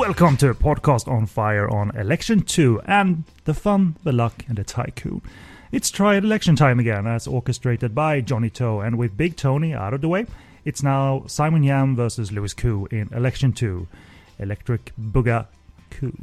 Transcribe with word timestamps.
Welcome 0.07 0.37
to 0.37 0.51
a 0.51 0.55
Podcast 0.55 1.09
on 1.09 1.27
Fire 1.27 1.69
on 1.69 1.91
Election 1.97 2.43
2 2.43 2.83
and 2.85 3.25
the 3.43 3.53
fun, 3.53 3.97
the 4.05 4.13
luck, 4.13 4.45
and 4.47 4.57
the 4.57 4.63
tycoon. 4.63 5.21
It's 5.73 5.91
Triad 5.91 6.23
Election 6.23 6.55
time 6.55 6.79
again, 6.79 7.09
as 7.09 7.27
orchestrated 7.27 7.93
by 7.93 8.21
Johnny 8.21 8.49
To, 8.51 8.79
and 8.79 8.99
with 8.99 9.17
Big 9.17 9.35
Tony 9.35 9.75
out 9.75 9.95
of 9.95 10.03
the 10.03 10.09
way, 10.09 10.27
it's 10.65 10.81
now 10.81 11.25
Simon 11.27 11.65
Yam 11.65 11.97
versus 11.97 12.31
Louis 12.31 12.55
Koo 12.55 12.87
in 12.93 13.09
Election 13.13 13.53
2. 13.53 13.89
Electric 14.39 14.93
Booga 14.97 15.47
Koo, 15.91 16.17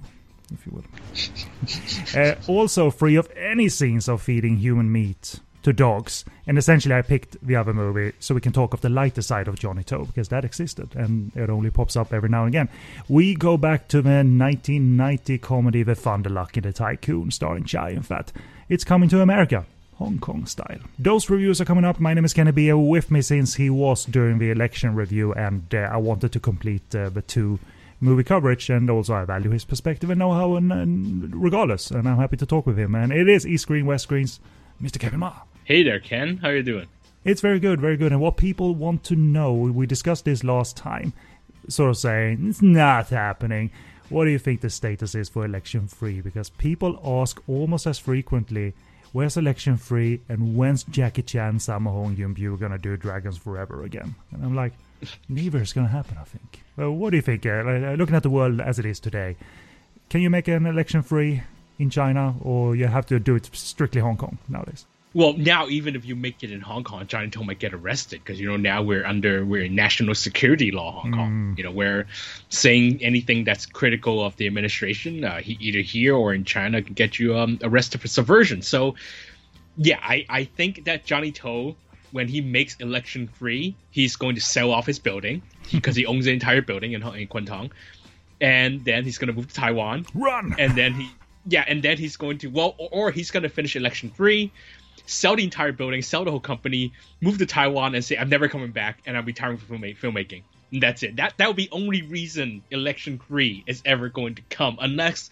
if 0.54 0.66
you 0.66 0.72
will. 2.16 2.22
uh, 2.22 2.36
also 2.48 2.90
free 2.90 3.18
of 3.18 3.30
any 3.36 3.68
scenes 3.68 4.08
of 4.08 4.22
feeding 4.22 4.60
human 4.60 4.90
meat 4.94 5.42
to 5.64 5.74
dogs. 5.74 6.26
And 6.46 6.58
essentially, 6.58 6.96
I 6.96 7.02
picked 7.02 7.46
the 7.46 7.56
other 7.56 7.74
movie 7.74 8.14
so 8.20 8.36
we 8.36 8.42
can 8.42 8.54
talk 8.54 8.74
of 8.74 8.82
the 8.82 8.90
lighter 8.90 9.22
side 9.22 9.48
of 9.48 9.60
Johnny 9.60 9.84
To 9.86 10.06
because 10.06 10.30
that 10.30 10.46
existed 10.46 10.96
and 10.96 11.32
it 11.36 11.50
only 11.50 11.70
pops 11.70 11.96
up 11.96 12.14
every 12.14 12.30
now 12.30 12.46
and 12.46 12.50
again. 12.50 12.70
We 13.10 13.36
go 13.36 13.58
back 13.58 13.88
to 13.90 14.02
the 14.02 14.10
1990 14.10 15.38
comedy 15.40 15.84
The 15.84 15.96
Thunder 15.96 16.30
Luck 16.30 16.58
in 16.58 16.64
the 16.64 16.74
Tycoon 16.74 17.32
starring 17.32 17.66
Chow 17.66 17.88
Yun-fat. 17.88 18.32
It's 18.70 18.84
coming 18.84 19.10
to 19.10 19.22
America. 19.22 19.66
Hong 19.98 20.18
Kong 20.20 20.46
style. 20.46 20.80
Those 20.98 21.30
reviews 21.30 21.62
are 21.62 21.66
coming 21.66 21.86
up. 21.86 22.00
My 22.00 22.14
name 22.14 22.26
is 22.26 22.34
Kenny 22.34 22.52
B. 22.52 22.74
with 22.74 23.12
me 23.12 23.22
since 23.22 23.56
he 23.56 23.70
was 23.70 24.06
during 24.06 24.40
the 24.40 24.50
election 24.50 24.96
review, 24.96 25.34
and 25.34 25.74
uh, 25.74 25.90
I 25.92 25.98
wanted 25.98 26.32
to 26.34 26.40
complete 26.40 26.96
uh, 26.96 27.10
the 27.10 27.22
two 27.22 27.60
movie 28.02 28.24
coverage, 28.24 28.70
and 28.70 28.90
also 28.90 29.14
I 29.14 29.26
value 29.26 29.52
his 29.52 29.64
perspective 29.64 30.10
and 30.10 30.20
know-how, 30.20 30.56
and, 30.56 30.74
and 30.74 31.36
regardless, 31.36 31.92
and 31.92 32.10
I'm 32.10 32.18
happy 32.18 32.38
to 32.38 32.46
talk 32.46 32.66
with 32.66 32.78
him. 32.78 32.96
And 32.96 33.14
it 33.14 33.30
is 33.30 33.46
East 33.46 33.64
Screen, 33.64 33.86
West 33.86 34.04
Screens, 34.04 34.40
Mr. 34.82 35.00
Kevin 35.00 35.20
Ma. 35.20 35.34
Hey 35.66 35.82
there, 35.84 36.02
Ken. 36.02 36.38
How 36.38 36.50
are 36.50 36.58
you 36.58 36.64
doing? 36.64 36.88
It's 37.24 37.40
very 37.40 37.58
good, 37.58 37.80
very 37.80 37.96
good. 37.96 38.12
And 38.12 38.20
what 38.20 38.36
people 38.36 38.76
want 38.76 39.06
to 39.06 39.16
know, 39.16 39.54
we 39.54 39.86
discussed 39.86 40.26
this 40.26 40.44
last 40.44 40.76
time, 40.76 41.14
sort 41.70 41.90
of 41.90 41.98
saying 41.98 42.50
it's 42.50 42.62
not 42.62 43.08
happening. 43.08 43.72
What 44.10 44.26
do 44.26 44.32
you 44.32 44.40
think 44.40 44.60
the 44.60 44.70
status 44.70 45.16
is 45.16 45.30
for 45.30 45.46
election 45.46 45.88
free? 45.88 46.20
Because 46.20 46.50
people 46.50 47.00
ask 47.22 47.42
almost 47.48 47.88
as 47.88 47.98
frequently, 47.98 48.74
where's 49.14 49.38
election 49.38 49.78
free 49.78 50.20
and 50.28 50.58
when's 50.58 50.84
Jackie 50.84 51.22
Chan, 51.22 51.60
Sammo 51.60 51.94
Hung, 51.94 52.18
Yuen 52.18 52.36
Biao 52.36 52.60
gonna 52.60 52.78
do 52.78 52.98
Dragons 52.98 53.38
Forever 53.38 53.84
again? 53.86 54.16
And 54.34 54.44
I'm 54.44 54.56
like, 54.56 54.74
neither 55.30 55.62
is 55.62 55.72
gonna 55.72 55.88
happen, 55.88 56.18
I 56.20 56.26
think. 56.26 56.60
Well, 56.76 56.92
what 56.92 57.12
do 57.12 57.16
you 57.16 57.22
think? 57.22 57.46
Uh, 57.46 57.96
looking 57.98 58.16
at 58.16 58.24
the 58.24 58.30
world 58.30 58.60
as 58.60 58.80
it 58.80 58.86
is 58.86 59.00
today, 59.00 59.38
can 60.10 60.20
you 60.20 60.30
make 60.30 60.50
an 60.50 60.66
election 60.66 61.04
free 61.04 61.44
in 61.80 61.90
China 61.90 62.36
or 62.42 62.76
you 62.76 62.88
have 62.88 63.06
to 63.06 63.18
do 63.18 63.36
it 63.36 63.50
strictly 63.54 64.02
Hong 64.02 64.18
Kong 64.18 64.40
nowadays? 64.50 64.86
Well, 65.14 65.34
now 65.34 65.68
even 65.68 65.96
if 65.96 66.06
you 66.06 66.16
make 66.16 66.44
it 66.44 66.52
in 66.52 66.62
Hong 66.62 66.84
Kong, 66.84 67.06
Johnny 67.08 67.30
To 67.30 67.44
might 67.44 67.60
get 67.60 67.74
arrested 67.74 68.22
because 68.24 68.40
you 68.40 68.50
know 68.50 68.58
now 68.58 68.82
we're 68.82 69.06
under 69.06 69.46
we're 69.46 69.64
in 69.64 69.76
national 69.76 70.16
security 70.16 70.72
law 70.72 71.02
Hong 71.02 71.12
Kong. 71.12 71.32
Mm. 71.32 71.58
You 71.58 71.64
know, 71.66 71.72
we're 71.72 72.08
saying 72.50 73.04
anything 73.04 73.44
that's 73.44 73.66
critical 73.66 74.24
of 74.26 74.36
the 74.38 74.48
administration, 74.48 75.24
uh, 75.24 75.40
he, 75.40 75.58
either 75.60 75.82
here 75.82 76.16
or 76.16 76.34
in 76.34 76.46
China, 76.46 76.82
can 76.82 76.94
get 76.94 77.20
you 77.20 77.38
um, 77.38 77.60
arrested 77.62 78.02
for 78.02 78.08
subversion. 78.08 78.62
So, 78.64 78.96
yeah, 79.78 80.00
I 80.02 80.26
I 80.30 80.44
think 80.46 80.86
that 80.86 81.06
Johnny 81.06 81.32
To. 81.32 81.76
When 82.12 82.28
he 82.28 82.42
makes 82.42 82.76
election 82.76 83.28
free, 83.28 83.76
he's 83.90 84.18
going 84.18 84.36
to 84.36 84.42
sell 84.42 84.70
off 84.70 84.86
his 84.86 85.00
building 85.00 85.42
because 85.72 85.96
he 85.96 86.06
owns 86.06 86.26
the 86.26 86.32
entire 86.32 86.62
building 86.62 86.92
in, 86.92 87.02
in 87.02 87.28
Kwun 87.28 87.48
Tong, 87.48 87.72
and 88.40 88.86
then 88.86 89.04
he's 89.04 89.18
going 89.18 89.30
to 89.30 89.34
move 89.34 89.48
to 89.48 89.54
Taiwan. 89.56 90.06
Run! 90.14 90.56
And 90.60 90.78
then 90.78 90.94
he, 90.94 91.10
yeah, 91.48 91.66
and 91.68 91.82
then 91.82 91.98
he's 91.98 92.16
going 92.18 92.38
to 92.38 92.50
well, 92.50 92.76
or, 92.78 92.90
or 92.92 93.12
he's 93.12 93.32
going 93.32 93.42
to 93.42 93.50
finish 93.50 93.76
election 93.76 94.12
free, 94.12 94.52
sell 95.06 95.36
the 95.36 95.44
entire 95.44 95.72
building, 95.72 96.02
sell 96.02 96.26
the 96.26 96.32
whole 96.32 96.40
company, 96.40 96.94
move 97.22 97.38
to 97.40 97.46
Taiwan, 97.46 97.96
and 97.96 98.04
say 98.04 98.18
I'm 98.18 98.30
never 98.30 98.48
coming 98.48 98.72
back, 98.72 99.00
and 99.06 99.18
I'm 99.18 99.26
retiring 99.26 99.58
from 99.58 99.80
filmma- 99.80 99.98
filmmaking. 99.98 100.44
And 100.72 100.82
that's 100.82 101.04
it. 101.04 101.18
That 101.18 101.34
that 101.38 101.48
would 101.48 101.56
be 101.56 101.70
only 101.72 102.02
reason 102.02 102.64
election 102.72 103.20
free 103.20 103.64
is 103.68 103.82
ever 103.86 104.10
going 104.10 104.36
to 104.36 104.42
come, 104.50 104.78
unless 104.82 105.30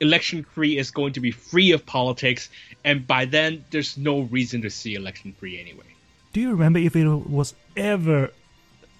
election 0.00 0.44
free 0.44 0.78
is 0.78 0.90
going 0.90 1.12
to 1.14 1.20
be 1.20 1.30
free 1.30 1.72
of 1.72 1.84
politics, 1.84 2.48
and 2.84 3.06
by 3.06 3.24
then 3.24 3.64
there's 3.70 3.98
no 3.98 4.20
reason 4.20 4.62
to 4.62 4.70
see 4.70 4.94
election 4.94 5.34
free 5.38 5.60
anyway. 5.60 5.84
Do 6.32 6.40
you 6.40 6.50
remember 6.50 6.78
if 6.78 6.94
it 6.94 7.06
was 7.06 7.54
ever 7.76 8.30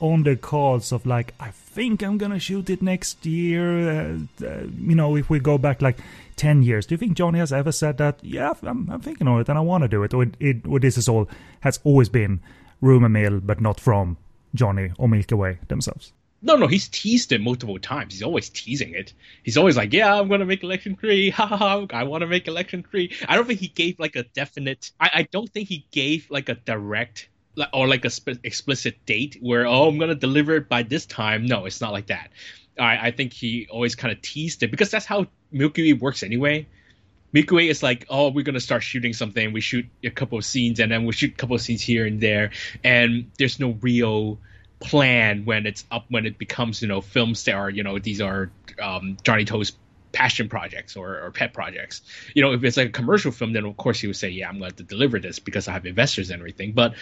on 0.00 0.22
the 0.22 0.36
calls 0.36 0.92
of 0.92 1.06
like, 1.06 1.34
I 1.40 1.50
think 1.50 2.02
I'm 2.02 2.18
gonna 2.18 2.38
shoot 2.38 2.70
it 2.70 2.82
next 2.82 3.26
year? 3.26 3.90
Uh, 3.90 4.18
uh, 4.44 4.62
you 4.80 4.94
know, 4.94 5.16
if 5.16 5.30
we 5.30 5.38
go 5.38 5.58
back 5.58 5.82
like 5.82 5.98
10 6.36 6.62
years, 6.62 6.86
do 6.86 6.94
you 6.94 6.98
think 6.98 7.14
Johnny 7.16 7.38
has 7.38 7.52
ever 7.52 7.72
said 7.72 7.98
that, 7.98 8.18
yeah, 8.22 8.52
I'm, 8.62 8.88
I'm 8.90 9.00
thinking 9.00 9.28
of 9.28 9.40
it 9.40 9.48
and 9.48 9.58
I 9.58 9.62
want 9.62 9.82
to 9.82 9.88
do 9.88 10.02
it? 10.02 10.14
Or, 10.14 10.22
it, 10.22 10.34
it, 10.40 10.66
or 10.66 10.78
this 10.78 10.96
is 10.96 11.08
all, 11.08 11.28
has 11.60 11.80
always 11.84 12.08
been 12.08 12.40
rumor 12.80 13.08
mill, 13.08 13.40
but 13.40 13.60
not 13.60 13.80
from 13.80 14.16
Johnny 14.54 14.92
or 14.98 15.08
Milky 15.08 15.34
Way 15.34 15.58
themselves? 15.68 16.12
No, 16.40 16.54
no, 16.54 16.68
he's 16.68 16.86
teased 16.88 17.32
it 17.32 17.40
multiple 17.40 17.78
times. 17.80 18.14
He's 18.14 18.22
always 18.22 18.48
teasing 18.48 18.94
it. 18.94 19.12
He's 19.42 19.56
always 19.56 19.76
like, 19.76 19.92
"Yeah, 19.92 20.14
I'm 20.14 20.28
gonna 20.28 20.46
make 20.46 20.62
election 20.62 20.94
free. 20.94 21.30
Ha 21.30 21.46
ha! 21.46 21.86
I 21.90 22.04
want 22.04 22.20
to 22.22 22.28
make 22.28 22.46
election 22.46 22.84
free." 22.84 23.12
I 23.28 23.34
don't 23.34 23.46
think 23.46 23.58
he 23.58 23.66
gave 23.66 23.98
like 23.98 24.14
a 24.14 24.22
definite. 24.22 24.92
I, 25.00 25.10
I 25.14 25.22
don't 25.24 25.50
think 25.50 25.68
he 25.68 25.84
gave 25.90 26.30
like 26.30 26.48
a 26.48 26.54
direct 26.54 27.28
or 27.72 27.88
like 27.88 28.04
a 28.04 28.10
sp- 28.10 28.42
explicit 28.44 29.04
date 29.06 29.38
where 29.40 29.66
oh 29.66 29.88
I'm 29.88 29.98
gonna 29.98 30.14
deliver 30.14 30.56
it 30.56 30.68
by 30.68 30.82
this 30.82 31.06
time. 31.06 31.46
No, 31.46 31.66
it's 31.66 31.80
not 31.80 31.92
like 31.92 32.06
that. 32.08 32.30
I 32.78 33.08
I 33.08 33.10
think 33.10 33.32
he 33.32 33.66
always 33.70 33.94
kind 33.94 34.12
of 34.12 34.22
teased 34.22 34.62
it 34.62 34.70
because 34.70 34.90
that's 34.90 35.06
how 35.06 35.26
Milky 35.50 35.92
Way 35.92 35.98
works 35.98 36.22
anyway. 36.22 36.66
Milky 37.32 37.54
Way 37.54 37.68
is 37.68 37.82
like, 37.82 38.06
oh, 38.08 38.30
we're 38.30 38.44
gonna 38.44 38.60
start 38.60 38.82
shooting 38.82 39.12
something. 39.12 39.52
We 39.52 39.60
shoot 39.60 39.86
a 40.02 40.10
couple 40.10 40.38
of 40.38 40.44
scenes 40.44 40.80
and 40.80 40.90
then 40.90 41.04
we 41.04 41.12
shoot 41.12 41.32
a 41.32 41.36
couple 41.36 41.56
of 41.56 41.62
scenes 41.62 41.82
here 41.82 42.06
and 42.06 42.20
there, 42.20 42.50
and 42.84 43.30
there's 43.38 43.60
no 43.60 43.76
real 43.80 44.38
plan 44.80 45.44
when 45.44 45.66
it's 45.66 45.84
up 45.90 46.04
when 46.08 46.24
it 46.24 46.38
becomes 46.38 46.82
you 46.82 46.86
know 46.88 47.00
films 47.00 47.42
that 47.44 47.54
are 47.54 47.68
you 47.68 47.82
know 47.82 47.98
these 47.98 48.20
are 48.20 48.50
um, 48.80 49.16
Johnny 49.24 49.44
To's 49.44 49.72
passion 50.12 50.48
projects 50.48 50.96
or, 50.96 51.20
or 51.20 51.30
pet 51.30 51.52
projects. 51.52 52.02
You 52.34 52.42
know, 52.42 52.52
if 52.52 52.64
it's 52.64 52.76
like 52.76 52.88
a 52.88 52.92
commercial 52.92 53.32
film, 53.32 53.52
then 53.52 53.64
of 53.64 53.76
course 53.76 54.00
he 54.00 54.06
would 54.06 54.16
say, 54.16 54.30
yeah, 54.30 54.48
I'm 54.48 54.58
going 54.58 54.72
to 54.72 54.82
deliver 54.82 55.18
this 55.18 55.38
because 55.38 55.68
I 55.68 55.72
have 55.72 55.86
investors 55.86 56.30
and 56.30 56.40
everything. 56.40 56.72
But 56.72 56.94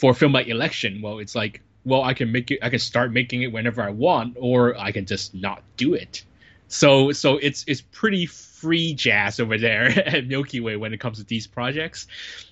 for 0.00 0.12
a 0.12 0.14
film 0.14 0.32
like 0.32 0.48
Election, 0.48 1.02
well, 1.02 1.18
it's 1.18 1.34
like, 1.34 1.60
well, 1.84 2.02
I 2.02 2.14
can 2.14 2.32
make 2.32 2.50
it, 2.50 2.60
I 2.62 2.70
can 2.70 2.78
start 2.78 3.12
making 3.12 3.42
it 3.42 3.52
whenever 3.52 3.82
I 3.82 3.90
want, 3.90 4.36
or 4.40 4.76
I 4.78 4.92
can 4.92 5.04
just 5.04 5.34
not 5.34 5.62
do 5.76 5.94
it. 5.94 6.24
So, 6.68 7.12
so 7.12 7.36
it's 7.36 7.64
it's 7.66 7.80
pretty 7.80 8.26
free 8.26 8.94
jazz 8.94 9.40
over 9.40 9.58
there 9.58 9.84
at 10.06 10.26
Milky 10.26 10.60
Way 10.60 10.76
when 10.76 10.94
it 10.94 11.00
comes 11.00 11.18
to 11.18 11.24
these 11.24 11.46
projects. 11.46 12.06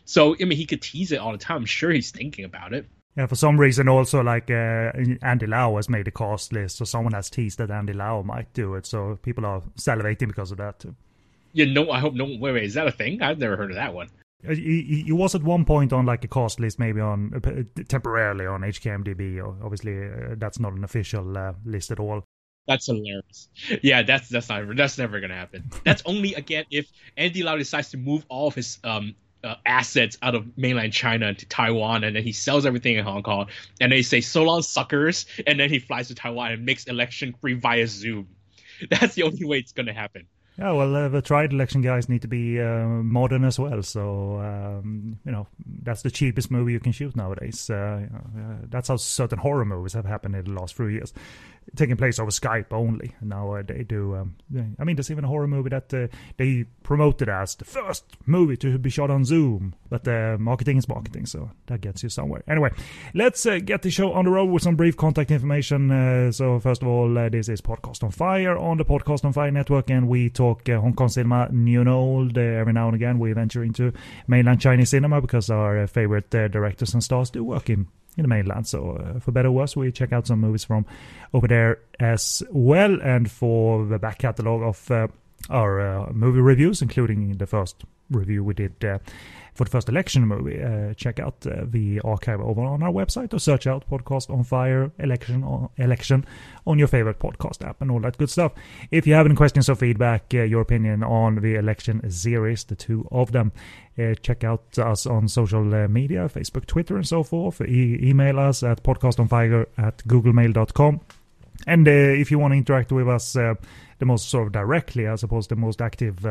So, 0.05 0.35
I 0.41 0.45
mean, 0.45 0.59
he 0.59 0.67
could 0.67 0.83
tease 0.83 1.12
it 1.12 1.21
all 1.21 1.33
the 1.33 1.39
time. 1.39 1.59
I'm 1.59 1.67
sure 1.67 1.91
he's 1.91 2.11
thinking 2.11 2.45
about 2.45 2.75
it. 2.75 2.87
Yeah, 3.17 3.27
for 3.27 3.35
some 3.35 3.59
reason, 3.59 3.89
also 3.89 4.23
like 4.23 4.50
uh, 4.50 4.93
Andy 5.23 5.47
Lau 5.47 5.77
has 5.77 5.89
made 5.89 6.06
a 6.06 6.11
cast 6.11 6.53
list, 6.53 6.77
so 6.77 6.85
someone 6.85 7.15
has 7.15 7.31
teased 7.31 7.59
that 7.59 7.71
Andy 7.71 7.93
Lau 7.93 8.23
might 8.23 8.53
do 8.53 8.75
it. 8.75 8.87
So 8.87 9.19
people 9.23 9.45
are 9.47 9.62
salivating 9.77 10.29
because 10.29 10.53
of 10.53 10.59
that 10.59 10.79
too. 10.81 10.95
You 11.53 11.67
know, 11.67 11.91
I 11.91 11.99
hope 11.99 12.15
no. 12.15 12.25
Wait, 12.25 12.41
wait, 12.41 12.65
is 12.65 12.75
that 12.75 12.87
a 12.87 12.93
thing? 12.93 13.23
I've 13.23 13.39
never 13.39 13.56
heard 13.56 13.71
of 13.71 13.77
that 13.77 13.95
one. 13.95 14.09
Uh, 14.46 14.55
he, 14.55 15.11
was 15.11 15.35
at 15.35 15.43
one 15.43 15.64
point 15.64 15.93
on 15.93 16.06
like 16.06 16.25
a 16.25 16.29
cost 16.29 16.61
list, 16.61 16.79
maybe 16.79 17.00
on 17.00 17.32
uh, 17.35 17.82
temporarily 17.88 18.46
on 18.46 18.61
HKMDB. 18.61 19.43
Obviously, 19.64 19.99
uh, 19.99 20.37
that's 20.37 20.61
not 20.61 20.75
an 20.75 20.85
official 20.85 21.37
uh, 21.37 21.52
list 21.64 21.90
at 21.90 21.99
all. 21.99 22.23
That's 22.69 22.87
hilarious. 22.87 23.49
Yeah, 23.82 24.02
that's 24.02 24.29
that's 24.29 24.49
not 24.49 24.76
that's 24.76 24.99
never 24.99 25.20
gonna 25.20 25.35
happen. 25.35 25.70
That's 25.85 26.02
only 26.05 26.35
again 26.35 26.67
if 26.70 26.87
Andy 27.17 27.43
Lau 27.43 27.56
decides 27.56 27.90
to 27.90 27.96
move 27.96 28.25
all 28.29 28.49
of 28.49 28.55
his 28.55 28.79
um 28.85 29.17
uh, 29.43 29.55
assets 29.64 30.19
out 30.23 30.35
of 30.35 30.46
mainland 30.58 30.93
China 30.93 31.32
to 31.32 31.46
Taiwan, 31.46 32.05
and 32.05 32.14
then 32.14 32.23
he 32.23 32.32
sells 32.32 32.67
everything 32.67 32.96
in 32.96 33.05
Hong 33.05 33.23
Kong, 33.23 33.46
and 33.81 33.90
they 33.90 34.02
say 34.02 34.20
"so 34.20 34.44
long, 34.44 34.62
suckers," 34.62 35.26
and 35.46 35.58
then 35.58 35.70
he 35.70 35.79
flies 35.79 36.08
to 36.08 36.14
Taiwan 36.14 36.52
and 36.52 36.67
makes 36.67 36.85
election 36.85 37.35
free 37.40 37.55
via 37.55 37.87
Zoom. 37.87 38.29
That's 38.90 39.14
the 39.14 39.23
only 39.25 39.46
way 39.46 39.58
it's 39.58 39.73
gonna 39.73 39.94
happen. 39.94 40.26
Yeah, 40.59 40.73
well, 40.73 40.97
uh, 40.97 41.09
the 41.09 41.23
Triad 41.23 41.53
Election 41.53 41.83
guys 41.83 42.09
need 42.09 42.23
to 42.23 42.29
be 42.29 42.61
uh, 42.61 42.85
modern 42.89 43.45
as 43.45 43.61
well. 43.61 43.81
So, 43.85 44.41
um, 44.41 45.17
you 45.25 45.31
know, 45.31 45.47
that's 45.83 46.03
the 46.03 46.11
cheapest 46.11 46.51
movie 46.51 46.73
you 46.73 46.81
can 46.81 46.91
shoot 46.91 47.15
nowadays. 47.15 47.71
Uh, 47.71 48.09
uh 48.13 48.67
that's 48.69 48.89
how 48.89 48.97
certain 48.97 49.39
horror 49.39 49.65
movies 49.65 49.93
have 49.93 50.05
happened 50.05 50.35
in 50.35 50.45
the 50.45 50.51
last 50.51 50.75
few 50.75 50.89
years 50.89 51.13
taking 51.76 51.97
place 51.97 52.19
over 52.19 52.31
Skype 52.31 52.73
only. 52.73 53.15
Now 53.20 53.53
uh, 53.53 53.62
they 53.62 53.85
do. 53.85 54.15
Um, 54.15 54.37
I 54.79 54.85
mean, 54.85 54.97
there's 54.97 55.11
even 55.11 55.25
a 55.25 55.29
horror 55.29 55.47
movie 55.47 55.70
that 55.70 55.93
uh, 55.93 56.09
they 56.37 56.65
promoted 56.82 57.29
as 57.29 57.55
the 57.55 57.65
first 57.65 58.05
movie 58.26 58.56
to 58.59 58.79
be 58.79 58.91
shot 58.91 59.11
on 59.11 59.25
Zoom. 59.25 59.75
But 59.88 60.06
uh, 60.06 60.37
marketing 60.38 60.79
is 60.79 60.88
marketing, 60.88 61.26
so 61.26 61.50
that 61.67 61.81
gets 61.81 62.03
you 62.03 62.09
somewhere. 62.09 62.43
Anyway, 62.49 62.70
let's 63.15 63.44
uh, 63.47 63.59
get 63.59 63.82
the 63.82 63.91
show 63.91 64.12
on 64.12 64.25
the 64.25 64.31
road 64.31 64.47
with 64.50 64.62
some 64.62 64.76
brief 64.76 64.97
contact 64.97 65.31
information. 65.31 65.91
Uh, 65.91 66.32
so 66.32 66.59
first 66.61 66.82
of 66.82 66.88
all, 66.88 67.17
uh, 67.17 67.29
this 67.29 67.49
is 67.49 67.61
Podcast 67.61 68.03
on 68.03 68.11
Fire 68.11 68.56
on 68.56 68.79
the 68.79 68.85
Podcast 68.85 69.25
on 69.25 69.32
Fire 69.32 69.50
network, 69.50 69.91
and 69.91 70.09
we 70.09 70.31
talk 70.31 70.67
Hong 70.69 70.94
Kong 70.94 71.09
cinema, 71.09 71.49
new 71.50 71.81
and 71.81 71.88
old. 71.88 72.37
every 72.37 72.73
now 72.73 72.87
and 72.87 72.94
again, 72.94 73.19
we 73.19 73.32
venture 73.32 73.62
into 73.62 73.93
mainland 74.26 74.61
Chinese 74.61 74.91
cinema 74.91 75.21
because 75.21 75.50
our 75.50 75.87
favorite 75.87 76.31
directors 76.31 76.94
and 76.94 77.03
stars 77.03 77.31
do 77.31 77.44
work 77.44 77.71
in 77.71 77.87
in 78.19 78.23
the 78.23 78.29
mainland. 78.29 78.67
So 78.67 78.91
uh, 78.91 79.20
for 79.20 79.32
better 79.32 79.49
or 79.49 79.53
worse, 79.53 79.76
we 79.76 79.91
check 79.93 80.12
out 80.12 80.26
some 80.26 80.41
movies 80.41 80.65
from 80.65 80.85
over 81.32 81.47
there 81.47 81.79
as 81.99 82.43
well. 82.50 83.00
And 83.00 83.31
for 83.31 83.87
the 83.87 83.99
back 83.99 84.19
catalog 84.19 84.62
of 84.62 84.91
uh, 84.91 85.06
our 85.49 85.81
uh, 85.81 86.12
movie 86.12 86.41
reviews, 86.41 86.82
including 86.82 87.38
the 87.38 87.47
first 87.47 87.85
review 88.11 88.43
we 88.43 88.55
did 88.55 88.85
uh, 88.85 88.99
for 89.59 89.65
the 89.65 89.71
first 89.71 89.89
election 89.89 90.25
movie, 90.25 90.63
uh, 90.63 90.95
check 90.95 91.19
out 91.19 91.45
uh, 91.45 91.65
the 91.65 92.01
archive 92.05 92.41
over 92.41 92.63
on 92.63 92.81
our 92.81 92.93
website 92.93 93.35
or 93.35 93.41
search 93.41 93.67
out 93.67 93.91
Podcast 93.91 94.31
on 94.31 94.45
Fire 94.45 94.93
election 95.01 95.43
on, 95.43 95.69
election 95.79 96.25
on 96.65 96.79
your 96.79 96.87
favorite 96.87 97.19
podcast 97.19 97.67
app 97.67 97.83
and 97.83 97.91
all 97.91 97.99
that 98.01 98.17
good 98.19 98.31
stuff. 98.31 98.53
If 98.93 99.05
you 99.05 99.15
have 99.15 99.27
any 99.27 99.35
questions 99.35 99.69
or 99.69 99.75
feedback, 99.75 100.33
uh, 100.33 100.45
your 100.45 100.61
opinion 100.61 101.03
on 101.03 101.41
the 101.43 101.57
election 101.57 102.09
series, 102.09 102.63
the 102.65 102.77
two 102.77 103.09
of 103.11 103.33
them, 103.33 103.51
uh, 103.99 104.15
check 104.23 104.45
out 104.45 104.79
us 104.79 105.07
on 105.07 105.27
social 105.27 105.75
uh, 105.75 105.89
media, 105.89 106.29
Facebook, 106.29 106.67
Twitter, 106.67 106.95
and 106.95 107.07
so 107.07 107.25
forth. 107.25 107.61
E- 107.61 107.99
email 108.01 108.39
us 108.39 108.63
at 108.63 108.85
podcastonfire 108.85 109.67
at 109.77 109.99
googlemail.com. 110.07 111.01
And 111.67 111.89
uh, 111.89 111.91
if 111.91 112.31
you 112.31 112.39
want 112.39 112.53
to 112.53 112.59
interact 112.59 112.93
with 112.93 113.09
us 113.09 113.33
the 113.33 113.57
most 114.03 114.29
sort 114.29 114.47
of 114.47 114.53
directly, 114.53 115.09
I 115.09 115.17
suppose 115.17 115.49
the 115.49 115.57
most 115.57 115.83
active 115.83 116.25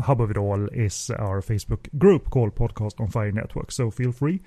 hub 0.00 0.20
of 0.20 0.30
it 0.30 0.36
all 0.36 0.66
is 0.68 1.10
our 1.18 1.40
Facebook 1.40 1.88
group 1.98 2.30
called 2.30 2.54
Podcast 2.54 3.00
on 3.00 3.08
Fire 3.08 3.32
Network. 3.32 3.72
So 3.72 3.90
feel 3.90 4.12
free 4.12 4.40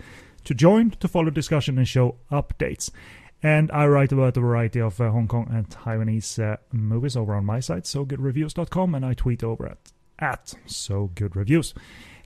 to 0.43 0.53
join 0.53 0.91
to 0.91 1.07
follow 1.07 1.29
discussion 1.29 1.77
and 1.77 1.87
show 1.87 2.15
updates. 2.31 2.91
And 3.41 3.71
I 3.71 3.87
write 3.87 4.11
about 4.11 4.35
a 4.35 4.41
variety 4.41 4.81
of 4.81 4.99
uh, 4.99 5.11
Hong 5.11 5.27
Kong 5.27 5.47
and 5.49 5.69
Taiwanese 5.69 6.43
uh, 6.43 6.57
movies 6.71 7.15
over 7.15 7.35
on 7.35 7.45
my 7.45 7.61
site, 7.61 7.83
sogoodreviews.com, 7.83 8.95
and 8.95 9.05
I 9.05 9.13
tweet 9.13 9.43
over 9.43 9.65
at, 9.67 9.91
at 10.19 10.53
so 10.65 11.09
good 11.15 11.35
reviews. 11.35 11.73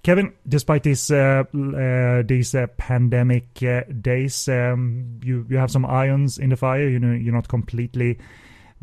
Kevin, 0.02 0.34
despite 0.46 0.84
these 0.84 1.12
uh, 1.12 1.44
uh 1.54 2.24
these 2.26 2.54
uh, 2.54 2.68
pandemic 2.76 3.64
uh, 3.64 3.84
days, 4.02 4.50
um, 4.50 5.20
you 5.24 5.46
you 5.50 5.56
have 5.58 5.72
some 5.72 5.86
irons 5.86 6.38
in 6.38 6.50
the 6.50 6.58
fire. 6.58 6.90
You 6.90 7.00
know, 7.00 7.14
you're 7.14 7.34
not 7.34 7.48
completely 7.48 8.18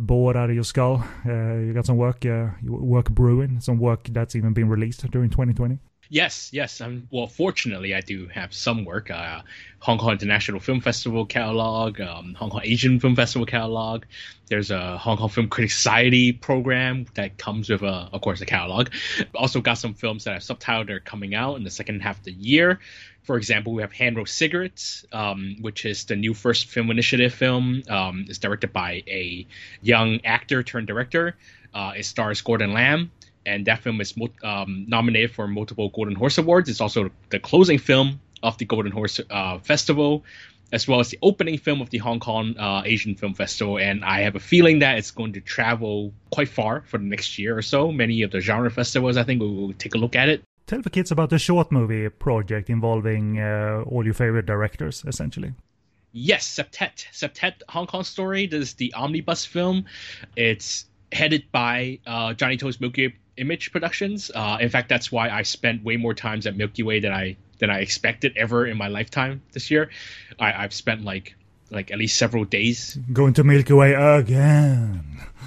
bored 0.00 0.37
out 0.37 0.49
of 0.49 0.55
your 0.55 0.64
skull. 0.64 1.05
Uh, 1.26 1.55
you 1.55 1.73
got 1.73 1.87
some 1.87 1.97
work, 1.97 2.25
uh, 2.26 2.49
work 2.64 3.11
brewing, 3.11 3.61
some 3.61 3.79
work 3.79 4.08
that's 4.11 4.35
even 4.35 4.52
been 4.52 4.69
released 4.69 5.08
during 5.11 5.31
2020. 5.31 5.79
Yes, 6.12 6.51
yes. 6.53 6.81
Um, 6.81 7.07
well, 7.12 7.29
fortunately, 7.29 7.95
I 7.95 8.01
do 8.01 8.27
have 8.27 8.53
some 8.53 8.85
work. 8.85 9.12
Uh, 9.12 9.43
Hong 9.79 9.97
Kong 9.97 10.11
International 10.11 10.59
Film 10.59 10.81
Festival 10.81 11.25
catalog, 11.25 12.01
um, 12.01 12.35
Hong 12.35 12.51
Kong 12.51 12.62
Asian 12.65 12.99
Film 12.99 13.15
Festival 13.15 13.47
catalog. 13.47 14.03
There's 14.49 14.73
a 14.73 14.99
Hong 14.99 15.19
Kong 15.19 15.29
Film 15.29 15.49
Critics 15.49 15.77
Society 15.77 16.33
program 16.33 17.07
that 17.15 17.39
comes 17.39 17.71
with, 17.71 17.83
a, 17.83 18.09
of 18.12 18.21
course, 18.23 18.41
a 18.41 18.47
catalog. 18.47 18.89
Also 19.37 19.61
got 19.61 19.75
some 19.75 19.95
films 19.95 20.25
that 20.25 20.35
are 20.35 20.41
subtitled 20.41 20.89
that 20.89 20.95
are 20.95 21.01
coming 21.01 21.37
out 21.37 21.57
in 21.57 21.62
the 21.62 21.71
second 21.71 22.01
half 22.01 22.19
of 22.19 22.25
the 22.25 22.33
year. 22.33 22.81
For 23.23 23.37
example, 23.37 23.73
we 23.73 23.83
have 23.83 23.93
Hand 23.93 24.17
Rolled 24.17 24.29
Cigarettes, 24.29 25.07
um, 25.12 25.59
which 25.61 25.85
is 25.85 26.07
the 26.07 26.17
new 26.17 26.35
First 26.35 26.67
Film 26.67 26.91
Initiative 26.91 27.33
film. 27.33 27.85
Um, 27.89 28.25
it's 28.29 28.39
directed 28.39 28.73
by 28.73 29.05
a 29.07 29.47
young 29.81 30.21
actor 30.25 30.65
turned 30.65 30.89
director. 30.89 31.37
Uh, 31.73 31.93
it 31.97 32.05
stars 32.05 32.41
Gordon 32.41 32.73
Lam, 32.73 33.12
and 33.47 33.67
that 33.67 33.81
film 33.81 34.01
is 34.01 34.15
um, 34.43 34.85
nominated 34.89 35.33
for 35.33 35.47
multiple 35.49 35.89
Golden 35.89 36.15
Horse 36.15 36.39
Awards. 36.39 36.69
It's 36.69 36.81
also 36.81 37.11
the 37.31 37.39
closing 37.39 37.79
film 37.79 38.21
of 38.43 38.59
the 38.59 38.65
Golden 38.65 38.93
Horse 38.93 39.21
uh, 39.31 39.59
Festival, 39.59 40.25
as 40.73 40.87
well 40.87 41.01
as 41.01 41.11
the 41.11 41.19
opening 41.23 41.59
film 41.59 41.81
of 41.81 41.91
the 41.91 41.99
Hong 41.99 42.21
Kong 42.21 42.57
uh, 42.59 42.83
Asian 42.85 43.15
Film 43.15 43.35
Festival. 43.35 43.79
And 43.79 44.05
I 44.05 44.21
have 44.21 44.37
a 44.37 44.41
feeling 44.41 44.81
that 44.81 44.99
it's 44.99 45.11
going 45.11 45.33
to 45.35 45.41
travel 45.41 46.13
quite 46.31 46.49
far 46.49 46.83
for 46.83 46.99
the 46.99 47.05
next 47.05 47.39
year 47.39 47.57
or 47.57 47.63
so. 47.63 47.91
Many 47.91 48.23
of 48.23 48.31
the 48.31 48.41
genre 48.41 48.71
festivals, 48.71 49.17
I 49.17 49.25
think, 49.25 49.41
we 49.41 49.49
will 49.49 49.73
take 49.75 49.95
a 49.95 49.99
look 49.99 50.17
at 50.17 50.29
it. 50.29 50.43
Tell 50.67 50.81
the 50.81 50.91
kids 50.91 51.11
about 51.11 51.31
the 51.31 51.39
short 51.39 51.73
movie 51.73 52.09
project 52.09 52.71
involving 52.71 53.41
uh, 53.41 53.83
all 53.87 54.05
your 54.05 54.15
favorite 54.15 54.47
directors, 54.47 55.03
essentially. 55.07 55.53
Yes, 56.13 56.47
Septet. 56.47 57.07
Septet 57.13 57.63
Hong 57.69 57.87
Kong 57.87 58.05
Story. 58.05 58.47
This 58.47 58.63
is 58.69 58.75
the 58.75 58.93
omnibus 58.95 59.45
film. 59.45 59.87
It's 60.37 60.87
headed 61.13 61.51
by 61.51 61.99
uh, 62.07 62.35
Johnny 62.35 62.57
To's 62.57 62.81
Milky 62.81 63.17
Image 63.41 63.73
Productions. 63.73 64.31
Uh, 64.35 64.59
in 64.61 64.69
fact, 64.69 64.89
that's 64.89 65.11
why 65.11 65.29
I 65.31 65.43
spent 65.43 65.83
way 65.83 65.97
more 65.97 66.15
times 66.15 66.47
at 66.47 66.57
Milky 66.57 66.83
Way 66.83 67.01
than 67.01 67.13
I 67.13 67.37
than 67.59 67.71
I 67.71 67.81
expected 67.81 68.37
ever 68.37 68.67
in 68.67 68.77
my 68.77 68.89
lifetime 68.89 69.43
this 69.53 69.71
year. 69.71 69.91
I, 70.39 70.53
I've 70.53 70.73
spent 70.73 71.05
like 71.05 71.35
like 71.71 71.91
at 71.91 71.99
least 71.99 72.19
several 72.19 72.45
days 72.45 72.99
going 73.13 73.35
to 73.35 73.45
Milky 73.45 73.73
Way 73.73 73.95
again. 73.95 75.05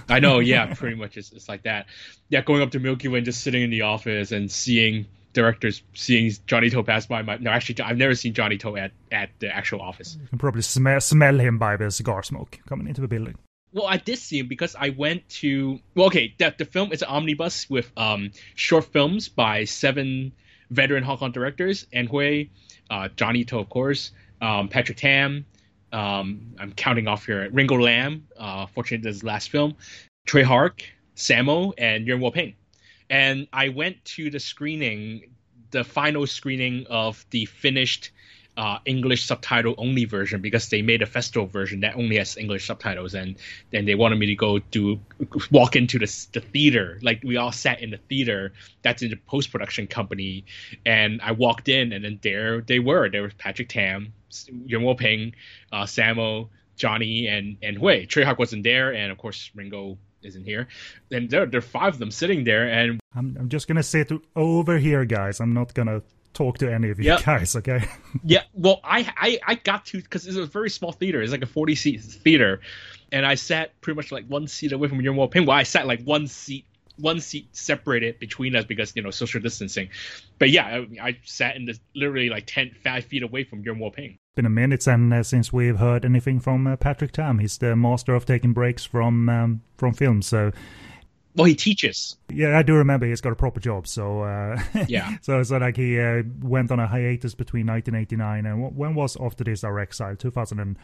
I 0.10 0.20
know, 0.20 0.40
yeah, 0.40 0.74
pretty 0.76 0.96
much 0.96 1.18
it's, 1.18 1.32
it's 1.32 1.48
like 1.48 1.64
that. 1.64 1.86
Yeah, 2.30 2.42
going 2.42 2.62
up 2.62 2.72
to 2.72 2.80
Milky 2.80 3.08
Way 3.08 3.20
and 3.20 3.26
just 3.26 3.42
sitting 3.42 3.64
in 3.64 3.70
the 3.70 3.84
office 3.84 4.32
and 4.32 4.52
seeing 4.52 5.06
directors, 5.34 5.84
seeing 5.94 6.32
Johnny 6.48 6.70
To 6.70 6.84
pass 6.84 7.06
by. 7.06 7.22
My 7.22 7.38
no, 7.38 7.52
actually, 7.52 7.82
I've 7.82 7.98
never 7.98 8.16
seen 8.16 8.34
Johnny 8.34 8.58
To 8.60 8.78
at 8.78 8.92
at 9.12 9.30
the 9.40 9.54
actual 9.54 9.82
office. 9.82 10.18
You 10.22 10.28
can 10.28 10.38
probably 10.38 10.62
smell 10.62 11.02
smell 11.02 11.40
him 11.40 11.58
by 11.58 11.78
the 11.78 11.92
cigar 11.92 12.24
smoke 12.24 12.60
coming 12.68 12.88
into 12.88 13.02
the 13.02 13.08
building. 13.08 13.36
Well, 13.74 13.88
I 13.88 13.98
did 13.98 14.20
see 14.20 14.40
him 14.40 14.48
because 14.48 14.76
I 14.80 14.90
went 14.90 15.28
to. 15.42 15.80
Well, 15.96 16.08
okay, 16.08 16.36
the, 16.38 16.54
the 16.58 16.66
film 16.66 16.92
is 16.92 17.02
an 17.02 17.10
omnibus 17.10 17.70
with 17.70 17.92
um 17.98 18.32
short 18.56 18.86
films 18.86 19.30
by 19.30 19.66
seven 19.66 20.32
veteran 20.70 21.04
Hong 21.04 21.18
Kong 21.18 21.32
directors: 21.32 21.88
Ann 21.92 22.08
Hui, 22.08 22.46
uh, 22.90 23.10
Johnny 23.16 23.44
To, 23.46 23.58
of 23.60 23.70
course, 23.70 24.12
um, 24.42 24.70
Patrick 24.70 24.98
Tam, 24.98 25.46
um, 25.92 26.56
I'm 26.60 26.74
counting 26.74 27.08
off 27.08 27.26
here. 27.26 27.50
Ringo 27.52 27.78
Lam, 27.78 28.28
uh, 28.38 28.66
fortunately, 28.68 29.10
this 29.10 29.18
is 29.18 29.24
last 29.24 29.50
film. 29.50 29.76
Tsui 30.28 30.44
Hark, 30.44 30.84
Sammo, 31.16 31.74
and 31.78 32.08
Yuen 32.08 32.20
Woo-ping. 32.22 32.56
And 33.10 33.48
I 33.54 33.70
went 33.70 34.04
to 34.06 34.30
the 34.30 34.40
screening, 34.40 35.32
the 35.72 35.84
final 35.84 36.26
screening 36.26 36.86
of 36.90 37.26
the 37.30 37.46
finished 37.46 38.12
uh, 38.56 38.78
English 38.86 39.26
subtitle 39.26 39.74
only 39.78 40.06
version 40.06 40.42
because 40.42 40.70
they 40.70 40.82
made 40.82 41.02
a 41.02 41.06
festival 41.06 41.48
version 41.48 41.80
that 41.82 41.96
only 41.96 42.18
has 42.18 42.38
English 42.38 42.68
subtitles, 42.68 43.14
and 43.14 43.36
then 43.72 43.86
they 43.86 43.96
wanted 43.96 44.20
me 44.20 44.28
to 44.28 44.36
go 44.36 44.60
do 44.60 45.00
walk 45.52 45.76
into 45.76 45.98
the 45.98 46.28
the 46.34 46.42
theater. 46.42 47.00
Like 47.02 47.24
we 47.24 47.38
all 47.38 47.52
sat 47.52 47.82
in 47.82 47.90
the 47.90 47.98
theater 47.98 48.54
that's 48.84 49.02
in 49.02 49.10
the 49.10 49.16
post 49.16 49.52
production 49.52 49.88
company, 49.88 50.46
and 50.86 51.22
I 51.22 51.32
walked 51.32 51.68
in, 51.68 51.94
and 51.94 52.06
then 52.06 52.20
there 52.22 52.62
they 52.62 52.80
were. 52.80 53.10
There 53.10 53.24
was 53.24 53.34
Patrick 53.34 53.70
Tam, 53.70 54.14
Yuen 54.66 54.84
Woo-ping, 54.84 55.34
uh, 55.72 55.84
Sammo, 55.84 56.50
Johnny, 56.76 57.28
and 57.28 57.58
Ann 57.64 57.76
Hui. 57.76 58.06
Tsui 58.06 58.24
Hark 58.24 58.38
wasn't 58.38 58.64
there, 58.64 58.94
and 58.94 59.12
of 59.12 59.18
course 59.18 59.50
Ringo 59.56 59.98
isn't 60.22 60.46
here. 60.46 60.68
And 61.12 61.30
there, 61.30 61.46
there 61.46 61.58
are 61.58 61.62
five 61.62 61.94
of 61.94 62.00
them 62.00 62.12
sitting 62.12 62.44
there, 62.44 62.68
and 62.68 63.00
I'm, 63.16 63.36
I'm 63.40 63.50
just 63.50 63.68
gonna 63.68 63.84
sit 63.84 64.12
over 64.36 64.78
here, 64.78 65.06
guys. 65.06 65.40
I'm 65.40 65.54
not 65.54 65.74
gonna 65.74 66.04
talk 66.34 66.58
to 66.60 66.72
any 66.72 66.90
of 66.90 67.00
you 67.00 67.06
yep. 67.06 67.24
guys, 67.24 67.56
okay? 67.56 67.86
yeah, 68.24 68.44
well, 68.54 68.80
I 68.84 69.12
I, 69.18 69.40
I 69.46 69.56
got 69.56 69.86
to 69.88 70.02
because 70.02 70.28
it's 70.28 70.38
a 70.38 70.46
very 70.46 70.70
small 70.70 70.92
theater. 70.92 71.22
It's 71.22 71.32
like 71.32 71.44
a 71.44 71.48
40 71.48 71.76
seat 71.76 72.02
theater, 72.02 72.62
and 73.12 73.26
I 73.26 73.36
sat 73.36 73.80
pretty 73.82 73.96
much 73.96 74.12
like 74.12 74.26
one 74.28 74.48
seat 74.48 74.72
away 74.72 74.88
from 74.88 75.02
Yuen 75.02 75.16
Woo-ping. 75.16 75.46
Well, 75.46 75.58
I 75.58 75.64
sat 75.64 75.88
like 75.88 76.04
one 76.04 76.28
seat 76.28 76.66
one 76.98 77.20
seat 77.20 77.48
separated 77.56 78.20
between 78.20 78.56
us 78.56 78.66
because 78.66 78.96
you 78.96 79.02
know 79.02 79.12
social 79.12 79.42
distancing. 79.42 79.90
But 80.40 80.50
yeah, 80.50 80.66
I, 81.02 81.08
I 81.10 81.18
sat 81.24 81.56
in 81.56 81.66
the 81.66 81.78
literally 81.96 82.30
like 82.30 82.46
10, 82.48 82.76
5 82.84 83.06
feet 83.06 83.24
away 83.24 83.44
from 83.44 83.62
Yuen 83.64 83.80
Woo-ping. 83.80 84.18
Been 84.36 84.46
a 84.46 84.50
minute 84.50 84.88
and 84.88 85.14
uh, 85.14 85.24
since 85.24 85.54
we've 85.54 85.78
heard 85.78 86.06
anything 86.06 86.40
from 86.40 86.66
uh, 86.68 86.76
Patrick 86.76 87.12
Tam. 87.12 87.40
He's 87.40 87.58
the 87.58 87.76
master 87.76 88.16
of 88.16 88.26
taking 88.26 88.54
breaks 88.54 88.84
from 88.86 89.30
um, 89.30 89.62
from 89.78 89.94
films. 89.94 90.28
So 90.28 90.52
Well, 91.36 91.46
he 91.46 91.56
teaches. 91.56 92.16
Yeah, 92.32 92.58
I 92.58 92.64
do 92.64 92.76
remember 92.76 93.08
he's 93.08 93.22
got 93.22 93.32
a 93.32 93.36
proper 93.36 93.60
job. 93.60 93.88
So 93.88 94.22
uh, 94.22 94.62
yeah, 94.88 95.18
so 95.22 95.42
so 95.44 95.58
like 95.58 95.78
he 95.78 96.00
uh, 96.00 96.24
went 96.42 96.72
on 96.72 96.80
a 96.80 96.88
hiatus 96.88 97.34
between 97.34 97.68
1989 97.68 98.46
and 98.46 98.76
when 98.76 98.96
was 98.96 99.18
after 99.20 99.44
this 99.44 99.64
our 99.64 99.80
exile 99.80 100.16
2006. 100.16 100.80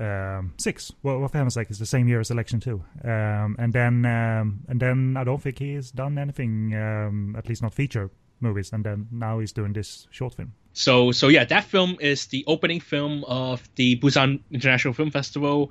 Um, 0.00 0.96
well, 1.02 1.28
for 1.28 1.38
heaven's 1.38 1.54
sake, 1.54 1.70
it's 1.70 1.78
the 1.78 1.86
same 1.86 2.08
year 2.08 2.20
as 2.20 2.30
election 2.30 2.60
two. 2.60 2.82
Um, 3.04 3.56
and 3.58 3.72
then 3.72 4.04
um, 4.04 4.60
and 4.68 4.80
then 4.80 5.16
I 5.16 5.24
don't 5.24 5.40
think 5.40 5.58
he's 5.58 5.92
done 5.92 6.18
anything, 6.18 6.74
um, 6.74 7.36
at 7.38 7.48
least 7.48 7.62
not 7.62 7.72
feature 7.72 8.10
movies. 8.40 8.72
And 8.72 8.84
then 8.84 9.06
now 9.12 9.38
he's 9.38 9.52
doing 9.52 9.72
this 9.72 10.08
short 10.10 10.34
film. 10.34 10.54
So 10.72 11.12
so 11.12 11.28
yeah, 11.28 11.44
that 11.44 11.64
film 11.64 11.96
is 12.00 12.26
the 12.26 12.44
opening 12.48 12.80
film 12.80 13.24
of 13.28 13.68
the 13.76 13.96
Busan 14.00 14.40
International 14.50 14.92
Film 14.92 15.12
Festival. 15.12 15.70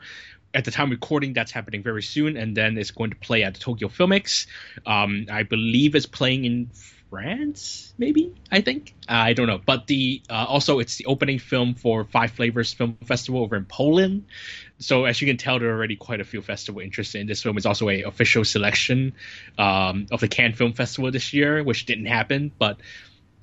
At 0.54 0.66
the 0.66 0.72
time 0.72 0.92
recording, 0.92 1.34
that's 1.34 1.52
happening 1.52 1.82
very 1.84 2.04
soon, 2.04 2.38
and 2.38 2.56
then 2.56 2.78
it's 2.78 2.92
going 2.92 3.10
to 3.10 3.16
play 3.16 3.44
at 3.44 3.56
the 3.56 3.60
Tokyo 3.60 3.88
FILMeX. 3.88 4.46
Um, 4.86 5.26
I 5.32 5.44
believe 5.44 5.96
it's 5.96 6.06
playing 6.06 6.46
in 6.46 6.70
France, 7.14 7.94
maybe. 8.00 8.34
I 8.52 8.62
think 8.62 8.96
uh, 9.08 9.14
I 9.14 9.34
don't 9.34 9.46
know, 9.46 9.62
but 9.64 9.86
the 9.86 10.24
uh, 10.30 10.46
also 10.50 10.80
it's 10.80 10.96
the 10.96 11.06
opening 11.06 11.38
film 11.38 11.76
for 11.76 12.06
Five 12.06 12.32
Flavors 12.32 12.74
Film 12.74 12.98
Festival 13.06 13.42
over 13.42 13.56
in 13.56 13.66
Poland. 13.66 14.26
So 14.80 15.06
as 15.06 15.22
you 15.22 15.28
can 15.28 15.38
tell, 15.38 15.60
there 15.60 15.70
are 15.70 15.76
already 15.76 15.96
quite 15.96 16.22
a 16.22 16.24
few 16.24 16.42
festival 16.42 16.82
interested 16.82 17.22
in 17.22 17.28
this 17.28 17.44
film. 17.44 17.56
It's 17.58 17.68
also 17.68 17.88
a 17.90 18.02
official 18.02 18.44
selection 18.44 19.14
um, 19.60 20.08
of 20.12 20.22
the 20.22 20.28
Cannes 20.28 20.54
Film 20.54 20.74
Festival 20.74 21.12
this 21.12 21.34
year, 21.34 21.64
which 21.64 21.86
didn't 21.86 22.08
happen, 22.08 22.52
but 22.58 22.78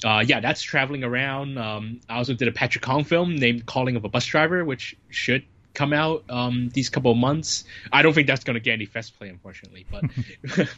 uh, 0.05 0.25
yeah, 0.27 0.41
that's 0.41 0.63
traveling 0.63 1.05
around. 1.05 1.59
Um, 1.59 2.01
I 2.09 2.17
also 2.17 2.35
did 2.35 2.49
a 2.49 2.53
Patrick 2.53 2.83
Kong 2.83 3.05
film 3.05 3.37
named 3.37 3.67
Calling 3.67 3.97
of 3.97 4.05
a 4.05 4.09
Bus 4.09 4.27
Driver, 4.27 4.65
which 4.65 4.97
should 5.11 5.45
come 5.75 5.93
out 5.93 6.25
um, 6.29 6.71
these 6.71 6.89
couple 6.89 7.11
of 7.11 7.17
months. 7.17 7.65
I 7.93 8.03
don't 8.03 8.13
think 8.13 8.27
that's 8.27 8.45
going 8.45 8.55
to 8.55 8.61
get 8.61 8.73
any 8.73 8.87
fest 8.87 9.19
play, 9.19 9.29
unfortunately. 9.29 9.87
But 9.91 10.05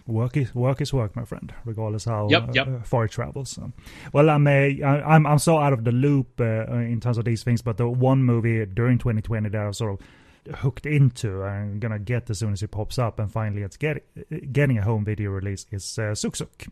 work 0.06 0.36
is 0.36 0.54
work 0.54 0.80
is 0.80 0.92
work, 0.92 1.16
my 1.16 1.24
friend, 1.24 1.52
regardless 1.64 2.04
how 2.04 2.28
yep, 2.28 2.54
yep. 2.54 2.68
Uh, 2.68 2.80
far 2.80 3.04
it 3.04 3.10
travels. 3.10 3.50
So. 3.50 3.72
Well, 4.12 4.30
I'm 4.30 4.46
a, 4.46 4.82
I'm 4.82 5.26
I'm 5.26 5.38
so 5.38 5.58
out 5.58 5.72
of 5.72 5.84
the 5.84 5.92
loop 5.92 6.40
uh, 6.40 6.66
in 6.72 7.00
terms 7.00 7.18
of 7.18 7.24
these 7.24 7.42
things. 7.42 7.62
But 7.62 7.76
the 7.76 7.88
one 7.88 8.22
movie 8.22 8.64
during 8.66 8.98
2020 8.98 9.48
that 9.50 9.60
I 9.60 9.66
was 9.68 9.78
sort 9.78 10.00
of 10.00 10.56
hooked 10.56 10.86
into, 10.86 11.42
I'm 11.42 11.78
gonna 11.78 11.98
get 11.98 12.28
as 12.30 12.38
soon 12.38 12.52
as 12.52 12.62
it 12.62 12.70
pops 12.70 12.98
up, 12.98 13.18
and 13.18 13.30
finally 13.30 13.62
it's 13.62 13.76
get, 13.76 14.04
getting 14.52 14.78
a 14.78 14.82
home 14.82 15.04
video 15.04 15.30
release 15.30 15.66
is 15.70 15.98
uh, 15.98 16.14
Suk 16.14 16.36
Suk 16.36 16.66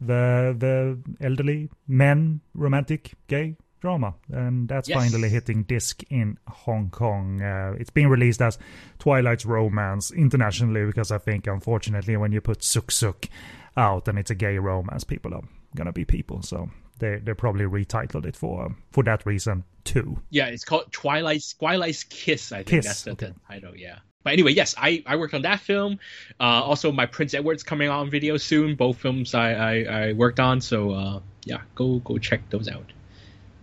the 0.00 0.54
the 0.58 0.98
elderly 1.24 1.70
men 1.88 2.40
romantic 2.54 3.12
gay 3.28 3.56
drama, 3.86 4.14
and 4.32 4.68
that's 4.68 4.88
yes. 4.88 4.98
finally 4.98 5.28
hitting 5.28 5.62
disc 5.62 6.02
in 6.10 6.38
Hong 6.48 6.90
Kong. 6.90 7.40
Uh, 7.40 7.76
it's 7.78 7.90
been 7.90 8.08
released 8.08 8.42
as 8.42 8.58
Twilight's 8.98 9.46
Romance 9.46 10.10
internationally 10.10 10.84
because 10.86 11.12
I 11.12 11.18
think, 11.18 11.46
unfortunately, 11.46 12.16
when 12.16 12.32
you 12.32 12.40
put 12.40 12.64
Suk 12.64 12.90
Suk 12.90 13.28
out 13.76 14.08
and 14.08 14.18
it's 14.18 14.32
a 14.32 14.34
gay 14.34 14.58
romance, 14.58 15.04
people 15.04 15.34
are 15.34 15.44
gonna 15.76 15.92
be 15.92 16.04
people. 16.04 16.42
So 16.42 16.68
they 16.98 17.20
they 17.22 17.32
probably 17.34 17.64
retitled 17.64 18.26
it 18.26 18.34
for 18.34 18.74
for 18.90 19.04
that 19.04 19.24
reason 19.24 19.62
too. 19.84 20.18
Yeah, 20.30 20.46
it's 20.46 20.64
called 20.64 20.90
Twilight's 20.90 21.54
Twilight's 21.54 22.02
Kiss. 22.02 22.50
I 22.50 22.64
think 22.64 22.82
Kiss, 22.82 22.86
that's 22.86 23.02
the, 23.02 23.12
okay. 23.12 23.26
the 23.26 23.54
title. 23.54 23.76
Yeah. 23.76 23.98
But 24.24 24.32
anyway, 24.32 24.54
yes, 24.54 24.74
I, 24.76 25.04
I 25.06 25.14
worked 25.14 25.34
on 25.34 25.42
that 25.42 25.60
film. 25.60 26.00
Uh, 26.40 26.42
also, 26.64 26.90
my 26.90 27.06
Prince 27.06 27.34
Edward's 27.34 27.62
coming 27.62 27.86
out 27.86 28.00
on 28.00 28.10
video 28.10 28.36
soon. 28.36 28.74
Both 28.74 28.98
films 28.98 29.34
I, 29.34 29.52
I, 29.52 29.74
I 29.84 30.12
worked 30.14 30.40
on. 30.40 30.60
So 30.60 30.90
uh, 30.90 31.20
yeah, 31.44 31.60
go 31.76 32.00
go 32.00 32.18
check 32.18 32.50
those 32.50 32.68
out. 32.68 32.92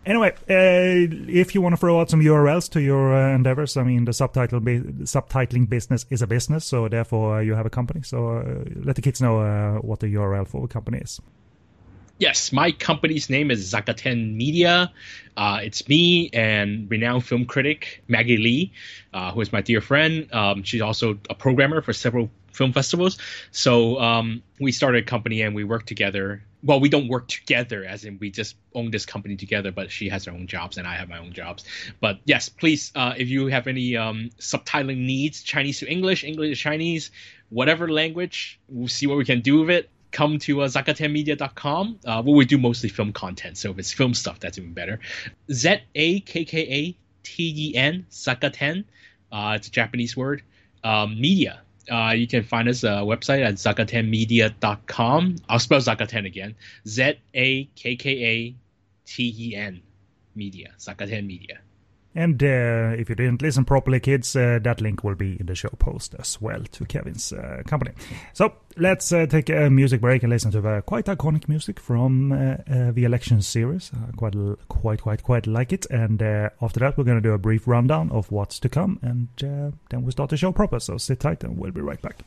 Anyway, 0.05 0.31
uh, 0.49 1.15
if 1.29 1.55
you 1.55 1.61
want 1.61 1.73
to 1.73 1.77
throw 1.77 2.01
out 2.01 2.09
some 2.09 2.19
URLs 2.19 2.69
to 2.71 2.81
your 2.81 3.13
uh, 3.13 3.33
endeavors, 3.33 3.77
I 3.77 3.83
mean, 3.83 4.03
the 4.03 4.11
subtitle 4.11 4.59
subtitling 4.59 5.69
business 5.69 6.05
is 6.09 6.21
a 6.21 6.27
business, 6.27 6.65
so 6.65 6.89
therefore 6.89 7.37
uh, 7.37 7.39
you 7.39 7.55
have 7.55 7.65
a 7.65 7.69
company. 7.69 8.01
So 8.03 8.65
let 8.75 8.97
the 8.97 9.01
kids 9.01 9.21
know 9.21 9.79
what 9.81 10.01
the 10.01 10.07
URL 10.07 10.47
for 10.47 10.61
the 10.61 10.67
company 10.67 10.97
is. 10.97 11.21
Yes, 12.19 12.53
my 12.53 12.71
company's 12.71 13.29
name 13.29 13.49
is 13.49 13.73
Zakkaten 13.73 14.35
Media. 14.35 14.91
Uh, 15.35 15.59
it's 15.63 15.87
me 15.89 16.29
and 16.31 16.89
renowned 16.89 17.25
film 17.25 17.45
critic 17.45 18.03
Maggie 18.07 18.37
Lee, 18.37 18.71
uh, 19.13 19.31
who 19.31 19.41
is 19.41 19.51
my 19.51 19.61
dear 19.61 19.81
friend. 19.81 20.31
Um, 20.31 20.63
she's 20.63 20.81
also 20.81 21.17
a 21.29 21.35
programmer 21.35 21.81
for 21.81 21.91
several 21.91 22.29
film 22.53 22.73
festivals. 22.73 23.17
So 23.51 23.99
um, 23.99 24.43
we 24.59 24.71
started 24.71 25.03
a 25.03 25.05
company 25.05 25.41
and 25.41 25.55
we 25.55 25.63
work 25.63 25.85
together. 25.85 26.43
Well, 26.63 26.79
we 26.79 26.87
don't 26.87 27.09
work 27.09 27.27
together, 27.27 27.83
as 27.83 28.05
in 28.05 28.17
we 28.19 28.29
just 28.29 28.55
own 28.73 28.91
this 28.91 29.05
company 29.05 29.35
together. 29.35 29.71
But 29.71 29.91
she 29.91 30.09
has 30.09 30.25
her 30.25 30.31
own 30.31 30.47
jobs 30.47 30.77
and 30.77 30.87
I 30.87 30.95
have 30.95 31.09
my 31.09 31.17
own 31.17 31.33
jobs. 31.33 31.65
But 31.99 32.19
yes, 32.25 32.49
please, 32.49 32.91
uh, 32.95 33.13
if 33.17 33.27
you 33.29 33.47
have 33.47 33.67
any 33.67 33.97
um, 33.97 34.29
subtitling 34.39 34.99
needs, 34.99 35.43
Chinese 35.43 35.79
to 35.79 35.91
English, 35.91 36.23
English 36.23 36.57
to 36.57 36.63
Chinese, 36.63 37.11
whatever 37.49 37.89
language, 37.89 38.59
we'll 38.69 38.87
see 38.87 39.07
what 39.07 39.17
we 39.17 39.25
can 39.25 39.41
do 39.41 39.59
with 39.59 39.69
it 39.69 39.89
come 40.13 40.37
to 40.37 40.61
uh, 40.61 40.67
zakkatenmedia.com. 40.67 41.99
Uh, 42.05 42.21
well, 42.23 42.35
we 42.35 42.45
do 42.45 42.57
mostly 42.57 42.87
film 42.87 43.11
content, 43.11 43.57
so 43.57 43.71
if 43.71 43.79
it's 43.79 43.91
film 43.91 44.13
stuff, 44.13 44.39
that's 44.39 44.57
even 44.57 44.71
better. 44.71 44.99
Z 45.51 45.79
A 45.95 46.19
K 46.21 46.45
K 46.45 46.59
A 46.59 46.97
T 47.23 47.71
E 47.71 47.75
N, 47.75 48.05
Zakkaten. 48.09 48.85
Uh, 49.31 49.53
it's 49.55 49.67
a 49.67 49.71
Japanese 49.71 50.15
word. 50.15 50.43
Um, 50.83 51.19
media. 51.19 51.61
Uh, 51.89 52.13
you 52.15 52.27
can 52.27 52.43
find 52.43 52.69
us 52.69 52.83
a 52.83 52.91
uh, 52.91 53.01
website 53.03 53.45
at 53.45 53.55
zakkatenmedia.com. 53.55 55.35
I'll 55.49 55.59
spell 55.59 55.79
Zakkaten 55.79 56.25
again. 56.25 56.55
Z 56.87 57.15
A 57.33 57.65
K 57.75 57.95
K 57.95 58.09
A 58.25 58.55
T 59.05 59.35
E 59.37 59.55
N 59.55 59.81
media. 60.35 60.71
Zakkaten 60.79 61.25
media. 61.25 61.59
And 62.15 62.41
uh, 62.43 62.95
if 62.97 63.09
you 63.09 63.15
didn't 63.15 63.41
listen 63.41 63.65
properly, 63.65 63.99
kids, 63.99 64.35
uh, 64.35 64.59
that 64.63 64.81
link 64.81 65.03
will 65.03 65.15
be 65.15 65.37
in 65.39 65.47
the 65.47 65.55
show 65.55 65.69
post 65.79 66.15
as 66.19 66.39
well 66.39 66.61
to 66.71 66.85
Kevin's 66.85 67.33
uh, 67.33 67.63
company. 67.65 67.91
So 68.33 68.53
let's 68.77 69.11
uh, 69.11 69.25
take 69.25 69.49
a 69.49 69.69
music 69.69 70.01
break 70.01 70.23
and 70.23 70.31
listen 70.31 70.51
to 70.51 70.83
quite 70.85 71.05
iconic 71.05 71.49
music 71.49 71.79
from 71.79 72.31
uh, 72.31 72.35
uh, 72.69 72.91
the 72.91 73.05
election 73.05 73.41
series. 73.41 73.91
quite, 74.15 74.35
quite, 74.69 75.01
quite, 75.01 75.23
quite 75.23 75.47
like 75.47 75.73
it. 75.73 75.85
And 75.89 76.21
after 76.21 76.79
that, 76.81 76.97
we're 76.97 77.03
going 77.03 77.17
to 77.17 77.21
do 77.21 77.33
a 77.33 77.39
brief 77.39 77.67
rundown 77.67 78.11
of 78.11 78.31
what's 78.31 78.59
to 78.59 78.69
come, 78.69 78.99
and 79.01 79.27
then 79.37 80.03
we'll 80.03 80.11
start 80.11 80.29
the 80.29 80.37
show 80.37 80.51
proper. 80.51 80.79
So 80.79 80.97
sit 80.97 81.19
tight, 81.19 81.43
and 81.43 81.57
we'll 81.57 81.71
be 81.71 81.81
right 81.81 82.01
back. 82.01 82.23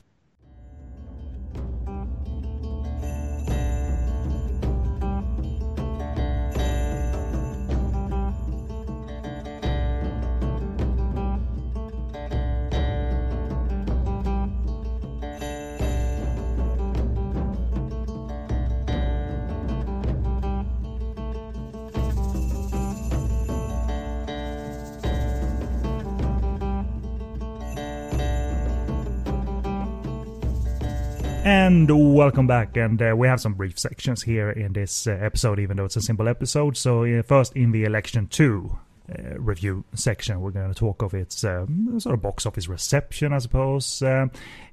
And 31.47 31.89
welcome 32.17 32.49
back. 32.49 32.77
And 32.77 33.01
uh, 33.01 33.15
we 33.17 33.29
have 33.29 33.41
some 33.41 33.55
brief 33.55 33.79
sections 33.79 34.21
here 34.21 34.51
in 34.51 34.73
this 34.73 35.07
uh, 35.07 35.13
episode, 35.13 35.61
even 35.61 35.77
though 35.77 35.85
it's 35.85 35.95
a 35.95 36.03
simple 36.03 36.27
episode. 36.27 36.77
So, 36.77 37.05
uh, 37.05 37.23
first, 37.23 37.53
in 37.55 37.71
the 37.71 37.85
Election 37.85 38.27
2 38.27 38.79
uh, 39.09 39.39
review 39.39 39.85
section, 39.95 40.41
we're 40.41 40.51
going 40.51 40.75
to 40.75 40.75
talk 40.75 41.03
of 41.03 41.15
its 41.15 41.45
um, 41.45 42.01
sort 42.01 42.15
of 42.15 42.21
box 42.21 42.47
office 42.47 42.67
reception, 42.67 43.33
I 43.33 43.39
suppose. 43.39 44.03
Uh, 44.03 44.27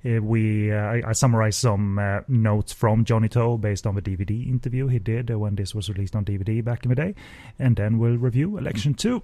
uh, 0.03 0.19
we 0.23 0.73
I, 0.73 1.09
I 1.09 1.11
summarized 1.11 1.59
some 1.59 2.23
notes 2.27 2.73
from 2.73 3.05
Johnny 3.05 3.29
To 3.29 3.59
based 3.59 3.85
on 3.85 3.93
the 3.93 4.01
DVD 4.01 4.49
interview 4.49 4.87
he 4.87 4.97
did 4.97 5.29
when 5.29 5.53
this 5.53 5.75
was 5.75 5.89
released 5.89 6.15
on 6.15 6.25
DVD 6.25 6.63
back 6.63 6.85
in 6.85 6.89
the 6.89 6.95
day. 6.95 7.13
And 7.59 7.75
then 7.75 7.99
we'll 7.99 8.17
review 8.17 8.57
Election 8.57 8.95
2. 8.95 9.21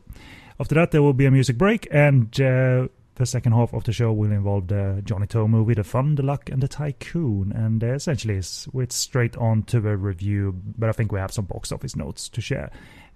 After 0.60 0.76
that, 0.76 0.92
there 0.92 1.02
will 1.02 1.14
be 1.14 1.26
a 1.26 1.32
music 1.32 1.58
break, 1.58 1.88
and 1.90 2.40
the 3.20 3.26
second 3.26 3.52
half 3.52 3.74
of 3.74 3.84
the 3.84 3.92
show 3.92 4.14
will 4.14 4.32
involve 4.32 4.68
the 4.70 5.02
Johnny 5.04 5.28
To 5.28 5.46
movie, 5.46 5.74
The 5.74 5.84
Fun, 5.84 6.16
The 6.16 6.24
Luck, 6.24 6.50
and 6.50 6.64
The 6.64 6.70
Tycoon. 6.70 7.52
And 7.52 7.84
uh, 7.84 7.88
essentially, 7.88 8.36
it's, 8.36 8.68
it's 8.74 8.96
straight 8.96 9.36
on 9.36 9.64
to 9.64 9.82
the 9.82 9.98
review, 9.98 10.56
but 10.78 10.88
I 10.88 10.94
think 10.94 11.12
we 11.12 11.20
have 11.20 11.34
some 11.34 11.44
box 11.44 11.74
office 11.74 11.98
notes 11.98 12.30
to 12.30 12.42
share. 12.42 12.72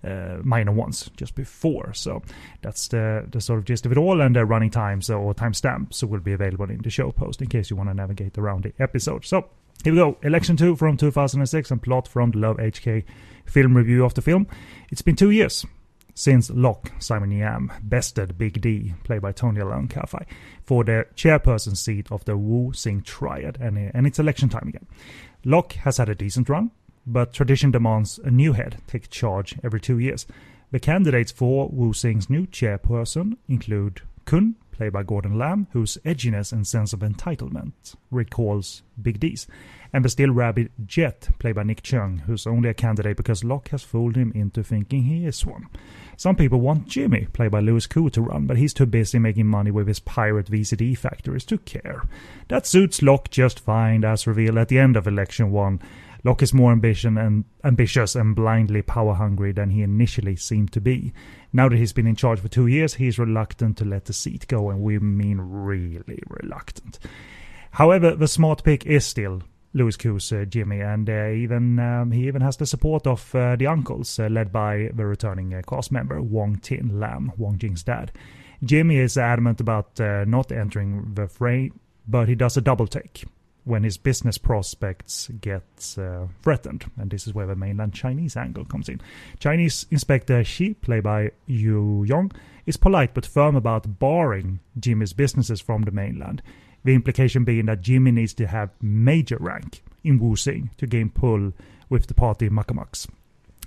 Uh, 0.05 0.39
minor 0.43 0.73
ones 0.73 1.09
just 1.15 1.33
before. 1.33 1.93
So 1.93 2.21
that's 2.61 2.89
the 2.89 3.25
the 3.31 3.39
sort 3.39 3.59
of 3.59 3.63
gist 3.63 3.85
of 3.85 3.93
it 3.93 3.97
all, 3.97 4.19
and 4.19 4.35
the 4.35 4.45
running 4.45 4.69
times 4.69 5.09
or 5.09 5.33
timestamps 5.33 6.03
will 6.03 6.19
be 6.19 6.33
available 6.33 6.69
in 6.69 6.81
the 6.81 6.89
show 6.89 7.13
post 7.13 7.41
in 7.41 7.47
case 7.47 7.69
you 7.69 7.77
want 7.77 7.87
to 7.87 7.93
navigate 7.93 8.37
around 8.37 8.65
the 8.65 8.73
episode. 8.83 9.23
So 9.23 9.47
here 9.85 9.93
we 9.93 9.99
go. 9.99 10.17
Election 10.21 10.57
2 10.57 10.75
from 10.75 10.97
2006 10.97 11.71
and 11.71 11.81
plot 11.81 12.09
from 12.09 12.31
the 12.31 12.39
Love 12.39 12.57
HK 12.57 13.05
film 13.45 13.77
review 13.77 14.03
of 14.03 14.13
the 14.13 14.21
film. 14.21 14.45
It's 14.91 15.01
been 15.01 15.15
two 15.15 15.31
years 15.31 15.65
since 16.13 16.49
Locke, 16.49 16.91
Simon 16.99 17.31
Yam, 17.31 17.71
bested 17.81 18.37
Big 18.37 18.61
D, 18.61 18.93
played 19.03 19.21
by 19.21 19.31
Tony 19.31 19.61
Ka-fai, 19.87 20.25
for 20.63 20.83
the 20.83 21.07
chairperson 21.15 21.75
seat 21.75 22.11
of 22.11 22.25
the 22.25 22.37
Wu 22.37 22.71
Sing 22.73 23.01
Triad, 23.01 23.57
and, 23.59 23.77
and 23.77 24.05
it's 24.05 24.19
election 24.19 24.49
time 24.49 24.67
again. 24.67 24.85
Locke 25.43 25.73
has 25.73 25.97
had 25.97 26.09
a 26.09 26.15
decent 26.15 26.49
run, 26.49 26.71
but 27.05 27.33
tradition 27.33 27.71
demands 27.71 28.19
a 28.23 28.31
new 28.31 28.53
head 28.53 28.81
take 28.87 29.09
charge 29.09 29.55
every 29.63 29.81
two 29.81 29.99
years. 29.99 30.25
The 30.71 30.79
candidates 30.79 31.31
for 31.31 31.69
Wu 31.69 31.93
Sing's 31.93 32.29
new 32.29 32.47
chairperson 32.47 33.37
include 33.47 34.01
Kun, 34.25 34.55
played 34.71 34.93
by 34.93 35.03
Gordon 35.03 35.37
Lam, 35.37 35.67
whose 35.71 35.97
edginess 36.05 36.51
and 36.51 36.65
sense 36.65 36.93
of 36.93 37.01
entitlement 37.01 37.95
recalls 38.09 38.83
Big 39.01 39.19
D's. 39.19 39.47
And 39.93 40.03
the 40.03 40.09
still 40.09 40.31
rabid 40.31 40.71
Jet, 40.87 41.29
played 41.37 41.53
by 41.53 41.61
Nick 41.61 41.83
Cheung, 41.83 42.21
who's 42.21 42.47
only 42.47 42.67
a 42.67 42.73
candidate 42.73 43.15
because 43.15 43.43
Locke 43.43 43.69
has 43.69 43.83
fooled 43.83 44.15
him 44.15 44.31
into 44.33 44.63
thinking 44.63 45.03
he 45.03 45.25
is 45.25 45.45
one. 45.45 45.67
Some 46.17 46.35
people 46.35 46.59
want 46.59 46.87
Jimmy, 46.87 47.27
played 47.31 47.51
by 47.51 47.59
Louis 47.59 47.85
Koo, 47.85 48.09
to 48.09 48.21
run, 48.21 48.47
but 48.47 48.57
he's 48.57 48.73
too 48.73 48.87
busy 48.87 49.19
making 49.19 49.45
money 49.45 49.69
with 49.69 49.87
his 49.87 49.99
pirate 49.99 50.47
VCD 50.47 50.97
factories 50.97 51.45
to 51.45 51.59
care. 51.59 52.03
That 52.47 52.65
suits 52.65 53.03
Locke 53.03 53.29
just 53.29 53.59
fine, 53.59 54.03
as 54.03 54.25
revealed 54.25 54.57
at 54.57 54.69
the 54.69 54.79
end 54.79 54.97
of 54.97 55.05
Election 55.05 55.51
1. 55.51 55.79
Locke 56.23 56.41
is 56.41 56.53
more 56.53 56.71
ambition 56.71 57.17
and 57.17 57.43
ambitious 57.63 58.15
and 58.15 58.35
blindly 58.35 58.81
power 58.81 59.13
hungry 59.13 59.51
than 59.51 59.69
he 59.69 59.81
initially 59.81 60.37
seemed 60.37 60.71
to 60.71 60.81
be. 60.81 61.13
Now 61.51 61.69
that 61.69 61.77
he's 61.77 61.93
been 61.93 62.07
in 62.07 62.15
charge 62.15 62.39
for 62.39 62.47
two 62.47 62.67
years, 62.67 62.95
he's 62.95 63.19
reluctant 63.19 63.77
to 63.77 63.85
let 63.85 64.05
the 64.05 64.13
seat 64.13 64.47
go, 64.47 64.69
and 64.69 64.81
we 64.81 64.97
mean 64.97 65.39
really 65.39 66.23
reluctant. 66.27 66.97
However, 67.71 68.15
the 68.15 68.27
smart 68.27 68.63
pick 68.63 68.85
is 68.85 69.05
still 69.05 69.41
Louis 69.73 69.97
Koo's 69.97 70.31
uh, 70.31 70.45
Jimmy, 70.45 70.81
and 70.81 71.09
uh, 71.09 71.29
even 71.29 71.79
um, 71.79 72.11
he 72.11 72.27
even 72.27 72.41
has 72.41 72.57
the 72.57 72.65
support 72.65 73.07
of 73.07 73.33
uh, 73.33 73.55
the 73.55 73.67
uncles, 73.67 74.19
led 74.19 74.51
by 74.51 74.89
the 74.93 75.05
returning 75.05 75.59
cast 75.67 75.91
member 75.91 76.21
Wong 76.21 76.57
Tin 76.57 76.99
Lam, 76.99 77.31
Wong 77.37 77.57
Jing's 77.57 77.83
dad. 77.83 78.11
Jimmy 78.63 78.97
is 78.97 79.17
adamant 79.17 79.59
about 79.59 79.99
not 79.99 80.51
entering 80.51 81.13
the 81.15 81.27
fray, 81.27 81.71
but 82.07 82.29
he 82.29 82.35
does 82.35 82.55
a 82.55 82.61
double 82.61 82.87
take 82.87 83.25
when 83.65 83.83
his 83.83 83.97
business 83.97 84.37
prospects 84.37 85.29
get 85.39 85.95
uh, 85.97 86.27
threatened. 86.41 86.89
And 86.97 87.09
this 87.09 87.27
is 87.27 87.33
where 87.33 87.47
the 87.47 87.55
mainland 87.55 87.93
Chinese 87.93 88.35
angle 88.35 88.65
comes 88.65 88.89
in. 88.89 89.01
Chinese 89.39 89.85
Inspector 89.89 90.43
Shi, 90.43 90.73
played 90.73 91.03
by 91.03 91.31
Yu 91.45 92.03
Yong, 92.03 92.31
is 92.65 92.77
polite 92.77 93.13
but 93.13 93.25
firm 93.25 93.55
about 93.55 93.99
barring 93.99 94.59
Jimmy's 94.79 95.13
businesses 95.13 95.61
from 95.61 95.83
the 95.83 95.91
mainland. 95.91 96.41
The 96.83 96.93
implication 96.93 97.43
being 97.43 97.65
that 97.67 97.81
Jimmy 97.81 98.11
needs 98.11 98.33
to 98.35 98.47
have 98.47 98.71
major 98.81 99.37
rank 99.39 99.83
in 100.03 100.19
Wuxing 100.19 100.75
to 100.77 100.87
gain 100.87 101.09
pull 101.09 101.53
with 101.89 102.07
the 102.07 102.13
party 102.13 102.49
Makamaks. 102.49 103.07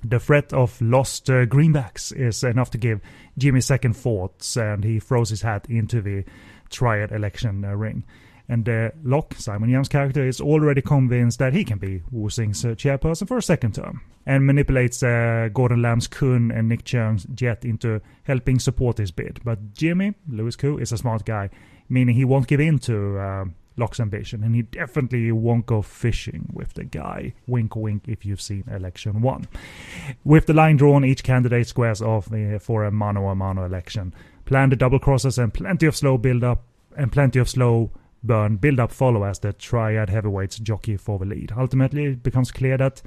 The 0.04 0.20
threat 0.20 0.52
of 0.52 0.80
lost 0.80 1.30
uh, 1.30 1.46
greenbacks 1.46 2.14
is 2.14 2.44
enough 2.44 2.70
to 2.72 2.78
give 2.78 3.00
Jimmy 3.38 3.60
second 3.60 3.96
thoughts, 3.96 4.56
and 4.56 4.84
he 4.84 5.00
throws 5.00 5.30
his 5.30 5.42
hat 5.42 5.66
into 5.68 6.02
the 6.02 6.24
triad 6.68 7.12
election 7.12 7.64
uh, 7.64 7.74
ring. 7.74 8.04
And 8.48 8.68
uh, 8.68 8.90
Locke, 9.02 9.34
Simon 9.34 9.70
Yam's 9.70 9.88
character, 9.88 10.26
is 10.26 10.40
already 10.40 10.80
convinced 10.80 11.40
that 11.40 11.52
he 11.52 11.64
can 11.64 11.78
be 11.78 12.02
Wu 12.12 12.28
Xing's 12.28 12.64
uh, 12.64 12.68
chairperson 12.68 13.26
for 13.26 13.38
a 13.38 13.42
second 13.42 13.74
term, 13.74 14.02
and 14.24 14.46
manipulates 14.46 15.02
uh, 15.02 15.48
Gordon 15.52 15.82
Lam's 15.82 16.06
Kun 16.06 16.52
and 16.52 16.68
Nick 16.68 16.84
Cheung's 16.84 17.26
Jet 17.34 17.64
into 17.64 18.00
helping 18.22 18.60
support 18.60 18.98
his 18.98 19.10
bid. 19.10 19.40
But 19.44 19.74
Jimmy, 19.74 20.14
Louis 20.28 20.54
Koo, 20.54 20.78
is 20.78 20.92
a 20.92 20.98
smart 20.98 21.24
guy, 21.24 21.50
meaning 21.88 22.14
he 22.14 22.24
won't 22.24 22.46
give 22.46 22.60
in 22.60 22.78
to 22.80 23.18
uh, 23.18 23.44
Locke's 23.76 24.00
ambition, 24.00 24.42
and 24.42 24.54
he 24.54 24.62
definitely 24.62 25.30
won't 25.32 25.66
go 25.66 25.82
fishing 25.82 26.48
with 26.52 26.74
the 26.74 26.84
guy. 26.84 27.34
Wink, 27.46 27.76
wink, 27.76 28.04
if 28.06 28.24
you've 28.24 28.40
seen 28.40 28.64
Election 28.70 29.20
1. 29.20 29.48
With 30.24 30.46
the 30.46 30.54
line 30.54 30.76
drawn, 30.76 31.04
each 31.04 31.22
candidate 31.22 31.66
squares 31.66 32.00
off 32.00 32.32
uh, 32.32 32.58
for 32.58 32.84
a 32.84 32.90
mano 32.90 33.28
a 33.28 33.34
mano 33.34 33.64
election. 33.64 34.14
Plan 34.44 34.70
the 34.70 34.76
double 34.76 34.98
crosses 34.98 35.38
and 35.38 35.52
plenty 35.52 35.86
of 35.86 35.96
slow 35.96 36.16
build 36.16 36.44
up 36.44 36.64
and 36.96 37.12
plenty 37.12 37.38
of 37.38 37.48
slow 37.48 37.90
burn 38.22 38.56
build 38.56 38.80
up 38.80 38.90
follow 38.92 39.24
as 39.24 39.38
the 39.40 39.52
triad 39.52 40.10
heavyweights 40.10 40.58
jockey 40.58 40.96
for 40.96 41.18
the 41.18 41.24
lead. 41.24 41.52
Ultimately, 41.56 42.06
it 42.06 42.22
becomes 42.22 42.50
clear 42.50 42.76
that 42.78 43.02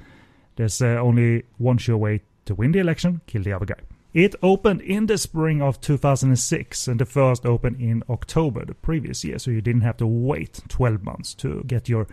there's 0.56 0.80
uh, 0.80 0.98
only 1.00 1.44
one 1.58 1.78
sure 1.78 1.96
way 1.96 2.22
to 2.44 2.54
win 2.54 2.72
the 2.72 2.78
election 2.78 3.20
kill 3.26 3.42
the 3.42 3.52
other 3.52 3.66
guy. 3.66 3.80
It 4.12 4.34
opened 4.42 4.80
in 4.80 5.06
the 5.06 5.18
spring 5.18 5.62
of 5.62 5.80
2006 5.80 6.88
and 6.88 6.98
the 6.98 7.06
first 7.06 7.46
opened 7.46 7.80
in 7.80 8.02
October 8.10 8.64
the 8.64 8.74
previous 8.74 9.24
year, 9.24 9.38
so 9.38 9.52
you 9.52 9.60
didn't 9.60 9.82
have 9.82 9.98
to 9.98 10.06
wait 10.06 10.60
12 10.68 11.04
months 11.04 11.32
to 11.34 11.62
get 11.66 11.88
your 11.88 12.08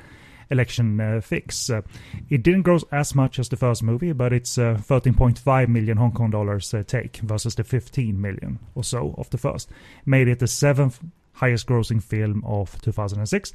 election 0.51 0.99
uh, 1.01 1.21
fix. 1.21 1.69
Uh, 1.69 1.81
it 2.29 2.43
didn't 2.43 2.61
gross 2.61 2.83
as 2.91 3.15
much 3.15 3.39
as 3.39 3.49
the 3.49 3.57
first 3.57 3.81
movie, 3.81 4.11
but 4.13 4.31
it's 4.31 4.59
uh, 4.59 4.77
13.5 4.79 5.67
million 5.67 5.97
Hong 5.97 6.11
Kong 6.11 6.29
dollars 6.29 6.71
uh, 6.73 6.83
take 6.85 7.17
versus 7.17 7.55
the 7.55 7.63
15 7.63 8.19
million 8.21 8.59
or 8.75 8.83
so 8.83 9.15
of 9.17 9.29
the 9.31 9.37
first. 9.37 9.69
Made 10.05 10.27
it 10.27 10.39
the 10.39 10.47
seventh 10.47 10.99
highest 11.33 11.67
grossing 11.67 12.01
film 12.01 12.43
of 12.45 12.79
2006. 12.81 13.53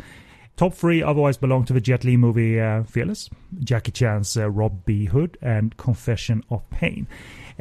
Top 0.57 0.75
three 0.75 1.03
otherwise 1.03 1.37
belong 1.37 1.65
to 1.65 1.73
the 1.73 1.81
Jet 1.81 2.05
Li 2.05 2.17
movie 2.17 2.61
uh, 2.61 2.83
Fearless, 2.83 3.31
Jackie 3.61 3.93
Chan's 3.93 4.37
uh, 4.37 4.51
Rob 4.51 4.85
B. 4.85 5.07
Hood, 5.07 5.39
and 5.41 5.77
Confession 5.77 6.45
of 6.51 6.69
Pain. 6.71 7.07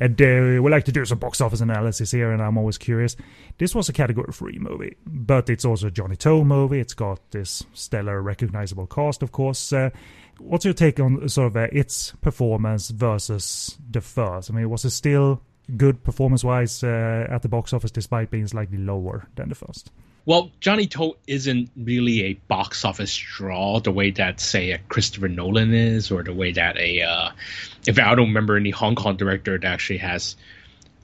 And 0.02 0.20
uh, 0.20 0.60
we 0.64 0.72
like 0.72 0.86
to 0.86 0.92
do 0.92 1.06
some 1.06 1.20
box 1.20 1.42
office 1.42 1.62
analysis 1.62 2.10
here, 2.10 2.32
and 2.32 2.42
I'm 2.42 2.58
always 2.58 2.80
curious. 2.80 3.16
This 3.60 3.76
was 3.76 3.88
a 3.88 3.94
category 3.94 4.34
three 4.34 4.58
movie, 4.58 4.96
but 5.06 5.48
it's 5.48 5.64
also 5.64 5.88
a 5.88 5.92
Johnny 5.92 6.16
To 6.16 6.44
movie. 6.44 6.80
It's 6.80 6.96
got 6.96 7.20
this 7.30 7.64
stellar, 7.74 8.20
recognizable 8.20 8.88
cast, 8.88 9.22
of 9.22 9.32
course. 9.32 9.72
Uh, 9.72 9.92
what's 10.40 10.66
your 10.66 10.74
take 10.74 11.00
on 11.00 11.30
sort 11.30 11.50
of 11.50 11.58
uh, 11.58 11.68
its 11.72 12.14
performance 12.20 12.90
versus 12.90 13.78
the 13.92 14.02
first? 14.02 14.50
I 14.50 14.56
mean, 14.56 14.72
was 14.72 14.86
it 14.86 14.90
still 14.90 15.44
good 15.78 16.04
performance 16.04 16.44
wise 16.44 16.84
uh, 16.84 17.28
at 17.30 17.44
the 17.44 17.50
box 17.50 17.72
office 17.72 17.92
despite 17.92 18.32
being 18.32 18.48
slightly 18.48 18.80
lower 18.80 19.28
than 19.36 19.50
the 19.50 19.56
first? 19.56 19.92
Well, 20.26 20.52
Johnny 20.60 20.86
To 20.88 21.18
isn't 21.26 21.72
really 21.76 22.26
a 22.26 22.34
box 22.34 22.86
office 22.86 23.16
draw 23.18 23.80
the 23.80 23.92
way 23.92 24.12
that, 24.12 24.40
say, 24.40 24.72
a 24.72 24.78
Christopher 24.78 25.28
Nolan 25.28 25.74
is, 25.74 26.12
or 26.12 26.24
the 26.24 26.34
way 26.34 26.52
that 26.52 26.78
a, 26.78 27.02
uh, 27.02 27.30
if 27.88 27.98
I 27.98 28.14
don't 28.14 28.28
remember 28.28 28.56
any 28.56 28.70
Hong 28.70 28.96
Kong 28.96 29.18
director 29.18 29.58
that 29.58 29.68
actually 29.68 29.98
has 29.98 30.36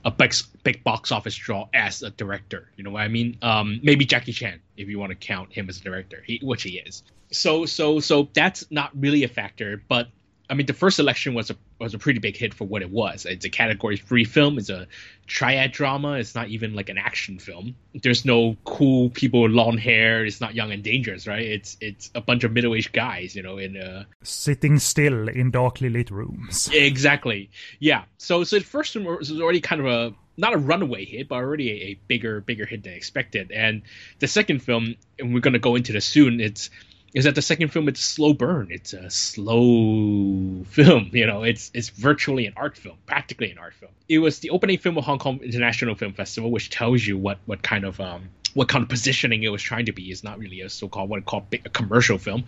a 0.06 0.12
big, 0.12 0.34
big 0.64 0.84
box 0.84 1.12
office 1.12 1.36
draw 1.36 1.68
as 1.74 2.04
a 2.04 2.12
director. 2.12 2.70
You 2.78 2.84
know 2.84 2.92
what 2.92 3.02
I 3.02 3.08
mean? 3.08 3.38
Um, 3.42 3.80
maybe 3.82 4.06
Jackie 4.06 4.34
Chan, 4.34 4.60
if 4.78 4.88
you 4.88 5.00
want 5.00 5.10
to 5.10 5.16
count 5.16 5.52
him 5.52 5.68
as 5.68 5.80
a 5.80 5.84
director, 5.84 6.22
he, 6.26 6.40
which 6.44 6.64
he 6.64 6.78
is. 6.78 7.04
So, 7.32 7.66
so, 7.66 8.00
so 8.00 8.30
that's 8.34 8.70
not 8.70 8.92
really 8.96 9.24
a 9.24 9.28
factor. 9.28 9.82
But 9.90 10.10
I 10.50 10.54
mean, 10.54 10.66
the 10.66 10.74
first 10.74 11.00
election 11.00 11.34
was 11.34 11.50
a 11.50 11.58
was 11.80 11.94
a 11.94 11.98
pretty 11.98 12.20
big 12.20 12.38
hit 12.38 12.54
for 12.54 12.66
what 12.66 12.82
it 12.82 12.90
was. 12.90 13.26
It's 13.26 13.46
a 13.46 13.50
category 13.50 13.98
three 13.98 14.24
film. 14.24 14.58
It's 14.58 14.70
a 14.70 14.88
triad 15.26 15.74
drama. 15.74 16.14
It's 16.14 16.36
not 16.36 16.48
even 16.48 16.74
like 16.74 16.90
an 16.90 16.98
action 16.98 17.38
film. 17.38 17.76
There's 17.94 18.24
no 18.24 18.56
cool 18.64 19.10
people 19.10 19.42
with 19.42 19.52
long 19.52 19.78
hair. 19.78 20.26
It's 20.26 20.40
not 20.40 20.56
young 20.56 20.72
and 20.72 20.84
dangerous, 20.84 21.28
right? 21.28 21.46
It's 21.46 21.76
it's 21.82 22.10
a 22.16 22.22
bunch 22.22 22.46
of 22.46 22.54
middle 22.54 22.76
aged 22.76 22.94
guys, 22.94 23.36
you 23.36 23.44
know, 23.44 23.58
in 23.58 23.76
uh 23.76 24.06
sitting 24.24 24.80
still 24.80 25.28
in 25.28 25.52
darkly 25.52 25.90
lit 25.90 26.12
rooms. 26.12 26.70
Exactly. 26.72 27.50
Yeah. 27.80 28.04
So 28.18 28.46
so 28.46 28.58
the 28.60 28.66
first 28.66 28.96
one 28.96 29.06
was 29.06 29.32
already 29.32 29.62
kind 29.62 29.82
of 29.82 29.88
a 29.88 30.16
not 30.38 30.54
a 30.54 30.58
runaway 30.58 31.04
hit, 31.04 31.28
but 31.28 31.36
already 31.36 31.72
a, 31.72 31.86
a 31.88 32.00
bigger 32.08 32.40
bigger 32.40 32.66
hit 32.66 32.84
than 32.84 32.94
expected. 32.94 33.52
And 33.52 33.82
the 34.20 34.28
second 34.28 34.60
film, 34.60 34.96
and 35.20 35.34
we're 35.34 35.42
gonna 35.42 35.60
go 35.60 35.76
into 35.76 35.92
this 35.92 36.06
soon. 36.06 36.40
It's 36.40 36.70
is 37.14 37.24
that 37.24 37.36
the 37.36 37.42
second 37.42 37.70
film 37.70 37.88
it's 37.88 38.02
slow 38.02 38.34
burn. 38.34 38.68
It's 38.70 38.94
a 38.94 39.10
slow 39.10 40.64
film 40.70 41.10
you 41.14 41.26
know 41.26 41.44
it's 41.44 41.72
it's 41.74 41.90
virtually 41.90 42.46
an 42.46 42.54
art 42.58 42.78
film 42.78 42.98
practically 43.06 43.52
an 43.52 43.58
art 43.58 43.74
film. 43.74 43.92
It 44.10 44.20
was 44.20 44.40
the 44.40 44.50
opening 44.50 44.78
film 44.78 44.98
of 44.98 45.06
hong 45.06 45.20
kong 45.20 45.40
international 45.42 45.96
film 45.96 46.14
festival 46.14 46.52
which 46.52 46.70
tells 46.70 47.06
you 47.06 47.18
what 47.18 47.40
what 47.46 47.62
kind 47.62 47.86
of 47.86 48.00
um 48.00 48.30
what 48.54 48.68
kind 48.68 48.84
of 48.84 48.90
positioning 48.90 49.44
it 49.44 49.50
was 49.50 49.62
trying 49.62 49.86
to 49.86 49.94
be. 49.94 50.12
It's 50.12 50.24
not 50.24 50.40
really 50.40 50.62
a 50.62 50.70
so-called 50.70 51.10
what 51.10 51.20
I 51.20 51.22
call 51.22 51.48
a 51.52 51.70
commercial 51.70 52.18
film. 52.18 52.46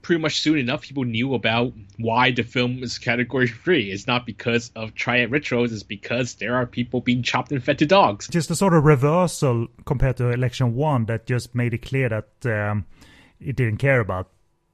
Pretty 0.00 0.22
much 0.22 0.40
soon 0.40 0.58
enough 0.58 0.82
people 0.82 1.04
knew 1.04 1.34
about 1.34 1.72
why 1.98 2.30
the 2.30 2.44
film 2.44 2.82
is 2.84 2.98
category 2.98 3.48
free 3.48 3.90
it's 3.90 4.06
not 4.06 4.26
because 4.26 4.70
of 4.76 4.94
triad 4.94 5.32
rituals 5.32 5.72
it's 5.72 5.82
because 5.82 6.34
there 6.34 6.54
are 6.54 6.66
people 6.66 7.00
being 7.00 7.22
chopped 7.22 7.52
and 7.52 7.62
fed 7.62 7.78
to 7.78 7.86
dogs. 7.86 8.28
Just 8.28 8.50
a 8.50 8.54
sort 8.54 8.74
of 8.74 8.84
reversal 8.84 9.66
compared 9.86 10.16
to 10.18 10.28
election 10.30 10.74
one 10.74 11.06
that 11.06 11.26
just 11.26 11.54
made 11.54 11.74
it 11.74 11.82
clear 11.82 12.08
that 12.08 12.28
um 12.46 12.84
it 13.40 13.56
didn't 13.56 13.78
care 13.78 14.00
about 14.00 14.30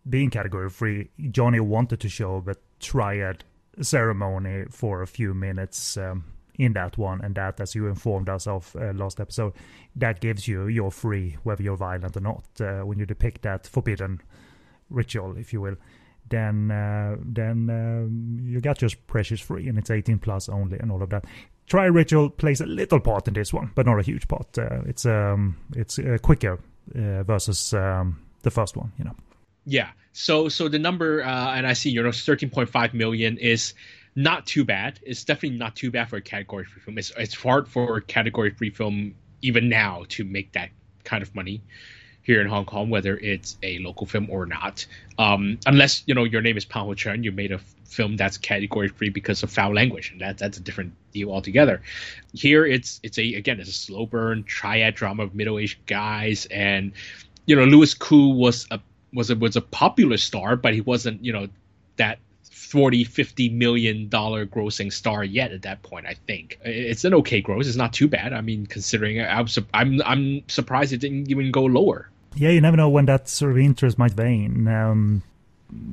being 0.08 0.30
category 0.30 0.70
free. 0.70 1.10
Johnny 1.30 1.60
wanted 1.60 2.00
to 2.00 2.08
show 2.08 2.40
the 2.40 2.56
triad 2.80 3.44
ceremony 3.80 4.64
for 4.70 5.02
a 5.02 5.06
few 5.06 5.34
minutes 5.34 5.96
um, 5.96 6.24
in 6.58 6.72
that 6.74 6.96
one, 6.96 7.20
and 7.22 7.34
that, 7.34 7.60
as 7.60 7.74
you 7.74 7.86
informed 7.88 8.28
us 8.28 8.46
of 8.46 8.74
uh, 8.76 8.92
last 8.92 9.20
episode, 9.20 9.52
that 9.96 10.20
gives 10.20 10.46
you 10.46 10.68
your 10.68 10.90
free, 10.90 11.36
whether 11.42 11.62
you're 11.62 11.76
violent 11.76 12.16
or 12.16 12.20
not, 12.20 12.44
uh, 12.60 12.80
when 12.80 12.98
you 12.98 13.06
depict 13.06 13.42
that 13.42 13.66
forbidden 13.66 14.20
ritual, 14.90 15.36
if 15.36 15.52
you 15.52 15.60
will. 15.60 15.76
Then, 16.28 16.70
uh, 16.70 17.16
then 17.20 17.68
um, 17.70 18.38
you 18.42 18.60
got 18.60 18.80
your 18.80 18.90
precious 19.06 19.40
free, 19.40 19.68
and 19.68 19.78
it's 19.78 19.90
18 19.90 20.18
plus 20.18 20.48
only, 20.48 20.78
and 20.78 20.90
all 20.90 21.02
of 21.02 21.10
that. 21.10 21.24
Triad 21.66 21.94
ritual 21.94 22.30
plays 22.30 22.60
a 22.60 22.66
little 22.66 23.00
part 23.00 23.26
in 23.26 23.34
this 23.34 23.52
one, 23.52 23.72
but 23.74 23.86
not 23.86 23.98
a 23.98 24.02
huge 24.02 24.28
part. 24.28 24.56
Uh, 24.56 24.82
it's 24.86 25.06
um, 25.06 25.56
it's 25.74 25.98
uh, 25.98 26.18
quicker 26.22 26.58
uh, 26.94 27.22
versus 27.22 27.72
um, 27.72 28.23
the 28.44 28.50
first 28.50 28.76
one, 28.76 28.92
you 28.98 29.04
know. 29.04 29.16
Yeah. 29.66 29.90
So 30.12 30.48
so 30.48 30.68
the 30.68 30.78
number 30.78 31.22
uh, 31.24 31.54
and 31.54 31.66
I 31.66 31.72
see 31.72 31.90
you 31.90 32.02
know 32.02 32.10
13.5 32.10 32.94
million 32.94 33.36
is 33.38 33.74
not 34.14 34.46
too 34.46 34.64
bad. 34.64 35.00
It's 35.02 35.24
definitely 35.24 35.58
not 35.58 35.74
too 35.74 35.90
bad 35.90 36.08
for 36.08 36.16
a 36.16 36.22
category 36.22 36.64
free 36.64 36.80
film. 36.80 36.98
It's 36.98 37.12
it's 37.18 37.34
hard 37.34 37.68
for 37.68 37.96
a 37.96 38.02
category 38.02 38.50
free 38.50 38.70
film 38.70 39.14
even 39.42 39.68
now 39.68 40.04
to 40.10 40.24
make 40.24 40.52
that 40.52 40.70
kind 41.02 41.22
of 41.22 41.34
money. 41.34 41.60
here 42.24 42.40
in 42.40 42.48
Hong 42.48 42.64
Kong, 42.64 42.88
whether 42.88 43.16
it's 43.18 43.58
a 43.62 43.78
local 43.80 44.06
film 44.06 44.28
or 44.30 44.46
not. 44.46 44.86
Um, 45.18 45.58
unless 45.66 46.02
you 46.06 46.14
know 46.14 46.24
your 46.24 46.40
name 46.40 46.56
is 46.56 46.64
Pang 46.64 46.86
Ho-cheung, 46.86 47.22
you 47.22 47.30
made 47.32 47.52
a 47.52 47.58
film 47.84 48.16
that's 48.16 48.38
category 48.38 48.88
free 48.88 49.10
because 49.10 49.42
of 49.42 49.50
foul 49.50 49.74
language, 49.74 50.10
and 50.10 50.20
that 50.20 50.38
that's 50.38 50.58
a 50.58 50.60
different 50.60 50.94
deal 51.12 51.30
altogether. 51.30 51.82
Here, 52.32 52.66
it's 52.66 52.98
it's 53.02 53.18
a 53.18 53.34
again 53.34 53.60
it's 53.60 53.68
a 53.68 53.72
slow 53.72 54.06
burn 54.06 54.44
triad 54.44 54.94
drama 54.94 55.24
of 55.24 55.34
middle 55.34 55.58
aged 55.58 55.86
guys, 55.86 56.46
and 56.46 56.92
you 57.46 57.56
know 57.56 57.64
Louis 57.64 57.94
Koo 57.94 58.28
was 58.28 58.66
a 58.70 58.80
was 59.12 59.30
a 59.30 59.36
was 59.36 59.56
a 59.56 59.60
popular 59.60 60.16
star, 60.16 60.56
but 60.56 60.74
he 60.74 60.80
wasn't 60.80 61.24
you 61.24 61.32
know 61.32 61.48
that 61.96 62.18
40 62.50 63.04
50 63.04 63.50
million 63.50 64.08
dollar 64.08 64.46
grossing 64.46 64.92
star 64.92 65.22
yet 65.22 65.52
at 65.52 65.62
that 65.62 65.82
point 65.82 66.06
i 66.06 66.14
think 66.26 66.58
it's 66.64 67.04
an 67.04 67.14
okay 67.14 67.40
gross 67.40 67.68
it's 67.68 67.76
not 67.76 67.92
too 67.92 68.08
bad 68.08 68.32
i 68.32 68.40
mean 68.40 68.66
considering 68.66 69.20
i'm 69.20 69.46
i'm, 69.72 70.02
I'm 70.02 70.42
surprised 70.48 70.92
it 70.92 70.98
didn't 70.98 71.30
even 71.30 71.52
go 71.52 71.64
lower 71.64 72.10
yeah, 72.36 72.50
you 72.50 72.60
never 72.60 72.76
know 72.76 72.88
when 72.88 73.06
that 73.06 73.28
sort 73.28 73.52
of 73.52 73.58
interest 73.58 73.98
might 73.98 74.16
wane. 74.16 74.66
Um, 74.66 75.22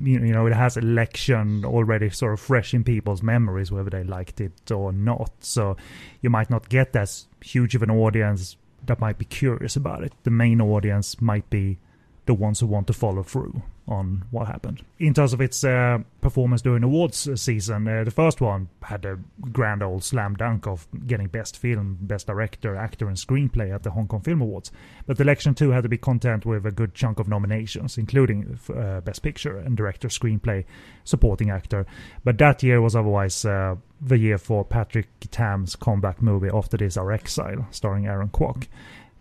you, 0.04 0.20
you 0.20 0.34
know, 0.34 0.48
it 0.48 0.54
has 0.54 0.78
election 0.78 1.64
already 1.66 2.10
sort 2.10 2.34
of 2.34 2.40
fresh 2.40 2.74
in 2.74 2.84
people's 2.84 3.22
memories, 3.22 3.72
whether 3.72 3.90
they 3.90 4.04
liked 4.04 4.42
it 4.42 4.72
or 4.72 4.92
not. 4.92 5.32
So 5.40 5.78
you 6.22 6.30
might 6.30 6.50
not 6.50 6.70
get 6.70 6.96
as 6.96 7.28
huge 7.42 7.76
of 7.76 7.84
an 7.84 7.92
audience 7.92 8.58
that 8.86 9.00
might 9.00 9.17
be 9.17 9.26
curious 9.26 9.76
about 9.76 10.04
it. 10.04 10.13
The 10.24 10.32
main 10.32 10.62
audience 10.62 11.22
might 11.22 11.50
be 11.50 11.80
the 12.26 12.34
ones 12.34 12.60
who 12.60 12.67
want 12.67 12.88
to 12.88 12.94
follow 12.94 13.24
through 13.24 13.62
on 13.88 14.24
what 14.32 14.48
happened. 14.48 14.84
In 15.00 15.13
terms 15.13 15.34
of 15.34 15.41
its 15.41 15.63
uh, 15.63 16.00
performance 16.22 16.62
during 16.62 16.84
awards 16.84 17.28
season, 17.41 17.88
uh, 17.88 18.04
the 18.04 18.12
first 18.12 18.39
one 18.39 18.70
had 18.84 19.06
a 19.06 19.20
grand 19.52 19.84
old 19.84 20.04
slam 20.04 20.36
dunk 20.36 20.67
of 20.67 20.88
getting 21.08 21.28
best 21.28 21.58
film, 21.58 21.98
best 22.02 22.28
director, 22.28 22.76
actor, 22.76 23.08
and 23.08 23.17
screenplay 23.17 23.74
at 23.74 23.84
the 23.84 23.91
Hong 23.91 24.08
Kong 24.08 24.22
Film 24.22 24.41
Awards. 24.41 24.72
But 25.06 25.20
election 25.20 25.56
two 25.56 25.72
had 25.72 25.84
to 25.84 25.89
be 25.89 25.98
content 25.98 26.46
with 26.46 26.65
a 26.65 26.72
good 26.72 26.94
chunk 26.94 27.20
of 27.20 27.28
nominations, 27.28 27.98
including 27.98 28.60
uh, 28.76 29.02
best 29.02 29.24
picture 29.24 29.58
and 29.58 29.76
director, 29.76 30.08
screenplay, 30.08 30.63
supporting 31.04 31.50
actor. 31.50 31.86
But 32.24 32.38
that 32.38 32.63
year 32.63 32.82
was 32.82 32.96
otherwise 32.96 33.44
uh, 33.44 33.76
the 34.00 34.17
year 34.17 34.38
for 34.38 34.63
Patrick 34.63 35.08
Tam's 35.32 35.76
comeback 35.76 36.22
movie 36.22 36.50
After 36.54 36.78
This 36.78 36.98
Our 36.98 37.12
Exile, 37.12 37.67
starring 37.72 38.08
Aaron 38.08 38.30
Kwok 38.30 38.67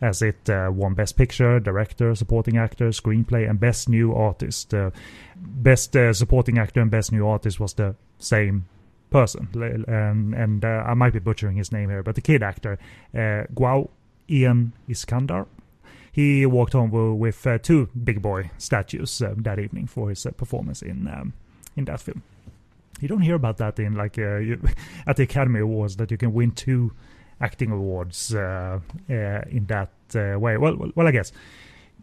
as 0.00 0.22
it 0.22 0.48
uh, 0.48 0.70
won 0.72 0.94
Best 0.94 1.16
Picture, 1.16 1.60
Director, 1.60 2.14
Supporting 2.14 2.56
Actor, 2.56 2.88
Screenplay, 2.88 3.48
and 3.48 3.60
Best 3.60 3.88
New 3.88 4.14
Artist. 4.14 4.72
Uh, 4.72 4.90
best 5.36 5.94
uh, 5.96 6.12
Supporting 6.12 6.58
Actor 6.58 6.80
and 6.80 6.90
Best 6.90 7.12
New 7.12 7.26
Artist 7.26 7.60
was 7.60 7.74
the 7.74 7.94
same 8.18 8.66
person, 9.10 9.48
and, 9.88 10.34
and 10.34 10.64
uh, 10.64 10.84
I 10.86 10.94
might 10.94 11.12
be 11.12 11.18
butchering 11.18 11.56
his 11.56 11.72
name 11.72 11.90
here, 11.90 12.02
but 12.02 12.14
the 12.14 12.20
kid 12.20 12.42
actor, 12.42 12.78
uh, 13.12 13.44
Gouw 13.54 13.88
Ian 14.28 14.72
Iskandar. 14.88 15.46
He 16.12 16.44
walked 16.46 16.72
home 16.72 16.90
with 17.18 17.46
uh, 17.46 17.58
two 17.58 17.88
big 18.04 18.20
boy 18.20 18.50
statues 18.58 19.22
that 19.36 19.58
evening 19.58 19.86
for 19.86 20.08
his 20.08 20.26
performance 20.36 20.82
in 20.82 21.06
um, 21.06 21.34
in 21.76 21.84
that 21.84 22.00
film. 22.00 22.22
You 23.00 23.06
don't 23.06 23.20
hear 23.20 23.36
about 23.36 23.58
that 23.58 23.78
in 23.78 23.94
like 23.94 24.16
you, 24.16 24.60
at 25.06 25.16
the 25.16 25.22
Academy 25.22 25.60
Awards 25.60 25.96
that 25.96 26.10
you 26.10 26.16
can 26.16 26.32
win 26.32 26.50
two 26.50 26.92
acting 27.40 27.70
awards 27.70 28.34
uh, 28.34 28.78
uh, 29.08 29.12
in 29.50 29.66
that 29.66 29.90
uh, 30.14 30.38
way. 30.38 30.56
Well, 30.56 30.76
well, 30.76 30.90
well, 30.94 31.06
I 31.06 31.10
guess 31.10 31.32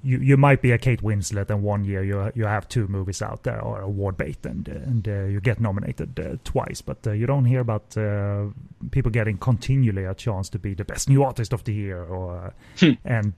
you 0.07 0.19
you 0.19 0.37
might 0.37 0.61
be 0.61 0.71
a 0.71 0.77
Kate 0.77 1.01
Winslet, 1.01 1.49
and 1.49 1.61
one 1.61 1.83
year 1.83 2.01
you 2.01 2.31
you 2.33 2.45
have 2.45 2.69
two 2.69 2.87
movies 2.87 3.21
out 3.21 3.43
there 3.43 3.61
or 3.61 3.81
award 3.81 4.15
bait, 4.15 4.45
and 4.45 4.67
and 4.67 5.07
uh, 5.07 5.25
you 5.25 5.41
get 5.41 5.59
nominated 5.59 6.17
uh, 6.19 6.37
twice. 6.45 6.81
But 6.81 7.05
uh, 7.05 7.11
you 7.11 7.27
don't 7.27 7.45
hear 7.45 7.59
about 7.59 7.95
people 8.91 9.11
getting 9.11 9.37
continually 9.37 10.05
a 10.05 10.13
chance 10.13 10.49
to 10.49 10.59
be 10.59 10.73
the 10.73 10.85
best 10.85 11.09
new 11.09 11.23
artist 11.23 11.51
of 11.51 11.63
the 11.65 11.73
year, 11.73 12.03
or 12.03 12.53
hmm. 12.79 12.93
and 13.03 13.33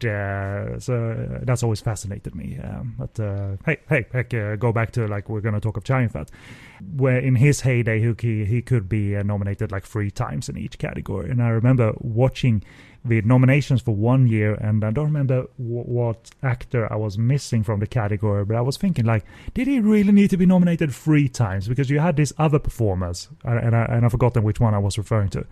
so 0.82 1.39
that's 1.41 1.63
always 1.63 1.82
fascinated 1.82 2.36
me. 2.36 2.60
Um, 2.63 2.95
but 2.99 3.58
hey, 3.65 3.77
hey, 3.89 4.05
heck, 4.12 4.60
go 4.60 4.71
back 4.71 4.91
to 4.91 5.08
like 5.08 5.27
we're 5.27 5.41
gonna 5.41 5.60
talk 5.60 5.77
of 5.77 5.89
Yun-fat 5.89 6.29
where 6.95 7.19
in 7.19 7.36
his 7.36 7.62
heyday 7.62 7.99
he 7.99 8.45
he 8.45 8.62
could 8.62 8.88
be 8.88 9.12
nominated 9.23 9.71
like 9.71 9.86
three 9.86 10.12
times 10.12 10.49
in 10.49 10.58
each 10.58 10.77
category, 10.77 11.29
and 11.29 11.41
I 11.41 11.49
remember 11.49 11.93
watching 11.99 12.63
the 13.05 13.21
nominations 13.21 13.81
for 13.81 13.95
one 13.95 14.27
year, 14.27 14.55
and 14.55 14.83
I 14.83 14.91
don't 14.91 15.05
remember 15.05 15.47
w- 15.57 15.83
what 15.83 16.31
actor 16.43 16.91
I 16.91 16.95
was 16.97 17.17
missing 17.17 17.63
from 17.63 17.79
the 17.79 17.88
category, 17.88 18.45
but 18.45 18.57
I 18.57 18.62
was 18.62 18.77
thinking 18.77 19.05
like, 19.05 19.23
did 19.53 19.67
he 19.67 19.79
really 19.79 20.12
need 20.12 20.29
to 20.31 20.38
be 20.38 20.45
nominated 20.45 20.93
three 20.93 21.29
times? 21.29 21.67
Because 21.67 21.89
you 21.89 21.99
had 21.99 22.17
these 22.17 22.33
other 22.38 22.59
performers, 22.59 23.29
and 23.43 23.75
I, 23.75 23.85
and 23.85 24.05
I've 24.05 24.12
forgotten 24.12 24.43
which 24.43 24.59
one 24.59 24.73
I 24.73 24.79
was 24.79 24.97
referring 24.97 25.29
to. 25.29 25.45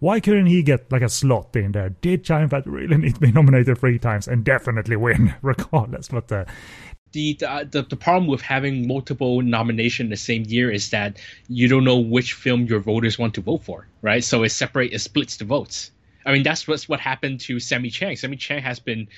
Why 0.00 0.20
couldn't 0.20 0.46
he 0.46 0.62
get 0.62 0.90
like 0.92 1.02
a 1.02 1.08
slot 1.08 1.56
in 1.56 1.72
there? 1.72 1.90
Did 1.90 2.28
Yun-fat 2.28 2.66
really 2.66 2.96
need 2.96 3.14
to 3.14 3.20
be 3.20 3.32
nominated 3.32 3.78
three 3.78 3.98
times 3.98 4.28
and 4.28 4.44
definitely 4.44 4.96
win 4.96 5.34
regardless? 5.42 6.08
But 6.08 6.30
uh, 6.30 6.44
the, 7.12 7.34
the 7.70 7.86
the 7.88 7.96
problem 7.96 8.26
with 8.26 8.42
having 8.42 8.86
multiple 8.86 9.40
nomination 9.40 10.08
the 10.08 10.16
same 10.16 10.44
year 10.46 10.70
is 10.70 10.90
that 10.90 11.18
you 11.48 11.68
don't 11.68 11.84
know 11.84 11.98
which 11.98 12.34
film 12.34 12.66
your 12.66 12.80
voters 12.80 13.18
want 13.18 13.34
to 13.34 13.40
vote 13.40 13.64
for, 13.64 13.88
right? 14.02 14.22
So 14.22 14.42
it 14.42 14.50
separate 14.50 14.92
it 14.92 15.00
splits 15.00 15.36
the 15.36 15.44
votes. 15.44 15.90
I 16.28 16.32
mean, 16.32 16.42
that's 16.42 16.68
what's 16.68 16.86
what 16.88 17.00
happened 17.00 17.40
to 17.40 17.58
Sammi 17.58 17.90
Cheng. 17.90 18.14
Sammi 18.14 18.36
Cheng 18.38 18.62
has 18.62 18.78
been 18.78 19.08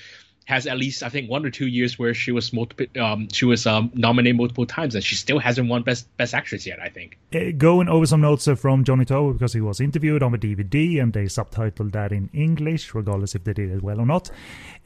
has 0.45 0.65
at 0.65 0.77
least 0.77 1.03
I 1.03 1.09
think 1.09 1.29
one 1.29 1.45
or 1.45 1.51
two 1.51 1.67
years 1.67 1.99
where 1.99 2.13
she 2.13 2.31
was 2.31 2.51
multiple 2.53 2.85
um, 3.01 3.27
she 3.31 3.43
was 3.43 3.67
um, 3.67 3.91
nominated 3.93 4.37
multiple 4.37 4.65
times 4.65 4.95
and 4.95 5.03
she 5.03 5.15
still 5.15 5.37
hasn't 5.37 5.69
won 5.69 5.83
best 5.83 6.07
best 6.15 6.33
actress 6.33 6.65
yet. 6.65 6.79
I 6.79 6.87
think. 6.87 7.17
Uh, 7.35 7.51
going 7.57 7.89
over 7.89 8.05
some 8.05 8.21
notes 8.21 8.47
uh, 8.47 8.55
from 8.55 8.85
Johnny 8.85 9.03
To 9.05 9.33
because 9.33 9.51
he 9.51 9.59
was 9.59 9.81
interviewed 9.81 10.23
on 10.23 10.31
the 10.31 10.37
DVD 10.37 11.01
and 11.01 11.11
they 11.11 11.25
subtitled 11.25 11.91
that 11.91 12.13
in 12.13 12.29
English, 12.33 12.95
regardless 12.95 13.35
if 13.35 13.43
they 13.43 13.51
did 13.51 13.71
it 13.71 13.83
well 13.83 13.99
or 13.99 14.05
not. 14.05 14.31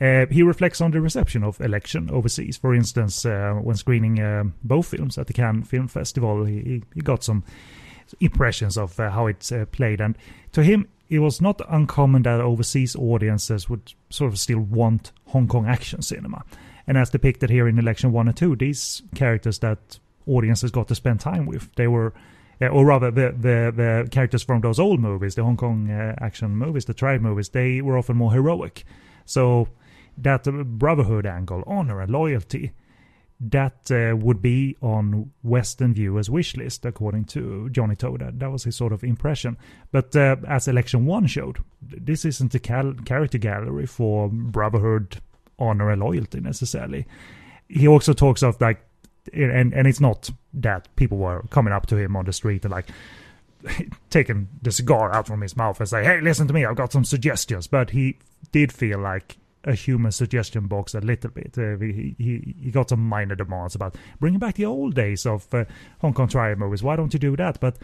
Uh, 0.02 0.26
he 0.32 0.42
reflects 0.42 0.82
on 0.82 0.90
the 0.90 1.02
reception 1.02 1.44
of 1.44 1.62
Election 1.62 2.10
overseas. 2.10 2.58
For 2.58 2.74
instance, 2.74 3.24
uh, 3.24 3.54
when 3.62 3.76
screening 3.76 4.20
uh, 4.20 4.46
both 4.64 4.88
films 4.88 5.20
at 5.20 5.28
the 5.28 5.34
Cannes 5.34 5.66
Film 5.66 5.88
Festival, 5.88 6.44
he, 6.46 6.82
he 6.96 7.02
got 7.02 7.24
some 7.24 7.44
impressions 8.20 8.80
of 8.80 8.98
how 8.98 9.28
it's 9.28 9.54
played, 9.72 10.02
and 10.02 10.18
to 10.52 10.64
him 10.64 10.88
it 11.10 11.20
was 11.20 11.42
not 11.42 11.62
uncommon 11.70 12.24
that 12.24 12.42
overseas 12.42 12.96
audiences 12.96 13.70
would 13.70 13.94
sort 14.10 14.32
of 14.32 14.40
still 14.40 14.60
want 14.60 15.12
Hong 15.28 15.48
Kong 15.48 15.68
action 15.68 16.02
cinema. 16.02 16.44
And 16.88 16.98
as 16.98 17.10
depicted 17.10 17.50
here 17.50 17.68
in 17.68 17.80
Election 17.80 18.12
1 18.12 18.28
and 18.28 18.38
2, 18.38 18.56
these 18.56 19.02
characters 19.16 19.60
that 19.60 20.00
audiences 20.28 20.72
got 20.72 20.88
to 20.88 20.96
spend 20.96 21.20
time 21.20 21.46
with, 21.46 21.74
they 21.76 21.88
were, 21.88 22.14
uh, 22.62 22.68
or 22.68 22.86
rather, 22.86 23.12
the, 23.12 23.32
the, 23.32 23.74
the 23.76 24.08
characters 24.12 24.44
from 24.44 24.62
those 24.62 24.80
old 24.80 25.00
movies, 25.00 25.36
the 25.36 25.44
Hong 25.44 25.58
Kong 25.58 25.90
uh, 25.90 26.16
action 26.20 26.56
movies, 26.56 26.86
the 26.86 26.94
triad 26.94 27.22
movies, 27.22 27.50
they 27.50 27.82
were 27.82 27.98
often 27.98 28.18
more 28.18 28.34
heroic. 28.34 28.84
So 29.26 29.68
that 30.18 30.44
brotherhood 30.44 31.26
angle, 31.26 31.64
honor, 31.68 32.02
and 32.02 32.12
loyalty 32.12 32.72
that 33.40 33.92
uh, 33.92 34.16
would 34.16 34.42
be 34.42 34.78
on 34.82 35.32
Western 35.44 35.94
viewers' 35.94 36.30
wish 36.30 36.56
list, 36.56 36.86
according 36.86 37.26
to 37.26 37.70
Johnny 37.70 37.96
Toda. 37.96 38.32
That, 38.34 38.52
was 38.52 38.64
his 38.64 38.76
sort 38.76 38.94
of 38.94 39.04
impression. 39.04 39.58
But 39.92 40.16
uh, 40.16 40.38
as 40.48 40.68
Election 40.68 41.06
1 41.06 41.28
showed, 41.28 41.58
this 41.82 42.24
isn't 42.24 42.56
a 42.56 42.60
cal- 42.60 42.94
character 43.06 43.38
gallery 43.38 43.86
for 43.88 44.30
brotherhood, 44.30 45.22
honor, 45.60 45.92
and 45.92 46.02
loyalty 46.02 46.40
necessarily. 46.40 47.06
He 47.68 47.88
also 47.88 48.14
talks 48.14 48.42
of 48.42 48.60
like, 48.62 48.86
and, 49.34 49.74
and 49.74 49.88
it's 49.88 50.00
not 50.00 50.30
that 50.54 50.96
people 50.96 51.18
were 51.18 51.44
coming 51.50 51.74
up 51.74 51.88
to 51.88 51.98
him 51.98 52.16
on 52.16 52.26
the 52.26 52.34
street 52.34 52.64
and 52.64 52.72
like, 52.72 52.88
taking 54.10 54.48
the 54.62 54.72
cigar 54.72 55.12
out 55.12 55.28
from 55.28 55.42
his 55.42 55.58
mouth 55.58 55.80
and 55.80 55.90
say, 55.90 56.04
"Hey, 56.04 56.22
listen 56.22 56.48
to 56.48 56.54
me, 56.54 56.66
I've 56.66 56.76
got 56.76 56.92
some 56.92 57.04
suggestions." 57.04 57.66
But 57.66 57.90
he 57.90 58.20
did 58.52 58.72
feel 58.72 59.00
like 59.00 59.38
a 59.66 59.74
human 59.74 60.12
suggestion 60.12 60.68
box 60.68 60.94
a 60.94 61.02
little 61.02 61.32
bit. 61.32 61.58
Uh, 61.58 61.78
he, 61.78 62.16
he, 62.18 62.56
he 62.62 62.72
got 62.72 62.90
some 62.90 63.08
minor 63.08 63.36
demands 63.36 63.76
about 63.76 63.96
bringing 64.20 64.40
back 64.40 64.56
the 64.56 64.66
old 64.66 64.96
days 64.96 65.26
of 65.26 65.54
uh, 65.54 65.66
Hong 66.00 66.14
Kong 66.14 66.28
triad 66.28 66.58
movies. 66.58 66.84
Why 66.84 66.96
don't 66.96 67.14
you 67.14 67.20
do 67.20 67.36
that? 67.36 67.60
But 67.60 67.78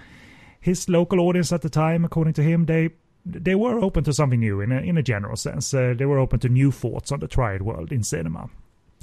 his 0.60 0.88
local 0.88 1.20
audience 1.20 1.52
at 1.52 1.62
the 1.62 1.70
time, 1.70 2.06
according 2.06 2.34
to 2.34 2.44
him, 2.44 2.66
they 2.66 2.92
they 3.24 3.54
were 3.54 3.80
open 3.80 4.04
to 4.04 4.14
something 4.14 4.40
new 4.40 4.62
in 4.62 4.72
a, 4.72 4.78
in 4.78 4.98
a 4.98 5.04
general 5.04 5.36
sense. 5.36 5.74
Uh, 5.74 5.94
they 5.96 6.06
were 6.06 6.18
open 6.18 6.40
to 6.40 6.50
new 6.50 6.72
thoughts 6.72 7.12
on 7.12 7.20
the 7.20 7.28
triad 7.28 7.62
world 7.62 7.92
in 7.92 8.04
cinema 8.04 8.50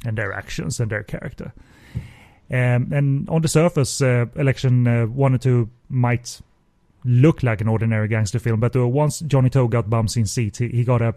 and 0.05 0.19
their 0.19 0.33
actions 0.33 0.81
and 0.81 0.91
their 0.91 1.05
character. 1.05 1.53
Um, 2.51 2.93
and 2.93 3.29
on 3.29 3.43
the 3.43 3.49
surface, 3.49 4.01
uh, 4.01 4.27
Election 4.35 4.87
uh, 4.87 5.07
1 5.07 5.35
or 5.35 5.39
2 5.39 5.71
might 5.91 6.41
look 7.05 7.43
like 7.43 7.61
an 7.61 7.69
ordinary 7.69 8.09
gangster 8.09 8.39
film, 8.39 8.59
but 8.59 8.75
uh, 8.75 8.89
once 8.89 9.21
Johnny 9.21 9.51
To 9.51 9.69
got 9.69 9.89
bumps 9.89 10.17
in 10.17 10.27
seats, 10.27 10.59
he, 10.59 10.69
he 10.69 10.85
got 10.85 11.03
a 11.03 11.15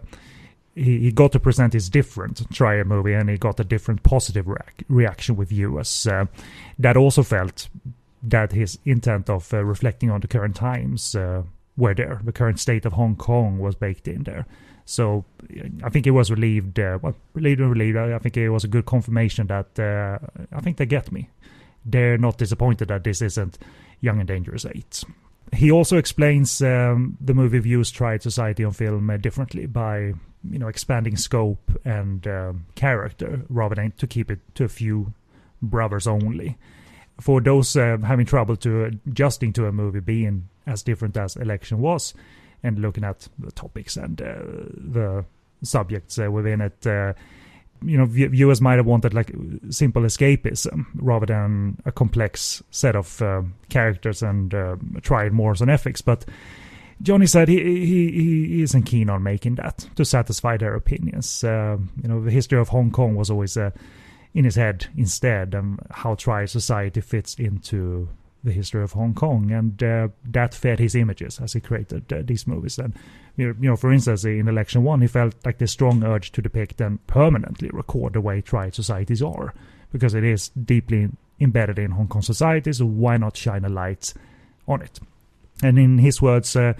he, 0.74 0.98
he 1.00 1.12
got 1.12 1.32
to 1.32 1.40
present 1.40 1.72
his 1.72 1.88
different 1.88 2.50
triad 2.52 2.86
movie 2.86 3.14
and 3.14 3.28
he 3.28 3.36
got 3.36 3.60
a 3.60 3.64
different 3.64 4.02
positive 4.02 4.46
reac- 4.46 4.84
reaction 4.88 5.36
with 5.36 5.48
viewers. 5.48 6.06
Uh, 6.06 6.26
that 6.78 6.96
also 6.96 7.22
felt 7.22 7.68
that 8.22 8.52
his 8.52 8.78
intent 8.84 9.28
of 9.28 9.52
uh, 9.52 9.64
reflecting 9.64 10.10
on 10.10 10.20
the 10.20 10.28
current 10.28 10.56
times 10.56 11.14
uh, 11.14 11.42
were 11.76 11.94
there. 11.94 12.20
The 12.24 12.32
current 12.32 12.60
state 12.60 12.84
of 12.84 12.92
Hong 12.92 13.16
Kong 13.16 13.58
was 13.58 13.74
baked 13.74 14.08
in 14.08 14.22
there. 14.22 14.46
So 14.84 15.24
I 15.82 15.90
think 15.90 16.06
it 16.06 16.10
was 16.10 16.30
relieved, 16.30 16.78
uh, 16.78 16.98
well, 17.00 17.14
relieved 17.34 17.60
and 17.60 17.70
relieved. 17.70 17.96
I 17.96 18.18
think 18.18 18.36
it 18.36 18.48
was 18.48 18.64
a 18.64 18.68
good 18.68 18.86
confirmation 18.86 19.46
that 19.48 19.78
uh, 19.78 20.18
I 20.52 20.60
think 20.60 20.76
they 20.76 20.86
get 20.86 21.12
me. 21.12 21.30
They're 21.84 22.18
not 22.18 22.38
disappointed 22.38 22.88
that 22.88 23.04
this 23.04 23.22
isn't 23.22 23.58
Young 24.00 24.18
and 24.18 24.28
Dangerous 24.28 24.66
8. 24.66 25.04
He 25.52 25.70
also 25.70 25.98
explains 25.98 26.62
um, 26.62 27.16
the 27.20 27.34
movie 27.34 27.58
views 27.58 27.90
triad 27.90 28.22
Society 28.22 28.64
on 28.64 28.72
film 28.72 29.10
uh, 29.10 29.16
differently 29.18 29.66
by 29.66 30.14
you 30.50 30.58
know 30.58 30.68
expanding 30.68 31.16
scope 31.16 31.70
and 31.84 32.26
um, 32.26 32.66
character 32.74 33.42
rather 33.48 33.74
than 33.74 33.92
to 33.92 34.06
keep 34.06 34.30
it 34.30 34.40
to 34.54 34.64
a 34.64 34.68
few 34.68 35.12
brothers 35.60 36.06
only. 36.06 36.56
For 37.20 37.40
those 37.40 37.76
uh, 37.76 37.98
having 37.98 38.26
trouble 38.26 38.56
to 38.56 38.98
adjusting 39.06 39.52
to 39.54 39.66
a 39.66 39.72
movie 39.72 40.00
being 40.00 40.48
as 40.66 40.82
different 40.82 41.16
as 41.16 41.36
Election 41.36 41.78
was, 41.78 42.14
and 42.62 42.78
looking 42.78 43.04
at 43.04 43.28
the 43.38 43.52
topics 43.52 43.96
and 43.96 44.20
uh, 44.20 44.34
the 44.74 45.24
subjects 45.62 46.18
uh, 46.18 46.30
within 46.30 46.60
it, 46.60 46.86
uh, 46.86 47.12
you 47.84 47.98
know, 47.98 48.06
viewers 48.06 48.60
might 48.60 48.76
have 48.76 48.86
wanted 48.86 49.14
like 49.14 49.32
simple 49.70 50.02
escapism 50.02 50.86
rather 50.94 51.26
than 51.26 51.80
a 51.84 51.92
complex 51.92 52.62
set 52.70 52.96
of 52.96 53.20
uh, 53.22 53.42
characters 53.68 54.22
and 54.22 54.54
uh, 54.54 54.76
tried 55.00 55.32
morals 55.32 55.60
and 55.60 55.70
ethics. 55.70 56.00
But 56.00 56.24
Johnny 57.02 57.26
said 57.26 57.48
he, 57.48 57.58
he 57.62 58.10
he 58.12 58.62
isn't 58.62 58.84
keen 58.84 59.10
on 59.10 59.22
making 59.22 59.56
that 59.56 59.88
to 59.96 60.04
satisfy 60.04 60.56
their 60.56 60.74
opinions. 60.74 61.42
Uh, 61.42 61.78
you 62.00 62.08
know, 62.08 62.22
the 62.22 62.30
history 62.30 62.58
of 62.58 62.68
Hong 62.68 62.90
Kong 62.90 63.16
was 63.16 63.30
always 63.30 63.56
uh, 63.56 63.70
in 64.34 64.44
his 64.44 64.54
head 64.54 64.86
instead, 64.96 65.54
and 65.54 65.80
how 65.90 66.14
triad 66.14 66.50
society 66.50 67.00
fits 67.00 67.34
into 67.34 68.08
the 68.44 68.52
history 68.52 68.82
of 68.82 68.92
Hong 68.92 69.14
Kong, 69.14 69.50
and 69.52 69.82
uh, 69.82 70.08
that 70.24 70.54
fed 70.54 70.78
his 70.78 70.94
images 70.94 71.40
as 71.40 71.52
he 71.52 71.60
created 71.60 72.12
uh, 72.12 72.22
these 72.24 72.46
movies. 72.46 72.78
And 72.78 72.94
you 73.36 73.54
know, 73.58 73.76
for 73.76 73.92
instance, 73.92 74.24
in 74.24 74.48
Election 74.48 74.82
One, 74.82 75.00
he 75.00 75.06
felt 75.06 75.34
like 75.44 75.58
the 75.58 75.66
strong 75.66 76.02
urge 76.02 76.32
to 76.32 76.42
depict 76.42 76.80
and 76.80 77.04
permanently 77.06 77.70
record 77.72 78.14
the 78.14 78.20
way 78.20 78.40
triad 78.40 78.74
societies 78.74 79.22
are, 79.22 79.54
because 79.92 80.14
it 80.14 80.24
is 80.24 80.48
deeply 80.50 81.08
embedded 81.40 81.78
in 81.78 81.92
Hong 81.92 82.08
Kong 82.08 82.22
society. 82.22 82.72
So 82.72 82.86
why 82.86 83.16
not 83.16 83.36
shine 83.36 83.64
a 83.64 83.68
light 83.68 84.12
on 84.66 84.82
it? 84.82 84.98
And 85.62 85.78
in 85.78 85.98
his 85.98 86.20
words, 86.20 86.56
uh, 86.56 86.74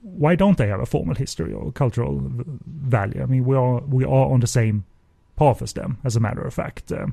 why 0.00 0.34
don't 0.34 0.56
they 0.56 0.68
have 0.68 0.80
a 0.80 0.86
formal 0.86 1.14
history 1.14 1.52
or 1.52 1.72
cultural 1.72 2.22
value? 2.66 3.22
I 3.22 3.26
mean, 3.26 3.44
we 3.44 3.56
are 3.56 3.80
we 3.80 4.04
are 4.04 4.32
on 4.32 4.40
the 4.40 4.46
same 4.46 4.84
path 5.36 5.60
as 5.60 5.74
them, 5.74 5.98
as 6.04 6.16
a 6.16 6.20
matter 6.20 6.42
of 6.42 6.54
fact. 6.54 6.90
Um, 6.90 7.12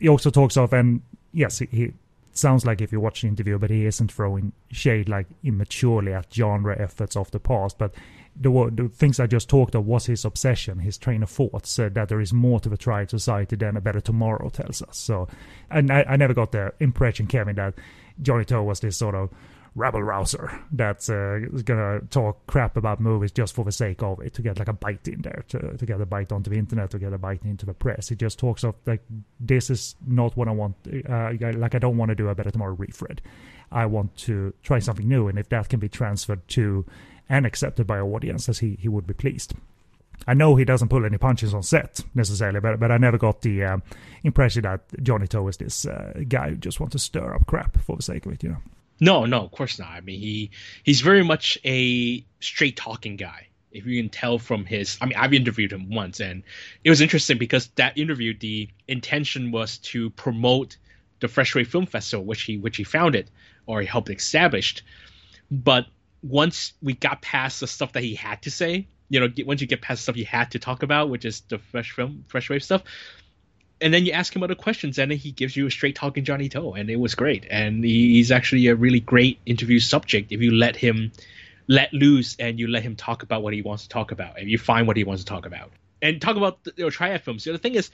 he 0.00 0.08
also 0.08 0.30
talks 0.30 0.56
of, 0.56 0.72
and 0.72 1.02
yes, 1.32 1.58
he, 1.58 1.66
he 1.70 1.92
sounds 2.38 2.64
like 2.64 2.80
if 2.80 2.92
you 2.92 3.00
watch 3.00 3.22
the 3.22 3.28
interview, 3.28 3.58
but 3.58 3.70
he 3.70 3.84
isn't 3.86 4.12
throwing 4.12 4.52
shade 4.70 5.08
like 5.08 5.26
immaturely 5.42 6.12
at 6.12 6.32
genre 6.32 6.76
efforts 6.78 7.16
of 7.16 7.30
the 7.30 7.40
past. 7.40 7.78
But 7.78 7.94
the, 8.40 8.70
the 8.72 8.88
things 8.88 9.18
I 9.18 9.26
just 9.26 9.48
talked 9.48 9.74
of 9.74 9.86
was 9.86 10.06
his 10.06 10.24
obsession, 10.24 10.78
his 10.78 10.96
train 10.96 11.22
of 11.22 11.30
thought, 11.30 11.66
said 11.66 11.92
uh, 11.92 11.94
that 12.00 12.08
there 12.08 12.20
is 12.20 12.32
more 12.32 12.60
to 12.60 12.68
the 12.68 12.76
triad 12.76 13.10
society 13.10 13.56
than 13.56 13.76
a 13.76 13.80
better 13.80 14.00
tomorrow 14.00 14.48
tells 14.48 14.80
us. 14.82 14.96
So, 14.96 15.28
and 15.70 15.90
I, 15.90 16.04
I 16.08 16.16
never 16.16 16.34
got 16.34 16.52
the 16.52 16.72
impression, 16.80 17.26
Kevin, 17.26 17.56
that 17.56 17.74
Johnny 18.22 18.44
To 18.46 18.62
was 18.62 18.80
this 18.80 18.96
sort 18.96 19.14
of 19.14 19.30
rabble 19.78 20.02
rouser 20.02 20.60
that's 20.72 21.08
uh, 21.08 21.40
gonna 21.64 22.00
talk 22.10 22.46
crap 22.46 22.76
about 22.76 23.00
movies 23.00 23.32
just 23.32 23.54
for 23.54 23.64
the 23.64 23.72
sake 23.72 24.02
of 24.02 24.20
it 24.20 24.34
to 24.34 24.42
get 24.42 24.58
like 24.58 24.68
a 24.68 24.72
bite 24.72 25.06
in 25.08 25.22
there 25.22 25.44
to, 25.48 25.76
to 25.76 25.86
get 25.86 26.00
a 26.00 26.06
bite 26.06 26.32
onto 26.32 26.50
the 26.50 26.58
internet 26.58 26.90
to 26.90 26.98
get 26.98 27.12
a 27.12 27.18
bite 27.18 27.42
into 27.44 27.64
the 27.64 27.74
press. 27.74 28.08
He 28.08 28.16
just 28.16 28.38
talks 28.38 28.64
of 28.64 28.74
like 28.86 29.02
this 29.40 29.70
is 29.70 29.96
not 30.06 30.36
what 30.36 30.48
i 30.48 30.50
want 30.50 30.74
uh, 31.08 31.32
like 31.40 31.74
i 31.74 31.78
don't 31.78 31.96
want 31.96 32.10
to 32.10 32.14
do 32.14 32.28
a 32.28 32.34
better 32.34 32.50
tomorrow 32.50 32.74
refred 32.76 33.18
i 33.70 33.86
want 33.86 34.16
to 34.16 34.52
try 34.62 34.78
something 34.78 35.08
new 35.08 35.28
and 35.28 35.38
if 35.38 35.48
that 35.48 35.68
can 35.68 35.80
be 35.80 35.88
transferred 35.88 36.46
to 36.48 36.84
and 37.28 37.46
accepted 37.46 37.86
by 37.86 37.98
audiences 38.00 38.58
he, 38.58 38.76
he 38.80 38.88
would 38.88 39.06
be 39.06 39.14
pleased. 39.14 39.54
I 40.26 40.34
know 40.34 40.56
he 40.56 40.64
doesn't 40.64 40.88
pull 40.88 41.04
any 41.04 41.18
punches 41.18 41.54
on 41.54 41.62
set 41.62 42.00
necessarily, 42.14 42.60
but 42.60 42.80
but 42.80 42.90
I 42.90 42.98
never 42.98 43.18
got 43.18 43.42
the 43.42 43.64
uh, 43.64 43.78
impression 44.24 44.62
that 44.62 44.80
Johnny 45.02 45.28
To 45.28 45.46
is 45.48 45.58
this 45.58 45.86
uh, 45.86 46.12
guy 46.28 46.50
who 46.50 46.56
just 46.56 46.80
wants 46.80 46.92
to 46.92 46.98
stir 46.98 47.34
up 47.34 47.46
crap 47.46 47.80
for 47.80 47.96
the 47.96 48.02
sake 48.02 48.26
of 48.26 48.32
it, 48.32 48.42
you 48.42 48.50
know. 48.50 48.58
No, 49.00 49.26
no, 49.26 49.44
of 49.44 49.50
course 49.50 49.78
not. 49.78 49.90
I 49.90 50.00
mean, 50.00 50.20
he 50.20 50.50
he's 50.82 51.00
very 51.00 51.22
much 51.22 51.58
a 51.64 52.24
straight 52.40 52.76
talking 52.76 53.16
guy. 53.16 53.46
If 53.70 53.86
you 53.86 54.00
can 54.02 54.08
tell 54.08 54.38
from 54.38 54.64
his, 54.64 54.96
I 55.00 55.06
mean, 55.06 55.18
I've 55.18 55.34
interviewed 55.34 55.72
him 55.72 55.90
once, 55.90 56.20
and 56.20 56.42
it 56.84 56.90
was 56.90 57.00
interesting 57.00 57.38
because 57.38 57.68
that 57.76 57.98
interview, 57.98 58.36
the 58.36 58.68
intention 58.88 59.50
was 59.52 59.78
to 59.78 60.10
promote 60.10 60.78
the 61.20 61.28
Fresh 61.28 61.54
Wave 61.54 61.68
Film 61.68 61.86
Festival, 61.86 62.24
which 62.24 62.42
he 62.42 62.56
which 62.56 62.76
he 62.76 62.84
founded 62.84 63.30
or 63.66 63.80
he 63.80 63.86
helped 63.86 64.10
establish. 64.10 64.82
But 65.50 65.86
once 66.22 66.72
we 66.82 66.94
got 66.94 67.22
past 67.22 67.60
the 67.60 67.66
stuff 67.66 67.92
that 67.92 68.02
he 68.02 68.14
had 68.14 68.42
to 68.42 68.50
say, 68.50 68.88
you 69.08 69.20
know, 69.20 69.28
once 69.46 69.60
you 69.60 69.66
get 69.66 69.82
past 69.82 70.00
the 70.00 70.02
stuff 70.04 70.14
he 70.16 70.24
had 70.24 70.50
to 70.52 70.58
talk 70.58 70.82
about, 70.82 71.10
which 71.10 71.24
is 71.24 71.40
the 71.42 71.58
fresh 71.58 71.92
film, 71.92 72.24
fresh 72.28 72.50
wave 72.50 72.64
stuff, 72.64 72.82
and 73.80 73.94
then 73.94 74.04
you 74.04 74.12
ask 74.12 74.34
him 74.34 74.42
other 74.42 74.54
questions, 74.54 74.98
and 74.98 75.12
he 75.12 75.30
gives 75.30 75.56
you 75.56 75.66
a 75.66 75.70
straight 75.70 75.94
talking 75.94 76.24
Johnny 76.24 76.48
To, 76.50 76.72
and 76.72 76.90
it 76.90 76.96
was 76.96 77.14
great. 77.14 77.46
And 77.50 77.84
he's 77.84 78.30
actually 78.30 78.66
a 78.68 78.74
really 78.74 79.00
great 79.00 79.38
interview 79.46 79.78
subject 79.78 80.32
if 80.32 80.40
you 80.40 80.52
let 80.52 80.76
him 80.76 81.12
let 81.68 81.92
loose 81.92 82.36
and 82.38 82.58
you 82.58 82.66
let 82.66 82.82
him 82.82 82.96
talk 82.96 83.22
about 83.22 83.42
what 83.42 83.52
he 83.52 83.62
wants 83.62 83.84
to 83.84 83.88
talk 83.88 84.10
about, 84.10 84.38
and 84.38 84.50
you 84.50 84.58
find 84.58 84.86
what 84.86 84.96
he 84.96 85.04
wants 85.04 85.22
to 85.22 85.28
talk 85.28 85.46
about, 85.46 85.70
and 86.02 86.20
talk 86.20 86.36
about 86.36 86.62
the 86.64 86.72
you 86.76 86.84
know, 86.84 86.90
triad 86.90 87.22
films. 87.22 87.44
So 87.44 87.52
the 87.52 87.58
thing 87.58 87.74
is, 87.74 87.90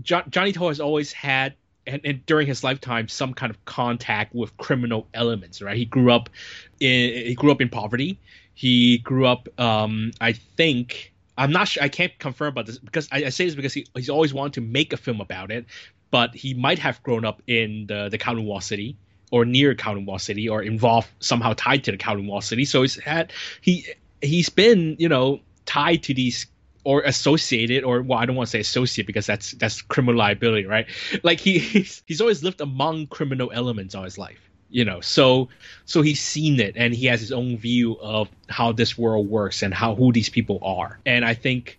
jo- 0.00 0.24
Johnny 0.28 0.52
To 0.52 0.68
has 0.68 0.80
always 0.80 1.12
had. 1.12 1.54
And, 1.84 2.00
and, 2.04 2.24
during 2.26 2.46
his 2.46 2.62
lifetime, 2.62 3.08
some 3.08 3.34
kind 3.34 3.50
of 3.50 3.64
contact 3.64 4.36
with 4.36 4.56
criminal 4.56 5.08
elements, 5.12 5.60
right? 5.60 5.76
He 5.76 5.84
grew 5.84 6.12
up 6.12 6.30
in 6.78 7.26
he 7.26 7.34
grew 7.34 7.50
up 7.50 7.60
in 7.60 7.70
poverty. 7.70 8.20
He 8.54 8.98
grew 8.98 9.26
up, 9.26 9.48
um, 9.58 10.12
I 10.20 10.32
think, 10.32 11.11
I'm 11.42 11.50
not 11.50 11.66
sure. 11.66 11.82
I 11.82 11.88
can't 11.88 12.16
confirm 12.20 12.50
about 12.50 12.66
this 12.66 12.78
because 12.78 13.08
I, 13.10 13.24
I 13.24 13.28
say 13.30 13.46
this 13.46 13.56
because 13.56 13.74
he, 13.74 13.84
he's 13.96 14.08
always 14.08 14.32
wanted 14.32 14.52
to 14.54 14.60
make 14.60 14.92
a 14.92 14.96
film 14.96 15.20
about 15.20 15.50
it, 15.50 15.66
but 16.12 16.36
he 16.36 16.54
might 16.54 16.78
have 16.78 17.02
grown 17.02 17.24
up 17.24 17.42
in 17.48 17.86
the 17.88 18.08
the 18.08 18.16
Kowloon 18.16 18.44
Wall 18.44 18.60
City 18.60 18.96
or 19.32 19.44
near 19.44 19.74
Kowloon 19.74 20.06
Wall 20.06 20.20
City 20.20 20.48
or 20.48 20.62
involved 20.62 21.08
somehow 21.18 21.52
tied 21.56 21.82
to 21.84 21.90
the 21.90 21.98
Kowloon 21.98 22.28
Wall 22.28 22.40
City. 22.40 22.64
So 22.64 22.82
he's 22.82 22.94
had 23.02 23.32
he 23.60 23.84
he's 24.20 24.50
been 24.50 24.94
you 25.00 25.08
know 25.08 25.40
tied 25.66 26.04
to 26.04 26.14
these 26.14 26.46
or 26.84 27.00
associated 27.00 27.82
or 27.82 28.02
well 28.02 28.20
I 28.20 28.26
don't 28.26 28.36
want 28.36 28.46
to 28.46 28.50
say 28.52 28.60
associate 28.60 29.08
because 29.08 29.26
that's 29.26 29.50
that's 29.52 29.82
criminal 29.82 30.20
liability 30.20 30.66
right 30.66 30.86
like 31.24 31.40
he 31.40 31.58
he's, 31.74 32.04
he's 32.06 32.20
always 32.20 32.44
lived 32.44 32.60
among 32.60 33.08
criminal 33.08 33.50
elements 33.52 33.96
all 33.96 34.04
his 34.04 34.16
life 34.16 34.51
you 34.72 34.84
know 34.84 35.00
so 35.00 35.48
so 35.84 36.02
he's 36.02 36.20
seen 36.20 36.58
it 36.58 36.74
and 36.76 36.94
he 36.94 37.06
has 37.06 37.20
his 37.20 37.30
own 37.30 37.56
view 37.58 37.96
of 38.00 38.28
how 38.48 38.72
this 38.72 38.96
world 38.96 39.28
works 39.28 39.62
and 39.62 39.72
how 39.72 39.94
who 39.94 40.12
these 40.12 40.28
people 40.28 40.58
are. 40.62 40.98
And 41.06 41.24
i 41.24 41.34
think 41.34 41.78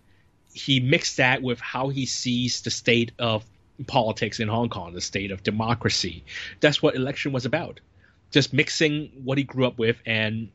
he 0.54 0.78
mixed 0.80 1.16
that 1.16 1.42
with 1.42 1.60
how 1.60 1.88
he 1.88 2.06
sees 2.06 2.62
the 2.62 2.70
state 2.70 3.10
of 3.18 3.44
politics 3.88 4.38
in 4.38 4.48
hong 4.48 4.68
kong 4.68 4.94
the 4.94 5.00
state 5.00 5.32
of 5.32 5.42
democracy. 5.42 6.24
That's 6.60 6.80
what 6.80 6.94
election 6.94 7.32
was 7.32 7.44
about. 7.44 7.80
Just 8.30 8.52
mixing 8.52 9.10
what 9.24 9.36
he 9.36 9.44
grew 9.44 9.66
up 9.66 9.78
with 9.78 9.96
and 10.06 10.48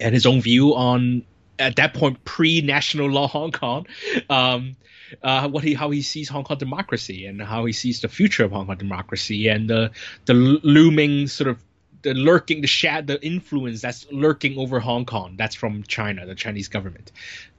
and 0.00 0.12
his 0.12 0.26
own 0.26 0.40
view 0.40 0.74
on 0.74 1.24
at 1.60 1.76
that 1.76 1.94
point 1.94 2.24
pre-national 2.24 3.08
law 3.08 3.28
hong 3.28 3.52
kong 3.52 3.86
um, 4.28 4.74
uh, 5.22 5.48
what 5.48 5.62
he 5.62 5.74
how 5.74 5.90
he 5.90 6.02
sees 6.02 6.28
Hong 6.28 6.42
Kong 6.42 6.58
democracy 6.58 7.26
and 7.26 7.40
how 7.40 7.64
he 7.64 7.72
sees 7.72 8.00
the 8.00 8.08
future 8.08 8.44
of 8.44 8.50
Hong 8.50 8.66
Kong 8.66 8.76
democracy 8.76 9.46
and 9.48 9.70
the 9.70 9.90
the 10.24 10.34
looming 10.34 11.28
sort 11.28 11.48
of 11.48 11.58
the 12.04 12.14
lurking, 12.14 12.60
the 12.60 12.66
shad, 12.68 13.06
the 13.08 13.20
influence 13.24 13.80
that's 13.80 14.06
lurking 14.12 14.56
over 14.58 14.78
Hong 14.78 15.04
Kong. 15.04 15.34
That's 15.36 15.54
from 15.54 15.82
China, 15.84 16.24
the 16.26 16.34
Chinese 16.34 16.68
government. 16.68 17.10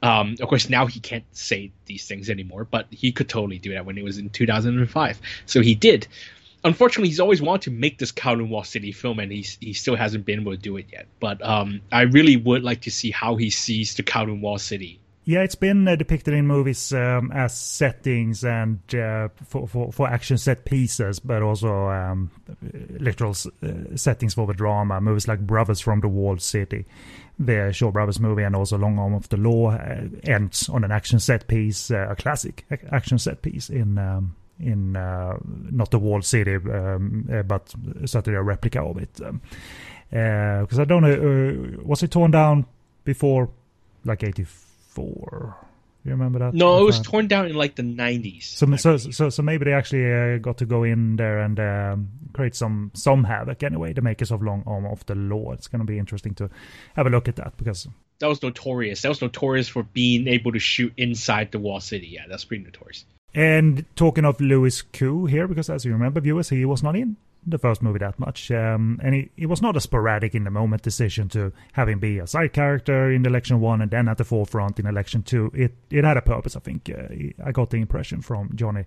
Um, 0.02 0.36
of 0.40 0.48
course, 0.48 0.70
now 0.70 0.86
he 0.86 1.00
can't 1.00 1.26
say 1.32 1.72
these 1.86 2.08
things 2.08 2.30
anymore, 2.30 2.64
but 2.64 2.86
he 2.92 3.12
could 3.12 3.28
totally 3.28 3.58
do 3.58 3.74
that 3.74 3.86
when 3.86 3.98
it 3.98 4.04
was 4.04 4.18
in 4.18 4.30
2005. 4.30 5.20
So 5.48 5.62
he 5.62 5.76
did. 5.76 6.08
Unfortunately, 6.64 7.10
he's 7.10 7.20
always 7.20 7.42
wanted 7.42 7.64
to 7.64 7.72
make 7.72 7.98
this 7.98 8.12
Kowloon 8.12 8.50
Wall 8.50 8.64
City 8.64 8.92
film, 8.92 9.20
and 9.20 9.32
he's 9.32 9.58
he 9.60 9.74
still 9.74 9.96
hasn't 9.96 10.26
been 10.26 10.42
able 10.42 10.52
to 10.52 10.58
do 10.58 10.78
it 10.78 10.86
yet. 10.92 11.08
But 11.20 11.44
um, 11.44 11.82
I 11.92 12.02
really 12.02 12.38
would 12.38 12.64
like 12.64 12.82
to 12.82 12.92
see 12.92 13.12
how 13.12 13.36
he 13.36 13.50
sees 13.50 13.96
the 13.96 14.04
Kowloon 14.04 14.42
Wall 14.42 14.58
City 14.58 15.00
yeah, 15.28 15.42
it's 15.42 15.56
been 15.56 15.88
uh, 15.88 15.96
depicted 15.96 16.36
in 16.36 16.46
movies 16.46 16.94
um, 16.94 17.32
as 17.32 17.58
settings 17.58 18.44
and 18.46 18.80
uh, 18.94 19.30
for, 19.48 19.68
for, 19.68 19.92
for 19.92 20.08
action 20.08 20.38
set 20.38 20.66
pieces, 20.66 21.20
but 21.20 21.42
also 21.42 21.90
um, 21.90 22.30
literal 23.00 23.32
uh, 23.64 23.96
settings 23.96 24.36
for 24.36 24.46
the 24.46 24.54
drama. 24.54 25.02
Movies 25.02 25.28
like 25.28 25.40
Brothers 25.40 25.82
from 25.82 26.02
the 26.02 26.08
Walled 26.08 26.44
City, 26.44 26.86
the 27.40 27.72
Shaw 27.74 27.90
Brothers 27.90 28.20
movie, 28.20 28.44
and 28.44 28.56
also 28.56 28.78
Long 28.78 29.00
Arm 29.00 29.16
of 29.16 29.28
the 29.30 29.38
Law 29.38 29.72
uh, 29.72 30.04
ends 30.26 30.70
on 30.70 30.84
an 30.84 30.92
action 30.92 31.20
set 31.20 31.48
piece, 31.48 31.90
uh, 31.90 32.08
a 32.12 32.16
classic 32.16 32.64
action 32.92 33.18
set 33.18 33.42
piece 33.42 33.72
in 33.72 33.98
um, 33.98 34.36
in 34.60 34.96
uh, 34.96 35.38
not 35.44 35.90
the 35.90 35.98
Walled 35.98 36.24
City, 36.24 36.56
um, 36.56 37.44
but 37.48 37.74
certainly 38.06 38.38
a 38.38 38.44
replica 38.44 38.80
of 38.80 38.98
it. 38.98 39.20
Because 40.12 40.80
I 40.80 40.86
don't 40.86 41.02
know, 41.02 41.82
was 41.84 42.04
it 42.04 42.12
torn 42.12 42.30
down 42.30 42.68
before 43.06 43.50
like 44.06 44.24
84? 44.24 44.65
Four. 44.96 45.58
You 46.04 46.12
remember 46.12 46.38
that? 46.40 46.54
No, 46.54 46.80
it 46.80 46.86
was 46.86 47.00
torn 47.02 47.28
down 47.28 47.48
in 47.48 47.56
like 47.56 47.76
the 47.76 47.84
nineties. 47.84 48.46
So, 48.46 48.76
so, 48.76 48.98
so, 48.98 49.30
so 49.30 49.42
maybe 49.42 49.66
they 49.66 49.74
actually 49.74 50.06
uh, 50.06 50.38
got 50.38 50.60
to 50.60 50.66
go 50.66 50.84
in 50.84 51.16
there 51.16 51.40
and 51.40 51.60
um, 51.60 52.10
create 52.32 52.56
some 52.56 52.92
some 52.94 53.24
havoc 53.24 53.64
anyway. 53.64 53.92
The 53.92 54.02
makers 54.02 54.32
of 54.32 54.44
Long 54.44 54.64
Arm 54.68 54.86
of 54.86 55.04
the 55.08 55.16
Law. 55.16 55.52
It's 55.54 55.68
going 55.68 55.80
to 55.80 55.86
be 55.86 55.98
interesting 55.98 56.36
to 56.36 56.50
have 56.96 57.08
a 57.08 57.10
look 57.10 57.28
at 57.28 57.38
that 57.38 57.58
because 57.58 57.88
that 58.20 58.28
was 58.28 58.44
notorious. 58.44 59.02
That 59.02 59.10
was 59.10 59.22
notorious 59.22 59.68
for 59.68 59.82
being 59.82 60.28
able 60.28 60.52
to 60.52 60.60
shoot 60.60 60.94
inside 60.96 61.52
the 61.52 61.60
wall 61.60 61.80
city. 61.80 62.08
Yeah, 62.08 62.26
that's 62.30 62.46
pretty 62.46 62.64
notorious. 62.64 63.06
And 63.34 63.84
talking 63.96 64.26
of 64.26 64.40
Louis 64.40 64.84
Koo 64.84 65.26
here, 65.26 65.48
because 65.48 65.72
as 65.72 65.86
you 65.86 65.92
remember, 65.92 66.22
viewers, 66.22 66.50
he 66.50 66.66
was 66.66 66.84
not 66.84 66.96
in 66.96 67.18
the 67.48 67.58
first 67.58 67.82
movie 67.82 68.00
that 68.00 68.20
much, 68.20 68.50
um, 68.52 69.00
and 69.04 69.16
it, 69.16 69.32
it 69.38 69.46
was 69.46 69.62
not 69.62 69.78
a 69.78 69.82
sporadic 69.82 70.34
in 70.34 70.44
the 70.44 70.52
moment 70.52 70.82
decision 70.82 71.30
to 71.30 71.52
have 71.74 71.88
him 71.88 72.00
be 72.00 72.20
a 72.20 72.28
side 72.28 72.54
character 72.54 73.12
in 73.12 73.26
election 73.26 73.60
one 73.60 73.82
and 73.82 73.92
then 73.92 74.08
at 74.08 74.18
the 74.18 74.24
forefront 74.24 74.80
in 74.80 74.86
election 74.86 75.22
two. 75.22 75.52
It 75.54 75.76
it 75.90 76.04
had 76.04 76.18
a 76.18 76.22
purpose, 76.22 76.56
I 76.56 76.60
think. 76.60 76.90
Uh, 76.90 77.44
I 77.46 77.52
got 77.52 77.70
the 77.70 77.78
impression 77.78 78.22
from 78.22 78.52
Johnny 78.56 78.86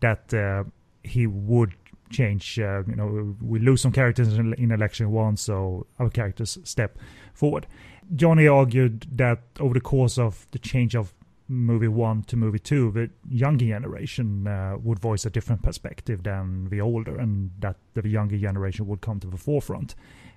that 0.00 0.32
uh, 0.34 0.64
he 1.02 1.26
would 1.26 1.74
change. 2.10 2.58
Uh, 2.58 2.82
you 2.86 2.96
know, 2.96 3.34
we 3.40 3.58
lose 3.58 3.80
some 3.80 3.92
characters 3.92 4.36
in, 4.36 4.52
in 4.54 4.70
election 4.70 5.10
one, 5.10 5.36
so 5.36 5.86
our 5.98 6.10
characters 6.10 6.58
step 6.64 6.98
forward. 7.34 7.66
Johnny 8.14 8.46
argued 8.46 9.06
that 9.16 9.42
over 9.58 9.74
the 9.74 9.80
course 9.80 10.18
of 10.18 10.46
the 10.52 10.58
change 10.58 10.94
of 10.94 11.12
movie 11.48 11.88
one 11.88 12.22
to 12.24 12.36
movie 12.36 12.58
two, 12.58 12.90
the 12.90 13.10
younger 13.28 13.66
generation 13.66 14.46
uh, 14.46 14.76
would 14.82 14.98
voice 14.98 15.24
a 15.24 15.30
different 15.30 15.62
perspective 15.62 16.22
than 16.22 16.68
the 16.70 16.80
older, 16.80 17.18
and 17.18 17.50
that 17.60 17.76
the 17.94 18.08
younger 18.08 18.36
generation 18.36 18.86
would 18.86 19.00
come 19.00 19.20
to 19.20 19.28
the 19.28 19.36
forefront 19.36 19.94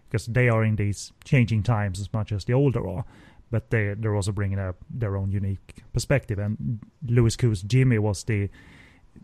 because 0.09 0.25
they 0.27 0.49
are 0.49 0.63
in 0.63 0.75
these 0.75 1.11
changing 1.23 1.63
times 1.63 1.99
as 1.99 2.11
much 2.13 2.31
as 2.31 2.45
the 2.45 2.53
older 2.53 2.87
are. 2.87 3.05
But 3.51 3.71
they 3.71 3.95
they're 3.97 4.15
also 4.15 4.31
bringing 4.31 4.59
up 4.59 4.75
their 4.89 5.17
own 5.17 5.31
unique 5.31 5.83
perspective. 5.93 6.37
And 6.37 6.79
Louis 7.07 7.35
Koo's 7.35 7.63
Jimmy 7.63 7.97
was 7.97 8.23
the 8.23 8.49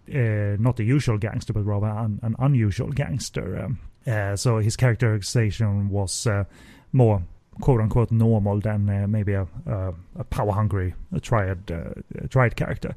uh, 0.10 0.58
not 0.60 0.78
the 0.78 0.84
usual 0.84 1.18
gangster, 1.18 1.54
but 1.54 1.64
rather 1.64 1.88
an, 1.88 2.20
an 2.24 2.36
unusual 2.40 2.92
gangster. 2.92 3.64
Um, 3.64 3.80
uh, 4.08 4.36
so 4.36 4.58
his 4.58 4.76
characterization 4.76 5.90
was 5.90 6.28
uh, 6.28 6.46
more 6.92 7.24
quote 7.62 7.82
unquote 7.82 8.12
normal 8.12 8.60
than 8.60 8.90
uh, 8.90 9.08
maybe 9.08 9.34
a, 9.34 9.48
a, 9.66 9.94
a 10.20 10.24
power 10.26 10.52
hungry 10.52 10.94
triad 11.22 11.72
uh, 11.72 12.28
triad 12.28 12.56
character. 12.56 12.96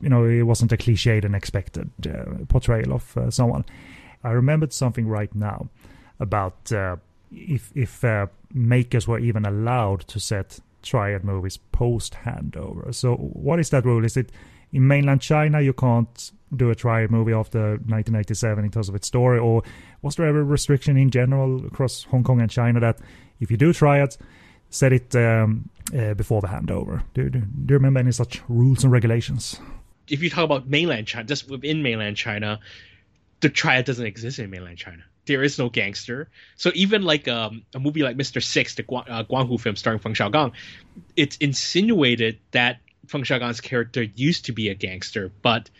You 0.00 0.08
know, 0.08 0.24
it 0.24 0.42
wasn't 0.42 0.72
a 0.72 0.76
cliched 0.76 1.24
and 1.24 1.34
expected 1.34 1.90
uh, 2.06 2.44
portrayal 2.48 2.94
of 2.94 3.16
uh, 3.16 3.30
someone. 3.30 3.64
I 4.24 4.30
remembered 4.30 4.72
something 4.72 5.06
right 5.06 5.34
now 5.34 5.68
about 6.18 6.72
uh, 6.72 6.96
if 7.30 7.72
if 7.74 8.04
uh, 8.04 8.26
makers 8.52 9.06
were 9.06 9.18
even 9.18 9.44
allowed 9.44 10.00
to 10.08 10.20
set 10.20 10.60
triad 10.82 11.24
movies 11.24 11.56
post 11.56 12.14
handover. 12.24 12.94
So, 12.94 13.16
what 13.16 13.60
is 13.60 13.70
that 13.70 13.84
rule? 13.84 14.04
Is 14.04 14.16
it 14.16 14.30
in 14.72 14.86
mainland 14.86 15.20
China 15.20 15.60
you 15.60 15.72
can't 15.72 16.30
do 16.54 16.70
a 16.70 16.74
triad 16.74 17.10
movie 17.10 17.32
after 17.32 17.72
1997 17.72 18.64
in 18.64 18.70
terms 18.70 18.88
of 18.88 18.94
its 18.94 19.06
story, 19.06 19.38
or 19.38 19.62
was 20.02 20.16
there 20.16 20.26
ever 20.26 20.40
a 20.40 20.44
restriction 20.44 20.96
in 20.96 21.10
general 21.10 21.64
across 21.66 22.04
Hong 22.04 22.24
Kong 22.24 22.40
and 22.40 22.50
China 22.50 22.80
that 22.80 22.98
if 23.40 23.50
you 23.50 23.56
do 23.56 23.72
try 23.72 24.02
it, 24.02 24.16
set 24.70 24.92
it 24.92 25.14
um, 25.16 25.68
uh, 25.96 26.14
before 26.14 26.40
the 26.40 26.46
handover. 26.46 27.02
Do, 27.14 27.28
do, 27.28 27.40
do 27.40 27.72
you 27.72 27.74
remember 27.74 28.00
any 28.00 28.12
such 28.12 28.40
rules 28.48 28.84
and 28.84 28.92
regulations? 28.92 29.58
If 30.08 30.22
you 30.22 30.30
talk 30.30 30.44
about 30.44 30.68
mainland 30.68 31.06
China, 31.06 31.24
just 31.24 31.48
within 31.48 31.82
mainland 31.82 32.16
China, 32.16 32.60
the 33.40 33.48
triad 33.48 33.84
doesn't 33.84 34.06
exist 34.06 34.38
in 34.38 34.50
mainland 34.50 34.78
China. 34.78 35.02
There 35.26 35.42
is 35.42 35.58
no 35.58 35.68
gangster. 35.68 36.28
So 36.56 36.70
even 36.74 37.02
like 37.02 37.28
um, 37.28 37.62
a 37.74 37.80
movie 37.80 38.02
like 38.02 38.16
Mr. 38.16 38.42
Six, 38.42 38.74
the 38.74 38.82
Guang, 38.82 39.04
uh, 39.08 39.24
Guan 39.24 39.48
Hu 39.48 39.58
film 39.58 39.76
starring 39.76 40.00
Feng 40.00 40.14
Xiaogang, 40.14 40.52
it's 41.16 41.36
insinuated 41.36 42.38
that 42.50 42.80
Feng 43.06 43.22
Xiaogang's 43.22 43.60
character 43.60 44.02
used 44.02 44.46
to 44.46 44.52
be 44.52 44.68
a 44.68 44.74
gangster, 44.74 45.30
but 45.42 45.70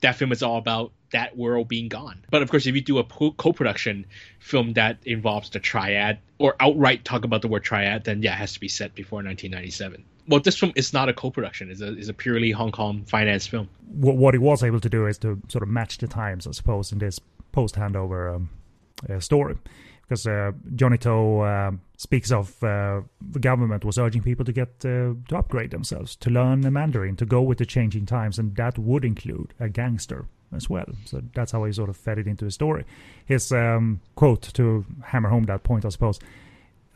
that 0.00 0.16
film 0.16 0.32
is 0.32 0.42
all 0.42 0.58
about 0.58 0.92
that 1.10 1.36
world 1.36 1.68
being 1.68 1.88
gone. 1.88 2.24
But 2.30 2.42
of 2.42 2.50
course, 2.50 2.66
if 2.66 2.74
you 2.74 2.80
do 2.80 2.98
a 2.98 3.04
co-production 3.04 4.06
film 4.38 4.74
that 4.74 4.98
involves 5.04 5.50
the 5.50 5.58
triad 5.58 6.18
or 6.38 6.54
outright 6.60 7.04
talk 7.04 7.24
about 7.24 7.42
the 7.42 7.48
word 7.48 7.64
triad, 7.64 8.04
then 8.04 8.22
yeah, 8.22 8.34
it 8.34 8.38
has 8.38 8.52
to 8.54 8.60
be 8.60 8.68
set 8.68 8.94
before 8.94 9.18
1997. 9.18 10.04
Well, 10.28 10.40
this 10.40 10.58
film 10.58 10.72
is 10.76 10.92
not 10.92 11.08
a 11.08 11.14
co-production; 11.14 11.70
it's 11.70 11.80
a, 11.80 11.96
it's 11.96 12.08
a 12.08 12.12
purely 12.12 12.50
Hong 12.50 12.70
Kong 12.70 13.04
finance 13.04 13.46
film. 13.46 13.68
What, 13.88 14.16
what 14.16 14.34
he 14.34 14.38
was 14.38 14.62
able 14.62 14.80
to 14.80 14.88
do 14.90 15.06
is 15.06 15.16
to 15.18 15.40
sort 15.48 15.62
of 15.62 15.68
match 15.68 15.98
the 15.98 16.06
times, 16.06 16.46
I 16.46 16.50
suppose, 16.50 16.92
in 16.92 16.98
this 16.98 17.18
post-handover 17.52 18.36
um, 18.36 18.50
uh, 19.08 19.20
story 19.20 19.56
because 20.08 20.26
uh, 20.26 20.52
Johnny 20.74 20.96
To 20.98 21.40
uh, 21.40 21.70
speaks 21.96 22.32
of 22.32 22.62
uh, 22.64 23.02
the 23.20 23.38
government 23.38 23.84
was 23.84 23.98
urging 23.98 24.22
people 24.22 24.44
to 24.44 24.52
get 24.52 24.68
uh, 24.84 25.12
to 25.28 25.36
upgrade 25.36 25.70
themselves, 25.70 26.16
to 26.16 26.30
learn 26.30 26.60
Mandarin, 26.72 27.16
to 27.16 27.26
go 27.26 27.42
with 27.42 27.58
the 27.58 27.66
changing 27.66 28.06
times, 28.06 28.38
and 28.38 28.56
that 28.56 28.78
would 28.78 29.04
include 29.04 29.52
a 29.60 29.68
gangster 29.68 30.24
as 30.56 30.70
well. 30.70 30.86
So 31.04 31.20
that's 31.34 31.52
how 31.52 31.64
he 31.64 31.72
sort 31.72 31.90
of 31.90 31.96
fed 31.96 32.18
it 32.18 32.26
into 32.26 32.46
his 32.46 32.54
story. 32.54 32.84
His 33.26 33.52
um, 33.52 34.00
quote 34.14 34.42
to 34.54 34.86
hammer 35.04 35.28
home 35.28 35.44
that 35.44 35.62
point, 35.62 35.84
I 35.84 35.90
suppose. 35.90 36.18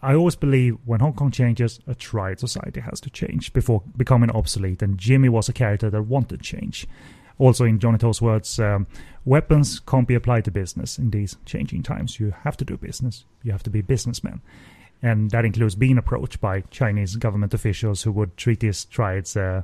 I 0.05 0.14
always 0.14 0.35
believe 0.35 0.79
when 0.85 0.98
Hong 0.98 1.12
Kong 1.12 1.31
changes, 1.31 1.79
a 1.87 1.94
triad 1.94 2.40
society 2.40 2.81
has 2.81 3.01
to 3.03 3.11
change 3.11 3.53
before 3.53 3.83
becoming 3.96 4.31
obsolete, 4.31 4.83
and 4.83 4.98
Jimmy 4.98 5.29
was 5.29 5.48
a 5.48 5.53
character 5.53 5.90
that 5.90 6.03
wanted 6.03 6.40
change. 6.40 6.88
Also, 7.38 7.64
in 7.64 7.79
Johnny 7.79 7.99
words, 8.21 8.59
um, 8.59 8.87
weapons 9.25 9.81
can't 9.81 10.09
be 10.09 10.14
applied 10.14 10.45
to 10.45 10.51
business 10.51 10.99
in 10.99 11.11
these 11.11 11.37
changing 11.45 11.83
times. 11.83 12.21
You 12.21 12.35
have 12.42 12.57
to 12.59 12.64
do 12.64 12.77
business. 12.77 13.25
You 13.42 13.53
have 13.53 13.62
to 13.64 13.71
be 13.71 13.83
businessmen. 13.83 14.40
And 15.03 15.31
that 15.33 15.45
includes 15.45 15.75
being 15.75 15.99
approached 15.99 16.40
by 16.40 16.61
Chinese 16.71 17.16
government 17.16 17.55
officials 17.55 18.03
who 18.03 18.12
would 18.12 18.37
treat 18.37 18.61
these 18.61 18.85
triads 18.85 19.37
uh, 19.37 19.62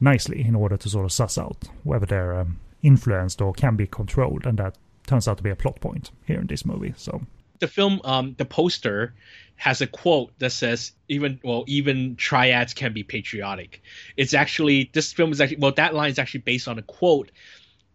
nicely 0.00 0.44
in 0.44 0.54
order 0.54 0.76
to 0.76 0.88
sort 0.88 1.06
of 1.06 1.12
suss 1.12 1.38
out 1.38 1.64
whether 1.84 2.04
they're 2.04 2.38
um, 2.38 2.60
influenced 2.82 3.40
or 3.40 3.54
can 3.54 3.76
be 3.76 3.86
controlled. 3.86 4.46
And 4.46 4.58
that 4.58 4.76
turns 5.06 5.26
out 5.26 5.38
to 5.38 5.42
be 5.42 5.50
a 5.50 5.56
plot 5.56 5.80
point 5.80 6.10
here 6.26 6.40
in 6.40 6.46
this 6.46 6.66
movie. 6.66 6.92
So 6.96 7.22
the 7.64 7.68
film, 7.68 8.00
um, 8.04 8.34
the 8.36 8.44
poster 8.44 9.14
has 9.56 9.80
a 9.80 9.86
quote 9.86 10.38
that 10.38 10.50
says 10.50 10.92
even 11.08 11.40
well 11.42 11.64
even 11.66 12.16
triads 12.16 12.74
can 12.74 12.92
be 12.92 13.02
patriotic. 13.02 13.80
It's 14.16 14.34
actually 14.34 14.90
this 14.92 15.14
film 15.14 15.32
is 15.32 15.40
actually 15.40 15.58
well 15.58 15.72
that 15.72 15.94
line 15.94 16.10
is 16.10 16.18
actually 16.18 16.40
based 16.40 16.68
on 16.68 16.78
a 16.78 16.82
quote 16.82 17.30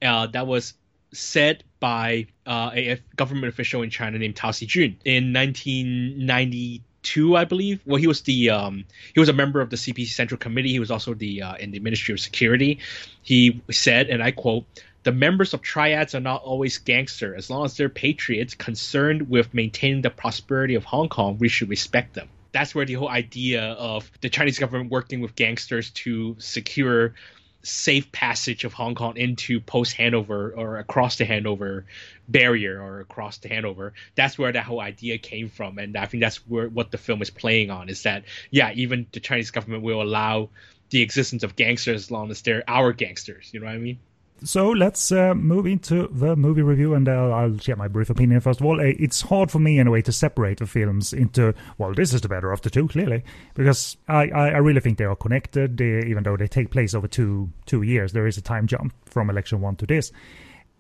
uh, 0.02 0.26
that 0.28 0.48
was 0.48 0.74
said 1.14 1.64
by 1.80 2.26
uh, 2.48 2.72
a, 2.74 3.00
government 3.16 3.54
official 3.54 3.84
in 3.84 3.92
China 3.92 4.18
named 4.18 4.36
Tao 4.36 4.50
Siju 4.50 4.96
in 5.06 5.34
1992, 5.34 7.36
I 7.36 7.46
believe. 7.46 7.82
Well, 7.86 7.98
he 7.98 8.08
was 8.08 8.22
the 8.22 8.50
um, 8.50 8.86
he 9.14 9.20
was 9.20 9.30
a 9.30 9.34
member 9.34 9.62
of 9.62 9.70
the 9.70 9.76
CPC 9.76 10.08
Central 10.08 10.40
Committee. 10.40 10.72
He 10.72 10.80
was 10.80 10.90
also 10.90 11.14
the 11.14 11.44
uh, 11.44 11.56
in 11.58 11.70
the 11.70 11.80
Ministry 11.80 12.14
of 12.14 12.20
Security. 12.20 12.80
He 13.22 13.62
said, 13.70 14.10
and 14.10 14.24
I 14.24 14.32
quote 14.32 14.66
the 15.04 15.12
members 15.12 15.54
of 15.54 15.62
triads 15.62 16.16
are 16.16 16.20
not 16.20 16.44
always 16.44 16.78
gangster. 16.78 17.36
As 17.36 17.50
long 17.50 17.66
as 17.66 17.78
they're 17.78 17.90
patriots 17.90 18.54
concerned 18.54 19.30
with 19.30 19.54
maintaining 19.54 20.02
the 20.02 20.10
prosperity 20.10 20.76
of 20.76 20.84
Hong 20.84 21.10
Kong, 21.10 21.38
we 21.40 21.50
should 21.50 21.70
respect 21.70 22.14
them. 22.14 22.30
That's 22.52 22.74
where 22.74 22.86
the 22.86 22.96
whole 22.96 23.10
idea 23.10 23.64
of 23.64 24.10
the 24.22 24.30
Chinese 24.30 24.60
government 24.60 24.92
working 24.92 25.22
with 25.22 25.36
gangsters 25.36 25.92
to 25.92 26.36
secure 26.40 27.14
safe 27.62 28.12
passage 28.12 28.64
of 28.64 28.74
Hong 28.74 28.96
Kong 28.96 29.18
into 29.18 29.60
post 29.60 29.96
handover 29.96 30.58
or 30.58 30.78
across 30.78 31.18
the 31.18 31.26
handover 31.26 31.84
barrier 32.28 32.82
or 32.82 33.02
across 33.02 33.38
the 33.38 33.50
handover. 33.50 33.92
That's 34.16 34.38
where 34.38 34.52
that 34.52 34.64
whole 34.64 34.80
idea 34.80 35.18
came 35.18 35.50
from, 35.50 35.78
and 35.78 35.98
I 35.98 36.06
think 36.06 36.22
that's 36.22 36.38
where 36.48 36.70
what 36.70 36.92
the 36.92 36.98
film 36.98 37.22
is 37.22 37.30
playing 37.30 37.70
on 37.70 37.90
is 37.90 38.04
that 38.04 38.24
yeah, 38.50 38.72
even 38.74 39.08
the 39.12 39.20
Chinese 39.20 39.52
government 39.52 39.84
will 39.84 40.02
allow 40.02 40.50
the 40.90 41.02
existence 41.02 41.44
of 41.44 41.56
gangsters 41.56 42.04
as 42.04 42.12
long 42.12 42.32
as 42.32 42.42
they're 42.42 42.64
our 42.68 42.94
gangsters. 42.94 43.50
You 43.54 43.60
know 43.60 43.68
what 43.68 43.76
I 43.76 43.80
mean? 43.80 44.00
So 44.44 44.70
let's 44.70 45.12
uh, 45.12 45.34
move 45.34 45.66
into 45.66 46.08
the 46.08 46.36
movie 46.36 46.62
review, 46.62 46.94
and 46.94 47.08
uh, 47.10 47.30
I'll 47.30 47.58
share 47.58 47.76
my 47.76 47.88
brief 47.88 48.10
opinion 48.10 48.40
first 48.42 48.60
of 48.60 48.66
all. 48.66 48.80
It's 48.80 49.22
hard 49.22 49.52
for 49.52 49.60
me, 49.60 49.80
in 49.80 49.88
a 49.88 49.92
way, 49.92 50.02
to 50.04 50.12
separate 50.12 50.60
the 50.60 50.68
films 50.68 51.14
into 51.14 51.54
well, 51.78 51.94
this 51.94 52.14
is 52.14 52.22
the 52.22 52.30
better 52.30 52.52
of 52.52 52.62
the 52.62 52.70
two, 52.70 52.88
clearly, 52.88 53.24
because 53.54 53.98
I, 54.08 54.30
I, 54.30 54.50
I 54.50 54.58
really 54.58 54.80
think 54.80 54.98
they 54.98 55.06
are 55.06 55.16
connected. 55.16 55.78
They, 55.78 56.06
even 56.08 56.24
though 56.24 56.38
they 56.38 56.48
take 56.48 56.72
place 56.72 56.94
over 56.94 57.08
two 57.08 57.52
two 57.66 57.82
years, 57.82 58.14
there 58.14 58.28
is 58.28 58.38
a 58.38 58.42
time 58.42 58.68
jump 58.68 58.94
from 59.06 59.30
election 59.30 59.62
one 59.62 59.76
to 59.78 59.86
this. 59.86 60.12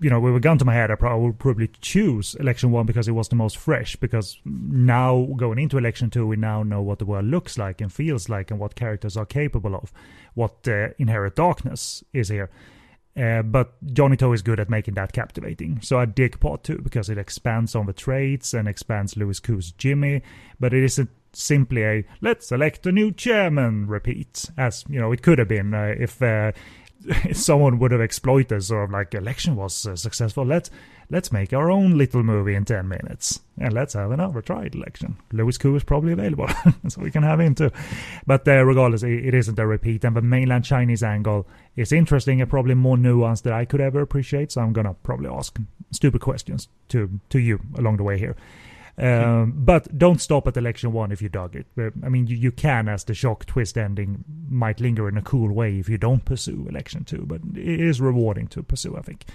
You 0.02 0.10
know, 0.10 0.22
with 0.22 0.38
a 0.38 0.40
gun 0.40 0.58
to 0.60 0.66
my 0.66 0.74
head, 0.74 0.92
I 0.92 0.96
probably 0.96 1.28
would 1.28 1.40
probably 1.40 1.70
choose 1.82 2.34
election 2.36 2.72
one 2.72 2.86
because 2.86 3.10
it 3.10 3.12
was 3.12 3.28
the 3.28 3.36
most 3.36 3.58
fresh. 3.58 3.98
Because 3.98 4.40
now 4.46 5.28
going 5.36 5.60
into 5.60 5.78
election 5.78 6.10
two, 6.10 6.26
we 6.26 6.38
now 6.38 6.64
know 6.64 6.82
what 6.82 7.00
the 7.00 7.06
world 7.06 7.26
looks 7.26 7.58
like 7.58 7.82
and 7.82 7.92
feels 7.92 8.30
like, 8.30 8.50
and 8.50 8.62
what 8.62 8.76
characters 8.76 9.18
are 9.18 9.26
capable 9.26 9.76
of, 9.76 9.92
what 10.36 10.66
uh, 10.70 10.90
inherent 10.98 11.36
darkness 11.36 12.02
is 12.14 12.30
here 12.30 12.50
uh, 13.18 13.42
but 13.42 13.74
Johnny 13.94 14.18
To 14.18 14.34
is 14.34 14.42
good 14.42 14.60
at 14.60 14.70
making 14.70 14.94
that 14.96 15.14
captivating. 15.14 15.82
So 15.82 16.00
I 16.00 16.06
dig 16.06 16.40
part 16.40 16.64
two 16.64 16.80
because 16.80 17.10
it 17.10 17.18
expands 17.18 17.76
on 17.76 17.86
the 17.86 17.94
traits 17.94 18.54
and 18.54 18.68
expands 18.68 19.18
Louis 19.18 19.40
Koo's 19.40 19.72
Jimmy, 19.72 20.22
but 20.60 20.74
it 20.74 20.84
isn't 20.84 21.10
simply 21.34 21.84
a 21.84 22.06
let's 22.22 22.52
elect 22.52 22.86
a 22.88 22.92
new 22.92 23.12
chairman 23.12 23.88
repeat, 23.88 24.50
as 24.58 24.84
you 24.90 25.00
know 25.00 25.12
it 25.12 25.22
could 25.22 25.40
have 25.40 25.48
been 25.48 25.74
uh, 25.74 25.94
if, 25.98 26.22
uh, 26.22 26.52
someone 27.34 27.80
would 27.80 27.92
have 27.92 28.02
exploited 28.02 28.64
sort 28.64 28.86
of 28.86 28.92
like 28.92 29.14
election 29.14 29.56
was 29.56 29.86
uh, 29.86 29.96
successful. 29.96 30.46
Let's 30.46 30.70
let's 31.10 31.32
make 31.32 31.54
our 31.54 31.72
own 31.72 31.98
little 31.98 32.24
movie 32.24 32.56
in 32.56 32.66
10 32.66 32.88
minutes 32.88 33.40
and 33.58 33.74
let's 33.74 33.94
have 33.94 34.12
another 34.12 34.42
triad 34.42 34.76
election. 34.76 35.18
Louis 35.32 35.58
Koo 35.58 35.76
is 35.76 35.84
probably 35.84 36.14
available, 36.14 36.48
so 36.88 37.02
we 37.02 37.12
can 37.12 37.24
have 37.24 37.40
him 37.40 37.56
too. 37.56 37.72
But 38.26 38.48
uh, 38.48 38.64
regardless, 38.64 39.04
it, 39.04 39.26
it 39.26 39.34
isn't 39.34 39.60
a 39.60 39.68
repeat, 39.68 40.04
and 40.04 40.16
the 40.16 40.22
mainland 40.22 40.66
Chinese 40.66 41.04
angle 41.04 41.48
is 41.76 41.92
interesting 41.92 42.42
and 42.42 42.50
probably 42.50 42.76
more 42.76 42.98
nuanced 42.98 43.44
than 43.44 43.54
I 43.54 43.66
could 43.66 43.82
ever 43.82 44.02
appreciate. 44.02 44.52
So 44.52 44.62
I'm 44.62 44.74
gonna 44.74 44.94
probably 45.04 45.30
ask 45.30 45.60
stupid 45.92 46.22
questions 46.22 46.70
to 46.90 47.20
to 47.30 47.40
you 47.40 47.60
along 47.78 47.98
the 47.98 48.04
way 48.04 48.18
here. 48.18 48.36
Um, 48.98 49.54
but 49.58 49.98
don't 49.98 50.22
stop 50.22 50.48
at 50.48 50.58
election 50.58 50.94
one 50.94 51.12
if 51.12 51.22
you 51.22 51.30
dug 51.30 51.56
it. 51.56 51.66
I 52.04 52.10
mean, 52.10 52.28
you, 52.28 52.38
you 52.38 52.52
can, 52.52 52.88
as 52.88 53.04
the 53.04 53.14
shock 53.14 53.46
twist 53.46 53.78
ending 53.78 54.24
might 54.50 54.80
linger 54.80 55.10
in 55.10 55.18
a 55.18 55.22
cool 55.22 55.52
way 55.52 55.80
if 55.80 55.90
you 55.90 55.98
don't 55.98 56.24
pursue 56.24 56.68
election 56.70 57.04
two, 57.04 57.24
but 57.26 57.42
it 57.56 57.80
is 57.82 58.00
rewarding 58.00 58.48
to 58.50 58.64
pursue, 58.64 58.96
I 58.96 59.02
think 59.02 59.26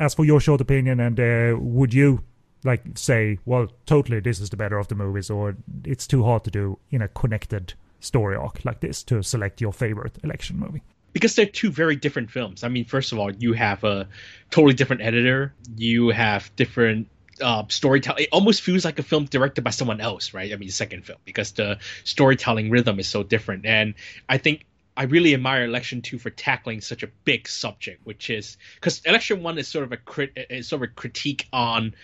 as 0.00 0.14
for 0.14 0.24
your 0.24 0.40
short 0.40 0.60
opinion, 0.60 0.98
and 0.98 1.20
uh, 1.20 1.56
would 1.60 1.94
you 1.94 2.24
like 2.64 2.82
say, 2.94 3.38
well, 3.44 3.68
totally, 3.86 4.18
this 4.18 4.40
is 4.40 4.50
the 4.50 4.56
better 4.56 4.78
of 4.78 4.88
the 4.88 4.94
movies, 4.94 5.30
or 5.30 5.56
it's 5.84 6.06
too 6.06 6.24
hard 6.24 6.42
to 6.44 6.50
do 6.50 6.78
in 6.90 7.02
a 7.02 7.08
connected 7.08 7.74
story 8.00 8.34
arc 8.34 8.64
like 8.64 8.80
this 8.80 9.02
to 9.04 9.22
select 9.22 9.60
your 9.60 9.72
favorite 9.72 10.16
election 10.24 10.58
movie 10.58 10.82
because 11.12 11.34
they're 11.34 11.44
two 11.44 11.70
very 11.70 11.96
different 11.96 12.30
films. 12.30 12.64
I 12.64 12.68
mean, 12.68 12.84
first 12.84 13.12
of 13.12 13.18
all, 13.18 13.30
you 13.30 13.52
have 13.52 13.84
a 13.84 14.08
totally 14.50 14.74
different 14.74 15.02
editor. 15.02 15.52
You 15.76 16.08
have 16.08 16.54
different 16.56 17.08
uh, 17.42 17.64
storytelling. 17.68 18.24
It 18.24 18.28
almost 18.32 18.62
feels 18.62 18.84
like 18.84 18.98
a 18.98 19.02
film 19.02 19.24
directed 19.24 19.62
by 19.62 19.70
someone 19.70 20.00
else, 20.00 20.32
right? 20.32 20.52
I 20.52 20.56
mean, 20.56 20.70
second 20.70 21.04
film 21.04 21.18
because 21.24 21.52
the 21.52 21.78
storytelling 22.04 22.70
rhythm 22.70 22.98
is 23.00 23.08
so 23.08 23.22
different. 23.22 23.66
And 23.66 23.94
I 24.28 24.38
think 24.38 24.64
I 25.00 25.04
really 25.04 25.32
admire 25.32 25.64
Election 25.64 26.02
Two 26.02 26.18
for 26.18 26.28
tackling 26.28 26.82
such 26.82 27.02
a 27.02 27.06
big 27.24 27.48
subject, 27.48 28.04
which 28.04 28.28
is 28.28 28.58
because 28.74 29.00
Election 29.06 29.42
One 29.42 29.56
is 29.56 29.66
sort 29.66 29.84
of 29.84 29.92
a 29.92 29.96
crit, 29.96 30.32
is 30.50 30.68
sort 30.68 30.82
of 30.82 30.90
a 30.90 30.92
critique 30.92 31.48
on 31.54 31.94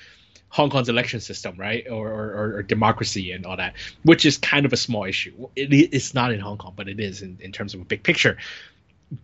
Hong 0.49 0.70
Kong's 0.70 0.88
election 0.88 1.20
system, 1.20 1.57
right, 1.59 1.86
or, 1.90 2.09
or, 2.09 2.55
or, 2.55 2.62
democracy 2.62 3.32
and 3.32 3.44
all 3.44 3.59
that, 3.59 3.74
which 4.05 4.24
is 4.24 4.38
kind 4.38 4.64
of 4.64 4.72
a 4.72 4.78
small 4.78 5.05
issue. 5.05 5.47
It, 5.55 5.74
it's 5.74 6.14
not 6.14 6.32
in 6.32 6.40
Hong 6.40 6.57
Kong, 6.57 6.72
but 6.74 6.88
it 6.88 6.99
is 6.99 7.20
in, 7.20 7.36
in 7.42 7.53
terms 7.53 7.74
of 7.74 7.82
a 7.82 7.84
big 7.84 8.03
picture. 8.03 8.38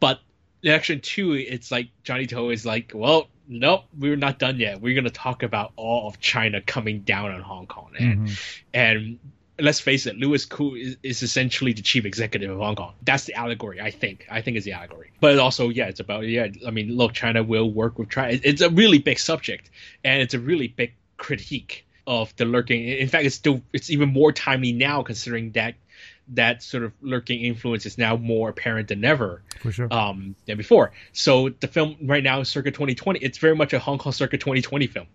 But 0.00 0.20
election 0.62 1.00
two, 1.00 1.32
it's 1.32 1.70
like 1.70 1.88
Johnny 2.04 2.26
To 2.26 2.50
is 2.50 2.66
like, 2.66 2.92
well, 2.94 3.28
nope, 3.48 3.84
we're 3.98 4.16
not 4.16 4.38
done 4.38 4.58
yet. 4.58 4.82
We're 4.82 4.94
gonna 4.94 5.08
talk 5.08 5.42
about 5.42 5.72
all 5.76 6.08
of 6.08 6.20
China 6.20 6.60
coming 6.60 7.00
down 7.00 7.30
on 7.30 7.40
Hong 7.40 7.66
Kong, 7.66 7.92
and 7.98 8.28
mm-hmm. 8.28 8.34
and 8.74 9.18
let's 9.58 9.80
face 9.80 10.06
it, 10.06 10.16
Louis 10.16 10.44
Koo 10.44 10.74
is, 10.74 10.96
is, 11.02 11.22
essentially 11.22 11.72
the 11.72 11.82
chief 11.82 12.04
executive 12.04 12.50
of 12.50 12.58
Hong 12.58 12.76
Kong. 12.76 12.94
That's 13.02 13.24
the 13.24 13.34
allegory, 13.34 13.80
I 13.80 13.90
think. 13.90 14.26
I 14.30 14.40
think 14.40 14.56
is 14.56 14.64
the 14.64 14.72
allegory. 14.72 15.12
But 15.20 15.38
also, 15.38 15.68
yeah, 15.68 15.86
it's 15.86 16.00
about 16.00 16.26
yeah. 16.26 16.48
I 16.66 16.70
mean, 16.70 16.96
look, 16.96 17.12
China 17.12 17.42
will 17.42 17.70
work 17.70 17.98
with 17.98 18.10
China. 18.10 18.38
It's 18.42 18.62
a 18.62 18.70
really 18.70 18.98
big 18.98 19.18
subject, 19.18 19.70
and 20.04 20.22
it's 20.22 20.34
a 20.34 20.38
really 20.38 20.68
big 20.68 20.94
critique 21.16 21.86
of 22.06 22.34
the 22.36 22.44
lurking. 22.44 22.86
In 22.88 23.08
fact, 23.08 23.24
it's 23.24 23.36
still 23.36 23.62
it's 23.72 23.90
even 23.90 24.12
more 24.12 24.32
timely 24.32 24.72
now 24.72 25.02
considering 25.02 25.52
that 25.52 25.74
that 26.28 26.62
sort 26.62 26.82
of 26.84 26.92
lurking 27.00 27.40
influence 27.40 27.86
is 27.86 27.98
now 27.98 28.16
more 28.16 28.48
apparent 28.48 28.88
than 28.88 29.04
ever 29.04 29.42
sure. 29.70 29.92
um, 29.92 30.34
than 30.46 30.56
before. 30.56 30.92
So 31.12 31.50
the 31.50 31.68
film 31.68 31.96
right 32.02 32.22
now 32.22 32.40
is 32.40 32.48
circa 32.48 32.70
2020. 32.70 33.20
It's 33.20 33.38
very 33.38 33.56
much 33.56 33.72
a 33.72 33.78
Hong 33.78 33.98
Kong 33.98 34.12
circa 34.12 34.38
2020 34.38 34.86
film, 34.86 35.06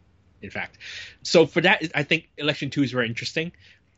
in 0.42 0.50
fact. 0.50 0.78
So 1.24 1.46
for 1.46 1.62
that, 1.62 1.84
I 1.96 2.04
think 2.04 2.30
Election 2.38 2.70
Two 2.70 2.84
is 2.84 2.92
very 2.92 3.08
interesting. 3.08 3.52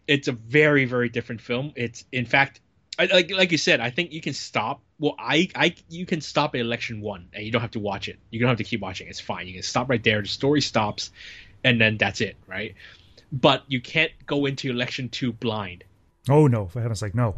It's 0.10 0.28
a 0.28 0.32
very 0.32 0.86
very 0.86 1.08
different 1.08 1.40
film. 1.40 1.72
It's 1.76 2.04
in 2.12 2.26
fact. 2.26 2.62
I, 2.98 3.06
like 3.06 3.32
like 3.32 3.52
you 3.52 3.60
said, 3.60 3.80
I 3.80 3.92
think 3.92 4.12
you 4.12 4.22
can 4.22 4.34
stop. 4.34 4.82
Well, 4.98 5.16
I 5.20 5.50
I 5.56 5.76
you 5.88 6.08
can 6.08 6.20
stop 6.20 6.56
at 6.56 6.62
election 6.62 7.00
one, 7.00 7.30
and 7.32 7.46
you 7.46 7.52
don't 7.52 7.62
have 7.62 7.72
to 7.72 7.80
watch 7.80 8.10
it. 8.10 8.18
You 8.32 8.40
don't 8.40 8.50
have 8.50 8.58
to 8.58 8.64
keep 8.64 8.82
watching. 8.82 9.08
It's 9.08 9.20
fine. 9.20 9.48
You 9.48 9.54
can 9.54 9.62
stop 9.62 9.88
right 9.88 10.04
there. 10.04 10.20
The 10.22 10.28
story 10.28 10.62
stops, 10.62 11.12
and 11.64 11.80
then 11.80 11.98
that's 11.98 12.22
it, 12.22 12.38
right? 12.48 12.74
But 13.32 13.64
you 13.68 13.80
can't 13.82 14.12
go 14.26 14.48
into 14.48 14.72
election 14.72 15.10
two 15.10 15.32
blind. 15.32 15.84
Oh 16.28 16.48
no! 16.48 16.66
For 16.66 16.82
heaven's 16.82 17.00
sake, 17.00 17.14
no. 17.14 17.36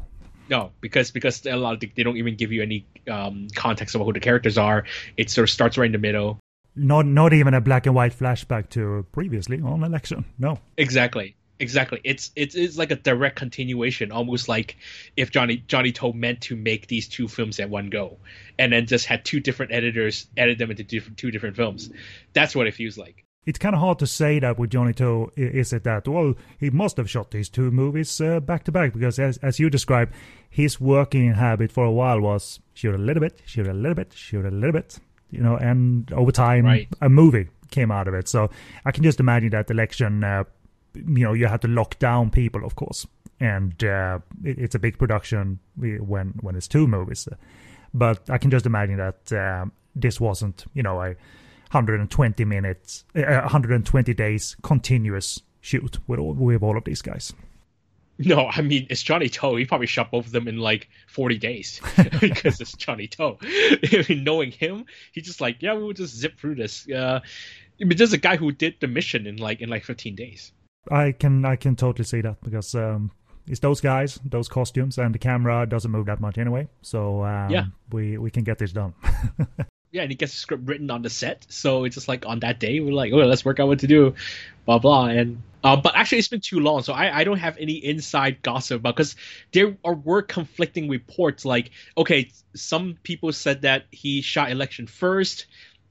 No, 0.50 0.72
because 0.80 1.12
because 1.12 1.46
a 1.46 1.58
lot 1.58 1.74
of 1.74 1.82
the, 1.82 1.92
they 1.94 2.04
don't 2.04 2.18
even 2.18 2.36
give 2.38 2.54
you 2.54 2.62
any 2.62 2.86
um, 3.10 3.48
context 3.54 3.96
about 3.96 4.06
who 4.06 4.14
the 4.14 4.22
characters 4.22 4.58
are. 4.58 4.86
It 5.18 5.30
sort 5.30 5.44
of 5.44 5.50
starts 5.50 5.78
right 5.78 5.88
in 5.88 5.92
the 5.92 5.98
middle. 5.98 6.40
Not 6.76 7.06
not 7.06 7.34
even 7.34 7.54
a 7.54 7.60
black 7.62 7.86
and 7.86 7.94
white 7.94 8.18
flashback 8.18 8.70
to 8.70 9.06
previously 9.12 9.60
on 9.62 9.84
election. 9.84 10.24
No. 10.40 10.60
Exactly. 10.78 11.36
Exactly. 11.62 12.02
It's 12.04 12.32
it's 12.36 12.56
it's 12.56 12.78
like 12.78 12.90
a 12.90 12.96
direct 12.96 13.36
continuation, 13.36 14.12
almost 14.12 14.50
like 14.50 14.78
if 15.16 15.30
Johnny 15.30 15.64
Johnny 15.68 15.92
To 15.92 16.12
meant 16.12 16.42
to 16.42 16.56
make 16.56 16.88
these 16.88 17.08
two 17.08 17.28
films 17.28 17.60
at 17.60 17.70
one 17.70 17.90
go, 17.90 18.18
and 18.58 18.74
then 18.74 18.88
just 18.88 19.06
had 19.06 19.24
two 19.24 19.40
different 19.40 19.72
editors 19.72 20.26
edit 20.36 20.58
them 20.58 20.72
into 20.72 20.84
different, 20.84 21.20
two 21.20 21.30
different 21.30 21.56
films. 21.56 21.92
That's 22.34 22.56
what 22.56 22.66
it 22.66 22.74
feels 22.74 22.98
like 22.98 23.26
it's 23.46 23.58
kind 23.58 23.74
of 23.74 23.82
hard 23.82 23.98
to 24.00 24.08
say 24.08 24.40
that 24.40 24.60
with 24.60 24.70
Johnny 24.70 24.94
To. 24.94 25.32
Is 25.36 25.74
it 25.74 25.84
that 25.84 26.08
well 26.08 26.34
he 26.60 26.70
must 26.70 26.98
have 26.98 27.10
shot 27.10 27.32
these 27.32 27.50
two 27.50 27.70
movies 27.72 28.20
uh, 28.20 28.40
back 28.40 28.64
to 28.66 28.72
back 28.72 28.94
because 28.94 29.20
as 29.20 29.38
as 29.38 29.60
you 29.60 29.70
described, 29.70 30.14
his 30.50 30.82
working 30.82 31.34
habit 31.34 31.72
for 31.72 31.86
a 31.86 31.92
while 31.92 32.22
was 32.22 32.60
shoot 32.74 32.96
a 32.96 32.98
little 32.98 33.22
bit, 33.22 33.42
shoot 33.46 33.68
a 33.68 33.74
little 33.74 33.96
bit, 33.96 34.14
shoot 34.14 34.46
a 34.46 34.52
little 34.52 34.74
bit, 34.74 35.00
you 35.30 35.42
know, 35.42 35.58
and 35.58 36.12
over 36.14 36.32
time 36.32 36.66
right. 36.66 36.88
a 37.02 37.10
movie 37.10 37.50
came 37.70 37.92
out 37.92 38.08
of 38.08 38.14
it. 38.14 38.28
So 38.28 38.50
I 38.86 38.92
can 38.92 39.04
just 39.04 39.20
imagine 39.20 39.50
that 39.52 39.72
election, 39.72 40.24
uh, 40.24 40.44
you 40.94 41.24
know, 41.24 41.34
you 41.34 41.48
had 41.48 41.62
to 41.62 41.68
lock 41.68 42.00
down 42.00 42.30
people, 42.30 42.66
of 42.66 42.76
course, 42.76 43.08
and 43.40 43.84
uh, 43.84 44.20
it, 44.44 44.60
it's 44.60 44.76
a 44.76 44.80
big 44.80 44.98
production 44.98 45.60
when 45.76 46.34
when 46.42 46.56
it's 46.56 46.68
two 46.68 46.88
movies. 46.88 47.28
But 47.94 48.30
I 48.30 48.38
can 48.38 48.52
just 48.52 48.66
imagine 48.66 48.98
that 48.98 49.34
uh, 49.34 49.66
this 49.96 50.20
wasn't, 50.20 50.66
you 50.74 50.84
know, 50.84 51.02
a 51.02 51.16
120 51.72 52.46
minutes, 52.46 53.06
uh, 53.16 53.22
120 53.22 54.14
days 54.14 54.56
continuous 54.62 55.42
shoot 55.62 56.00
with 56.08 56.20
all, 56.20 56.34
with 56.34 56.64
all 56.64 56.78
of 56.78 56.84
these 56.84 57.02
guys. 57.02 57.34
No, 58.18 58.48
I 58.48 58.62
mean 58.62 58.86
it's 58.90 59.02
Johnny 59.02 59.30
To. 59.30 59.56
He 59.56 59.66
probably 59.66 59.88
shot 59.88 60.12
both 60.12 60.28
of 60.28 60.32
them 60.32 60.48
in 60.48 60.58
like 60.58 60.90
40 61.08 61.38
days 61.38 61.82
because 62.20 62.62
it's 62.62 62.74
Johnny 62.74 63.08
To. 63.08 63.38
I 63.42 64.06
mean, 64.08 64.24
knowing 64.24 64.52
him, 64.52 64.86
he's 65.12 65.26
just 65.26 65.42
like, 65.42 65.62
yeah, 65.62 65.74
we'll 65.74 65.94
just 65.94 66.16
zip 66.16 66.38
through 66.38 66.56
this. 66.56 66.88
Uh, 66.88 67.22
I 67.82 67.84
mean, 67.84 67.98
there's 67.98 68.14
a 68.14 68.18
guy 68.18 68.36
who 68.36 68.52
did 68.52 68.76
the 68.80 68.88
mission 68.88 69.26
in 69.26 69.38
like 69.38 69.62
in 69.62 69.70
like 69.70 69.84
15 69.84 70.16
days. 70.16 70.52
I 70.90 71.12
can 71.12 71.46
I 71.46 71.56
can 71.56 71.76
totally 71.76 72.06
see 72.06 72.22
that 72.22 72.42
because 72.42 72.74
um, 72.76 73.12
it's 73.48 73.60
those 73.60 73.82
guys, 73.82 74.20
those 74.26 74.48
costumes, 74.48 74.98
and 74.98 75.14
the 75.14 75.20
camera 75.20 75.66
doesn't 75.66 75.92
move 75.92 76.08
that 76.08 76.20
much 76.20 76.38
anyway. 76.38 76.68
So 76.82 77.24
um, 77.24 77.50
yeah, 77.50 77.66
we 77.92 78.18
we 78.18 78.32
can 78.32 78.44
get 78.44 78.58
this 78.58 78.72
done. 78.72 78.94
yeah, 79.92 80.04
and 80.04 80.12
he 80.12 80.16
gets 80.16 80.34
a 80.34 80.38
script 80.38 80.68
written 80.68 80.90
on 80.90 81.02
the 81.02 81.10
set. 81.10 81.46
So 81.50 81.84
it's 81.84 81.96
just 81.96 82.08
like 82.08 82.26
on 82.26 82.40
that 82.40 82.60
day, 82.60 82.80
we're 82.80 82.94
like, 82.94 83.12
oh, 83.14 83.18
let's 83.18 83.44
work 83.46 83.60
out 83.60 83.68
what 83.68 83.80
to 83.80 83.88
do, 83.88 84.16
blah 84.66 84.80
blah. 84.80 85.08
And 85.08 85.44
uh, 85.64 85.76
but 85.76 85.96
actually, 85.96 86.20
it's 86.20 86.28
been 86.28 86.42
too 86.42 86.60
long, 86.60 86.82
so 86.82 86.94
I, 86.94 87.20
I 87.20 87.24
don't 87.24 87.38
have 87.38 87.58
any 87.58 87.74
inside 87.74 88.42
gossip 88.42 88.80
about 88.80 88.96
because 88.96 89.16
there 89.52 89.78
are 89.84 89.94
were 89.94 90.22
conflicting 90.24 90.90
reports. 90.90 91.46
Like, 91.46 91.72
okay, 91.98 92.32
some 92.56 92.98
people 93.04 93.32
said 93.32 93.62
that 93.62 93.86
he 93.92 94.22
shot 94.22 94.50
election 94.50 94.88
first, 94.88 95.46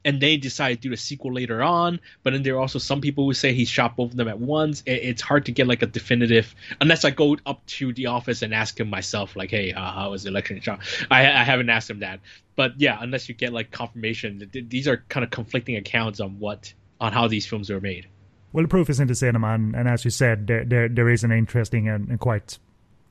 and 0.04 0.20
they 0.20 0.36
decided 0.36 0.78
to 0.78 0.82
do 0.82 0.90
the 0.90 0.96
sequel 0.96 1.32
later 1.32 1.62
on. 1.62 2.00
But 2.22 2.32
then 2.32 2.42
there 2.42 2.54
are 2.54 2.60
also 2.60 2.78
some 2.78 3.00
people 3.00 3.24
who 3.24 3.34
say 3.34 3.52
he 3.52 3.64
shot 3.64 3.96
both 3.96 4.12
of 4.12 4.16
them 4.16 4.28
at 4.28 4.38
once. 4.38 4.82
It, 4.86 4.92
it's 4.92 5.22
hard 5.22 5.46
to 5.46 5.52
get 5.52 5.66
like 5.66 5.82
a 5.82 5.86
definitive 5.86 6.54
unless 6.80 7.04
I 7.04 7.10
go 7.10 7.36
up 7.46 7.64
to 7.66 7.92
the 7.92 8.06
office 8.06 8.42
and 8.42 8.54
ask 8.54 8.78
him 8.78 8.88
myself, 8.88 9.36
like, 9.36 9.50
"Hey, 9.50 9.72
uh, 9.72 9.92
how 9.92 10.10
was 10.10 10.22
the 10.22 10.30
election 10.30 10.60
shot?" 10.60 10.80
I, 11.10 11.20
I 11.20 11.44
haven't 11.44 11.70
asked 11.70 11.90
him 11.90 12.00
that, 12.00 12.20
but 12.56 12.80
yeah, 12.80 12.98
unless 13.00 13.28
you 13.28 13.34
get 13.34 13.52
like 13.52 13.70
confirmation, 13.70 14.50
these 14.52 14.88
are 14.88 15.04
kind 15.08 15.24
of 15.24 15.30
conflicting 15.30 15.76
accounts 15.76 16.20
on 16.20 16.38
what 16.38 16.72
on 17.00 17.12
how 17.12 17.28
these 17.28 17.46
films 17.46 17.70
were 17.70 17.80
made. 17.80 18.06
Well, 18.52 18.64
the 18.64 18.68
proof 18.68 18.90
is 18.90 18.98
in 18.98 19.06
the 19.06 19.14
cinema, 19.14 19.54
and, 19.54 19.76
and 19.76 19.88
as 19.88 20.04
you 20.04 20.10
said, 20.10 20.46
there, 20.46 20.64
there 20.64 20.88
there 20.88 21.08
is 21.08 21.24
an 21.24 21.32
interesting 21.32 21.88
and, 21.88 22.08
and 22.08 22.18
quite 22.18 22.58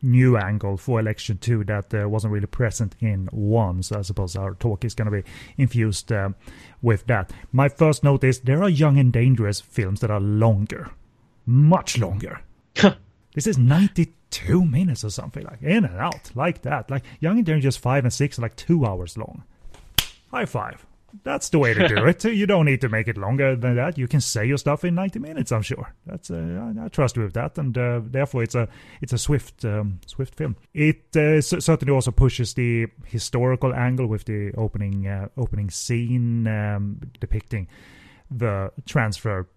new 0.02 0.38
angle 0.38 0.78
for 0.78 1.00
election 1.00 1.38
two 1.38 1.64
that 1.66 1.93
uh, 1.93 2.08
wasn't 2.08 2.32
really 2.32 2.47
present 2.47 2.95
in 3.00 3.28
one. 3.32 3.84
So 3.84 4.00
I 4.00 4.02
suppose 4.02 4.36
our 4.36 4.56
talk 4.56 4.86
is 4.86 4.95
going 4.95 5.12
to 5.12 5.22
be 5.22 5.30
infused 5.58 6.12
uh, 6.12 6.30
with 6.82 7.06
that. 7.08 7.32
My 7.52 7.70
first 7.70 8.04
note 8.04 8.24
is 8.24 8.39
there 8.41 8.64
are 8.64 8.70
young 8.70 8.97
and 8.97 9.12
dangerous 9.12 9.60
films 9.62 10.00
that 10.02 10.12
are 10.12 10.20
longer, 10.20 10.91
much 11.45 11.97
longer. 11.97 12.41
this 13.34 13.47
is 13.47 13.58
92 13.58 14.66
minutes 14.66 15.04
or 15.04 15.10
something 15.10 15.43
like 15.43 15.62
in 15.62 15.86
and 15.86 15.97
out 15.97 16.32
like 16.36 16.62
that. 16.64 16.89
Like 16.89 17.04
young 17.20 17.38
and 17.38 17.45
dangerous 17.45 17.78
five 17.78 18.04
and 18.04 18.14
six 18.14 18.39
are 18.39 18.43
like 18.43 18.56
two 18.56 18.86
hours 18.86 19.18
long. 19.18 19.43
High 20.32 20.45
five 20.45 20.86
that's 21.24 21.49
the 21.49 21.60
way 21.60 21.74
to 21.74 21.88
do 21.88 22.05
it. 22.05 22.24
You 22.24 22.45
don't 22.45 22.66
need 22.66 22.82
to 22.82 22.89
make 22.89 23.07
it 23.07 23.18
longer 23.18 23.55
than 23.55 23.76
that. 23.76 23.97
You 23.97 24.07
can 24.07 24.22
say 24.22 24.45
your 24.45 24.57
stuff 24.57 24.84
in 24.84 24.95
90 24.95 25.20
minutes. 25.20 25.51
I'm 25.51 25.62
sure. 25.62 25.93
That's 26.05 26.32
uh, 26.32 26.74
I, 26.82 26.88
trust 26.89 27.16
you 27.16 27.24
with 27.24 27.34
that, 27.34 27.57
and 27.57 27.78
uh, 27.78 28.01
therefore 28.03 28.43
it's 28.43 28.55
a 28.55 28.68
it's 29.01 29.14
a 29.14 29.18
swift 29.18 29.66
um, 29.66 29.99
swift 30.05 30.36
film. 30.36 30.55
It 30.74 31.16
uh, 31.16 31.41
certainly 31.41 31.93
also 31.93 32.12
pushes 32.12 32.53
the 32.53 32.88
historical 33.05 33.74
angle 33.74 34.07
with 34.07 34.26
the 34.26 34.53
opening 34.57 35.07
uh, 35.07 35.30
opening 35.38 35.70
scene 35.70 36.47
um, 36.47 36.99
depicting 37.20 37.68
the 38.32 38.72
transfer 38.86 39.47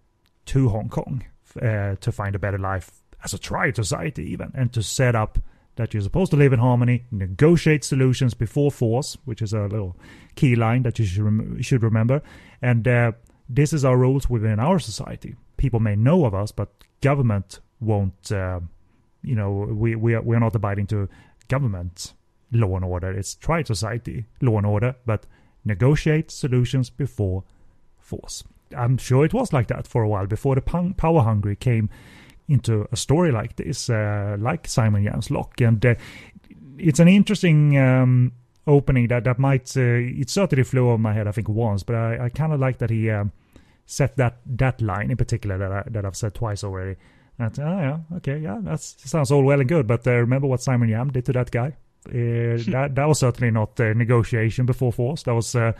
to 0.45 0.69
Hong 0.69 0.89
Kong 0.89 1.23
uh, 1.61 1.95
to 1.95 2.11
find 2.11 2.35
a 2.35 2.39
better 2.39 2.57
life 2.57 2.91
as 3.23 3.33
a 3.33 3.37
triad 3.37 3.75
society, 3.75 4.23
even, 4.31 4.51
and 4.53 4.73
to 4.73 4.83
set 4.83 5.15
up 5.15 5.39
that 5.75 5.93
you're 5.93 6.03
supposed 6.03 6.31
to 6.31 6.37
live 6.37 6.53
in 6.53 6.59
harmony, 6.59 7.05
negotiate 7.11 7.83
solutions 7.83 8.33
before 8.33 8.71
force, 8.71 9.17
which 9.25 9.41
is 9.41 9.53
a 9.53 9.61
little 9.61 9.97
key 10.35 10.55
line 10.55 10.83
that 10.83 10.99
you 10.99 11.05
should 11.05 11.23
rem- 11.23 11.61
should 11.61 11.83
remember. 11.83 12.21
And 12.61 12.87
uh, 12.87 13.13
this 13.49 13.73
is 13.73 13.83
our 13.83 13.97
rules 13.97 14.29
within 14.29 14.59
our 14.59 14.79
society. 14.79 15.35
People 15.57 15.79
may 15.79 15.95
know 15.95 16.25
of 16.25 16.33
us, 16.33 16.51
but 16.51 16.69
government 17.01 17.59
won't. 17.79 18.31
Uh, 18.31 18.59
you 19.23 19.35
know, 19.35 19.51
we 19.51 19.95
we 19.95 20.13
are, 20.13 20.21
we 20.21 20.35
are 20.35 20.39
not 20.39 20.55
abiding 20.55 20.87
to 20.87 21.09
government 21.47 22.13
law 22.51 22.75
and 22.75 22.85
order. 22.85 23.11
It's 23.11 23.35
triad 23.35 23.67
society 23.67 24.25
law 24.41 24.57
and 24.57 24.65
order, 24.67 24.95
but 25.05 25.25
negotiate 25.65 26.29
solutions 26.29 26.89
before 26.89 27.43
force. 27.99 28.43
I'm 28.75 28.97
sure 28.97 29.25
it 29.25 29.33
was 29.33 29.53
like 29.53 29.67
that 29.67 29.87
for 29.87 30.03
a 30.03 30.09
while 30.09 30.27
before 30.27 30.55
the 30.55 30.93
power 30.97 31.21
hungry 31.21 31.55
came 31.55 31.89
into 32.47 32.87
a 32.91 32.95
story 32.95 33.31
like 33.31 33.55
this, 33.55 33.89
uh, 33.89 34.35
like 34.39 34.67
Simon 34.67 35.03
Yam's 35.03 35.31
Locke, 35.31 35.61
and 35.61 35.85
uh, 35.85 35.95
it's 36.77 36.99
an 36.99 37.07
interesting 37.07 37.77
um, 37.77 38.33
opening 38.67 39.07
that 39.07 39.23
that 39.23 39.39
might 39.39 39.75
uh, 39.77 39.81
it 39.81 40.29
certainly 40.29 40.63
flew 40.63 40.89
over 40.89 40.97
my 40.97 41.13
head 41.13 41.27
I 41.27 41.31
think 41.31 41.49
once, 41.49 41.83
but 41.83 41.95
I, 41.95 42.25
I 42.25 42.29
kind 42.29 42.53
of 42.53 42.59
like 42.59 42.79
that 42.79 42.89
he 42.89 43.09
um, 43.09 43.31
set 43.85 44.17
that 44.17 44.37
that 44.45 44.81
line 44.81 45.11
in 45.11 45.17
particular 45.17 45.57
that 45.57 45.71
I, 45.71 45.83
that 45.89 46.05
I've 46.05 46.15
said 46.15 46.33
twice 46.33 46.63
already. 46.63 46.95
And 47.39 47.59
oh 47.59 47.63
yeah, 47.63 47.97
okay, 48.17 48.37
yeah, 48.39 48.59
that 48.61 48.81
sounds 48.81 49.31
all 49.31 49.43
well 49.43 49.59
and 49.59 49.69
good, 49.69 49.87
but 49.87 50.05
uh, 50.05 50.11
remember 50.11 50.47
what 50.47 50.61
Simon 50.61 50.89
Yam 50.89 51.11
did 51.11 51.25
to 51.25 51.33
that 51.33 51.51
guy? 51.51 51.75
Uh, 52.07 52.11
that 52.71 52.91
that 52.93 53.07
was 53.07 53.19
certainly 53.19 53.51
not 53.51 53.79
uh, 53.79 53.93
negotiation 53.93 54.65
before 54.65 54.93
force. 54.93 55.23
That 55.23 55.33
was 55.33 55.55
uh, 55.55 55.73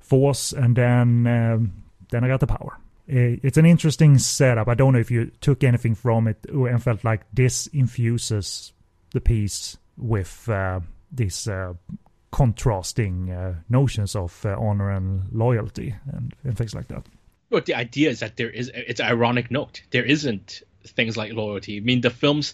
force, 0.00 0.52
and 0.52 0.74
then 0.76 1.26
um, 1.26 1.72
then 2.10 2.24
I 2.24 2.28
got 2.28 2.40
the 2.40 2.46
power. 2.46 2.78
Uh, 3.10 3.40
it's 3.42 3.56
an 3.56 3.64
interesting 3.64 4.18
setup. 4.18 4.68
I 4.68 4.74
don't 4.74 4.92
know 4.92 4.98
if 4.98 5.10
you 5.10 5.30
took 5.40 5.64
anything 5.64 5.94
from 5.94 6.28
it 6.28 6.44
and 6.50 6.82
felt 6.82 7.04
like 7.04 7.22
this 7.32 7.66
infuses 7.68 8.72
the 9.12 9.20
piece 9.20 9.78
with 9.96 10.46
uh, 10.48 10.80
these 11.10 11.48
uh, 11.48 11.72
contrasting 12.30 13.30
uh, 13.30 13.54
notions 13.70 14.14
of 14.14 14.44
uh, 14.44 14.54
honor 14.58 14.90
and 14.90 15.22
loyalty 15.32 15.94
and, 16.12 16.34
and, 16.44 16.58
things 16.58 16.74
like 16.74 16.88
that. 16.88 17.06
But 17.48 17.64
the 17.64 17.74
idea 17.74 18.10
is 18.10 18.20
that 18.20 18.36
there 18.36 18.50
is 18.50 18.70
it's 18.74 19.00
ironic 19.00 19.50
note. 19.50 19.80
There 19.90 20.04
isn't 20.04 20.62
things 20.84 21.16
like 21.16 21.32
loyalty. 21.32 21.78
I 21.78 21.80
mean, 21.80 22.02
the 22.02 22.10
films. 22.10 22.52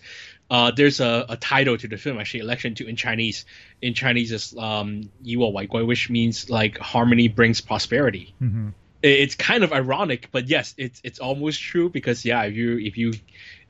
Uh, 0.51 0.71
there's 0.71 1.01
a, 1.01 1.25
a, 1.31 1.37
title 1.37 1.77
to 1.77 1.89
the 1.89 1.97
film 1.97 2.21
actually, 2.21 2.41
"Election 2.41 2.77
Two" 2.77 2.87
in 2.87 2.95
Chinese. 2.95 3.45
In 3.83 3.95
Chinese, 3.95 4.31
is 4.31 4.55
um, 4.57 5.11
which 5.25 6.11
means 6.11 6.49
like 6.49 6.79
harmony 6.79 7.27
brings 7.27 7.61
prosperity. 7.61 8.35
Mm-hmm 8.41 8.69
it's 9.05 9.35
kind 9.35 9.63
of 9.65 9.73
ironic, 9.73 10.29
but 10.33 10.49
yes, 10.49 10.75
it's 10.79 11.01
it's 11.05 11.19
almost 11.19 11.61
true 11.61 11.91
because 11.91 12.25
yeah, 12.25 12.43
if 12.45 12.55
you 12.55 12.79
if 12.79 12.97
you 12.97 13.13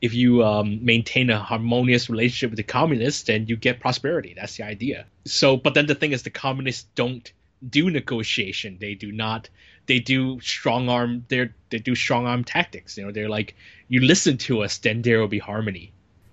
if 0.01 0.15
you 0.15 0.45
um, 0.45 0.85
maintain 0.85 1.29
a 1.31 1.41
harmonious 1.41 2.09
relationship 2.09 2.51
with 2.51 2.57
the 2.57 2.63
communists, 2.63 3.25
then 3.25 3.47
you 3.47 3.57
get 3.57 3.81
prosperity. 3.81 4.35
That's 4.37 4.57
the 4.57 4.63
idea. 4.63 5.07
So, 5.25 5.57
but 5.57 5.75
then 5.75 5.87
the 5.87 5.97
thing 5.97 6.13
is, 6.13 6.23
the 6.23 6.31
communists 6.31 6.87
don't 6.95 7.33
do 7.69 7.91
negotiation. 7.91 8.79
They 8.81 8.95
do 8.95 9.11
not. 9.11 9.49
They 9.87 9.99
do 9.99 10.41
strong 10.41 10.89
arm. 10.89 11.25
They 11.29 11.51
they 11.71 11.79
do 11.79 11.97
strong 11.97 12.27
arm 12.27 12.45
tactics. 12.45 12.97
You 12.97 13.07
know, 13.07 13.13
they're 13.13 13.29
like, 13.29 13.57
you 13.89 14.03
listen 14.03 14.39
to 14.39 14.63
us, 14.63 14.79
then 14.79 15.03
there 15.03 15.19
will 15.19 15.29
be 15.29 15.41
harmony, 15.41 15.93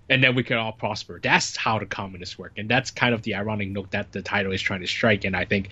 and 0.10 0.24
then 0.24 0.36
we 0.36 0.44
can 0.44 0.58
all 0.58 0.74
prosper. 0.74 1.20
That's 1.22 1.58
how 1.58 1.80
the 1.80 1.88
communists 1.88 2.38
work, 2.38 2.54
and 2.58 2.70
that's 2.70 2.92
kind 2.92 3.16
of 3.16 3.24
the 3.24 3.34
ironic 3.34 3.70
note 3.70 3.92
that 3.92 4.12
the 4.12 4.22
title 4.22 4.52
is 4.52 4.62
trying 4.62 4.82
to 4.82 4.88
strike. 4.88 5.26
And 5.26 5.36
I 5.36 5.46
think 5.46 5.72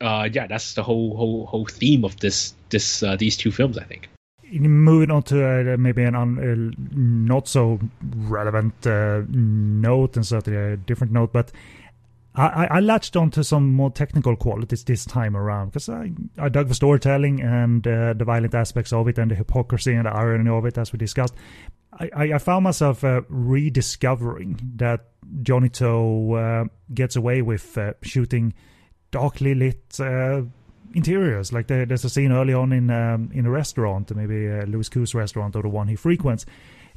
uh, 0.00 0.28
yeah, 0.32 0.46
that's 0.46 0.74
the 0.74 0.82
whole 0.82 1.16
whole 1.16 1.46
whole 1.46 1.66
theme 1.66 2.04
of 2.04 2.16
this 2.20 2.54
this 2.70 3.02
uh, 3.02 3.16
these 3.16 3.36
two 3.36 3.52
films. 3.52 3.78
I 3.78 3.84
think. 3.84 4.08
Moving 4.50 5.10
on 5.10 5.22
to 5.24 5.72
uh, 5.72 5.76
maybe 5.76 6.04
an 6.04 6.14
un, 6.14 6.38
uh, 6.38 6.82
not 6.94 7.48
so 7.48 7.80
relevant 8.02 8.86
uh, 8.86 9.22
note 9.28 10.16
and 10.16 10.24
certainly 10.24 10.58
a 10.58 10.76
different 10.76 11.12
note, 11.12 11.32
but 11.32 11.50
I, 12.36 12.66
I 12.66 12.80
latched 12.80 13.16
onto 13.16 13.42
some 13.44 13.72
more 13.72 13.90
technical 13.90 14.34
qualities 14.34 14.82
this 14.84 15.04
time 15.04 15.36
around 15.36 15.68
because 15.68 15.88
I, 15.88 16.12
I 16.36 16.48
dug 16.48 16.68
the 16.68 16.74
storytelling 16.74 17.40
and 17.40 17.86
uh, 17.86 18.12
the 18.12 18.24
violent 18.24 18.54
aspects 18.54 18.92
of 18.92 19.06
it 19.06 19.18
and 19.18 19.30
the 19.30 19.36
hypocrisy 19.36 19.94
and 19.94 20.06
the 20.06 20.10
irony 20.10 20.50
of 20.50 20.66
it 20.66 20.76
as 20.76 20.92
we 20.92 20.98
discussed. 20.98 21.34
I, 21.92 22.32
I 22.32 22.38
found 22.38 22.64
myself 22.64 23.04
uh, 23.04 23.22
rediscovering 23.28 24.60
that 24.76 25.06
Johnny 25.42 25.68
To 25.70 26.32
uh, 26.34 26.64
gets 26.92 27.14
away 27.14 27.40
with 27.40 27.78
uh, 27.78 27.92
shooting 28.02 28.54
darkly 29.14 29.54
lit 29.54 30.00
uh, 30.00 30.42
interiors. 30.92 31.52
Like 31.52 31.68
there, 31.68 31.86
there's 31.86 32.04
a 32.04 32.10
scene 32.10 32.32
early 32.32 32.52
on 32.52 32.72
in 32.72 32.90
um, 32.90 33.30
in 33.32 33.46
a 33.46 33.50
restaurant, 33.50 34.14
maybe 34.14 34.50
uh, 34.50 34.66
Louis 34.66 34.88
Koo's 34.88 35.14
restaurant 35.14 35.54
or 35.54 35.62
the 35.62 35.68
one 35.68 35.86
he 35.86 35.94
frequents, 35.94 36.44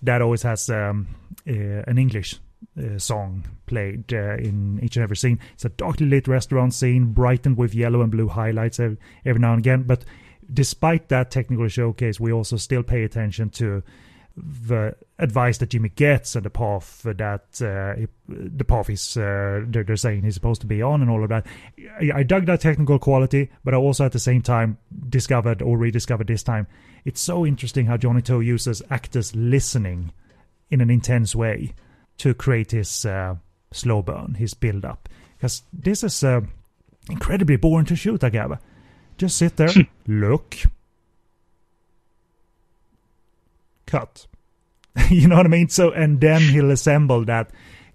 that 0.02 0.22
always 0.24 0.42
has 0.42 0.68
um, 0.70 1.08
uh, 1.48 1.84
an 1.86 2.00
English 2.00 2.40
uh, 2.76 2.98
song 2.98 3.46
played 3.68 4.12
uh, 4.12 4.36
in 4.38 4.80
each 4.82 4.98
and 4.98 5.04
every 5.04 5.16
scene. 5.16 5.40
It's 5.54 5.66
a 5.66 5.70
darkly 5.70 6.08
lit 6.08 6.28
restaurant 6.28 6.74
scene, 6.74 7.14
brightened 7.14 7.56
with 7.56 7.76
yellow 7.76 8.02
and 8.02 8.12
blue 8.12 8.30
highlights 8.30 8.80
every, 8.80 8.98
every 9.24 9.40
now 9.40 9.54
and 9.54 9.60
again. 9.60 9.84
But 9.84 10.04
despite 10.52 11.10
that 11.10 11.30
technical 11.30 11.68
showcase, 11.68 12.20
we 12.20 12.32
also 12.32 12.58
still 12.58 12.82
pay 12.82 13.04
attention 13.04 13.52
to 13.52 13.84
the 14.38 14.96
advice 15.18 15.58
that 15.58 15.72
Jimmy 15.72 15.90
gets 15.90 16.36
and 16.36 16.46
the 16.46 16.50
path 16.52 17.02
that 17.04 17.60
uh, 17.60 18.06
the 18.28 18.64
path 18.64 18.88
he's 18.88 19.18
uh, 19.18 19.64
they're, 19.66 19.84
they're, 19.84 19.96
saying 19.96 20.22
he's 20.22 20.36
supposed 20.36 20.62
to 20.62 20.68
be 20.68 20.82
on 20.82 21.02
and 21.02 21.10
all 21.10 21.24
of 21.24 21.30
that. 21.30 21.46
I, 22.00 22.20
I, 22.20 22.24
dug 22.24 22.46
that 22.46 22.62
technical 22.62 23.00
quality, 23.00 23.50
but 23.64 23.74
I 23.74 23.78
also 23.78 24.06
at 24.06 24.12
the 24.12 24.20
same 24.20 24.44
time 24.44 24.78
discovered 25.10 25.64
or 25.64 25.78
rediscovered 25.78 26.28
this 26.28 26.44
time 26.44 26.68
it's 27.08 27.22
so 27.22 27.46
interesting 27.46 27.86
how 27.86 27.96
Johnny 27.96 28.22
To 28.24 28.42
uses 28.42 28.82
actors 28.90 29.34
listening 29.34 30.12
in 30.70 30.82
an 30.82 30.90
intense 30.90 31.34
way 31.34 31.74
to 32.18 32.34
create 32.34 32.72
his 32.72 33.06
uh, 33.06 33.36
slow 33.72 34.02
burn, 34.02 34.34
his 34.34 34.54
build 34.54 34.84
up. 34.84 35.08
Because 35.38 35.64
this 35.72 36.04
is 36.04 36.22
uh, 36.22 36.42
incredibly 37.10 37.56
boring 37.56 37.86
to 37.86 37.96
shoot, 37.96 38.26
I 38.26 38.30
gather. 38.30 38.60
Just 39.18 39.38
sit 39.38 39.56
there, 39.56 39.70
look, 40.08 40.58
cut. 43.88 44.28
you 45.10 45.28
know 45.28 45.38
what 45.38 45.46
I 45.46 45.50
mean? 45.50 45.70
So, 45.70 45.92
and 45.92 46.22
then 46.22 46.42
he'll 46.42 46.72
assemble 46.72 47.26
that. 47.26 47.50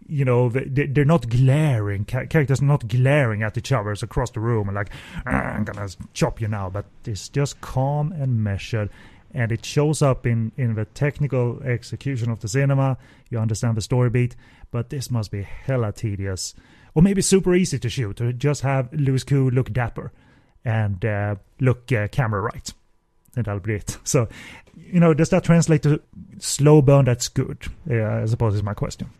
You 0.09 0.25
know, 0.25 0.49
they're 0.51 1.05
not 1.05 1.29
glaring. 1.31 2.05
Characters 2.05 2.61
not 2.61 2.89
glaring 2.89 3.43
at 3.43 3.57
each 3.57 3.73
other 3.73 3.93
across 3.93 4.31
the 4.31 4.41
room 4.41 4.69
like, 4.75 4.91
ah, 5.25 5.31
I'm 5.31 5.65
gonna 5.65 5.89
chop 6.13 6.41
you 6.41 6.49
now. 6.49 6.69
But 6.69 6.87
it's 7.07 7.29
just 7.29 7.61
calm 7.61 8.13
and 8.13 8.43
measured 8.43 8.91
and 9.35 9.51
it 9.53 9.65
shows 9.65 10.03
up 10.03 10.27
in 10.27 10.53
in 10.57 10.75
the 10.75 10.85
technical 10.85 11.63
execution 11.63 12.31
of 12.31 12.41
the 12.41 12.49
cinema. 12.49 12.99
You 13.31 13.39
understand 13.39 13.77
the 13.77 13.81
story 13.81 14.11
beat, 14.11 14.37
but 14.71 14.91
this 14.91 15.11
must 15.11 15.31
be 15.31 15.43
hella 15.43 15.93
tedious, 15.93 16.55
or 16.95 17.03
maybe 17.03 17.23
super 17.23 17.55
easy 17.55 17.79
to 17.79 17.89
shoot. 17.89 18.17
To 18.17 18.33
just 18.33 18.63
have 18.63 18.93
Louis 18.93 19.25
Koo 19.25 19.51
look 19.51 19.73
dapper 19.73 20.13
and 20.65 21.05
uh, 21.05 21.37
look 21.61 21.91
uh, 21.93 22.09
camera 22.09 22.41
right, 22.41 22.73
and 23.37 23.45
that'll 23.45 23.61
be 23.61 23.75
it. 23.75 23.99
So 24.05 24.29
you 24.75 25.01
know, 25.01 25.15
does 25.15 25.31
that 25.31 25.45
translate 25.45 25.83
to 25.83 26.01
slow 26.39 26.83
burn 26.83 27.05
that's 27.05 27.29
good? 27.29 27.67
Yeah, 27.89 28.23
I 28.23 28.27
suppose 28.27 28.55
is 28.55 28.63
my 28.63 28.75
question. 28.75 29.11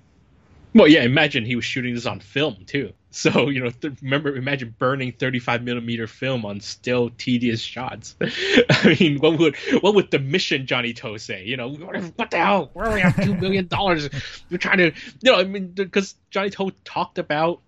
Well, 0.75 0.89
yeah. 0.89 1.03
Imagine 1.03 1.45
he 1.45 1.57
was 1.57 1.65
shooting 1.65 1.95
this 1.95 2.07
on 2.07 2.21
film 2.21 2.65
too. 2.67 2.93
So 3.15 3.51
you 3.51 3.63
know, 3.63 3.69
th- 3.69 4.01
remember, 4.01 4.35
imagine 4.35 4.75
burning 4.79 5.13
35 5.13 5.63
millimeter 5.63 6.07
film 6.07 6.47
on 6.47 6.61
still 6.61 7.11
tedious 7.19 7.61
shots. 7.61 8.17
I 8.71 8.97
mean, 8.99 9.19
what 9.19 9.39
would 9.39 9.55
what 9.81 9.95
would 9.95 10.11
the 10.11 10.19
mission 10.19 10.67
Johnny 10.67 10.95
To 10.95 11.19
say? 11.19 11.45
You 11.45 11.59
know, 11.59 11.69
what 11.69 12.31
the 12.31 12.39
hell? 12.39 12.71
Where 12.73 12.87
are 12.87 12.95
we 12.95 13.03
at 13.03 13.23
two 13.23 13.35
million 13.35 13.67
dollars? 13.67 14.09
We're 14.51 14.57
trying 14.57 14.79
to, 14.79 14.93
you 15.21 15.31
know, 15.31 15.37
I 15.37 15.45
mean, 15.45 15.69
because 15.69 16.15
Johnny 16.31 16.49
To 16.51 16.73
talked 16.85 17.19
about 17.19 17.61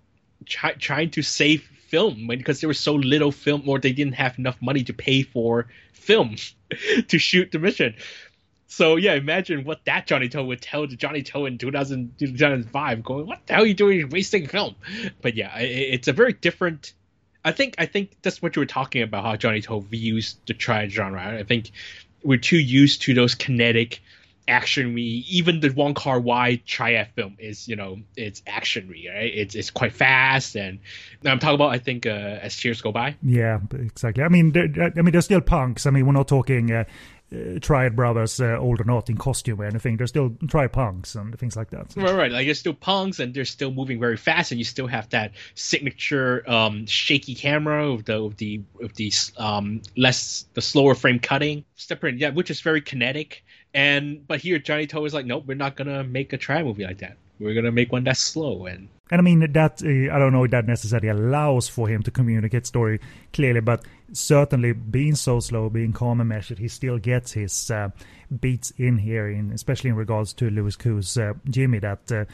try, 0.46 0.72
trying 0.72 1.10
to 1.10 1.22
save 1.22 1.68
film 1.94 2.26
because 2.26 2.60
there 2.60 2.66
was 2.66 2.80
so 2.80 2.94
little 2.94 3.30
film, 3.30 3.68
or 3.68 3.78
they 3.78 3.92
didn't 3.92 4.14
have 4.14 4.36
enough 4.36 4.60
money 4.60 4.82
to 4.82 4.92
pay 4.92 5.22
for 5.22 5.68
film 5.92 6.34
to 7.08 7.18
shoot 7.20 7.52
the 7.52 7.60
mission. 7.60 7.94
So 8.66 8.96
yeah, 8.96 9.14
imagine 9.14 9.62
what 9.62 9.84
that 9.84 10.08
Johnny 10.08 10.28
To 10.30 10.42
would 10.42 10.60
tell 10.60 10.88
to 10.88 10.96
Johnny 10.96 11.22
To 11.22 11.46
in 11.46 11.56
2000, 11.56 12.18
2005, 12.18 13.04
going, 13.04 13.26
"What 13.26 13.46
the 13.46 13.54
hell 13.54 13.62
are 13.62 13.66
you 13.66 13.74
doing, 13.74 14.08
wasting 14.08 14.48
film?" 14.48 14.74
But 15.22 15.36
yeah, 15.36 15.56
it, 15.56 15.94
it's 15.94 16.08
a 16.08 16.12
very 16.12 16.32
different. 16.32 16.94
I 17.44 17.52
think 17.52 17.76
I 17.78 17.86
think 17.86 18.16
that's 18.22 18.42
what 18.42 18.56
you 18.56 18.60
were 18.60 18.66
talking 18.66 19.02
about, 19.02 19.22
how 19.22 19.36
Johnny 19.36 19.60
To 19.60 19.80
views 19.80 20.36
the 20.48 20.54
triad 20.54 20.90
genre. 20.90 21.22
I 21.22 21.44
think 21.44 21.70
we're 22.24 22.38
too 22.38 22.58
used 22.58 23.02
to 23.02 23.14
those 23.14 23.36
kinetic 23.36 24.02
action 24.46 24.96
even 24.98 25.60
the 25.60 25.70
Wong 25.70 25.94
Kar 25.94 26.20
Wai 26.20 26.56
triad 26.66 27.08
film 27.14 27.36
is 27.38 27.68
you 27.68 27.76
know 27.76 27.98
it's 28.16 28.42
action 28.46 28.88
right 28.88 29.32
it's 29.34 29.54
it's 29.54 29.70
quite 29.70 29.92
fast 29.92 30.56
and 30.56 30.78
I'm 31.24 31.38
talking 31.38 31.54
about 31.54 31.70
I 31.70 31.78
think 31.78 32.06
uh, 32.06 32.10
as 32.10 32.64
years 32.64 32.80
go 32.82 32.92
by 32.92 33.16
yeah 33.22 33.58
exactly 33.72 34.22
I 34.22 34.28
mean 34.28 34.52
I 34.56 35.00
mean 35.00 35.12
they're 35.12 35.20
still 35.20 35.40
punks 35.40 35.86
I 35.86 35.90
mean 35.90 36.06
we're 36.06 36.12
not 36.12 36.28
talking 36.28 36.70
uh, 36.70 36.84
uh, 37.34 37.58
Triad 37.60 37.96
Brothers, 37.96 38.40
uh, 38.40 38.56
old 38.58 38.80
or 38.80 38.84
not, 38.84 39.08
in 39.08 39.16
costume 39.16 39.60
or 39.60 39.64
anything. 39.64 39.96
They're 39.96 40.06
still 40.06 40.36
Triad 40.46 40.72
punks 40.72 41.14
and 41.14 41.36
things 41.38 41.56
like 41.56 41.70
that. 41.70 41.94
Right, 41.96 42.14
right. 42.14 42.30
Like 42.30 42.46
they're 42.46 42.54
still 42.54 42.74
punks 42.74 43.18
and 43.18 43.34
they're 43.34 43.44
still 43.44 43.72
moving 43.72 43.98
very 43.98 44.16
fast, 44.16 44.52
and 44.52 44.58
you 44.58 44.64
still 44.64 44.86
have 44.86 45.08
that 45.10 45.32
signature 45.54 46.48
um, 46.48 46.86
shaky 46.86 47.34
camera 47.34 47.90
of 47.90 48.04
the 48.04 48.22
of 48.22 48.36
the 48.36 48.62
of 48.82 48.94
the 48.94 49.12
um, 49.38 49.82
less 49.96 50.46
the 50.54 50.62
slower 50.62 50.94
frame 50.94 51.18
cutting, 51.18 51.64
step 51.76 52.04
in, 52.04 52.18
yeah, 52.18 52.30
which 52.30 52.50
is 52.50 52.60
very 52.60 52.80
kinetic. 52.80 53.43
And 53.74 54.26
but 54.26 54.40
here 54.40 54.58
Johnny 54.58 54.86
To 54.88 55.04
is 55.04 55.12
like, 55.12 55.26
nope, 55.26 55.44
we're 55.46 55.54
not 55.54 55.76
gonna 55.76 56.04
make 56.04 56.32
a 56.32 56.38
triad 56.38 56.64
movie 56.64 56.84
like 56.84 56.98
that. 56.98 57.16
We're 57.40 57.54
gonna 57.54 57.72
make 57.72 57.92
one 57.92 58.04
that's 58.04 58.20
slow 58.20 58.66
and. 58.66 58.88
And 59.10 59.20
I 59.20 59.22
mean 59.22 59.40
that 59.52 59.82
uh, 59.82 60.14
I 60.14 60.18
don't 60.18 60.32
know 60.32 60.44
if 60.44 60.52
that 60.52 60.66
necessarily 60.66 61.08
allows 61.08 61.68
for 61.68 61.88
him 61.88 62.02
to 62.04 62.10
communicate 62.10 62.66
story 62.66 63.00
clearly, 63.32 63.60
but 63.60 63.84
certainly 64.12 64.72
being 64.72 65.14
so 65.14 65.40
slow, 65.40 65.68
being 65.68 65.92
calm 65.92 66.20
and 66.20 66.28
measured, 66.28 66.58
he 66.58 66.68
still 66.68 66.98
gets 66.98 67.32
his 67.32 67.70
uh, 67.70 67.90
beats 68.40 68.72
in 68.78 68.96
here, 68.96 69.28
in 69.28 69.50
especially 69.52 69.90
in 69.90 69.96
regards 69.96 70.32
to 70.34 70.48
Louis 70.48 70.74
Koo's 70.76 71.18
uh, 71.18 71.34
Jimmy. 71.50 71.80
That 71.80 72.10
uh, 72.10 72.24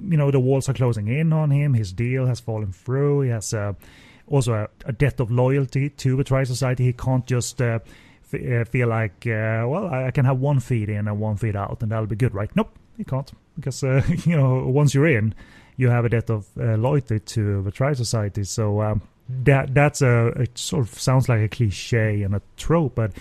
you 0.00 0.16
know 0.16 0.30
the 0.30 0.40
walls 0.40 0.68
are 0.68 0.74
closing 0.74 1.08
in 1.08 1.32
on 1.32 1.50
him. 1.50 1.74
His 1.74 1.92
deal 1.92 2.26
has 2.26 2.40
fallen 2.40 2.72
through. 2.72 3.22
He 3.22 3.30
has 3.30 3.52
uh, 3.52 3.74
also 4.26 4.54
a, 4.54 4.68
a, 4.86 4.92
debt 4.92 5.20
of 5.20 5.30
loyalty 5.30 5.90
to 5.90 6.16
the 6.16 6.24
Tri 6.24 6.44
Society. 6.44 6.84
He 6.84 6.92
can't 6.92 7.26
just 7.26 7.60
uh, 7.60 7.80
uh, 8.34 8.64
feel 8.64 8.88
like, 8.88 9.24
well, 9.26 9.88
I, 9.92 10.10
can 10.10 10.24
have 10.24 10.38
one 10.38 10.60
feed 10.60 10.88
in 10.88 11.08
and 11.08 11.20
one 11.20 11.36
feed 11.36 11.56
out, 11.56 11.82
and 11.82 11.92
that'll 11.92 12.06
be 12.06 12.16
good, 12.16 12.34
right? 12.34 12.50
Nope, 12.54 12.76
you 12.96 13.04
can't 13.04 13.30
because 13.56 13.82
you 14.26 14.36
know 14.36 14.66
once 14.66 14.94
you're 14.94 15.06
in, 15.06 15.34
you 15.76 15.90
have 15.90 16.04
a 16.04 16.08
debt 16.08 16.30
of 16.30 16.46
loyalty 16.56 17.20
to 17.20 17.62
the 17.62 17.70
Tri 17.70 17.92
Society. 17.94 18.44
So. 18.44 18.82
Um, 18.82 19.02
that 19.28 19.74
that's 19.74 20.02
a 20.02 20.28
it 20.28 20.56
sort 20.56 20.86
of 20.86 20.98
sounds 20.98 21.28
like 21.28 21.40
a 21.40 21.48
cliche 21.48 22.22
and 22.22 22.34
a 22.34 22.42
trope, 22.56 22.94
but 22.94 23.12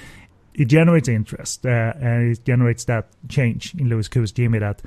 it 0.53 0.65
generates 0.65 1.07
interest 1.07 1.65
uh, 1.65 1.93
and 1.99 2.31
it 2.31 2.45
generates 2.45 2.85
that 2.85 3.07
change 3.27 3.75
in 3.75 3.89
Louis 3.89 4.07
Koo's 4.07 4.31
Jimmy 4.31 4.59
that 4.59 4.81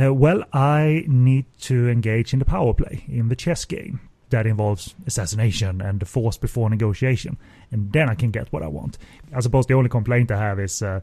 uh, 0.00 0.12
well 0.12 0.44
I 0.52 1.04
need 1.06 1.46
to 1.62 1.88
engage 1.88 2.32
in 2.32 2.38
the 2.38 2.44
power 2.44 2.74
play 2.74 3.04
in 3.08 3.28
the 3.28 3.36
chess 3.36 3.64
game 3.64 4.00
that 4.30 4.46
involves 4.46 4.94
assassination 5.06 5.80
and 5.80 6.00
the 6.00 6.06
force 6.06 6.36
before 6.36 6.68
negotiation 6.68 7.38
and 7.70 7.92
then 7.92 8.08
I 8.08 8.14
can 8.14 8.30
get 8.30 8.52
what 8.52 8.62
I 8.62 8.68
want. 8.68 8.98
I 9.34 9.40
suppose 9.40 9.66
the 9.66 9.74
only 9.74 9.88
complaint 9.88 10.30
I 10.30 10.38
have 10.38 10.60
is 10.60 10.82
uh, 10.82 11.00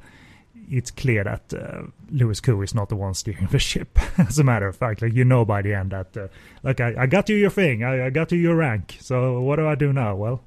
it's 0.69 0.91
clear 0.91 1.23
that 1.23 1.53
uh, 1.53 1.83
Louis 2.09 2.39
Koo 2.39 2.61
is 2.61 2.73
not 2.73 2.89
the 2.89 2.95
one 2.95 3.13
steering 3.13 3.47
the 3.47 3.59
ship. 3.71 3.97
As 4.17 4.39
a 4.39 4.43
matter 4.43 4.67
of 4.67 4.75
fact, 4.75 5.01
like 5.01 5.13
you 5.13 5.25
know 5.25 5.45
by 5.45 5.61
the 5.61 5.73
end 5.73 5.91
that, 5.91 6.15
uh, 6.15 6.27
like 6.63 6.79
I, 6.79 6.95
I 6.99 7.05
got 7.07 7.29
you 7.29 7.35
your 7.35 7.49
thing, 7.49 7.83
I, 7.83 8.07
I 8.07 8.09
got 8.09 8.31
you 8.31 8.37
your 8.37 8.55
rank. 8.55 8.97
So 8.99 9.41
what 9.41 9.57
do 9.57 9.67
I 9.67 9.75
do 9.75 9.93
now? 9.93 10.15
Well, 10.15 10.43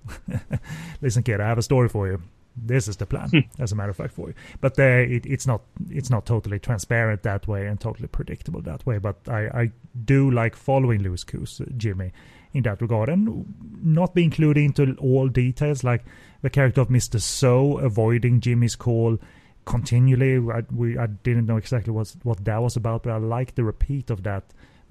listen, 1.00 1.22
kid, 1.22 1.40
I 1.40 1.48
have 1.48 1.58
a 1.58 1.62
story 1.62 1.88
for 1.88 2.06
you. 2.06 2.22
This 2.58 2.88
is 2.88 2.96
the 2.96 3.04
plan, 3.04 3.28
hmm. 3.28 3.62
as 3.62 3.72
a 3.72 3.76
matter 3.76 3.90
of 3.90 3.96
fact, 3.96 4.14
for 4.14 4.28
you. 4.28 4.34
But 4.62 4.78
uh, 4.78 4.82
it, 4.82 5.26
it's 5.26 5.46
not 5.46 5.60
it's 5.90 6.08
not 6.08 6.24
totally 6.24 6.58
transparent 6.58 7.22
that 7.24 7.46
way 7.46 7.66
and 7.66 7.78
totally 7.78 8.08
predictable 8.08 8.62
that 8.62 8.86
way. 8.86 8.96
But 8.96 9.16
I, 9.28 9.48
I 9.48 9.72
do 10.06 10.30
like 10.30 10.56
following 10.56 11.02
Louis 11.02 11.22
Koo's 11.22 11.60
uh, 11.60 11.66
Jimmy 11.76 12.12
in 12.56 12.62
that 12.64 12.80
regard 12.80 13.08
and 13.08 13.46
not 13.82 14.14
be 14.14 14.24
included 14.24 14.62
into 14.62 14.94
all 14.96 15.28
details 15.28 15.84
like 15.84 16.04
the 16.42 16.50
character 16.50 16.80
of 16.80 16.88
Mr. 16.88 17.20
So 17.20 17.78
avoiding 17.78 18.40
Jimmy's 18.40 18.76
call 18.76 19.18
continually. 19.64 20.36
I, 20.50 20.62
we 20.74 20.96
I 20.98 21.06
didn't 21.06 21.46
know 21.46 21.56
exactly 21.56 21.92
what 21.92 22.14
what 22.22 22.44
that 22.44 22.62
was 22.62 22.76
about, 22.76 23.02
but 23.02 23.12
I 23.12 23.18
like 23.18 23.54
the 23.54 23.64
repeat 23.64 24.10
of 24.10 24.22
that 24.22 24.44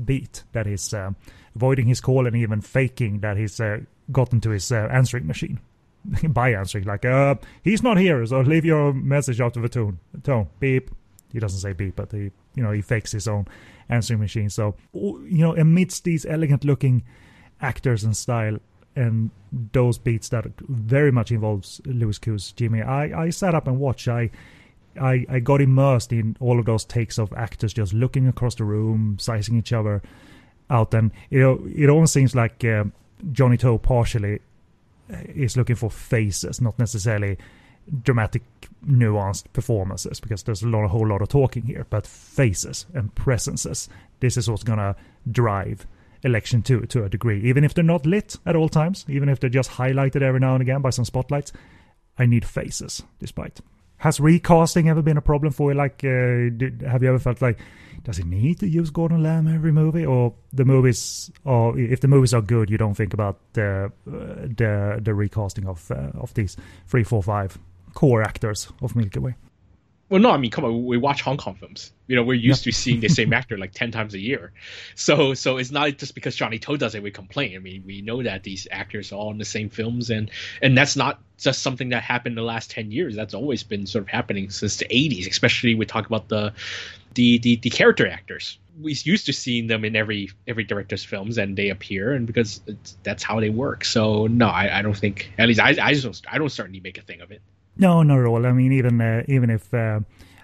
beat 0.04 0.44
that 0.52 0.66
he's 0.66 0.94
uh, 0.94 1.12
avoiding 1.56 1.88
his 1.88 2.02
call 2.02 2.28
and 2.28 2.36
even 2.36 2.62
faking 2.62 3.22
that 3.22 3.38
he's 3.38 3.60
uh, 3.60 3.80
gotten 4.12 4.42
to 4.42 4.50
his 4.50 4.72
uh, 4.72 4.88
answering 4.92 5.26
machine 5.26 5.60
by 6.30 6.54
answering 6.54 6.84
like 6.84 7.06
uh 7.06 7.36
he's 7.64 7.82
not 7.82 7.98
here 7.98 8.26
so 8.26 8.42
leave 8.42 8.66
your 8.66 8.94
message 8.94 9.42
after 9.42 9.62
the 9.62 9.70
tone 9.70 9.98
tone 10.24 10.48
beep 10.60 10.92
he 11.32 11.40
doesn't 11.40 11.60
say 11.60 11.74
beep 11.74 11.96
but 11.96 12.12
he 12.12 12.30
you 12.56 12.62
know 12.64 12.72
he 12.72 12.82
fakes 12.82 13.12
his 13.12 13.28
own 13.28 13.48
answering 13.90 14.20
machine 14.20 14.50
so 14.50 14.76
you 14.94 15.40
know 15.40 15.56
amidst 15.56 16.04
these 16.04 16.26
elegant 16.26 16.64
looking 16.64 17.04
actors 17.62 18.04
and 18.04 18.16
style 18.16 18.60
and 18.96 19.30
those 19.74 19.98
beats 19.98 20.30
that 20.30 20.46
very 20.60 21.12
much 21.12 21.32
involves 21.32 21.82
Louis 21.86 22.18
Koo's 22.18 22.52
Jimmy. 22.54 22.82
I 22.82 23.26
I 23.26 23.30
sat 23.30 23.56
up 23.56 23.68
and 23.68 23.80
watched. 23.80 24.08
I 24.08 24.30
I, 25.00 25.26
I 25.30 25.40
got 25.40 25.62
immersed 25.62 26.14
in 26.14 26.38
all 26.40 26.60
of 26.60 26.66
those 26.66 26.86
takes 26.86 27.18
of 27.18 27.34
actors 27.34 27.74
just 27.74 27.94
looking 27.94 28.28
across 28.28 28.56
the 28.56 28.64
room, 28.64 29.18
sizing 29.20 29.58
each 29.58 29.74
other 29.74 30.02
out, 30.70 30.94
and 30.94 31.12
it 31.30 31.42
it 31.76 31.90
almost 31.90 32.14
seems 32.14 32.36
like 32.36 32.64
uh, 32.64 32.86
Johnny 33.32 33.58
To 33.58 33.78
partially 33.78 34.40
uh, 35.12 35.18
is 35.28 35.58
looking 35.58 35.76
for 35.76 35.90
faces, 35.90 36.62
not 36.62 36.80
necessarily 36.80 37.38
dramatic, 38.04 38.44
nuanced 38.88 39.46
performances, 39.54 40.20
because 40.20 40.44
there's 40.44 40.64
a 40.64 40.68
lot, 40.68 40.86
a 40.86 40.88
whole 40.88 41.08
lot 41.08 41.22
of 41.22 41.28
talking 41.30 41.64
here, 41.64 41.86
but 41.90 42.08
faces 42.08 42.86
and 42.94 43.14
presences. 43.14 43.90
This 44.22 44.38
is 44.38 44.50
what's 44.50 44.64
gonna 44.64 44.96
drive 45.30 45.86
election 46.26 46.62
two 46.62 46.82
to 46.88 47.06
a 47.06 47.10
degree, 47.10 47.42
even 47.44 47.64
if 47.64 47.74
they're 47.74 47.84
not 47.84 48.06
lit 48.06 48.36
at 48.46 48.56
all 48.56 48.68
times, 48.68 49.06
even 49.08 49.30
if 49.30 49.40
they're 49.40 49.50
just 49.50 49.72
highlighted 49.72 50.22
every 50.22 50.40
now 50.40 50.54
and 50.54 50.62
again 50.62 50.82
by 50.82 50.90
some 50.90 51.06
spotlights. 51.06 51.54
I 52.18 52.26
need 52.26 52.46
faces, 52.46 53.04
despite 53.20 53.62
has 53.98 54.20
recasting 54.20 54.90
ever 54.90 55.02
been 55.02 55.18
a 55.18 55.22
problem 55.22 55.52
for 55.52 55.72
you? 55.72 55.78
Like, 55.78 56.04
uh, 56.04 56.54
did, 56.56 56.84
have 56.88 57.02
you 57.02 57.10
ever 57.10 57.20
felt 57.20 57.42
like, 57.42 57.60
does 58.04 58.20
it 58.20 58.26
need 58.26 58.60
to 58.60 58.68
use 58.68 58.90
Gordon 58.90 59.24
Lam 59.24 59.48
every 59.48 59.72
movie, 59.72 60.06
or 60.06 60.34
the 60.54 60.66
movies, 60.66 61.32
or 61.44 61.78
if 61.78 62.02
the 62.02 62.08
movies 62.08 62.34
are 62.34 62.42
good, 62.42 62.70
you 62.70 62.78
don't 62.78 62.94
think 62.94 63.14
about 63.14 63.40
the 63.54 63.92
uh, 64.08 64.48
the 64.58 65.00
the 65.02 65.14
recasting 65.14 65.66
of 65.66 65.90
uh, 65.90 66.12
of 66.14 66.34
these 66.34 66.56
three, 66.88 67.04
four, 67.04 67.24
five 67.24 67.58
core 67.94 68.22
actors 68.22 68.68
of 68.82 68.96
Milky 68.96 69.20
Way? 69.20 69.36
Well, 70.08 70.22
no, 70.22 70.30
I 70.30 70.38
mean, 70.38 70.52
come 70.52 70.66
on, 70.66 70.86
we 70.86 70.98
watch 70.98 71.22
Hong 71.24 71.38
Kong 71.38 71.56
films. 71.56 71.92
You 72.06 72.16
know, 72.16 72.24
we're 72.24 72.36
used 72.36 72.66
yeah. 72.66 72.72
to 72.72 72.78
seeing 72.78 73.00
the 73.00 73.10
same 73.10 73.34
actor 73.40 73.58
like 73.58 73.72
ten 73.72 73.92
times 73.92 74.14
a 74.14 74.20
year. 74.20 74.52
So, 74.94 75.34
so 75.34 75.58
it's 75.58 75.72
not 75.72 75.98
just 75.98 76.14
because 76.14 76.36
Johnny 76.36 76.60
To 76.60 76.78
does 76.78 76.94
it 76.94 77.02
we 77.02 77.10
complain. 77.10 77.56
I 77.56 77.60
mean, 77.60 77.84
we 77.86 78.02
know 78.02 78.22
that 78.22 78.44
these 78.44 78.68
actors 78.70 79.12
are 79.12 79.16
all 79.16 79.32
in 79.32 79.40
the 79.40 79.46
same 79.46 79.70
films, 79.70 80.12
and 80.12 80.30
and 80.62 80.78
that's 80.78 80.96
not 80.96 81.22
just 81.40 81.64
something 81.64 81.90
that 81.90 82.04
happened 82.04 82.34
in 82.34 82.36
the 82.36 82.44
last 82.44 82.70
ten 82.70 82.92
years. 82.92 83.16
That's 83.16 83.34
always 83.34 83.64
been 83.64 83.88
sort 83.88 84.04
of 84.04 84.10
happening 84.10 84.52
since 84.52 84.78
the 84.78 84.86
'80s. 84.86 85.28
Especially 85.28 85.74
we 85.74 85.88
talk 85.88 86.06
about 86.06 86.30
the 86.30 86.54
the 87.16 87.40
the, 87.40 87.56
the 87.56 87.70
character 87.72 88.08
actors. 88.08 88.60
We 88.80 88.92
used 88.92 89.26
to 89.26 89.34
seeing 89.34 89.66
them 89.66 89.84
in 89.86 89.96
every 89.96 90.30
every 90.46 90.66
director's 90.66 91.04
films, 91.04 91.40
and 91.40 91.58
they 91.58 91.70
appear, 91.70 92.14
and 92.14 92.28
because 92.28 92.62
that's 93.02 93.24
how 93.24 93.40
they 93.40 93.50
work. 93.50 93.86
So, 93.86 94.28
no, 94.28 94.48
I, 94.48 94.80
I 94.80 94.82
don't 94.84 94.98
think. 94.98 95.32
At 95.40 95.48
least 95.48 95.60
I 95.60 95.70
I 95.82 95.94
just 95.94 96.04
don't, 96.04 96.22
I 96.32 96.38
don't 96.38 96.52
certainly 96.52 96.82
make 96.82 97.00
a 97.00 97.02
thing 97.02 97.22
of 97.22 97.32
it. 97.32 97.42
No, 97.78 98.04
not 98.04 98.20
at 98.20 98.26
all. 98.26 98.46
I 98.46 98.52
mean, 98.52 98.72
even 98.72 99.02
uh, 99.02 99.24
even 99.28 99.50
if 99.50 99.74
uh, 99.74 100.00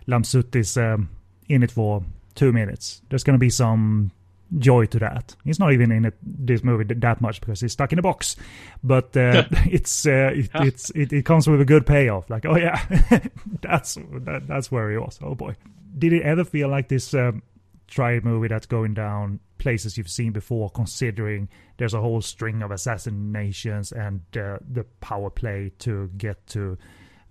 Lam 0.07 0.23
Suet 0.23 0.55
is 0.55 0.77
um, 0.77 1.09
in 1.47 1.63
it 1.63 1.71
for 1.71 2.03
two 2.35 2.51
minutes, 2.51 3.01
there's 3.09 3.23
going 3.23 3.35
to 3.35 3.39
be 3.39 3.49
some 3.49 4.11
joy 4.57 4.85
to 4.85 4.99
that. 4.99 5.35
He's 5.43 5.59
not 5.59 5.71
even 5.71 5.91
in 5.91 6.05
it, 6.05 6.15
this 6.21 6.63
movie 6.63 6.93
that 6.93 7.21
much 7.21 7.39
because 7.39 7.61
he's 7.61 7.71
stuck 7.71 7.93
in 7.93 7.99
a 7.99 8.01
box, 8.01 8.35
but 8.83 9.15
uh, 9.15 9.45
it's 9.65 10.05
uh, 10.05 10.31
it, 10.33 10.49
it's 10.55 10.89
it, 10.91 11.13
it, 11.13 11.25
comes 11.25 11.47
with 11.47 11.61
a 11.61 11.65
good 11.65 11.85
payoff. 11.85 12.29
Like, 12.29 12.45
oh 12.45 12.57
yeah, 12.57 12.83
that's 13.61 13.95
that, 13.95 14.43
that's 14.47 14.71
where 14.71 14.91
he 14.91 14.97
was. 14.97 15.19
Oh 15.21 15.35
boy, 15.35 15.55
did 15.97 16.13
it 16.13 16.23
ever 16.23 16.43
feel 16.43 16.69
like 16.69 16.89
this 16.89 17.13
um, 17.13 17.43
triad 17.87 18.25
movie 18.25 18.47
that's 18.47 18.65
going 18.65 18.93
down 18.93 19.39
places 19.57 19.97
you've 19.97 20.09
seen 20.09 20.31
before? 20.31 20.69
Considering 20.69 21.47
there's 21.77 21.93
a 21.93 22.01
whole 22.01 22.21
string 22.21 22.61
of 22.61 22.71
assassinations 22.71 23.91
and 23.91 24.21
uh, 24.35 24.57
the 24.69 24.85
power 24.99 25.29
play 25.29 25.71
to 25.79 26.09
get 26.17 26.45
to 26.47 26.77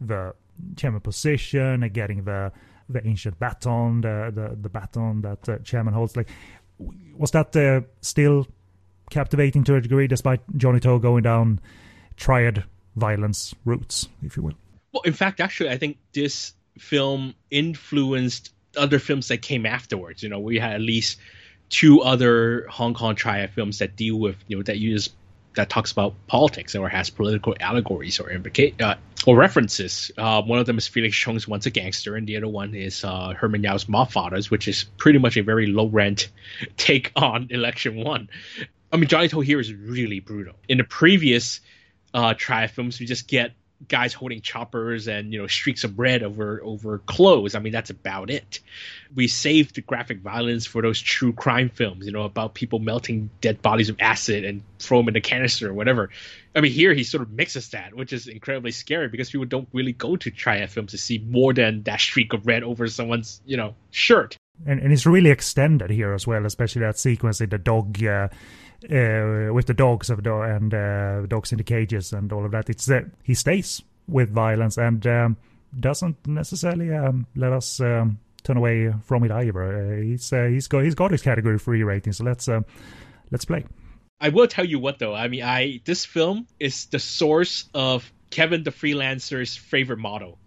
the 0.00 0.34
chairman 0.76 1.00
position 1.00 1.82
and 1.82 1.92
getting 1.92 2.24
the 2.24 2.52
the 2.88 3.06
ancient 3.06 3.38
baton, 3.38 4.00
the 4.00 4.32
the, 4.34 4.56
the 4.60 4.68
baton 4.68 5.22
that 5.22 5.48
uh, 5.48 5.58
chairman 5.58 5.94
holds. 5.94 6.16
Like, 6.16 6.28
was 7.16 7.30
that 7.32 7.54
uh, 7.56 7.82
still 8.00 8.46
captivating 9.10 9.64
to 9.64 9.76
a 9.76 9.80
degree, 9.80 10.06
despite 10.06 10.40
Johnny 10.56 10.80
To 10.80 10.98
going 10.98 11.22
down 11.22 11.60
triad 12.16 12.64
violence 12.96 13.54
routes, 13.64 14.08
if 14.22 14.36
you 14.36 14.42
will? 14.42 14.54
Well, 14.92 15.02
in 15.02 15.12
fact, 15.12 15.40
actually, 15.40 15.70
I 15.70 15.78
think 15.78 15.98
this 16.12 16.52
film 16.78 17.34
influenced 17.50 18.52
other 18.76 18.98
films 18.98 19.28
that 19.28 19.42
came 19.42 19.66
afterwards. 19.66 20.22
You 20.22 20.28
know, 20.28 20.40
we 20.40 20.58
had 20.58 20.72
at 20.72 20.80
least 20.80 21.18
two 21.68 22.02
other 22.02 22.66
Hong 22.68 22.94
Kong 22.94 23.14
triad 23.14 23.50
films 23.50 23.78
that 23.78 23.96
deal 23.96 24.18
with 24.18 24.36
you 24.48 24.56
know 24.56 24.62
that 24.64 24.78
use 24.78 25.10
that 25.60 25.68
talks 25.68 25.92
about 25.92 26.14
politics 26.26 26.74
or 26.74 26.88
has 26.88 27.10
political 27.10 27.54
allegories 27.60 28.18
or 28.18 28.30
implica- 28.30 28.80
uh, 28.80 28.94
or 29.26 29.36
references. 29.36 30.10
Uh, 30.16 30.40
one 30.40 30.58
of 30.58 30.64
them 30.64 30.78
is 30.78 30.88
Felix 30.88 31.14
Chung's 31.14 31.46
Once 31.46 31.66
a 31.66 31.70
Gangster, 31.70 32.16
and 32.16 32.26
the 32.26 32.38
other 32.38 32.48
one 32.48 32.74
is 32.74 33.04
uh, 33.04 33.34
Herman 33.34 33.62
Yau's 33.62 33.84
Mobfathers, 33.84 34.50
which 34.50 34.68
is 34.68 34.84
pretty 34.96 35.18
much 35.18 35.36
a 35.36 35.42
very 35.42 35.66
low 35.66 35.86
rent 35.86 36.30
take 36.78 37.12
on 37.14 37.48
Election 37.50 38.02
One. 38.02 38.30
I 38.90 38.96
mean, 38.96 39.06
Johnny 39.06 39.28
To 39.28 39.40
here 39.40 39.60
is 39.60 39.72
really 39.72 40.20
brutal. 40.20 40.54
In 40.66 40.78
the 40.78 40.84
previous 40.84 41.60
uh, 42.14 42.32
triad 42.34 42.70
films, 42.70 42.98
we 42.98 43.04
just 43.04 43.28
get 43.28 43.52
guys 43.88 44.12
holding 44.12 44.40
choppers 44.40 45.08
and 45.08 45.32
you 45.32 45.40
know 45.40 45.46
streaks 45.46 45.84
of 45.84 45.98
red 45.98 46.22
over 46.22 46.60
over 46.62 46.98
clothes. 46.98 47.54
I 47.54 47.60
mean 47.60 47.72
that's 47.72 47.90
about 47.90 48.30
it. 48.30 48.60
We 49.14 49.26
saved 49.28 49.74
the 49.74 49.80
graphic 49.80 50.20
violence 50.20 50.66
for 50.66 50.82
those 50.82 51.00
true 51.00 51.32
crime 51.32 51.68
films, 51.68 52.06
you 52.06 52.12
know, 52.12 52.22
about 52.22 52.54
people 52.54 52.78
melting 52.78 53.30
dead 53.40 53.62
bodies 53.62 53.90
with 53.90 54.00
acid 54.00 54.44
and 54.44 54.62
throw 54.78 54.98
them 54.98 55.08
in 55.08 55.16
a 55.16 55.20
canister 55.20 55.70
or 55.70 55.74
whatever. 55.74 56.10
I 56.54 56.60
mean 56.60 56.72
here 56.72 56.92
he 56.94 57.04
sort 57.04 57.22
of 57.22 57.30
mixes 57.30 57.70
that, 57.70 57.94
which 57.94 58.12
is 58.12 58.28
incredibly 58.28 58.72
scary 58.72 59.08
because 59.08 59.30
people 59.30 59.46
don't 59.46 59.68
really 59.72 59.92
go 59.92 60.16
to 60.16 60.30
triad 60.30 60.70
films 60.70 60.92
to 60.92 60.98
see 60.98 61.18
more 61.18 61.54
than 61.54 61.82
that 61.84 62.00
streak 62.00 62.32
of 62.32 62.46
red 62.46 62.62
over 62.62 62.86
someone's 62.88 63.40
you 63.46 63.56
know 63.56 63.74
shirt. 63.90 64.36
And 64.66 64.80
and 64.80 64.92
it's 64.92 65.06
really 65.06 65.30
extended 65.30 65.90
here 65.90 66.12
as 66.12 66.26
well, 66.26 66.44
especially 66.44 66.82
that 66.82 66.98
sequence 66.98 67.40
in 67.40 67.48
the 67.48 67.58
dog. 67.58 68.02
Uh, 68.02 68.28
uh, 68.84 69.52
with 69.52 69.66
the 69.66 69.74
dogs 69.74 70.10
of 70.10 70.22
the, 70.22 70.40
and 70.40 70.74
uh, 70.74 71.26
dogs 71.26 71.52
in 71.52 71.58
the 71.58 71.64
cages 71.64 72.12
and 72.12 72.32
all 72.32 72.44
of 72.44 72.52
that. 72.52 72.70
It's 72.70 72.90
uh, 72.90 73.02
he 73.22 73.34
stays 73.34 73.82
with 74.08 74.30
violence 74.30 74.76
and 74.78 75.06
um, 75.06 75.36
doesn't 75.78 76.26
necessarily 76.26 76.92
um, 76.92 77.26
let 77.36 77.52
us 77.52 77.80
um, 77.80 78.18
turn 78.42 78.56
away 78.56 78.92
from 79.04 79.24
it 79.24 79.30
either. 79.30 79.62
Uh, 79.62 80.02
he's 80.02 80.32
uh, 80.32 80.46
he's 80.46 80.66
got 80.66 80.84
he's 80.84 80.94
got 80.94 81.10
his 81.10 81.22
category 81.22 81.58
three 81.58 81.82
rating, 81.82 82.12
so 82.12 82.24
let's 82.24 82.48
uh, 82.48 82.60
let's 83.30 83.44
play. 83.44 83.64
I 84.20 84.30
will 84.30 84.48
tell 84.48 84.64
you 84.64 84.78
what 84.78 84.98
though. 84.98 85.14
I 85.14 85.28
mean, 85.28 85.42
I 85.42 85.80
this 85.84 86.04
film 86.04 86.46
is 86.58 86.86
the 86.86 86.98
source 86.98 87.68
of 87.74 88.10
Kevin 88.30 88.64
the 88.64 88.70
freelancer's 88.70 89.56
favorite 89.56 89.98
model 89.98 90.38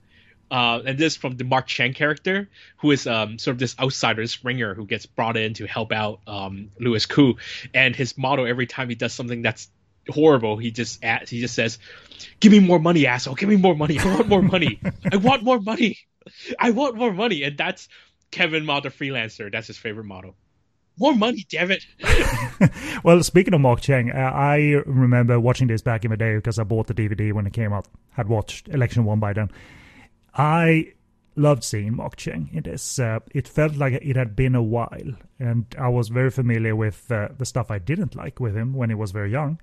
uh, 0.53 0.83
and 0.85 0.99
this 0.99 1.15
from 1.15 1.35
the 1.35 1.43
Mark 1.43 1.65
Cheng 1.65 1.93
character, 1.93 2.47
who 2.77 2.91
is 2.91 3.07
um, 3.07 3.39
sort 3.39 3.55
of 3.55 3.59
this 3.59 3.75
outsider, 3.79 4.27
springer 4.27 4.75
who 4.75 4.85
gets 4.85 5.07
brought 5.07 5.35
in 5.35 5.55
to 5.55 5.65
help 5.65 5.91
out 5.91 6.19
um, 6.27 6.69
Louis 6.79 7.03
Koo. 7.07 7.37
And 7.73 7.95
his 7.95 8.19
motto 8.19 8.43
every 8.43 8.67
time 8.67 8.87
he 8.87 8.93
does 8.93 9.13
something 9.13 9.41
that's 9.41 9.67
horrible, 10.07 10.57
he 10.57 10.69
just 10.69 11.03
he 11.03 11.41
just 11.41 11.55
says, 11.55 11.79
"Give 12.39 12.51
me 12.51 12.59
more 12.59 12.77
money, 12.77 13.07
asshole! 13.07 13.33
Give 13.33 13.49
me 13.49 13.55
more 13.55 13.73
money! 13.73 13.97
I 13.97 14.05
want 14.05 14.27
more 14.27 14.43
money! 14.43 14.79
I 15.11 15.17
want 15.17 15.41
more 15.41 15.59
money! 15.59 15.97
I 16.59 16.69
want 16.69 16.97
more 16.97 17.11
money!" 17.11 17.41
And 17.41 17.57
that's 17.57 17.89
Kevin 18.29 18.63
Ma 18.63 18.79
the 18.79 18.89
freelancer. 18.89 19.51
That's 19.51 19.65
his 19.65 19.79
favorite 19.79 20.05
motto. 20.05 20.35
More 20.99 21.15
money, 21.15 21.47
damn 21.49 21.71
it! 21.71 21.83
well, 23.03 23.23
speaking 23.23 23.55
of 23.55 23.61
Mark 23.61 23.81
Cheng, 23.81 24.11
uh, 24.11 24.31
I 24.35 24.83
remember 24.85 25.39
watching 25.39 25.65
this 25.65 25.81
back 25.81 26.05
in 26.05 26.11
the 26.11 26.17
day 26.17 26.35
because 26.35 26.59
I 26.59 26.63
bought 26.63 26.85
the 26.85 26.93
DVD 26.93 27.33
when 27.33 27.47
it 27.47 27.53
came 27.53 27.73
out. 27.73 27.87
Had 28.11 28.27
watched 28.27 28.69
Election 28.69 29.03
One 29.03 29.19
by 29.19 29.33
then 29.33 29.49
I 30.35 30.93
loved 31.35 31.63
seeing 31.63 31.95
Mark 31.95 32.15
Cheng 32.15 32.49
in 32.53 32.63
this. 32.63 32.99
Uh, 32.99 33.19
it 33.33 33.47
felt 33.47 33.75
like 33.75 33.93
it 33.93 34.15
had 34.15 34.35
been 34.35 34.55
a 34.55 34.63
while, 34.63 35.13
and 35.39 35.65
I 35.77 35.89
was 35.89 36.09
very 36.09 36.29
familiar 36.29 36.75
with 36.75 37.11
uh, 37.11 37.29
the 37.37 37.45
stuff 37.45 37.71
I 37.71 37.79
didn't 37.79 38.15
like 38.15 38.39
with 38.39 38.55
him 38.55 38.73
when 38.73 38.89
he 38.89 38.95
was 38.95 39.11
very 39.11 39.31
young. 39.31 39.59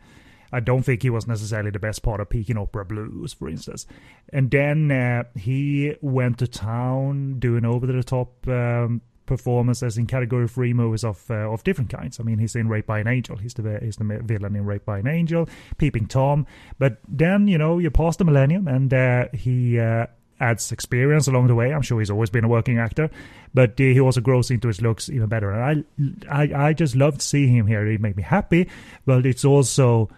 I 0.53 0.61
don't 0.61 0.83
think 0.83 1.03
he 1.03 1.11
was 1.11 1.29
necessarily 1.29 1.71
the 1.71 1.79
best 1.79 2.03
part 2.03 2.21
of 2.21 2.29
Peking 2.29 2.59
Opera 2.59 2.85
Blues, 2.85 3.33
for 3.33 3.49
instance. 3.49 3.87
And 4.33 4.51
then 4.51 4.91
uh, 4.91 5.25
he 5.37 5.95
went 6.01 6.39
to 6.39 6.49
town 6.49 7.39
doing 7.39 7.65
over 7.65 7.87
the 7.87 8.03
top 8.03 8.49
um, 8.49 9.01
performances 9.27 9.97
in 9.97 10.09
category 10.09 10.49
three 10.49 10.73
movies 10.73 11.05
of 11.05 11.31
uh, 11.31 11.53
of 11.53 11.63
different 11.63 11.91
kinds. 11.91 12.19
I 12.19 12.25
mean, 12.25 12.39
he's 12.39 12.57
in 12.57 12.69
Raped 12.69 12.89
by 12.89 12.99
an 12.99 13.07
Angel. 13.07 13.37
He's 13.37 13.55
the 13.55 13.79
he's 13.81 13.97
the 13.97 14.21
villain 14.25 14.57
in 14.57 14.67
Rape 14.67 14.85
by 14.85 14.99
an 14.99 15.07
Angel, 15.07 15.49
Peeping 15.79 16.07
Tom. 16.07 16.47
But 16.81 16.99
then 17.07 17.47
you 17.47 17.57
know 17.57 17.79
you 17.79 17.91
pass 17.91 18.17
the 18.17 18.25
millennium, 18.25 18.67
and 18.67 18.93
uh, 18.93 19.27
he 19.33 19.79
uh, 19.79 20.07
adds 20.41 20.73
experience 20.73 21.29
along 21.29 21.47
the 21.47 21.55
way. 21.55 21.73
I'm 21.73 21.83
sure 21.83 22.01
he's 22.01 22.11
always 22.11 22.31
been 22.31 22.45
a 22.45 22.49
working 22.49 22.79
actor, 22.79 23.11
but 23.53 23.73
uh, 23.73 23.85
he 23.85 24.01
also 24.01 24.21
grows 24.21 24.51
into 24.51 24.69
his 24.69 24.81
looks 24.81 25.09
even 25.09 25.29
better. 25.29 25.53
And 25.53 25.85
I 26.29 26.43
I 26.43 26.69
I 26.69 26.73
just 26.73 26.97
loved 26.97 27.23
seeing 27.23 27.55
him 27.55 27.67
here. 27.67 27.87
He 27.87 27.99
made 27.99 28.17
me 28.17 28.23
happy, 28.23 28.69
but 29.05 29.27
it's 29.27 29.45
also 29.45 30.09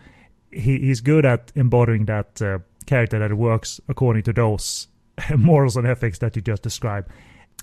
he, 0.51 0.79
he's 0.79 1.01
good 1.01 1.25
at 1.27 1.53
embodying 1.55 2.07
that 2.07 2.41
uh, 2.41 2.59
character 2.87 3.19
that 3.19 3.35
works 3.35 3.81
according 3.89 4.23
to 4.25 4.33
those 4.33 4.89
morals 5.37 5.77
and 5.77 5.87
ethics 5.87 6.19
that 6.21 6.37
you 6.37 6.43
just 6.43 6.63
described. 6.63 7.11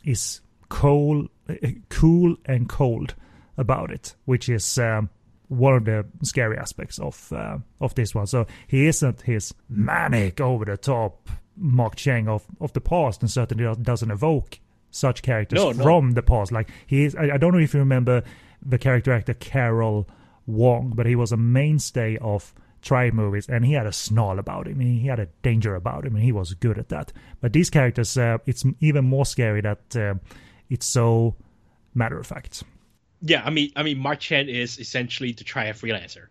Is 0.03 0.41
cold, 0.69 1.29
cool 1.89 2.35
and 2.45 2.69
cold 2.69 3.15
about 3.57 3.91
it, 3.91 4.15
which 4.25 4.47
is 4.47 4.77
um, 4.77 5.09
one 5.49 5.73
of 5.73 5.85
the 5.85 6.05
scary 6.23 6.57
aspects 6.57 6.99
of 6.99 7.33
uh, 7.33 7.57
of 7.81 7.95
this 7.95 8.15
one. 8.15 8.27
So 8.27 8.47
he 8.67 8.87
isn't 8.87 9.21
his 9.21 9.53
manic, 9.67 10.39
over 10.39 10.65
the 10.65 10.77
top 10.77 11.29
Mark 11.59 11.95
Cheng 11.95 12.27
of 12.27 12.45
of 12.59 12.73
the 12.73 12.81
past, 12.81 13.21
and 13.21 13.29
certainly 13.29 13.75
doesn't 13.81 14.11
evoke 14.11 14.59
such 14.91 15.21
characters 15.21 15.57
no, 15.57 15.71
no. 15.71 15.83
from 15.83 16.11
the 16.11 16.23
past. 16.23 16.51
Like 16.51 16.69
he 16.87 17.05
is, 17.05 17.15
I, 17.15 17.31
I, 17.35 17.37
don't 17.37 17.53
know 17.53 17.59
if 17.59 17.73
you 17.73 17.79
remember 17.79 18.23
the 18.65 18.79
character 18.79 19.13
actor 19.13 19.35
Carol 19.35 20.07
Wong, 20.47 20.93
but 20.95 21.05
he 21.05 21.15
was 21.15 21.31
a 21.31 21.37
mainstay 21.37 22.17
of 22.17 22.53
Triad 22.81 23.13
movies, 23.13 23.47
and 23.47 23.65
he 23.65 23.73
had 23.73 23.85
a 23.85 23.91
snarl 23.91 24.39
about 24.39 24.67
him. 24.67 24.79
and 24.79 24.99
He 24.99 25.07
had 25.07 25.19
a 25.19 25.27
danger 25.43 25.75
about 25.75 26.05
him, 26.05 26.15
and 26.15 26.23
he 26.23 26.31
was 26.31 26.53
good 26.53 26.79
at 26.79 26.89
that. 26.89 27.11
But 27.41 27.53
these 27.53 27.69
characters, 27.69 28.17
uh, 28.17 28.37
it's 28.45 28.63
even 28.79 29.05
more 29.05 29.25
scary 29.25 29.61
that. 29.61 29.95
Uh, 29.95 30.15
it's 30.69 30.85
so 30.85 31.35
matter 31.93 32.19
of 32.19 32.27
fact. 32.27 32.63
Yeah, 33.21 33.43
I 33.43 33.49
mean, 33.49 33.71
I 33.75 33.83
mean, 33.83 33.97
Mark 33.97 34.19
Cheng 34.19 34.47
is 34.47 34.79
essentially 34.79 35.33
to 35.33 35.43
try 35.43 35.65
a 35.65 35.73
freelancer, 35.73 36.27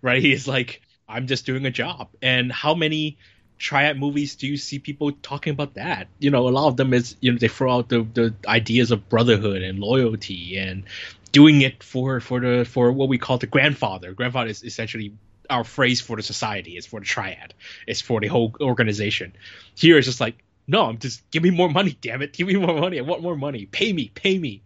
right? 0.00 0.20
He 0.20 0.32
is 0.32 0.48
like, 0.48 0.82
I'm 1.08 1.26
just 1.26 1.46
doing 1.46 1.64
a 1.66 1.70
job. 1.70 2.08
And 2.20 2.50
how 2.50 2.74
many 2.74 3.18
triad 3.62 3.96
movies 3.96 4.34
do 4.34 4.48
you 4.48 4.56
see 4.56 4.80
people 4.80 5.12
talking 5.22 5.52
about 5.52 5.74
that? 5.74 6.08
You 6.18 6.30
know, 6.30 6.48
a 6.48 6.50
lot 6.50 6.66
of 6.66 6.76
them 6.76 6.92
is, 6.92 7.16
you 7.20 7.30
know, 7.30 7.38
they 7.38 7.48
throw 7.48 7.76
out 7.76 7.88
the, 7.88 8.02
the 8.02 8.34
ideas 8.46 8.90
of 8.90 9.08
brotherhood 9.08 9.62
and 9.62 9.78
loyalty 9.78 10.58
and 10.58 10.82
doing 11.30 11.62
it 11.62 11.82
for 11.82 12.18
for 12.20 12.40
the 12.40 12.64
for 12.64 12.90
what 12.90 13.08
we 13.08 13.18
call 13.18 13.38
the 13.38 13.46
grandfather. 13.46 14.12
Grandfather 14.12 14.50
is 14.50 14.64
essentially 14.64 15.14
our 15.48 15.62
phrase 15.62 16.00
for 16.00 16.16
the 16.16 16.22
society. 16.22 16.76
It's 16.76 16.88
for 16.88 16.98
the 16.98 17.06
triad. 17.06 17.54
It's 17.86 18.00
for 18.00 18.20
the 18.20 18.26
whole 18.26 18.52
organization. 18.60 19.32
Here 19.76 19.96
it's 19.96 20.08
just 20.08 20.20
like 20.20 20.42
no, 20.66 20.86
I'm 20.86 20.98
just 20.98 21.30
give 21.30 21.44
me 21.44 21.50
more 21.50 21.70
money, 21.70 21.96
damn 22.00 22.20
it, 22.20 22.32
give 22.32 22.48
me 22.48 22.56
more 22.56 22.78
money. 22.80 22.98
I 22.98 23.02
want 23.02 23.22
more 23.22 23.36
money. 23.36 23.66
Pay 23.66 23.92
me, 23.92 24.10
pay 24.12 24.38
me, 24.38 24.62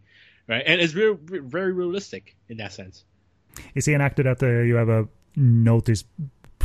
right? 0.48 0.64
And 0.66 0.80
it's 0.80 0.94
real, 0.94 1.18
very 1.20 1.72
realistic 1.72 2.34
in 2.48 2.56
that 2.58 2.72
sense. 2.72 3.04
Is 3.74 3.84
he 3.84 3.92
an 3.92 4.00
actor 4.00 4.22
that 4.22 4.42
uh, 4.42 4.62
you 4.62 4.78
ever 4.78 5.08
noticed 5.36 6.06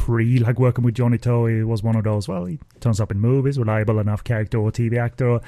pre 0.02 0.39
like 0.39 0.60
working 0.60 0.84
with 0.84 0.95
Johnny 0.95 1.18
To? 1.20 1.45
He 1.45 1.64
was 1.64 1.84
one 1.84 1.95
of 1.95 2.04
those. 2.04 2.28
Well, 2.28 2.45
he 2.45 2.60
turns 2.80 2.99
up 2.99 3.12
in 3.12 3.20
movies, 3.20 3.60
reliable 3.60 3.99
enough 3.99 4.24
character 4.24 4.58
or 4.58 4.72
TV 4.72 4.97
actor. 4.97 5.30
Or, 5.30 5.41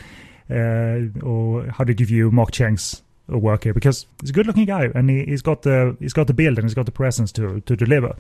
uh, 0.50 1.26
or 1.26 1.68
how 1.72 1.84
did 1.84 2.00
you 2.00 2.06
view 2.06 2.32
Mark 2.32 2.52
Cheng's 2.52 3.02
work 3.28 3.64
here? 3.64 3.74
Because 3.74 4.06
he's 4.22 4.30
a 4.30 4.34
good-looking 4.34 4.66
guy, 4.66 4.90
and 4.94 5.10
he, 5.10 5.26
has 5.32 5.42
got 5.42 5.64
the 5.64 5.98
he's 6.00 6.14
got 6.14 6.28
the 6.28 6.34
build 6.34 6.58
and 6.58 6.66
he's 6.66 6.76
got 6.76 6.86
the 6.86 6.92
presence 6.92 7.32
to 7.34 7.62
to 7.62 7.76
deliver 7.76 8.16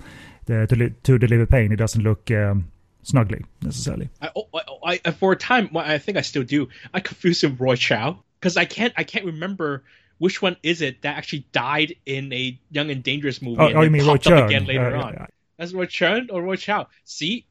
the, 0.45 0.65
to 0.67 0.89
to 0.89 1.19
deliver 1.19 1.45
pain. 1.45 1.69
He 1.69 1.75
doesn't 1.75 2.01
look. 2.01 2.29
Um, 2.31 2.71
snugly 3.05 3.43
necessarily. 3.61 4.09
I, 4.21 4.29
oh, 4.34 4.47
I, 4.81 5.01
I, 5.03 5.11
for 5.11 5.34
a 5.34 5.36
time, 5.36 5.69
I 5.75 5.97
think 5.97 6.17
I 6.17 6.21
still 6.21 6.43
do. 6.43 6.69
I 6.93 7.01
confuse 7.01 7.43
him 7.43 7.51
with 7.51 7.59
Roy 7.59 7.75
Chow 7.75 8.19
because 8.39 8.55
I 8.55 8.63
can't 8.63 8.93
I 8.95 9.03
can't 9.03 9.25
remember 9.25 9.84
which 10.19 10.41
one 10.41 10.55
is 10.63 10.81
it 10.81 11.01
that 11.01 11.17
actually 11.17 11.45
died 11.51 11.95
in 12.05 12.31
a 12.31 12.57
Young 12.71 12.89
and 12.89 13.03
Dangerous 13.03 13.41
movie 13.41 13.57
oh, 13.59 13.67
and 13.67 13.77
oh, 13.77 13.81
you 13.81 13.89
mean 13.89 14.07
Roy 14.07 14.17
Chun. 14.17 14.43
again 14.43 14.65
later 14.65 14.95
uh, 14.95 15.03
on. 15.03 15.27
That's 15.57 15.73
Roy 15.73 15.85
Chun 15.85 16.29
or 16.31 16.41
Roy 16.41 16.55
Chow. 16.55 16.87
See, 17.03 17.45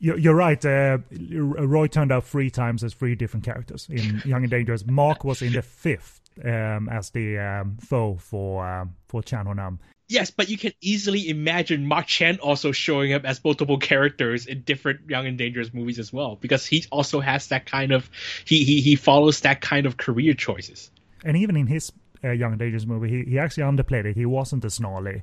you're, 0.00 0.18
you're 0.18 0.34
right. 0.34 0.64
Uh, 0.64 0.98
Roy 1.10 1.88
turned 1.88 2.12
out 2.12 2.24
three 2.24 2.50
times 2.50 2.84
as 2.84 2.94
three 2.94 3.14
different 3.14 3.44
characters 3.44 3.88
in 3.90 4.22
Young 4.24 4.42
and 4.42 4.50
Dangerous. 4.50 4.86
Mark 4.86 5.24
was 5.24 5.42
in 5.42 5.52
the 5.52 5.62
fifth 5.62 6.20
um, 6.44 6.88
as 6.88 7.10
the 7.10 7.38
um, 7.38 7.78
foe 7.80 8.16
for 8.16 8.66
um, 8.66 8.94
for 9.08 9.22
Chan 9.22 9.46
Ho 9.46 9.52
Nam. 9.52 9.80
Yes, 10.08 10.30
but 10.30 10.48
you 10.48 10.56
can 10.56 10.72
easily 10.80 11.28
imagine 11.28 11.86
Mark 11.86 12.06
Cheng 12.06 12.38
also 12.38 12.72
showing 12.72 13.12
up 13.12 13.26
as 13.26 13.44
multiple 13.44 13.76
characters 13.76 14.46
in 14.46 14.62
different 14.62 15.10
Young 15.10 15.26
and 15.26 15.36
Dangerous 15.36 15.74
movies 15.74 15.98
as 15.98 16.10
well, 16.10 16.36
because 16.36 16.64
he 16.64 16.84
also 16.90 17.20
has 17.20 17.48
that 17.48 17.66
kind 17.66 17.92
of 17.92 18.08
he 18.44 18.64
he, 18.64 18.80
he 18.80 18.96
follows 18.96 19.40
that 19.40 19.60
kind 19.60 19.84
of 19.84 19.96
career 19.96 20.32
choices. 20.32 20.90
And 21.24 21.36
even 21.36 21.56
in 21.56 21.66
his 21.66 21.92
uh, 22.22 22.30
Young 22.30 22.52
and 22.52 22.58
Dangerous 22.60 22.86
movie, 22.86 23.10
he, 23.24 23.30
he 23.32 23.38
actually 23.38 23.64
underplayed 23.64 24.04
it. 24.04 24.16
He 24.16 24.26
wasn't 24.26 24.64
a 24.64 24.70
snarly 24.70 25.22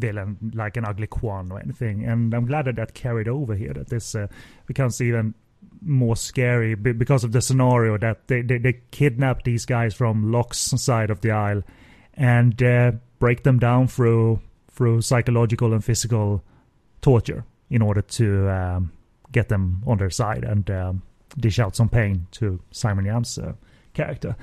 villain 0.00 0.52
like 0.54 0.76
an 0.76 0.84
ugly 0.84 1.06
Kwan 1.06 1.52
or 1.52 1.60
anything. 1.60 2.04
And 2.04 2.34
I'm 2.34 2.46
glad 2.46 2.64
that 2.66 2.76
that 2.76 2.94
carried 2.94 3.28
over 3.28 3.54
here. 3.54 3.72
That 3.72 3.88
this 3.88 4.14
uh, 4.14 4.26
becomes 4.66 5.00
even 5.00 5.34
more 5.82 6.16
scary 6.16 6.74
because 6.74 7.24
of 7.24 7.32
the 7.32 7.40
scenario 7.40 7.96
that 7.98 8.28
they, 8.28 8.42
they, 8.42 8.58
they 8.58 8.80
kidnap 8.90 9.44
these 9.44 9.64
guys 9.64 9.94
from 9.94 10.32
Locke's 10.32 10.58
side 10.58 11.10
of 11.10 11.20
the 11.20 11.30
aisle 11.30 11.62
and 12.14 12.62
uh, 12.62 12.92
break 13.18 13.42
them 13.42 13.58
down 13.58 13.86
through 13.86 14.40
through 14.70 15.02
psychological 15.02 15.72
and 15.72 15.84
physical 15.84 16.42
torture 17.02 17.44
in 17.68 17.82
order 17.82 18.00
to 18.00 18.48
um, 18.48 18.92
get 19.32 19.48
them 19.48 19.82
on 19.86 19.98
their 19.98 20.10
side 20.10 20.44
and 20.44 20.70
um, 20.70 21.02
dish 21.38 21.58
out 21.58 21.76
some 21.76 21.88
pain 21.88 22.26
to 22.30 22.60
Simon 22.70 23.04
Yam's 23.04 23.38
uh, 23.38 23.52
character. 23.94 24.36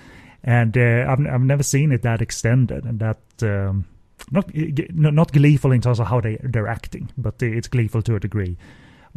And 0.44 0.78
uh, 0.78 1.06
I've 1.10 1.26
I've 1.28 1.42
never 1.42 1.64
seen 1.64 1.92
it 1.92 2.04
that 2.04 2.22
extended 2.22 2.86
and 2.86 3.00
that 3.00 3.20
um, 3.42 3.86
not 4.32 4.52
not 4.54 5.32
gleeful 5.32 5.72
in 5.72 5.82
terms 5.82 6.00
of 6.00 6.08
how 6.08 6.22
they 6.22 6.38
they're 6.44 6.68
acting, 6.68 7.10
but 7.18 7.42
it's 7.42 7.68
gleeful 7.68 8.02
to 8.04 8.16
a 8.16 8.20
degree 8.20 8.58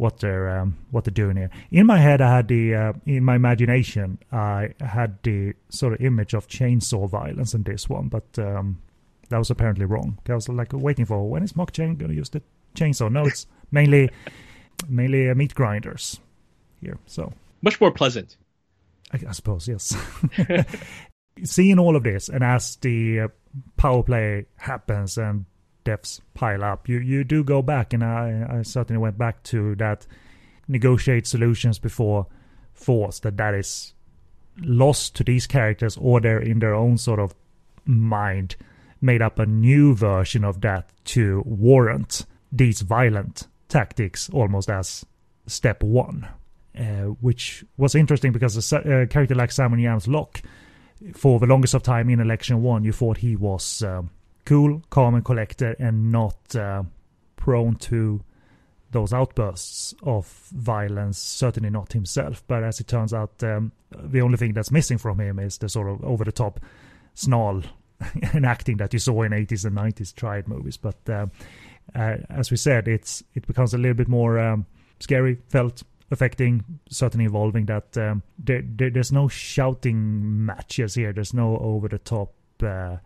what 0.01 0.17
they're 0.17 0.49
um, 0.49 0.75
what 0.89 1.03
they're 1.03 1.13
doing 1.13 1.37
here. 1.37 1.51
In 1.69 1.85
my 1.85 1.99
head, 1.99 2.21
I 2.21 2.35
had 2.37 2.47
the 2.47 2.73
uh, 2.73 2.93
in 3.05 3.23
my 3.23 3.35
imagination, 3.35 4.17
I 4.31 4.73
had 4.79 5.21
the 5.21 5.53
sort 5.69 5.93
of 5.93 6.01
image 6.01 6.33
of 6.33 6.47
chainsaw 6.47 7.07
violence 7.07 7.53
in 7.53 7.61
this 7.61 7.87
one, 7.87 8.07
but 8.07 8.25
um, 8.39 8.81
that 9.29 9.37
was 9.37 9.51
apparently 9.51 9.85
wrong. 9.85 10.17
I 10.27 10.33
was 10.33 10.49
like 10.49 10.73
waiting 10.73 11.05
for 11.05 11.29
when 11.29 11.43
is 11.43 11.55
Mark 11.55 11.71
Cheng 11.71 11.95
going 11.95 12.09
to 12.09 12.17
use 12.17 12.29
the 12.29 12.41
chainsaw? 12.75 13.11
No, 13.11 13.25
it's 13.25 13.45
mainly 13.71 14.09
mainly 14.89 15.29
uh, 15.29 15.35
meat 15.35 15.53
grinders 15.53 16.19
here. 16.81 16.97
So 17.05 17.31
much 17.61 17.79
more 17.79 17.91
pleasant. 17.91 18.37
I, 19.13 19.19
I 19.29 19.31
suppose 19.33 19.67
yes. 19.67 19.95
Seeing 21.43 21.77
all 21.77 21.95
of 21.95 22.03
this, 22.03 22.27
and 22.27 22.43
as 22.43 22.75
the 22.77 23.21
uh, 23.21 23.27
power 23.77 24.03
play 24.03 24.45
happens 24.57 25.17
and 25.17 25.45
deaths 25.83 26.21
pile 26.33 26.63
up, 26.63 26.87
you 26.87 26.99
you 26.99 27.23
do 27.23 27.43
go 27.43 27.61
back, 27.61 27.93
and 27.93 28.03
I 28.03 28.47
I 28.49 28.61
certainly 28.61 28.99
went 28.99 29.17
back 29.17 29.43
to 29.43 29.75
that 29.75 30.05
negotiate 30.67 31.27
solutions 31.27 31.79
before 31.79 32.27
force. 32.73 33.19
That 33.19 33.37
that 33.37 33.53
is 33.53 33.93
lost 34.59 35.15
to 35.15 35.23
these 35.23 35.47
characters, 35.47 35.97
or 35.97 36.19
they're 36.19 36.39
in 36.41 36.59
their 36.59 36.75
own 36.75 36.97
sort 36.97 37.19
of 37.19 37.33
mind 37.85 38.55
made 39.01 39.21
up 39.21 39.39
a 39.39 39.45
new 39.45 39.95
version 39.95 40.43
of 40.43 40.61
that 40.61 40.91
to 41.03 41.41
warrant 41.45 42.25
these 42.51 42.81
violent 42.81 43.47
tactics 43.67 44.29
almost 44.29 44.69
as 44.69 45.05
step 45.47 45.81
one. 45.81 46.27
Uh, 46.77 47.11
which 47.19 47.65
was 47.75 47.95
interesting 47.95 48.31
because 48.31 48.71
a, 48.71 49.01
a, 49.01 49.05
character 49.05 49.35
like 49.35 49.51
Simon 49.51 49.77
Yam's 49.77 50.07
Locke, 50.07 50.41
for 51.13 51.39
the 51.39 51.45
longest 51.45 51.73
of 51.73 51.83
time 51.83 52.09
in 52.09 52.19
election 52.19 52.61
one, 52.61 52.83
you 52.83 52.91
thought 52.91 53.17
he 53.17 53.35
was 53.35 53.83
um, 53.83 54.09
cool, 54.45 54.81
calm, 54.89 55.15
and 55.15 55.25
collected, 55.25 55.75
and 55.79 56.11
not 56.11 56.55
uh, 56.55 56.83
prone 57.35 57.75
to 57.75 58.21
those 58.91 59.13
outbursts 59.13 59.93
of 60.03 60.27
violence. 60.51 61.17
Certainly 61.17 61.69
not 61.69 61.93
himself. 61.93 62.43
But 62.47 62.63
as 62.63 62.79
it 62.79 62.87
turns 62.87 63.13
out, 63.13 63.43
um, 63.43 63.71
the 63.91 64.21
only 64.21 64.37
thing 64.37 64.53
that's 64.53 64.71
missing 64.71 64.97
from 64.97 65.19
him 65.19 65.39
is 65.39 65.57
the 65.57 65.69
sort 65.69 65.89
of 65.89 66.03
over 66.03 66.23
the 66.23 66.31
top 66.31 66.59
snarl 67.13 67.63
and 68.33 68.45
acting 68.45 68.77
that 68.77 68.93
you 68.93 68.99
saw 68.99 69.23
in 69.23 69.31
80s 69.31 69.65
and 69.65 69.75
90s 69.77 70.13
triad 70.13 70.47
movies. 70.47 70.77
But 70.77 70.97
uh, 71.09 71.27
uh, 71.95 72.17
as 72.29 72.51
we 72.51 72.57
said, 72.57 72.87
it's 72.87 73.23
it 73.33 73.47
becomes 73.47 73.73
a 73.73 73.77
little 73.77 73.95
bit 73.95 74.07
more 74.07 74.39
um, 74.39 74.65
scary, 74.99 75.39
felt, 75.49 75.83
affecting, 76.11 76.63
certainly 76.89 77.25
involving 77.25 77.65
that 77.65 77.97
um, 77.97 78.21
there, 78.37 78.61
there, 78.63 78.89
there's 78.89 79.11
no 79.11 79.27
shouting 79.27 80.45
matches 80.45 80.95
here. 80.95 81.13
There's 81.13 81.33
no 81.33 81.57
over 81.57 81.87
the 81.87 81.97
top 81.97 82.33
uh, 82.61 82.97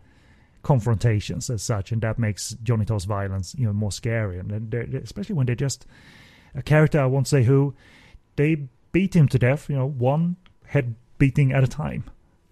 confrontations 0.62 1.48
as 1.48 1.62
such, 1.62 1.92
and 1.92 2.02
that 2.02 2.18
makes 2.18 2.56
Johnny 2.62 2.84
To's 2.84 3.04
violence 3.04 3.54
even 3.56 3.76
more 3.76 3.92
scary. 3.92 4.38
And 4.38 4.74
especially 4.74 5.36
when 5.36 5.46
they 5.46 5.54
just 5.54 5.86
a 6.54 6.62
character 6.62 7.00
I 7.00 7.06
won't 7.06 7.28
say 7.28 7.44
who 7.44 7.74
they 8.34 8.66
beat 8.92 9.14
him 9.14 9.28
to 9.28 9.38
death. 9.38 9.70
You 9.70 9.76
know, 9.76 9.88
one 9.88 10.36
head 10.66 10.96
beating 11.18 11.52
at 11.52 11.62
a 11.62 11.68
time. 11.68 12.04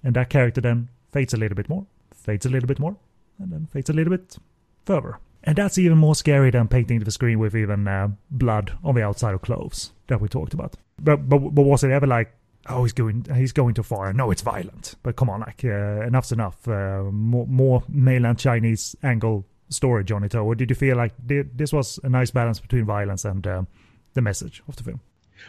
And 0.02 0.14
that 0.14 0.28
character 0.30 0.60
then 0.60 0.88
fades 1.12 1.34
a 1.34 1.36
little 1.36 1.56
bit 1.56 1.68
more, 1.68 1.86
fades 2.14 2.46
a 2.46 2.50
little 2.50 2.66
bit 2.66 2.78
more, 2.78 2.96
and 3.38 3.50
then 3.52 3.66
fades 3.66 3.90
a 3.90 3.92
little 3.92 4.10
bit 4.10 4.36
further. 4.84 5.18
And 5.44 5.56
that's 5.56 5.78
even 5.78 5.98
more 5.98 6.14
scary 6.14 6.50
than 6.50 6.68
painting 6.68 7.00
the 7.00 7.10
screen 7.10 7.38
with 7.38 7.54
even 7.54 7.86
uh, 7.86 8.08
blood 8.30 8.72
on 8.82 8.94
the 8.94 9.02
outside 9.02 9.34
of 9.34 9.42
clothes 9.42 9.92
that 10.06 10.20
we 10.20 10.28
talked 10.28 10.54
about. 10.54 10.74
But, 10.98 11.28
but 11.28 11.38
but 11.38 11.62
was 11.62 11.84
it 11.84 11.90
ever 11.90 12.06
like, 12.06 12.34
oh, 12.68 12.84
he's 12.84 12.94
going 12.94 13.26
he's 13.34 13.52
going 13.52 13.74
too 13.74 13.82
far? 13.82 14.12
No, 14.12 14.30
it's 14.30 14.42
violent. 14.42 14.94
But 15.02 15.16
come 15.16 15.28
on, 15.28 15.40
like 15.40 15.64
uh, 15.64 16.06
enough's 16.06 16.32
enough. 16.32 16.66
Uh, 16.66 17.04
more 17.10 17.46
more 17.46 17.82
mainland 17.88 18.38
Chinese 18.38 18.96
angle 19.02 19.44
story, 19.68 20.04
Johnny 20.04 20.28
To. 20.30 20.38
Or 20.38 20.54
did 20.54 20.70
you 20.70 20.76
feel 20.76 20.96
like 20.96 21.12
this 21.18 21.72
was 21.72 22.00
a 22.02 22.08
nice 22.08 22.30
balance 22.30 22.58
between 22.58 22.86
violence 22.86 23.24
and 23.26 23.46
uh, 23.46 23.62
the 24.14 24.22
message 24.22 24.62
of 24.66 24.76
the 24.76 24.82
film? 24.82 25.00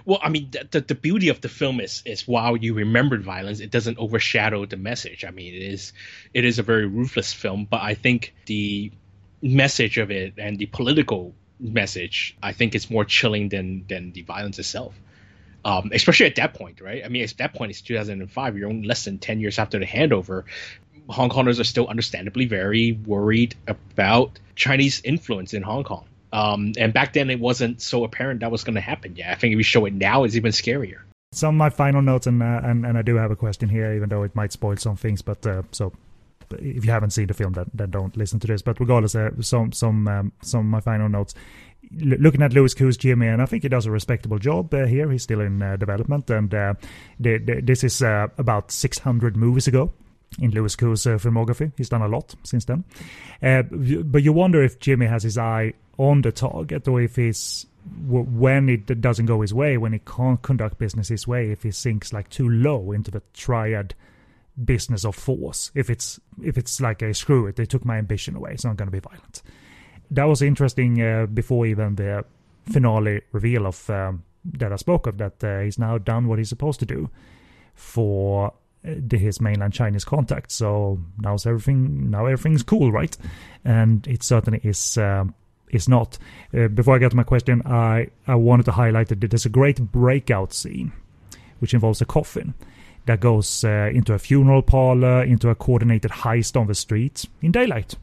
Well, 0.04 0.20
I 0.22 0.30
mean, 0.30 0.52
the, 0.72 0.82
the 0.82 0.96
beauty 0.96 1.30
of 1.30 1.40
the 1.40 1.48
film 1.48 1.80
is 1.80 2.02
is 2.06 2.28
while 2.28 2.58
you 2.58 2.74
remembered 2.74 3.24
violence, 3.24 3.62
it 3.62 3.72
doesn't 3.72 3.98
overshadow 3.98 4.66
the 4.66 4.78
message. 4.78 5.24
I 5.24 5.32
mean, 5.32 5.54
it 5.54 5.62
is 5.62 5.94
it 6.34 6.44
is 6.44 6.60
a 6.60 6.64
very 6.64 6.86
ruthless 6.86 7.32
film, 7.32 7.66
but 7.70 7.82
I 7.82 7.94
think 7.94 8.34
the 8.46 8.92
message 9.46 9.98
of 9.98 10.12
it 10.12 10.34
and 10.38 10.58
the 10.58 10.66
political 10.66 11.34
message, 11.60 12.36
I 12.42 12.52
think, 12.52 12.76
it's 12.76 12.90
more 12.90 13.06
chilling 13.06 13.50
than 13.50 13.86
than 13.88 14.12
the 14.12 14.24
violence 14.24 14.60
itself. 14.60 14.94
Um, 15.64 15.90
especially 15.94 16.28
at 16.28 16.36
that 16.36 16.54
point, 16.54 16.80
right? 16.80 17.04
I 17.04 17.08
mean, 17.08 17.24
at 17.24 17.34
that 17.38 17.56
point, 17.56 17.72
it's 17.72 17.82
2005. 17.82 18.58
You're 18.58 18.70
only 18.70 18.88
less 18.88 19.04
than 19.06 19.18
10 19.18 19.40
years 19.40 19.58
after 19.58 19.80
the 19.80 19.86
handover. 19.86 20.44
Hong 21.10 21.30
Kongers 21.30 21.60
are 21.60 21.64
still 21.64 21.88
understandably 21.88 22.46
very 22.46 22.92
worried 22.92 23.56
about 23.68 24.40
Chinese 24.56 25.02
influence 25.04 25.56
in 25.56 25.64
Hong 25.64 25.84
Kong. 25.84 26.06
Um, 26.32 26.74
and 26.78 26.94
back 26.94 27.14
then, 27.14 27.32
it 27.32 27.40
wasn't 27.40 27.82
so 27.82 28.04
apparent 28.04 28.42
that 28.42 28.52
was 28.52 28.64
going 28.64 28.76
to 28.76 28.82
happen. 28.82 29.16
Yeah, 29.16 29.32
I 29.32 29.36
think 29.36 29.54
if 29.54 29.58
we 29.58 29.64
show 29.64 29.86
it 29.86 29.94
now, 29.94 30.24
it's 30.24 30.36
even 30.36 30.52
scarier. 30.52 31.00
Some 31.32 31.56
of 31.56 31.58
my 31.58 31.70
final 31.70 32.02
notes, 32.02 32.28
and, 32.28 32.44
uh, 32.44 32.62
and 32.64 32.86
and 32.86 32.98
I 32.98 33.02
do 33.02 33.16
have 33.16 33.32
a 33.32 33.36
question 33.36 33.68
here, 33.70 33.94
even 33.94 34.10
though 34.10 34.24
it 34.24 34.36
might 34.36 34.52
spoil 34.52 34.78
some 34.78 34.96
things. 34.96 35.22
But 35.22 35.46
uh, 35.48 35.64
so, 35.72 35.94
if 36.54 36.86
you 36.86 36.92
haven't 36.92 37.12
seen 37.12 37.28
the 37.28 37.34
film, 37.34 37.54
then, 37.54 37.70
then 37.74 37.92
don't 37.92 38.16
listen 38.18 38.40
to 38.40 38.48
this. 38.48 38.62
But 38.62 38.80
regardless, 38.80 39.16
uh, 39.16 39.30
some 39.42 39.72
some 39.72 40.08
um, 40.08 40.32
some 40.42 40.62
of 40.62 40.66
my 40.66 40.80
final 40.80 41.10
notes. 41.10 41.34
L- 42.02 42.18
looking 42.20 42.42
at 42.42 42.54
Louis 42.54 42.74
Koo's 42.74 42.98
Jimmy, 42.98 43.28
and 43.28 43.42
I 43.42 43.46
think 43.46 43.64
he 43.64 43.70
does 43.70 43.86
a 43.86 43.92
respectable 43.92 44.40
job 44.40 44.74
uh, 44.74 44.86
here. 44.86 45.12
He's 45.12 45.24
still 45.24 45.42
in 45.42 45.62
uh, 45.62 45.76
development, 45.76 46.30
and 46.30 46.54
uh, 46.54 46.74
the, 47.20 47.38
the, 47.38 47.62
this 47.62 47.84
is 47.84 48.02
about 48.02 48.72
600 48.72 49.38
movies 49.38 49.68
ago 49.68 49.92
in 50.40 50.52
Louis 50.52 50.76
Koo's 50.76 51.06
uh, 51.06 51.12
filmography. 51.12 51.72
He's 51.78 51.90
done 51.90 52.02
a 52.02 52.08
lot 52.08 52.36
since 52.44 52.66
then. 52.66 52.84
Uh, 53.42 53.64
but 53.64 54.24
you 54.24 54.34
wonder 54.34 54.64
if 54.64 54.80
Jimmy 54.80 55.06
has 55.06 55.24
his 55.24 55.38
eye 55.38 55.74
on 55.98 56.22
the 56.22 56.32
target 56.32 56.88
or 56.88 57.02
if 57.02 57.16
he's 57.16 57.66
when 58.08 58.68
it 58.68 59.00
doesn't 59.00 59.28
go 59.28 59.42
his 59.42 59.54
way, 59.54 59.78
when 59.78 59.94
he 59.94 60.00
can't 60.00 60.42
conduct 60.42 60.80
business 60.80 61.08
his 61.08 61.28
way, 61.28 61.52
if 61.52 61.64
he 61.64 61.72
sinks 61.72 62.12
like 62.12 62.30
too 62.30 62.50
low 62.50 62.92
into 62.92 63.12
the 63.12 63.22
triad 63.34 63.94
business 64.64 65.06
of 65.06 65.16
force. 65.16 65.72
If 65.76 65.90
it's 65.90 66.20
if 66.44 66.58
it's 66.58 66.80
like 66.80 67.02
a 67.02 67.14
screw 67.14 67.48
it, 67.48 67.56
they 67.56 67.66
took 67.66 67.86
my 67.86 67.98
ambition 67.98 68.36
away. 68.36 68.52
It's 68.54 68.66
not 68.66 68.78
going 68.78 68.88
to 68.88 68.92
be 68.92 69.00
violent. 69.00 69.42
That 70.12 70.26
was 70.26 70.42
interesting 70.42 71.02
uh, 71.02 71.26
before 71.26 71.66
even 71.66 71.96
the 71.96 72.26
finale 72.72 73.22
reveal 73.32 73.66
of 73.66 73.90
um, 73.90 74.24
that 74.46 74.72
I 74.72 74.76
spoke 74.76 75.08
of 75.08 75.18
that 75.18 75.44
uh, 75.44 75.60
he's 75.60 75.80
now 75.80 75.98
done 75.98 76.28
what 76.28 76.38
he's 76.38 76.50
supposed 76.50 76.80
to 76.80 76.86
do 76.86 77.10
for 77.74 78.54
his 78.84 79.42
mainland 79.42 79.74
Chinese 79.74 80.06
contacts. 80.06 80.56
So 80.56 81.00
now's 81.18 81.46
everything 81.46 82.10
now 82.12 82.26
everything's 82.28 82.64
cool, 82.64 82.92
right? 82.92 83.16
And 83.64 84.08
it 84.08 84.24
certainly 84.24 84.62
is. 84.64 84.98
Uh, 84.98 85.26
is 85.70 85.90
not. 85.90 86.18
Uh, 86.56 86.68
before 86.68 86.96
I 86.96 87.00
get 87.00 87.10
to 87.10 87.18
my 87.18 87.24
question, 87.24 87.62
I 87.66 88.08
I 88.28 88.36
wanted 88.36 88.66
to 88.66 88.72
highlight 88.72 89.10
that 89.10 89.20
there's 89.20 89.48
a 89.48 89.50
great 89.50 89.80
breakout 89.92 90.54
scene, 90.54 90.94
which 91.60 91.74
involves 91.74 92.02
a 92.02 92.06
coffin 92.06 92.54
that 93.06 93.20
goes 93.20 93.64
uh, 93.64 93.90
into 93.94 94.14
a 94.14 94.20
funeral 94.20 94.62
parlor, 94.62 95.24
into 95.24 95.50
a 95.50 95.56
coordinated 95.56 96.12
heist 96.12 96.60
on 96.60 96.68
the 96.68 96.76
street 96.76 97.26
in 97.42 97.52
daylight 97.52 97.96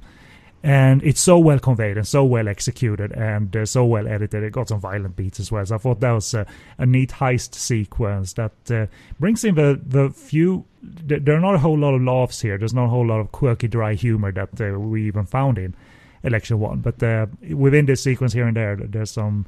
and 0.62 1.02
it's 1.02 1.20
so 1.20 1.38
well 1.38 1.58
conveyed 1.58 1.96
and 1.96 2.06
so 2.06 2.24
well 2.24 2.46
executed 2.46 3.10
and 3.12 3.56
uh, 3.56 3.66
so 3.66 3.84
well 3.84 4.06
edited. 4.06 4.44
It 4.44 4.52
got 4.52 4.68
some 4.68 4.80
violent 4.80 5.16
beats 5.16 5.40
as 5.40 5.50
well. 5.50 5.66
So 5.66 5.74
I 5.74 5.78
thought 5.78 6.00
that 6.00 6.12
was 6.12 6.34
a, 6.34 6.46
a 6.78 6.86
neat 6.86 7.10
heist 7.10 7.54
sequence 7.54 8.34
that 8.34 8.52
uh, 8.70 8.86
brings 9.18 9.44
in 9.44 9.56
the 9.56 9.80
the 9.84 10.10
few. 10.10 10.64
There 10.82 11.36
are 11.36 11.40
not 11.40 11.56
a 11.56 11.58
whole 11.58 11.78
lot 11.78 11.94
of 11.94 12.02
laughs 12.02 12.40
here. 12.40 12.58
There's 12.58 12.74
not 12.74 12.86
a 12.86 12.88
whole 12.88 13.06
lot 13.06 13.20
of 13.20 13.32
quirky, 13.32 13.68
dry 13.68 13.94
humor 13.94 14.30
that 14.32 14.60
uh, 14.60 14.78
we 14.78 15.06
even 15.06 15.26
found 15.26 15.58
in 15.58 15.74
Election 16.22 16.60
One. 16.60 16.78
But 16.78 17.02
uh, 17.02 17.26
within 17.50 17.86
this 17.86 18.02
sequence 18.02 18.32
here 18.32 18.46
and 18.46 18.56
there, 18.56 18.76
there's 18.76 19.10
some 19.10 19.46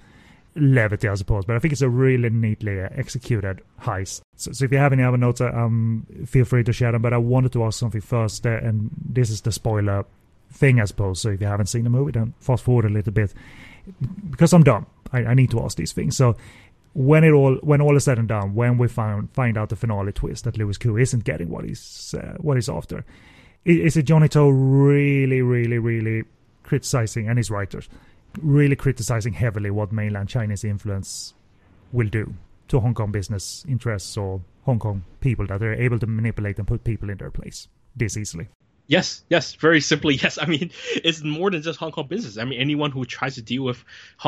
levity, 0.56 1.08
I 1.08 1.14
suppose. 1.14 1.44
But 1.44 1.56
I 1.56 1.58
think 1.58 1.72
it's 1.72 1.82
a 1.82 1.88
really 1.88 2.30
neatly 2.30 2.80
executed 2.80 3.60
heist. 3.80 4.22
So, 4.36 4.52
so 4.52 4.64
if 4.64 4.72
you 4.72 4.78
have 4.78 4.92
any 4.92 5.02
other 5.02 5.16
notes, 5.16 5.40
uh, 5.40 5.50
um, 5.54 6.06
feel 6.26 6.44
free 6.44 6.64
to 6.64 6.72
share 6.72 6.92
them. 6.92 7.02
But 7.02 7.12
I 7.12 7.18
wanted 7.18 7.52
to 7.52 7.64
ask 7.64 7.78
something 7.78 8.00
first, 8.00 8.46
uh, 8.46 8.50
and 8.50 8.90
this 9.04 9.30
is 9.30 9.40
the 9.42 9.52
spoiler 9.52 10.04
thing, 10.50 10.80
I 10.80 10.84
suppose. 10.84 11.20
So 11.20 11.30
if 11.30 11.40
you 11.40 11.46
haven't 11.46 11.66
seen 11.66 11.84
the 11.84 11.90
movie, 11.90 12.12
then 12.12 12.34
fast 12.40 12.64
forward 12.64 12.84
a 12.84 12.88
little 12.88 13.12
bit. 13.12 13.34
Because 14.30 14.52
I'm 14.52 14.62
dumb, 14.62 14.86
I, 15.12 15.24
I 15.24 15.34
need 15.34 15.50
to 15.50 15.62
ask 15.62 15.76
these 15.76 15.92
things. 15.92 16.16
So 16.16 16.36
when 16.94 17.24
it 17.24 17.32
all 17.32 17.56
when 17.56 17.80
all 17.80 17.96
is 17.96 18.04
said 18.04 18.18
and 18.18 18.28
done, 18.28 18.54
when 18.54 18.78
we 18.78 18.88
find 18.88 19.30
find 19.32 19.58
out 19.58 19.68
the 19.68 19.76
finale 19.76 20.12
twist 20.12 20.44
that 20.44 20.56
Louis 20.56 20.78
Koo 20.78 20.96
isn't 20.96 21.24
getting 21.24 21.50
what 21.50 21.64
he's 21.64 22.14
uh, 22.14 22.36
what 22.40 22.56
he's 22.56 22.68
after, 22.68 23.04
is 23.64 23.96
it 23.96 24.04
Johnny 24.04 24.28
To 24.28 24.50
really, 24.50 25.42
really, 25.42 25.78
really 25.78 26.24
criticizing 26.62 27.28
and 27.28 27.36
his 27.36 27.50
writers 27.50 27.88
really 28.42 28.76
criticizing 28.76 29.32
heavily 29.32 29.70
what 29.70 29.92
mainland 29.92 30.28
Chinese 30.28 30.64
influence 30.64 31.34
will 31.92 32.08
do 32.08 32.34
to 32.68 32.80
Hong 32.80 32.94
Kong 32.94 33.12
business 33.12 33.64
interests 33.68 34.16
or 34.16 34.40
Hong 34.64 34.78
Kong 34.78 35.04
people 35.20 35.46
that 35.46 35.60
they're 35.60 35.74
able 35.74 35.98
to 35.98 36.06
manipulate 36.06 36.58
and 36.58 36.66
put 36.66 36.84
people 36.84 37.10
in 37.10 37.18
their 37.18 37.30
place 37.30 37.68
this 37.96 38.16
easily? 38.16 38.48
Yes, 38.86 39.24
yes, 39.28 39.54
very 39.54 39.80
simply, 39.80 40.14
yes. 40.22 40.38
I 40.40 40.46
mean, 40.46 40.70
it's 40.96 41.22
more 41.22 41.50
than 41.50 41.62
just 41.62 41.78
Hong 41.78 41.92
Kong 41.92 42.06
business. 42.06 42.38
I 42.38 42.44
mean, 42.44 42.60
anyone 42.60 42.90
who 42.90 43.04
tries 43.04 43.34
to 43.36 43.42
deal 43.42 43.62
with, 43.62 43.82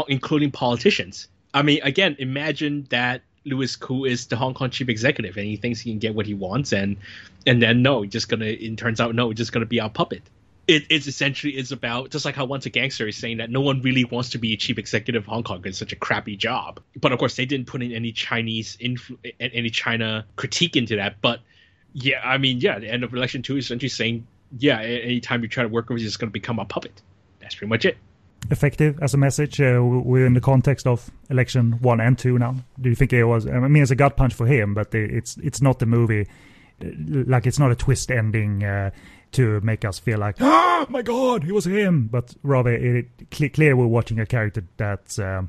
including 0.09 0.51
politicians. 0.51 1.29
I 1.53 1.63
mean, 1.63 1.81
again, 1.83 2.17
imagine 2.19 2.87
that 2.91 3.23
Louis 3.45 3.75
Koo 3.77 4.05
is 4.05 4.27
the 4.27 4.37
Hong 4.37 4.55
Kong 4.55 4.71
chief 4.71 4.89
executive, 4.89 5.37
and 5.37 5.47
he 5.47 5.57
thinks 5.57 5.81
he 5.81 5.91
can 5.91 5.99
get 5.99 6.15
what 6.15 6.27
he 6.27 6.35
wants, 6.35 6.73
and 6.73 6.97
and 7.47 7.63
then 7.63 7.81
no, 7.83 8.05
just 8.05 8.29
gonna. 8.29 8.47
It 8.47 8.77
turns 8.77 9.01
out 9.01 9.15
no, 9.15 9.33
just 9.33 9.53
gonna 9.53 9.67
be 9.67 9.81
our 9.81 9.89
puppet. 9.89 10.23
It, 10.69 10.87
it's 10.91 11.07
essentially 11.07 11.57
is 11.57 11.71
about 11.71 12.11
just 12.11 12.25
like 12.25 12.35
how 12.35 12.45
once 12.45 12.67
a 12.67 12.71
gangster 12.71 13.07
is 13.07 13.17
saying 13.17 13.37
that 13.37 13.51
no 13.51 13.61
one 13.61 13.83
really 13.83 14.05
wants 14.05 14.31
to 14.31 14.39
be 14.39 14.53
a 14.53 14.57
chief 14.57 14.79
executive 14.79 15.23
of 15.23 15.27
Hong 15.27 15.45
Kong 15.45 15.63
it's 15.65 15.79
such 15.79 15.93
a 15.93 15.97
crappy 15.97 16.37
job. 16.37 16.81
But 17.01 17.13
of 17.13 17.21
course, 17.21 17.37
they 17.37 17.47
didn't 17.47 17.69
put 17.69 17.83
in 17.83 17.93
any 17.93 18.11
Chinese 18.11 18.77
influ- 18.79 19.19
any 19.39 19.71
China 19.71 20.27
critique 20.35 20.75
into 20.77 20.97
that. 20.97 21.21
But 21.21 21.41
yeah, 21.93 22.21
I 22.25 22.39
mean, 22.39 22.59
yeah, 22.59 22.81
the 22.81 22.91
end 22.91 23.05
of 23.05 23.15
election 23.15 23.43
two 23.43 23.57
is 23.57 23.67
essentially 23.67 23.89
saying 23.91 24.27
yeah, 24.59 24.81
anytime 24.81 25.43
you 25.43 25.49
try 25.49 25.63
to 25.63 25.69
work 25.69 25.89
with, 25.89 26.03
it's 26.03 26.17
going 26.17 26.29
to 26.29 26.33
become 26.33 26.59
a 26.59 26.65
puppet. 26.65 27.03
That's 27.41 27.55
pretty 27.55 27.69
much 27.69 27.85
it. 27.85 27.97
Effective 28.51 28.99
as 29.03 29.15
a 29.15 29.17
message. 29.17 29.61
Uh, 29.61 29.81
we're 29.83 30.27
in 30.27 30.35
the 30.35 30.41
context 30.41 30.87
of 30.87 31.11
election 31.31 31.73
one 31.81 32.01
and 32.01 32.19
two 32.19 32.39
now. 32.39 32.57
Do 32.81 32.89
you 32.89 32.95
think 32.95 33.13
it 33.13 33.25
was? 33.25 33.47
I 33.47 33.59
mean, 33.59 33.83
it's 33.83 33.91
a 33.91 33.97
gut 33.97 34.17
punch 34.17 34.35
for 34.35 34.47
him, 34.47 34.75
but 34.75 34.95
it's 34.95 35.37
it's 35.39 35.61
not 35.61 35.79
the 35.79 35.87
movie. 35.87 36.29
Like 36.81 37.47
it's 37.47 37.59
not 37.59 37.73
a 37.73 37.75
twist 37.75 38.11
ending 38.11 38.63
uh, 38.63 38.91
to 39.37 39.61
make 39.61 39.85
us 39.85 39.99
feel 39.99 40.19
like, 40.19 40.37
oh 40.41 40.87
my 40.89 41.03
god, 41.03 41.45
it 41.45 41.53
was 41.53 41.67
him. 41.67 42.09
But 42.09 42.35
rather, 42.43 42.73
it, 42.73 43.09
it 43.41 43.53
clear 43.53 43.77
we're 43.77 43.87
watching 43.87 44.19
a 44.19 44.27
character 44.27 44.65
that 44.79 45.19
um, 45.19 45.49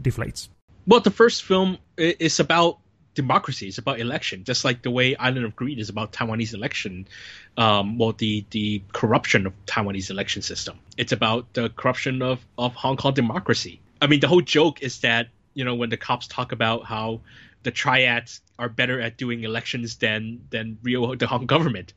deflates. 0.00 0.48
Well, 0.86 1.00
the 1.00 1.10
first 1.10 1.44
film 1.44 1.78
is 1.96 2.40
about 2.40 2.78
democracy. 3.14 3.68
It's 3.68 3.78
about 3.78 4.00
election, 4.00 4.44
just 4.44 4.64
like 4.64 4.82
the 4.82 4.90
way 4.90 5.16
Island 5.16 5.46
of 5.46 5.56
Greed 5.56 5.78
is 5.78 5.88
about 5.88 6.12
Taiwanese 6.12 6.52
election, 6.52 7.08
um, 7.56 8.00
or 8.00 8.12
the 8.12 8.44
the 8.50 8.82
corruption 8.92 9.46
of 9.46 9.52
Taiwanese 9.66 10.10
election 10.10 10.42
system. 10.42 10.78
It's 10.96 11.12
about 11.12 11.52
the 11.54 11.70
corruption 11.70 12.22
of 12.22 12.44
of 12.58 12.74
Hong 12.74 12.96
Kong 12.96 13.14
democracy. 13.14 13.80
I 14.02 14.08
mean, 14.08 14.20
the 14.20 14.28
whole 14.28 14.42
joke 14.42 14.82
is 14.82 15.00
that 15.00 15.28
you 15.54 15.64
know 15.64 15.74
when 15.74 15.90
the 15.90 15.96
cops 15.96 16.26
talk 16.26 16.52
about 16.52 16.84
how 16.84 17.20
the 17.62 17.70
triads 17.70 18.40
are 18.58 18.68
better 18.68 19.00
at 19.00 19.16
doing 19.16 19.44
elections 19.44 19.96
than 19.96 20.40
than 20.50 20.78
real 20.82 21.16
the 21.16 21.26
Hong 21.26 21.46
government. 21.46 21.94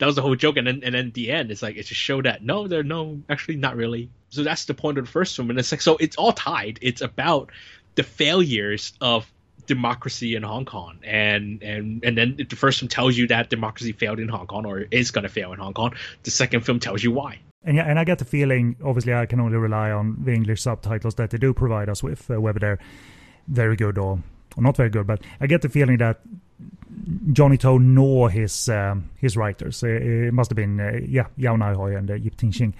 That 0.00 0.06
was 0.06 0.16
the 0.16 0.22
whole 0.22 0.34
joke, 0.34 0.56
and 0.56 0.66
then 0.66 0.80
and 0.82 0.94
then 0.94 1.12
the 1.14 1.30
end, 1.30 1.50
it's 1.50 1.62
like 1.62 1.76
it 1.76 1.86
to 1.86 1.94
show 1.94 2.20
that 2.22 2.42
no, 2.42 2.66
they're 2.66 2.82
no, 2.82 3.20
actually 3.28 3.56
not 3.56 3.76
really. 3.76 4.10
So 4.30 4.42
that's 4.42 4.64
the 4.64 4.74
point 4.74 4.98
of 4.98 5.04
the 5.04 5.10
first 5.10 5.36
film, 5.36 5.50
and 5.50 5.58
it's 5.58 5.70
like 5.70 5.82
so 5.82 5.96
it's 5.98 6.16
all 6.16 6.32
tied. 6.32 6.78
It's 6.82 7.02
about 7.02 7.50
the 7.94 8.02
failures 8.02 8.94
of 9.00 9.30
democracy 9.66 10.34
in 10.34 10.42
Hong 10.42 10.64
Kong, 10.64 10.98
and 11.04 11.62
and 11.62 12.02
and 12.04 12.18
then 12.18 12.36
the 12.48 12.56
first 12.56 12.80
film 12.80 12.88
tells 12.88 13.16
you 13.16 13.28
that 13.28 13.50
democracy 13.50 13.92
failed 13.92 14.18
in 14.18 14.28
Hong 14.28 14.46
Kong 14.46 14.66
or 14.66 14.86
is 14.90 15.10
going 15.10 15.24
to 15.24 15.28
fail 15.28 15.52
in 15.52 15.60
Hong 15.60 15.74
Kong. 15.74 15.94
The 16.24 16.30
second 16.30 16.62
film 16.62 16.80
tells 16.80 17.04
you 17.04 17.12
why. 17.12 17.38
And 17.62 17.76
yeah, 17.76 17.84
and 17.84 17.98
I 17.98 18.04
get 18.04 18.18
the 18.18 18.24
feeling, 18.24 18.76
obviously, 18.82 19.12
I 19.12 19.26
can 19.26 19.38
only 19.38 19.58
rely 19.58 19.90
on 19.90 20.16
the 20.24 20.32
English 20.32 20.62
subtitles 20.62 21.14
that 21.16 21.30
they 21.30 21.36
do 21.38 21.52
provide 21.52 21.90
us 21.90 22.02
with, 22.02 22.30
uh, 22.30 22.40
whether 22.40 22.58
they're 22.58 22.78
very 23.48 23.76
good 23.76 23.98
or, 23.98 24.22
or 24.56 24.62
not 24.62 24.76
very 24.76 24.88
good. 24.88 25.06
But 25.06 25.20
I 25.40 25.46
get 25.46 25.60
the 25.60 25.68
feeling 25.68 25.98
that 25.98 26.20
Johnny 27.32 27.56
To 27.58 27.78
nor 27.78 28.30
his 28.30 28.68
um, 28.68 29.10
his 29.18 29.36
writers, 29.36 29.82
it 29.82 30.32
must 30.32 30.50
have 30.50 30.56
been 30.56 30.80
uh, 30.80 31.00
yeah 31.06 31.26
Yau 31.36 31.56
Nai-hoi 31.56 31.96
and 31.96 32.10
uh, 32.10 32.14
Yip 32.14 32.36
Tin-shing, 32.36 32.74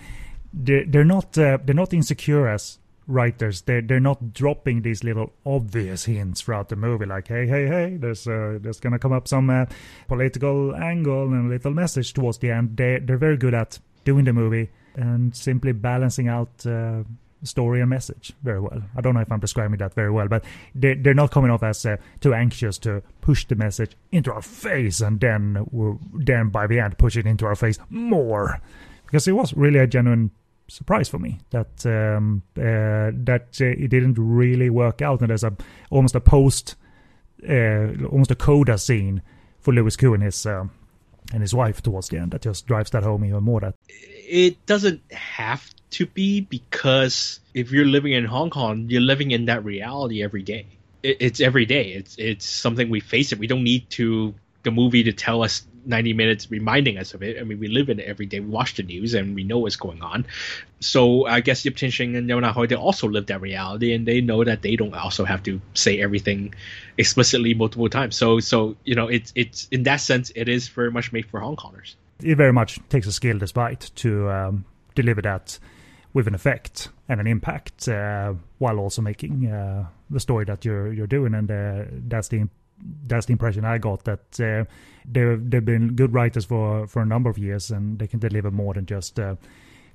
they're, 0.52 0.84
they're 0.84 1.04
not 1.04 1.36
uh, 1.38 1.58
they're 1.64 1.74
not 1.74 1.92
insecure 1.92 2.48
as 2.48 2.78
writers. 3.06 3.62
They're 3.62 3.82
they're 3.82 4.00
not 4.00 4.32
dropping 4.32 4.82
these 4.82 5.04
little 5.04 5.32
obvious 5.44 6.04
hints 6.04 6.42
throughout 6.42 6.68
the 6.68 6.76
movie 6.76 7.06
like 7.06 7.28
hey 7.28 7.46
hey 7.46 7.66
hey 7.66 7.96
there's 7.96 8.26
uh, 8.26 8.58
there's 8.60 8.80
gonna 8.80 8.98
come 8.98 9.12
up 9.12 9.28
some 9.28 9.50
uh, 9.50 9.66
political 10.08 10.74
angle 10.76 11.24
and 11.24 11.46
a 11.46 11.54
little 11.54 11.72
message 11.72 12.14
towards 12.14 12.38
the 12.38 12.50
end. 12.50 12.76
They 12.76 12.98
they're 12.98 13.16
very 13.16 13.36
good 13.36 13.54
at 13.54 13.78
doing 14.04 14.24
the 14.24 14.32
movie 14.32 14.70
and 14.96 15.34
simply 15.34 15.72
balancing 15.72 16.28
out 16.28 16.66
uh, 16.66 17.02
story 17.42 17.80
and 17.80 17.90
message 17.90 18.32
very 18.42 18.60
well. 18.60 18.82
I 18.96 19.00
don't 19.00 19.14
know 19.14 19.20
if 19.20 19.32
I'm 19.32 19.40
describing 19.40 19.78
that 19.78 19.94
very 19.94 20.10
well, 20.10 20.28
but 20.28 20.44
they're, 20.74 20.94
they're 20.94 21.14
not 21.14 21.30
coming 21.30 21.50
off 21.50 21.62
as 21.62 21.84
uh, 21.86 21.96
too 22.20 22.34
anxious 22.34 22.78
to 22.78 23.02
push 23.20 23.46
the 23.46 23.54
message 23.54 23.96
into 24.12 24.32
our 24.32 24.42
face 24.42 25.00
and 25.00 25.20
then 25.20 25.66
then 26.14 26.48
by 26.48 26.66
the 26.66 26.80
end 26.80 26.98
push 26.98 27.16
it 27.16 27.26
into 27.26 27.46
our 27.46 27.56
face 27.56 27.78
more, 27.88 28.60
because 29.06 29.26
it 29.26 29.32
was 29.32 29.54
really 29.54 29.78
a 29.78 29.86
genuine 29.86 30.30
surprise 30.68 31.08
for 31.08 31.18
me 31.18 31.40
that 31.50 31.84
um, 31.86 32.42
uh, 32.56 33.10
that 33.12 33.58
uh, 33.60 33.64
it 33.64 33.88
didn't 33.88 34.14
really 34.18 34.70
work 34.70 35.02
out 35.02 35.20
and 35.20 35.30
there's 35.30 35.44
a 35.44 35.52
almost 35.90 36.14
a 36.14 36.20
post 36.20 36.76
uh, 37.48 37.88
almost 38.10 38.30
a 38.30 38.36
coda 38.36 38.78
scene 38.78 39.22
for 39.58 39.72
Koo 39.72 40.14
and 40.14 40.22
his 40.22 40.46
uh, 40.46 40.64
and 41.32 41.42
his 41.42 41.54
wife 41.54 41.82
towards 41.82 42.08
the 42.08 42.18
end 42.18 42.32
that 42.32 42.42
just 42.42 42.66
drives 42.66 42.90
that 42.90 43.02
home 43.02 43.24
even 43.24 43.42
more 43.42 43.60
that 43.60 43.74
it 43.88 44.64
doesn't 44.66 45.02
have 45.12 45.68
to 45.90 46.06
be 46.06 46.40
because 46.40 47.40
if 47.52 47.72
you're 47.72 47.84
living 47.84 48.12
in 48.12 48.24
Hong 48.24 48.50
Kong, 48.50 48.86
you're 48.88 49.00
living 49.00 49.32
in 49.32 49.46
that 49.46 49.64
reality 49.64 50.22
every 50.22 50.42
day. 50.42 50.66
It, 51.02 51.16
it's 51.20 51.40
every 51.40 51.66
day. 51.66 51.92
It's 51.92 52.16
it's 52.16 52.46
something 52.46 52.88
we 52.88 53.00
face 53.00 53.32
it. 53.32 53.38
We 53.38 53.46
don't 53.46 53.64
need 53.64 53.90
to 53.90 54.34
the 54.62 54.70
movie 54.70 55.04
to 55.04 55.12
tell 55.12 55.42
us 55.42 55.66
90 55.90 56.14
minutes 56.14 56.50
reminding 56.50 56.96
us 56.96 57.12
of 57.12 57.22
it. 57.22 57.38
I 57.38 57.44
mean, 57.44 57.60
we 57.60 57.68
live 57.68 57.90
in 57.90 58.00
it 58.00 58.06
every 58.06 58.24
day. 58.24 58.40
We 58.40 58.46
watch 58.46 58.76
the 58.76 58.82
news 58.82 59.12
and 59.12 59.34
we 59.34 59.44
know 59.44 59.58
what's 59.58 59.76
going 59.76 60.00
on. 60.00 60.24
So 60.80 61.26
I 61.26 61.40
guess 61.40 61.64
Yip 61.64 61.76
Tin 61.76 61.90
Shing 61.90 62.16
and 62.16 62.28
Yau 62.28 62.40
Nai-hoi, 62.40 62.66
they 62.66 62.76
also 62.76 63.08
live 63.08 63.26
that 63.26 63.40
reality 63.42 63.92
and 63.92 64.06
they 64.06 64.22
know 64.22 64.42
that 64.44 64.62
they 64.62 64.76
don't 64.76 64.94
also 64.94 65.26
have 65.26 65.42
to 65.42 65.60
say 65.74 66.00
everything 66.00 66.54
explicitly 66.96 67.52
multiple 67.52 67.90
times. 67.90 68.16
So, 68.16 68.40
so 68.40 68.76
you 68.84 68.94
know, 68.94 69.08
it's, 69.08 69.32
it's 69.34 69.68
in 69.70 69.82
that 69.82 70.00
sense, 70.00 70.32
it 70.34 70.48
is 70.48 70.68
very 70.68 70.90
much 70.90 71.12
made 71.12 71.26
for 71.26 71.40
Hong 71.40 71.56
Kongers. 71.56 71.96
It 72.22 72.36
very 72.36 72.52
much 72.52 72.78
takes 72.88 73.06
a 73.06 73.12
skill 73.12 73.38
despite 73.38 73.90
to 73.96 74.30
um, 74.30 74.64
deliver 74.94 75.20
that 75.22 75.58
with 76.12 76.26
an 76.26 76.34
effect 76.34 76.88
and 77.08 77.20
an 77.20 77.26
impact 77.26 77.88
uh, 77.88 78.34
while 78.58 78.78
also 78.78 79.02
making 79.02 79.46
uh, 79.46 79.86
the 80.10 80.20
story 80.20 80.44
that 80.44 80.64
you're 80.64 80.92
you're 80.92 81.06
doing 81.06 81.34
and 81.34 81.50
uh, 81.50 81.84
that's 82.08 82.28
the 82.28 82.48
that's 83.06 83.26
the 83.26 83.32
impression 83.32 83.64
I 83.64 83.78
got 83.78 84.04
that 84.04 84.40
uh, 84.40 84.64
they've 85.04 85.50
they've 85.50 85.64
been 85.64 85.94
good 85.94 86.12
writers 86.12 86.44
for 86.44 86.86
for 86.86 87.02
a 87.02 87.06
number 87.06 87.30
of 87.30 87.38
years 87.38 87.70
and 87.70 87.98
they 87.98 88.06
can 88.06 88.18
deliver 88.18 88.50
more 88.50 88.74
than 88.74 88.86
just 88.86 89.18
uh, 89.18 89.36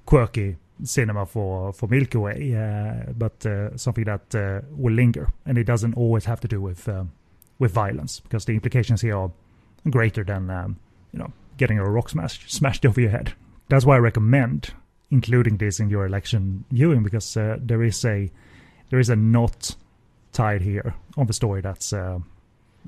quirky 0.05 0.57
cinema 0.83 1.25
for 1.25 1.73
for 1.73 1.87
Milky 1.87 2.17
Way 2.17 2.55
uh, 2.55 3.11
but 3.17 3.45
something 3.79 4.03
that 4.05 4.63
will 4.71 4.93
linger 4.93 5.31
and 5.45 5.57
it 5.57 5.63
doesn't 5.63 5.95
always 5.95 6.25
have 6.25 6.39
to 6.41 6.47
do 6.47 6.61
with 6.61 6.89
with 7.59 7.71
violence 7.71 8.19
because 8.19 8.45
the 8.45 8.53
implications 8.53 9.01
here 9.01 9.17
are 9.17 9.31
greater 9.89 10.23
than 10.23 10.49
um, 10.49 10.77
you 11.11 11.19
know 11.19 11.31
getting 11.57 11.79
a 11.79 11.89
rock 11.89 12.09
smash 12.09 12.51
smashed 12.51 12.85
over 12.85 12.99
your 13.01 13.11
head. 13.11 13.33
That's 13.69 13.85
why 13.85 13.95
I 13.95 13.99
recommend 13.99 14.73
including 15.11 15.57
this 15.57 15.79
in 15.79 15.89
your 15.89 16.05
election 16.05 16.65
viewing 16.71 17.03
because 17.03 17.37
uh, 17.37 17.57
there 17.59 17.83
is 17.83 18.03
a 18.05 18.29
there 18.89 18.99
is 18.99 19.09
a 19.09 19.15
knot 19.15 19.75
tied 20.31 20.61
here 20.61 20.93
on 21.17 21.27
the 21.27 21.33
story 21.33 21.61
that's 21.61 21.93
uh, 21.93 21.97
uh, 21.97 22.19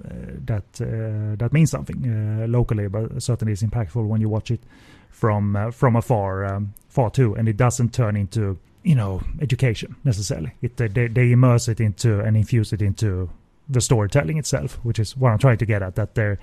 that 0.04 0.64
uh, 0.82 1.36
that 1.38 1.54
means 1.54 1.72
something 1.72 2.06
uh, 2.08 2.48
locally, 2.48 2.88
but 2.88 3.22
certainly 3.22 3.54
is 3.54 3.64
impactful 3.64 4.06
when 4.06 4.22
you 4.22 4.30
watch 4.30 4.52
it 4.52 4.62
from 5.10 5.56
uh, 5.56 5.72
from 5.72 5.96
afar 5.96 6.46
um, 6.46 6.74
far 6.90 7.10
too, 7.10 7.36
and 7.36 7.50
it 7.50 7.58
doesn't 7.58 7.94
turn 7.94 8.16
into 8.16 8.58
you 8.84 8.96
know 8.96 9.22
education 9.42 9.96
necessarily. 10.04 10.54
It 10.62 10.78
they, 10.78 10.88
they 10.88 11.32
immerse 11.32 11.68
it 11.68 11.80
into 11.80 12.20
and 12.20 12.38
infuse 12.38 12.74
it 12.74 12.82
into 12.82 13.30
the 13.70 13.82
storytelling 13.82 14.38
itself, 14.38 14.80
which 14.84 15.00
is 15.00 15.18
what 15.18 15.32
I'm 15.32 15.40
trying 15.40 15.58
to 15.58 15.66
get 15.66 15.82
at. 15.82 15.96
That 15.96 16.16
they're 16.16 16.40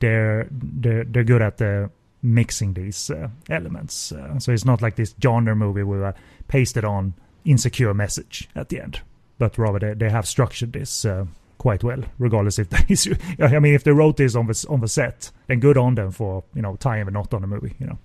they're 0.00 0.48
they're, 0.50 1.04
they're 1.04 1.24
good 1.24 1.42
at 1.42 1.58
the 1.58 1.90
mixing 2.22 2.74
these 2.74 3.10
uh, 3.10 3.28
elements. 3.50 4.12
Uh, 4.12 4.38
so 4.38 4.52
it's 4.52 4.64
not 4.64 4.80
like 4.80 4.96
this 4.96 5.14
genre 5.20 5.56
movie 5.56 5.82
with 5.82 6.00
a 6.00 6.14
pasted 6.48 6.84
on 6.84 7.14
insecure 7.44 7.92
message 7.94 8.48
at 8.54 8.68
the 8.68 8.80
end, 8.80 9.00
but 9.38 9.58
rather 9.58 9.78
they, 9.78 9.94
they 9.94 10.10
have 10.10 10.26
structured 10.26 10.72
this 10.72 11.04
uh, 11.04 11.24
quite 11.58 11.84
well, 11.84 12.02
regardless 12.18 12.58
if 12.58 12.70
they. 13.38 13.44
I 13.44 13.58
mean, 13.58 13.74
if 13.74 13.84
they 13.84 13.92
wrote 13.92 14.16
this 14.16 14.34
on 14.34 14.46
the 14.46 14.66
on 14.68 14.80
the 14.80 14.88
set, 14.88 15.30
then 15.46 15.60
good 15.60 15.76
on 15.76 15.94
them 15.94 16.10
for 16.10 16.44
you 16.54 16.62
know 16.62 16.76
tying 16.76 17.06
a 17.08 17.10
knot 17.10 17.32
on 17.34 17.42
the 17.42 17.46
movie. 17.46 17.74
You 17.78 17.86
know, 17.86 17.98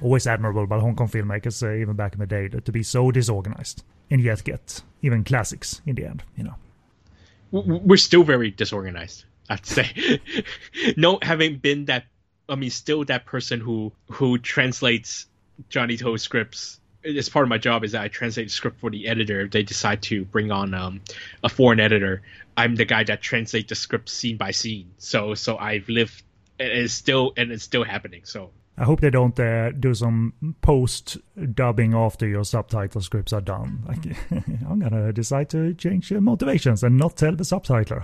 always 0.00 0.26
admirable 0.26 0.66
by 0.66 0.78
Hong 0.78 0.96
Kong 0.96 1.08
filmmakers, 1.08 1.62
uh, 1.62 1.80
even 1.80 1.94
back 1.96 2.14
in 2.14 2.20
the 2.20 2.26
day, 2.26 2.48
to 2.48 2.72
be 2.72 2.82
so 2.82 3.10
disorganized 3.10 3.84
and 4.10 4.22
yet 4.22 4.44
get 4.44 4.82
even 5.02 5.24
classics 5.24 5.80
in 5.86 5.94
the 5.94 6.04
end. 6.04 6.22
You 6.36 6.44
know, 6.44 6.54
we're 7.50 7.96
still 7.96 8.24
very 8.24 8.50
disorganized. 8.50 9.24
I'd 9.50 9.66
say, 9.66 10.20
no, 10.96 11.18
having 11.22 11.58
been 11.58 11.86
that 11.86 12.04
I 12.48 12.54
mean, 12.54 12.70
still 12.70 13.04
that 13.04 13.24
person 13.26 13.60
who 13.60 13.92
who 14.10 14.38
translates 14.38 15.26
Johnny 15.68 15.96
To 15.96 16.18
scripts. 16.18 16.80
As 17.04 17.28
part 17.28 17.42
of 17.42 17.48
my 17.48 17.58
job 17.58 17.84
is 17.84 17.92
that 17.92 18.02
I 18.02 18.08
translate 18.08 18.46
the 18.46 18.52
script 18.52 18.80
for 18.80 18.90
the 18.90 19.08
editor. 19.08 19.40
If 19.40 19.50
they 19.50 19.62
decide 19.62 20.02
to 20.02 20.24
bring 20.24 20.50
on 20.50 20.74
um, 20.74 21.00
a 21.42 21.48
foreign 21.48 21.80
editor, 21.80 22.22
I'm 22.56 22.76
the 22.76 22.84
guy 22.84 23.04
that 23.04 23.20
translates 23.22 23.68
the 23.68 23.74
script 23.74 24.08
scene 24.08 24.36
by 24.36 24.52
scene. 24.52 24.92
So 24.98 25.34
so 25.34 25.56
I've 25.56 25.88
lived. 25.88 26.22
It's 26.58 26.92
still 26.92 27.32
and 27.36 27.50
it's 27.50 27.64
still 27.64 27.84
happening. 27.84 28.22
So 28.24 28.50
I 28.78 28.84
hope 28.84 29.00
they 29.00 29.10
don't 29.10 29.38
uh, 29.38 29.70
do 29.72 29.94
some 29.94 30.54
post 30.62 31.18
dubbing 31.54 31.94
after 31.94 32.26
your 32.26 32.44
subtitle 32.44 33.02
scripts 33.02 33.32
are 33.32 33.40
done. 33.40 33.82
Like, 33.86 34.16
I'm 34.68 34.78
gonna 34.78 35.12
decide 35.12 35.50
to 35.50 35.74
change 35.74 36.10
motivations 36.10 36.82
and 36.82 36.96
not 36.96 37.16
tell 37.16 37.36
the 37.36 37.44
subtitler. 37.44 38.02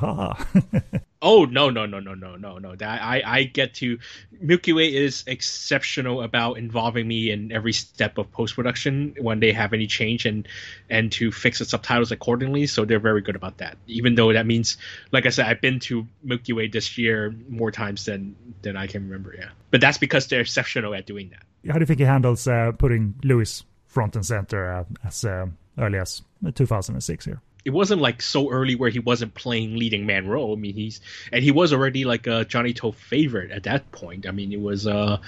oh 1.23 1.45
no 1.45 1.71
no 1.71 1.87
no 1.87 1.99
no 2.01 2.14
no 2.14 2.37
no 2.37 2.59
no! 2.59 2.75
I 2.81 3.23
I 3.25 3.43
get 3.45 3.75
to 3.75 3.99
Milky 4.41 4.73
Way 4.73 4.95
is 4.95 5.25
exceptional 5.27 6.23
about 6.23 6.59
involving 6.59 7.09
me 7.09 7.31
in 7.31 7.53
every 7.53 7.73
step 7.73 8.19
of 8.19 8.31
post 8.33 8.55
production 8.55 9.14
when 9.21 9.41
they 9.41 9.53
have 9.53 9.73
any 9.73 9.87
change 9.87 10.27
and 10.27 10.47
and 10.91 11.11
to 11.12 11.33
fix 11.33 11.59
the 11.59 11.64
subtitles 11.64 12.12
accordingly. 12.12 12.66
So 12.66 12.85
they're 12.85 12.99
very 12.99 13.21
good 13.21 13.37
about 13.37 13.59
that. 13.59 13.77
Even 13.87 14.14
though 14.14 14.33
that 14.33 14.47
means, 14.47 14.77
like 15.12 15.27
I 15.27 15.31
said, 15.31 15.47
I've 15.47 15.61
been 15.61 15.81
to 15.81 16.07
Milky 16.23 16.53
Way 16.53 16.69
this 16.69 16.97
year 16.99 17.35
more 17.49 17.71
times 17.71 18.05
than 18.05 18.37
than 18.62 18.77
I 18.77 18.87
can 18.87 19.05
remember. 19.05 19.35
Yeah, 19.37 19.51
but 19.71 19.81
that's 19.81 19.99
because 19.99 20.27
they're 20.29 20.41
exceptional 20.41 20.95
at 20.95 21.07
doing 21.07 21.31
that. 21.31 21.43
How 21.71 21.75
do 21.75 21.81
you 21.81 21.87
think 21.87 21.99
he 21.99 22.05
handles 22.07 22.47
uh, 22.47 22.73
putting 22.73 23.14
Louis 23.25 23.64
front 23.87 24.14
and 24.14 24.25
center 24.25 24.73
uh, 24.73 24.85
as 25.05 25.25
uh, 25.25 25.47
early 25.79 25.99
as 25.99 26.23
2006 26.55 27.25
here? 27.25 27.41
It 27.69 27.75
wasn't 27.75 28.01
like 28.01 28.23
so 28.23 28.51
early 28.51 28.77
where 28.77 28.89
he 28.89 28.99
wasn't 28.99 29.35
playing 29.35 29.77
leading 29.77 30.07
man 30.07 30.27
role. 30.27 30.55
I 30.55 30.57
mean, 30.57 30.73
he's 30.73 31.03
and 31.31 31.45
he 31.45 31.51
was 31.51 31.71
already 31.71 32.07
like 32.07 32.27
a 32.27 32.47
Johnny 32.47 32.73
To 32.73 32.93
favorite 32.93 33.51
at 33.51 33.64
that 33.64 33.93
point. 33.93 34.27
I 34.27 34.31
mean, 34.31 34.55
it 34.55 34.61
was. 34.61 34.87
uh 34.87 35.19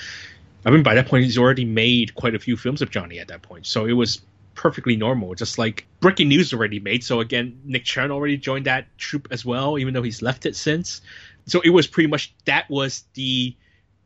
I 0.64 0.70
mean, 0.70 0.82
by 0.82 0.94
that 0.94 1.06
point, 1.06 1.24
he's 1.24 1.36
already 1.36 1.66
made 1.66 2.14
quite 2.14 2.34
a 2.34 2.38
few 2.38 2.56
films 2.56 2.80
of 2.80 2.90
Johnny 2.90 3.18
at 3.18 3.28
that 3.28 3.42
point, 3.42 3.66
so 3.66 3.84
it 3.84 3.92
was 3.92 4.22
perfectly 4.54 4.96
normal. 4.96 5.34
Just 5.34 5.58
like 5.58 5.84
Breaking 6.00 6.28
News 6.30 6.54
already 6.54 6.80
made. 6.80 7.04
So 7.04 7.20
again, 7.20 7.60
Nick 7.66 7.84
Cheung 7.84 8.10
already 8.10 8.38
joined 8.38 8.64
that 8.64 8.86
troupe 8.96 9.28
as 9.30 9.44
well, 9.44 9.78
even 9.78 9.92
though 9.92 10.02
he's 10.02 10.22
left 10.22 10.46
it 10.46 10.56
since. 10.56 11.02
So 11.44 11.60
it 11.60 11.70
was 11.70 11.86
pretty 11.86 12.08
much 12.08 12.32
that 12.46 12.70
was 12.70 13.04
the 13.12 13.54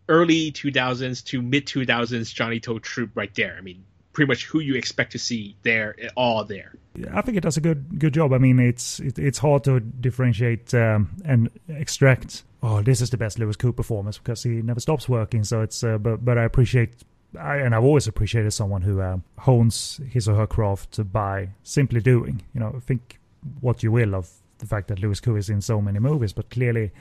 early 0.09 0.51
2000s 0.51 1.25
to 1.27 1.41
mid 1.41 1.67
2000s 1.67 2.35
Johnny 2.35 2.59
To 2.59 2.81
troupe 2.81 3.13
right 3.15 3.33
there. 3.37 3.55
I 3.57 3.61
mean, 3.61 3.85
pretty 4.15 4.29
much 4.29 4.47
who 4.47 4.61
you 4.61 4.75
expect 4.77 5.13
to 5.13 5.19
see 5.19 5.57
there, 5.63 5.95
all 6.17 6.45
there. 6.45 6.75
I 7.13 7.21
think 7.21 7.37
it 7.37 7.43
does 7.43 7.57
a 7.57 7.61
good 7.61 7.99
good 7.99 8.15
job. 8.15 8.33
I 8.33 8.39
mean, 8.39 8.59
it's 8.59 9.01
it, 9.01 9.19
it's 9.19 9.39
hard 9.39 9.65
to 9.65 9.81
differentiate 9.81 10.73
um, 10.73 11.11
and 11.25 11.51
extract. 11.69 12.45
Oh, 12.63 12.81
this 12.81 13.01
is 13.01 13.11
the 13.11 13.17
best 13.17 13.39
Louis 13.39 13.57
Koo 13.57 13.73
performance 13.73 14.17
because 14.17 14.43
he 14.43 14.63
never 14.63 14.81
stops 14.81 15.09
working. 15.09 15.45
So 15.45 15.61
it's 15.61 15.83
uh, 15.85 15.99
but 15.99 16.25
but 16.25 16.39
I 16.39 16.45
appreciate. 16.45 16.95
I, 17.39 17.57
and 17.57 17.75
I've 17.75 17.83
always 17.83 18.07
appreciated 18.07 18.53
someone 18.53 18.83
who 18.83 19.01
uh, 19.01 19.17
hones 19.39 20.01
his 20.09 20.29
or 20.29 20.37
her 20.37 20.47
craft 20.47 21.13
by 21.13 21.49
simply 21.65 22.01
doing. 22.01 22.43
You 22.55 22.61
know, 22.61 22.81
think 22.81 23.19
what 23.61 23.83
you 23.83 23.91
will 23.91 24.15
of 24.15 24.31
the 24.59 24.67
fact 24.67 24.87
that 24.89 25.01
Louis 25.01 25.19
Koo 25.19 25.35
is 25.35 25.51
in 25.51 25.61
so 25.61 25.81
many 25.81 25.99
movies, 25.99 26.33
but 26.33 26.49
clearly, 26.49 26.93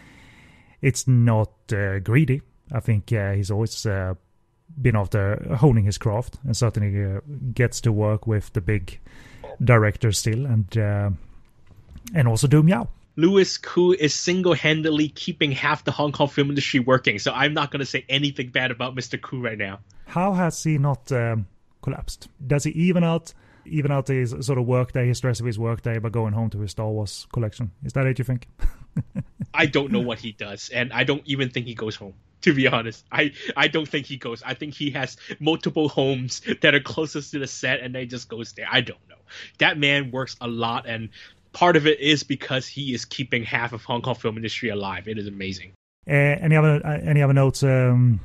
it's 0.82 1.08
not 1.08 1.52
uh, 1.72 2.00
greedy 2.00 2.42
I 2.72 2.80
think 2.80 3.12
uh, 3.12 3.34
he's 3.34 3.52
always 3.52 3.86
uh, 3.86 4.16
been 4.82 4.96
after 4.96 5.56
honing 5.60 5.86
his 5.86 5.98
craft 5.98 6.38
and 6.44 6.56
certainly 6.56 7.04
uh, 7.04 7.20
gets 7.54 7.82
to 7.82 7.92
work 7.92 8.26
with 8.28 8.52
the 8.54 8.62
big 8.62 9.00
directors 9.64 10.18
still 10.18 10.46
and 10.46 10.78
uh, 10.78 11.10
and 12.14 12.28
also 12.28 12.48
Do 12.48 12.64
Meow. 12.64 12.88
Louis 13.16 13.58
Koo 13.60 13.92
is 13.94 14.14
single-handedly 14.14 15.10
keeping 15.10 15.52
half 15.52 15.84
the 15.84 15.92
Hong 15.92 16.12
Kong 16.12 16.28
film 16.28 16.50
industry 16.50 16.80
working, 16.80 17.20
so 17.20 17.32
I'm 17.32 17.54
not 17.54 17.70
going 17.70 17.80
to 17.80 17.86
say 17.86 18.06
anything 18.10 18.50
bad 18.50 18.72
about 18.72 18.96
Mr. 18.96 19.22
Koo 19.22 19.40
right 19.40 19.58
now. 19.58 19.82
How 20.08 20.34
has 20.34 20.64
he 20.64 20.80
not 20.80 21.12
um, 21.12 21.46
collapsed? 21.84 22.28
Does 22.46 22.64
he 22.64 22.72
even 22.72 23.04
out 23.04 23.34
even 23.66 23.92
out 23.92 24.08
his 24.08 24.36
sort 24.42 24.58
of 24.58 24.66
workday, 24.66 25.08
his 25.08 25.20
stress 25.20 25.40
of 25.40 25.46
his 25.46 25.58
workday 25.58 25.98
by 26.00 26.10
going 26.10 26.34
home 26.34 26.50
to 26.50 26.60
his 26.60 26.72
Star 26.72 26.90
Wars 26.90 27.28
collection? 27.32 27.72
Is 27.86 27.94
that 27.94 28.08
it? 28.08 28.18
You 28.18 28.26
think? 28.26 28.48
I 29.54 29.68
don't 29.68 29.92
know 29.92 30.02
what 30.02 30.20
he 30.20 30.32
does, 30.32 30.70
and 30.70 30.92
I 30.92 31.04
don't 31.04 31.22
even 31.26 31.50
think 31.50 31.68
he 31.68 31.76
goes 31.76 31.96
home 31.96 32.16
to 32.44 32.54
be 32.54 32.68
honest. 32.68 33.04
I 33.12 33.34
I 33.58 33.68
don't 33.68 33.88
think 33.88 34.06
he 34.06 34.18
goes. 34.18 34.44
I 34.44 34.54
think 34.54 34.74
he 34.74 34.92
has 34.92 35.18
multiple 35.40 35.90
homes 35.90 36.42
that 36.62 36.74
are 36.74 36.80
closest 36.80 37.32
to 37.32 37.40
the 37.40 37.48
set, 37.48 37.82
and 37.82 37.94
they 37.94 38.06
just 38.06 38.30
goes 38.30 38.54
there. 38.54 38.68
I 38.72 38.82
don't 38.82 39.10
know. 39.10 39.16
That 39.58 39.78
man 39.78 40.12
works 40.12 40.36
a 40.40 40.48
lot, 40.48 40.86
and 40.88 41.10
part 41.52 41.76
of 41.76 41.88
it 41.88 42.00
is 42.00 42.24
because 42.24 42.68
he 42.68 42.94
is 42.94 43.06
keeping 43.06 43.44
half 43.44 43.74
of 43.74 43.84
Hong 43.84 44.02
Kong 44.02 44.16
film 44.16 44.38
industry 44.38 44.70
alive. 44.70 45.08
It 45.08 45.18
is 45.18 45.28
amazing. 45.28 45.74
Uh, 46.08 46.14
any 46.14 46.56
other 46.56 46.86
uh, 46.86 47.00
any 47.04 47.22
other 47.22 47.34
notes? 47.34 47.64
Um, 47.64 48.20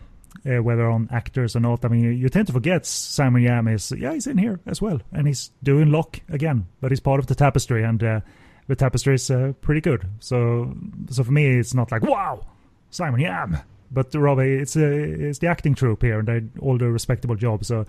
uh, 0.46 0.62
whether 0.62 0.88
on 0.88 1.08
actors 1.10 1.56
or 1.56 1.60
not. 1.60 1.84
I 1.84 1.88
mean, 1.88 2.02
you, 2.02 2.10
you, 2.10 2.28
tend 2.28 2.46
to 2.46 2.52
forget 2.52 2.86
Simon 2.86 3.42
Yam 3.42 3.66
is 3.68 3.92
yeah 3.96 4.12
he's 4.12 4.26
in 4.26 4.38
here 4.38 4.60
as 4.66 4.80
well, 4.80 5.00
and 5.12 5.26
he's 5.26 5.50
doing 5.62 5.90
Lok 5.90 6.20
again, 6.28 6.66
but 6.80 6.90
he's 6.90 7.00
part 7.00 7.18
of 7.18 7.26
the 7.26 7.34
tapestry, 7.34 7.82
and 7.82 8.02
uh, 8.02 8.20
the 8.66 8.76
tapestry 8.76 9.14
is 9.14 9.30
uh, 9.30 9.52
pretty 9.60 9.80
good. 9.80 10.06
So 10.20 10.74
so 11.10 11.24
for 11.24 11.32
me, 11.32 11.58
it's 11.58 11.74
not 11.74 11.90
like 11.90 12.02
wow, 12.02 12.44
Simon 12.90 13.20
Yam, 13.20 13.58
but 13.90 14.14
Robbie, 14.14 14.54
it's 14.54 14.76
uh, 14.76 14.80
it's 14.80 15.38
the 15.38 15.46
acting 15.46 15.74
troupe 15.74 16.02
here, 16.02 16.18
and 16.18 16.28
they 16.28 16.42
all 16.60 16.78
do 16.78 16.86
a 16.86 16.92
respectable 16.92 17.36
job. 17.36 17.64
So. 17.64 17.86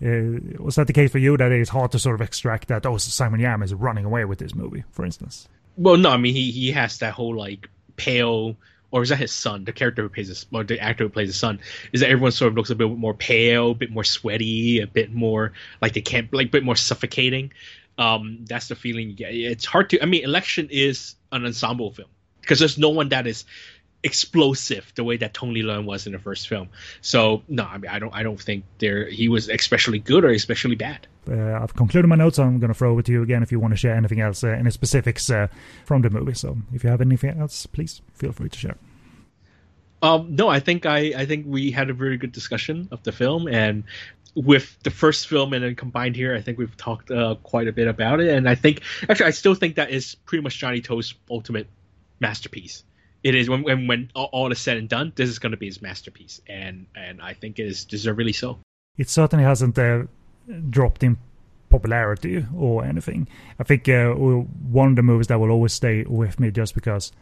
Uh, 0.00 0.38
was 0.60 0.76
that 0.76 0.86
the 0.86 0.92
case 0.92 1.10
for 1.10 1.18
you 1.18 1.36
that 1.36 1.50
it's 1.50 1.70
hard 1.70 1.90
to 1.90 1.98
sort 1.98 2.14
of 2.14 2.20
extract 2.20 2.68
that 2.68 2.86
oh 2.86 2.96
Simon 2.98 3.40
Yam 3.40 3.64
is 3.64 3.74
running 3.74 4.04
away 4.04 4.24
with 4.24 4.38
this 4.38 4.54
movie 4.54 4.84
for 4.92 5.04
instance 5.04 5.48
well 5.76 5.96
no 5.96 6.10
I 6.10 6.16
mean 6.18 6.32
he 6.34 6.52
he 6.52 6.70
has 6.70 6.98
that 6.98 7.14
whole 7.14 7.36
like 7.36 7.68
pale 7.96 8.56
or 8.90 9.02
is 9.02 9.10
that 9.10 9.16
his 9.18 9.32
son? 9.32 9.64
The 9.64 9.72
character 9.72 10.02
who 10.02 10.08
plays 10.08 10.28
his, 10.28 10.46
or 10.52 10.64
the 10.64 10.80
actor 10.80 11.04
who 11.04 11.10
plays 11.10 11.28
his 11.28 11.36
son, 11.36 11.60
is 11.92 12.00
that 12.00 12.10
everyone 12.10 12.32
sort 12.32 12.50
of 12.50 12.56
looks 12.56 12.70
a 12.70 12.74
bit 12.74 12.90
more 12.90 13.14
pale, 13.14 13.72
a 13.72 13.74
bit 13.74 13.90
more 13.90 14.04
sweaty, 14.04 14.80
a 14.80 14.86
bit 14.86 15.12
more 15.12 15.52
like 15.82 15.92
they 15.92 16.00
can't, 16.00 16.32
like 16.32 16.46
a 16.46 16.50
bit 16.50 16.64
more 16.64 16.76
suffocating. 16.76 17.52
Um, 17.98 18.44
that's 18.48 18.68
the 18.68 18.76
feeling. 18.76 19.16
It's 19.18 19.66
hard 19.66 19.90
to. 19.90 20.02
I 20.02 20.06
mean, 20.06 20.24
Election 20.24 20.68
is 20.70 21.16
an 21.32 21.44
ensemble 21.44 21.92
film 21.92 22.08
because 22.40 22.58
there's 22.58 22.78
no 22.78 22.88
one 22.90 23.10
that 23.10 23.26
is 23.26 23.44
explosive 24.02 24.92
the 24.94 25.02
way 25.02 25.16
that 25.16 25.34
Tony 25.34 25.62
Leung 25.62 25.84
was 25.84 26.06
in 26.06 26.12
the 26.12 26.18
first 26.18 26.48
film. 26.48 26.68
So 27.00 27.42
no, 27.48 27.64
I 27.64 27.78
mean, 27.78 27.90
I 27.90 27.98
don't, 27.98 28.14
I 28.14 28.22
don't 28.22 28.40
think 28.40 28.64
there 28.78 29.08
he 29.08 29.28
was 29.28 29.48
especially 29.48 29.98
good 29.98 30.24
or 30.24 30.30
especially 30.30 30.76
bad. 30.76 31.06
Uh, 31.28 31.60
I've 31.60 31.74
concluded 31.74 32.08
my 32.08 32.16
notes. 32.16 32.38
I'm 32.38 32.58
going 32.58 32.72
to 32.72 32.78
throw 32.78 32.92
over 32.92 33.02
to 33.02 33.12
you 33.12 33.22
again 33.22 33.42
if 33.42 33.52
you 33.52 33.60
want 33.60 33.72
to 33.72 33.76
share 33.76 33.94
anything 33.94 34.20
else, 34.20 34.44
uh, 34.44 34.48
any 34.48 34.70
specifics 34.70 35.28
uh, 35.30 35.48
from 35.84 36.02
the 36.02 36.10
movie. 36.10 36.34
So 36.34 36.56
if 36.72 36.84
you 36.84 36.90
have 36.90 37.00
anything 37.00 37.38
else, 37.38 37.66
please 37.66 38.00
feel 38.14 38.32
free 38.32 38.48
to 38.48 38.58
share. 38.58 38.76
Um, 40.00 40.36
no, 40.36 40.48
I 40.48 40.60
think 40.60 40.86
I, 40.86 41.12
I 41.16 41.26
think 41.26 41.46
we 41.48 41.72
had 41.72 41.90
a 41.90 41.92
very 41.92 42.16
good 42.18 42.30
discussion 42.30 42.88
of 42.92 43.02
the 43.02 43.10
film, 43.10 43.48
and 43.48 43.82
with 44.36 44.78
the 44.84 44.90
first 44.90 45.26
film 45.26 45.52
and 45.52 45.64
then 45.64 45.74
combined 45.74 46.14
here, 46.14 46.36
I 46.36 46.40
think 46.40 46.58
we've 46.58 46.76
talked 46.76 47.10
uh, 47.10 47.34
quite 47.42 47.66
a 47.66 47.72
bit 47.72 47.88
about 47.88 48.20
it. 48.20 48.28
And 48.28 48.48
I 48.48 48.54
think 48.54 48.82
actually, 49.08 49.26
I 49.26 49.30
still 49.30 49.56
think 49.56 49.74
that 49.74 49.90
is 49.90 50.14
pretty 50.14 50.42
much 50.42 50.56
Johnny 50.58 50.80
To's 50.80 51.14
ultimate 51.28 51.66
masterpiece. 52.20 52.84
It 53.22 53.34
is 53.34 53.48
when 53.48 53.62
when, 53.62 53.86
when 53.86 54.10
all, 54.14 54.52
is 54.52 54.60
said 54.60 54.76
and 54.76 54.88
done, 54.88 55.12
this 55.16 55.28
is 55.28 55.38
going 55.38 55.50
to 55.52 55.58
be 55.58 55.66
his 55.66 55.82
masterpiece, 55.82 56.40
and 56.48 56.86
and 56.94 57.20
I 57.20 57.34
think 57.34 57.58
it 57.58 57.66
is 57.66 57.84
deservedly 57.84 58.32
so. 58.32 58.58
It 58.96 59.08
certainly 59.08 59.44
hasn't 59.44 59.78
uh, 59.78 60.04
dropped 60.70 61.02
in 61.02 61.16
popularity 61.68 62.46
or 62.56 62.84
anything. 62.84 63.28
I 63.58 63.64
think 63.64 63.88
uh, 63.88 64.12
one 64.12 64.90
of 64.90 64.96
the 64.96 65.02
movies 65.02 65.26
that 65.26 65.38
will 65.38 65.50
always 65.50 65.72
stay 65.72 66.04
with 66.04 66.40
me 66.40 66.50
just 66.50 66.74
because 66.74 67.12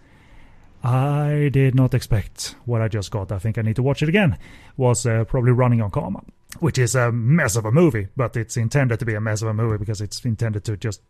I 0.85 1.51
did 1.53 1.75
not 1.75 1.95
expect 1.95 2.55
what 2.65 2.81
I 2.81 2.89
just 2.89 3.11
got. 3.11 3.33
I 3.33 3.39
think 3.39 3.59
I 3.59 3.63
need 3.63 3.77
to 3.77 3.83
watch 3.83 4.03
it 4.03 4.09
again. 4.09 4.39
Was 4.77 5.07
uh, 5.07 5.25
probably 5.25 5.53
Running 5.53 5.81
on 5.81 5.91
Karma, 5.91 6.23
which 6.61 6.79
is 6.79 6.95
a 6.95 7.11
mess 7.11 7.57
of 7.57 7.65
a 7.65 7.73
movie, 7.73 8.09
but 8.17 8.37
it's 8.37 8.57
intended 8.57 8.99
to 9.01 9.07
be 9.07 9.15
a 9.15 9.21
mess 9.21 9.43
of 9.43 9.49
a 9.49 9.55
movie 9.55 9.79
because 9.79 10.01
it's 10.01 10.25
intended 10.25 10.65
to 10.65 10.77
just 10.77 11.01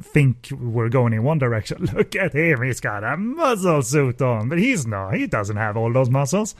think 0.00 0.48
we're 0.50 0.88
going 0.88 1.12
in 1.12 1.22
one 1.22 1.38
direction. 1.38 1.84
Look 1.94 2.16
at 2.16 2.34
him, 2.34 2.62
he's 2.62 2.80
got 2.80 3.04
a 3.04 3.16
muscle 3.16 3.82
suit 3.82 4.22
on, 4.22 4.48
but 4.48 4.58
he's 4.58 4.86
not. 4.86 5.14
He 5.14 5.26
doesn't 5.26 5.56
have 5.56 5.76
all 5.76 5.92
those 5.92 6.10
muscles. 6.10 6.54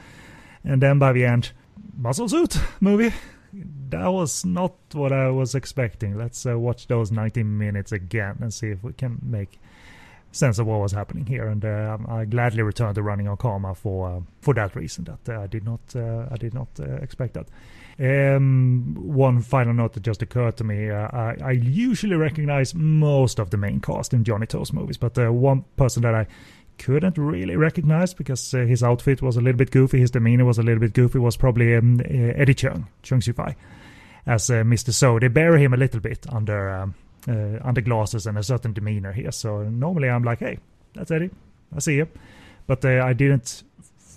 And 0.64 0.82
then 0.82 0.98
by 0.98 1.12
the 1.12 1.24
end, 1.24 1.52
muscle 1.96 2.28
suit 2.28 2.58
movie. 2.80 3.14
That 3.52 4.08
was 4.08 4.44
not 4.44 4.74
what 4.92 5.12
I 5.12 5.30
was 5.30 5.54
expecting. 5.54 6.18
Let's 6.18 6.44
uh, 6.44 6.58
watch 6.58 6.86
those 6.86 7.10
90 7.10 7.42
minutes 7.44 7.92
again 7.92 8.36
and 8.40 8.52
see 8.52 8.68
if 8.68 8.84
we 8.84 8.92
can 8.92 9.18
make 9.22 9.58
sense 10.32 10.58
of 10.58 10.66
what 10.66 10.80
was 10.80 10.92
happening 10.92 11.26
here, 11.26 11.48
and 11.48 11.64
uh, 11.64 11.98
I 12.08 12.24
gladly 12.24 12.62
returned 12.62 12.94
to 12.96 13.02
running 13.02 13.28
on 13.28 13.36
Karma 13.36 13.74
for 13.74 14.10
uh, 14.10 14.20
for 14.40 14.54
that 14.54 14.76
reason. 14.76 15.04
That 15.04 15.34
uh, 15.36 15.42
I 15.42 15.46
did 15.46 15.64
not 15.64 15.80
uh, 15.94 16.26
I 16.30 16.36
did 16.36 16.54
not 16.54 16.68
uh, 16.78 16.96
expect 16.96 17.34
that. 17.34 17.48
Um, 18.00 18.94
one 18.96 19.40
final 19.40 19.74
note 19.74 19.94
that 19.94 20.04
just 20.04 20.22
occurred 20.22 20.56
to 20.58 20.64
me: 20.64 20.90
uh, 20.90 21.08
I, 21.12 21.36
I, 21.42 21.50
usually 21.50 22.14
recognize 22.14 22.72
most 22.74 23.40
of 23.40 23.50
the 23.50 23.56
main 23.56 23.80
cast 23.80 24.14
in 24.14 24.22
Johnny 24.22 24.46
To's 24.46 24.72
movies, 24.72 24.96
but 24.96 25.18
one 25.32 25.64
person 25.76 26.02
that 26.04 26.14
I 26.14 26.28
couldn't 26.78 27.18
really 27.18 27.56
recognize 27.56 28.14
because 28.14 28.52
his 28.52 28.84
outfit 28.84 29.20
was 29.20 29.36
a 29.36 29.40
little 29.40 29.58
bit 29.58 29.72
goofy, 29.72 29.98
his 29.98 30.12
demeanor 30.12 30.44
was 30.44 30.58
a 30.58 30.62
little 30.62 30.78
bit 30.78 30.92
goofy, 30.92 31.18
was 31.18 31.36
probably 31.36 31.74
um, 31.74 32.00
Eddie 32.04 32.54
Cheung, 32.54 32.86
Cheung 33.02 33.20
Siu-fai, 33.20 33.56
as 34.26 34.48
Mr. 34.48 34.92
So. 34.92 35.18
They 35.18 35.26
bury 35.26 35.64
him 35.64 35.74
a 35.74 35.76
little 35.76 36.00
bit 36.00 36.24
under. 36.32 36.70
Um, 36.70 36.94
uh, 37.28 37.58
under 37.62 37.80
glasses 37.80 38.26
and 38.26 38.38
a 38.38 38.42
certain 38.42 38.72
demeanor 38.72 39.12
here. 39.12 39.32
So 39.32 39.62
normally 39.64 40.08
I'm 40.08 40.22
like, 40.22 40.38
hey, 40.38 40.58
that's 40.94 41.10
Eddie. 41.10 41.30
I 41.74 41.80
see 41.80 41.96
you. 41.96 42.08
But 42.66 42.84
uh, 42.84 43.02
I 43.04 43.12
didn't. 43.12 43.64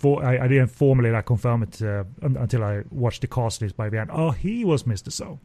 For, 0.02 0.26
I, 0.26 0.46
I, 0.46 0.48
didn't 0.48 0.70
formally 0.70 1.12
like 1.12 1.28
confirm 1.28 1.62
it 1.62 1.80
uh, 1.80 2.06
until 2.24 2.64
I 2.64 2.82
watched 2.90 3.22
the 3.22 3.28
cast 3.28 3.62
list 3.62 3.78
by 3.78 3.88
the 3.88 4.00
end. 4.00 4.10
Oh, 4.12 4.32
he 4.32 4.66
was 4.66 4.88
Mister 4.88 5.12
So. 5.12 5.40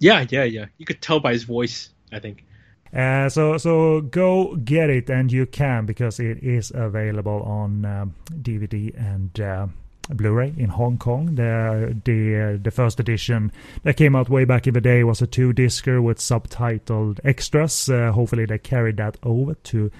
Yeah, 0.00 0.26
yeah, 0.28 0.42
yeah. 0.42 0.66
You 0.78 0.84
could 0.84 1.00
tell 1.00 1.20
by 1.20 1.32
his 1.32 1.44
voice. 1.44 1.90
I 2.10 2.18
think. 2.18 2.44
Uh, 2.92 3.28
so 3.28 3.56
so 3.56 4.00
go 4.00 4.56
get 4.56 4.90
it, 4.90 5.10
and 5.10 5.30
you 5.30 5.46
can 5.46 5.86
because 5.86 6.18
it 6.18 6.42
is 6.42 6.72
available 6.74 7.42
on 7.42 7.84
um, 7.84 8.14
DVD 8.32 8.92
and 8.98 9.38
uh, 9.40 9.66
Blu-ray 10.10 10.54
in 10.56 10.70
Hong 10.70 10.98
Kong. 10.98 11.34
The 11.34 11.96
the 12.04 12.58
the 12.62 12.70
first 12.70 12.98
edition 12.98 13.52
that 13.84 13.96
came 13.96 14.16
out 14.16 14.28
way 14.28 14.44
back 14.44 14.66
in 14.66 14.74
the 14.74 14.80
day 14.80 15.04
was 15.04 15.22
a 15.22 15.26
two-discer 15.26 16.02
with 16.02 16.18
subtitled 16.18 17.20
extras. 17.24 17.88
Uh, 17.88 18.10
hopefully, 18.12 18.46
they 18.46 18.58
carried 18.58 18.96
that 18.96 19.18
over 19.22 19.54
to 19.54 19.90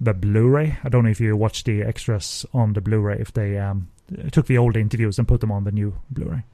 the 0.00 0.14
Blu-ray. 0.14 0.78
I 0.82 0.88
don't 0.88 1.04
know 1.04 1.10
if 1.10 1.20
you 1.20 1.36
watched 1.36 1.66
the 1.66 1.82
extras 1.82 2.44
on 2.52 2.72
the 2.72 2.80
Blu-ray. 2.80 3.18
If 3.20 3.32
they 3.32 3.58
um, 3.58 3.88
took 4.32 4.46
the 4.46 4.58
old 4.58 4.76
interviews 4.76 5.18
and 5.18 5.28
put 5.28 5.40
them 5.40 5.52
on 5.52 5.64
the 5.64 5.72
new 5.72 5.94
Blu-ray. 6.10 6.44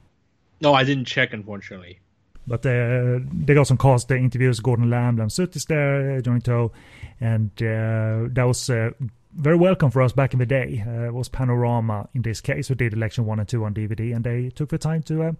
No, 0.61 0.73
I 0.73 0.83
didn't 0.83 1.05
check, 1.05 1.33
unfortunately. 1.33 1.99
But 2.47 2.65
uh, 2.65 3.19
they 3.31 3.53
got 3.53 3.67
some 3.67 3.77
cast 3.77 4.07
the 4.07 4.17
interviews. 4.17 4.59
Gordon 4.59 4.89
Lam, 4.89 5.17
Lam 5.17 5.29
Suet 5.29 5.55
is 5.55 5.65
there, 5.65 6.21
Johnny 6.21 6.41
To, 6.41 6.71
and 7.19 7.51
uh, 7.57 8.29
that 8.33 8.45
was 8.45 8.69
uh, 8.69 8.91
very 9.33 9.57
welcome 9.57 9.91
for 9.91 10.01
us 10.01 10.11
back 10.11 10.33
in 10.33 10.39
the 10.39 10.45
day. 10.45 10.83
Uh, 10.85 11.07
it 11.07 11.13
was 11.13 11.29
Panorama 11.29 12.09
in 12.13 12.23
this 12.23 12.41
case 12.41 12.67
who 12.67 12.75
did 12.75 12.93
Election 12.93 13.25
1 13.25 13.39
and 13.39 13.47
2 13.47 13.63
on 13.63 13.73
DVD, 13.73 14.15
and 14.15 14.23
they 14.23 14.49
took 14.49 14.69
the 14.69 14.77
time 14.77 15.03
to 15.03 15.23
uh, 15.23 15.31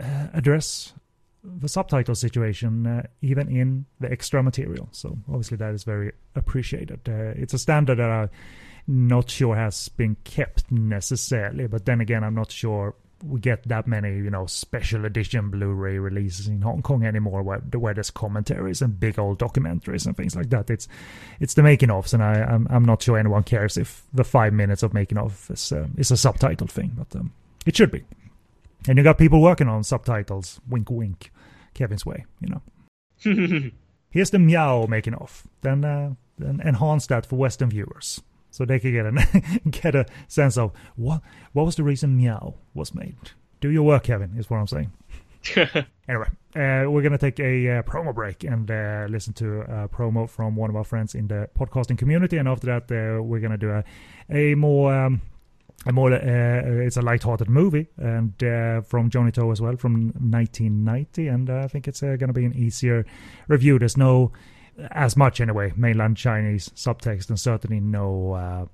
uh, 0.00 0.26
address 0.32 0.94
the 1.44 1.68
subtitle 1.68 2.14
situation 2.14 2.86
uh, 2.86 3.02
even 3.20 3.48
in 3.48 3.84
the 4.00 4.10
extra 4.10 4.42
material. 4.42 4.88
So 4.92 5.18
obviously 5.28 5.56
that 5.58 5.74
is 5.74 5.84
very 5.84 6.12
appreciated. 6.34 7.00
Uh, 7.08 7.34
it's 7.34 7.54
a 7.54 7.58
standard 7.58 7.98
that 7.98 8.10
I'm 8.10 8.30
not 8.86 9.30
sure 9.30 9.56
has 9.56 9.88
been 9.88 10.16
kept 10.24 10.70
necessarily, 10.70 11.66
but 11.66 11.84
then 11.84 12.00
again, 12.00 12.22
I'm 12.24 12.34
not 12.34 12.52
sure 12.52 12.94
we 13.24 13.40
get 13.40 13.62
that 13.68 13.86
many, 13.86 14.16
you 14.16 14.30
know, 14.30 14.46
special 14.46 15.04
edition 15.04 15.50
Blu-ray 15.50 15.98
releases 15.98 16.48
in 16.48 16.60
Hong 16.62 16.82
Kong 16.82 17.04
anymore, 17.04 17.42
where, 17.42 17.58
where 17.58 17.94
there's 17.94 18.10
commentaries 18.10 18.82
and 18.82 18.98
big 18.98 19.18
old 19.18 19.38
documentaries 19.38 20.06
and 20.06 20.16
things 20.16 20.34
like 20.34 20.50
that. 20.50 20.70
It's 20.70 20.88
it's 21.38 21.54
the 21.54 21.62
making 21.62 21.90
ofs, 21.90 22.14
and 22.14 22.22
I 22.22 22.42
I'm, 22.42 22.66
I'm 22.70 22.84
not 22.84 23.02
sure 23.02 23.18
anyone 23.18 23.44
cares 23.44 23.76
if 23.76 24.02
the 24.12 24.24
five 24.24 24.52
minutes 24.52 24.82
of 24.82 24.92
making 24.92 25.18
of 25.18 25.48
is 25.50 25.72
uh, 25.72 25.86
is 25.96 26.10
a 26.10 26.14
subtitled 26.14 26.70
thing, 26.70 26.92
but 26.96 27.14
um, 27.18 27.32
it 27.64 27.76
should 27.76 27.92
be. 27.92 28.02
And 28.88 28.98
you 28.98 29.04
got 29.04 29.18
people 29.18 29.40
working 29.40 29.68
on 29.68 29.84
subtitles. 29.84 30.60
Wink, 30.68 30.90
wink. 30.90 31.30
Kevin's 31.74 32.06
way, 32.06 32.24
you 32.40 32.48
know. 32.48 33.70
Here's 34.10 34.30
the 34.30 34.38
meow 34.38 34.86
making 34.86 35.14
off. 35.14 35.46
Then 35.62 35.84
uh, 35.84 36.14
then 36.38 36.60
enhance 36.64 37.06
that 37.06 37.26
for 37.26 37.36
Western 37.36 37.70
viewers 37.70 38.20
so 38.52 38.64
they 38.64 38.78
can 38.78 38.92
get 38.92 39.06
a 39.06 39.60
get 39.70 39.94
a 39.94 40.06
sense 40.28 40.56
of 40.56 40.72
what 40.94 41.22
what 41.52 41.66
was 41.66 41.74
the 41.74 41.82
reason 41.82 42.16
Meow 42.16 42.54
was 42.74 42.94
made. 42.94 43.16
Do 43.60 43.70
your 43.70 43.82
work, 43.82 44.04
Kevin, 44.04 44.34
is 44.36 44.48
what 44.48 44.58
I'm 44.58 44.66
saying. 44.66 44.92
anyway, 46.08 46.28
uh, 46.54 46.88
we're 46.88 47.02
gonna 47.02 47.18
take 47.18 47.40
a 47.40 47.78
uh, 47.78 47.82
promo 47.82 48.14
break 48.14 48.44
and 48.44 48.70
uh, 48.70 49.06
listen 49.08 49.32
to 49.34 49.62
a 49.62 49.88
promo 49.88 50.28
from 50.28 50.54
one 50.54 50.70
of 50.70 50.76
our 50.76 50.84
friends 50.84 51.14
in 51.14 51.26
the 51.26 51.48
podcasting 51.58 51.98
community, 51.98 52.36
and 52.36 52.46
after 52.46 52.66
that, 52.66 52.92
uh, 52.92 53.22
we're 53.22 53.40
gonna 53.40 53.58
do 53.58 53.70
a 53.70 53.84
a 54.30 54.54
more. 54.54 54.94
Um, 54.94 55.22
a 55.86 55.92
more, 55.92 56.12
uh, 56.12 56.84
it's 56.84 56.96
a 56.96 57.02
light-hearted 57.02 57.48
movie, 57.48 57.88
and 57.96 58.42
uh, 58.42 58.80
from 58.82 59.10
Johnny 59.10 59.32
To 59.32 59.50
as 59.50 59.60
well, 59.60 59.76
from 59.76 60.12
1990, 60.12 61.28
and 61.28 61.50
I 61.50 61.66
think 61.66 61.88
it's 61.88 62.00
going 62.00 62.18
to 62.18 62.32
be 62.32 62.44
an 62.44 62.54
easier 62.54 63.04
review. 63.48 63.78
There's 63.78 63.96
no 63.96 64.32
as 64.90 65.16
much 65.16 65.40
anyway, 65.40 65.72
mainland 65.76 66.16
Chinese 66.16 66.70
subtext, 66.70 67.28
and 67.28 67.38
certainly 67.38 67.80
no 67.80 68.32
uh, 68.32 68.66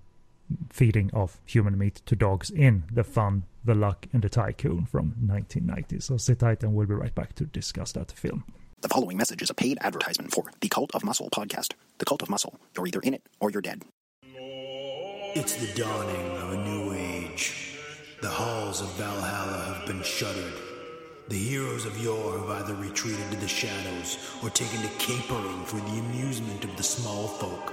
feeding 0.71 1.11
of 1.13 1.39
human 1.45 1.77
meat 1.77 2.01
to 2.07 2.17
dogs 2.17 2.51
in 2.51 2.85
The 2.93 3.05
Fun, 3.05 3.45
The 3.65 3.75
Luck, 3.75 4.07
and 4.13 4.23
The 4.23 4.29
Tycoon 4.29 4.87
from 4.87 5.15
1990. 5.27 6.01
So 6.01 6.17
sit 6.17 6.41
tight 6.41 6.63
and 6.63 6.75
we'll 6.75 6.87
be 6.87 6.95
right 6.95 7.15
back 7.15 7.35
to 7.37 7.45
discuss 7.45 7.93
that 7.93 8.13
film. 8.13 8.45
The 8.81 8.89
following 8.89 9.17
message 9.17 9.43
is 9.43 9.51
a 9.51 9.55
paid 9.55 9.79
advertisement 9.81 10.33
for 10.33 10.45
the 10.61 10.69
Cult 10.69 10.95
of 10.95 11.05
Muscle 11.05 11.31
podcast. 11.31 11.73
The 11.99 12.05
Cult 12.05 12.23
of 12.23 12.31
Muscle. 12.31 12.59
You're 12.77 12.87
either 12.87 13.01
in 13.01 13.15
it 13.15 13.23
or 13.41 13.51
you're 13.51 13.63
dead. 13.63 13.83
It's 15.41 15.55
the 15.55 15.81
dawning 15.81 16.37
of 16.39 16.53
a 16.53 16.57
new 16.57 16.95
age. 16.95 17.79
The 18.21 18.29
halls 18.29 18.83
of 18.83 18.93
Valhalla 18.95 19.73
have 19.73 19.87
been 19.87 20.03
shuttered. 20.03 20.53
The 21.29 21.37
heroes 21.37 21.87
of 21.87 21.97
yore 22.03 22.41
have 22.41 22.51
either 22.51 22.75
retreated 22.75 23.31
to 23.31 23.37
the 23.37 23.47
shadows 23.47 24.19
or 24.43 24.51
taken 24.51 24.83
to 24.83 24.89
capering 24.99 25.65
for 25.65 25.77
the 25.77 26.01
amusement 26.01 26.65
of 26.65 26.77
the 26.77 26.83
small 26.83 27.29
folk. 27.29 27.73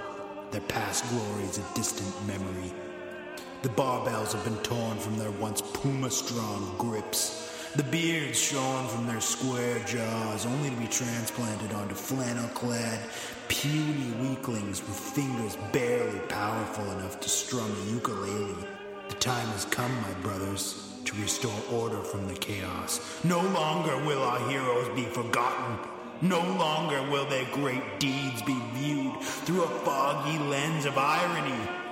Their 0.51 0.61
past 0.61 1.09
glories 1.09 1.57
a 1.57 1.63
distant 1.73 2.13
memory. 2.27 2.71
The 3.63 3.69
barbells 3.69 4.33
have 4.33 4.43
been 4.43 4.61
torn 4.61 4.99
from 4.99 5.17
their 5.17 5.31
once 5.31 5.61
puma 5.61 6.11
strong 6.11 6.75
grips. 6.77 7.49
The 7.75 7.83
beards 7.83 8.39
shorn 8.39 8.87
from 8.87 9.05
their 9.05 9.19
square 9.19 9.79
jaws, 9.79 10.45
only 10.45 10.69
to 10.69 10.75
be 10.77 10.87
transplanted 10.87 11.73
onto 11.73 11.93
flannel 11.93 12.47
clad, 12.49 13.01
puny 13.49 14.13
weaklings 14.21 14.79
with 14.79 14.97
fingers 14.97 15.57
barely 15.73 16.19
powerful 16.29 16.89
enough 16.91 17.19
to 17.19 17.27
strum 17.27 17.69
a 17.69 17.91
ukulele. 17.91 18.55
The 19.09 19.15
time 19.15 19.47
has 19.49 19.65
come, 19.65 19.93
my 20.03 20.13
brothers, 20.21 20.89
to 21.03 21.21
restore 21.21 21.51
order 21.69 21.99
from 21.99 22.29
the 22.29 22.35
chaos. 22.35 23.01
No 23.25 23.41
longer 23.41 23.97
will 24.05 24.23
our 24.23 24.49
heroes 24.49 24.87
be 24.95 25.03
forgotten. 25.03 25.77
No 26.21 26.39
longer 26.39 27.01
will 27.11 27.25
their 27.25 27.45
great 27.51 27.99
deeds 27.99 28.41
be 28.43 28.57
viewed 28.73 29.21
through 29.21 29.63
a 29.63 29.79
foggy 29.79 30.39
lens 30.39 30.85
of 30.85 30.97
irony. 30.97 31.84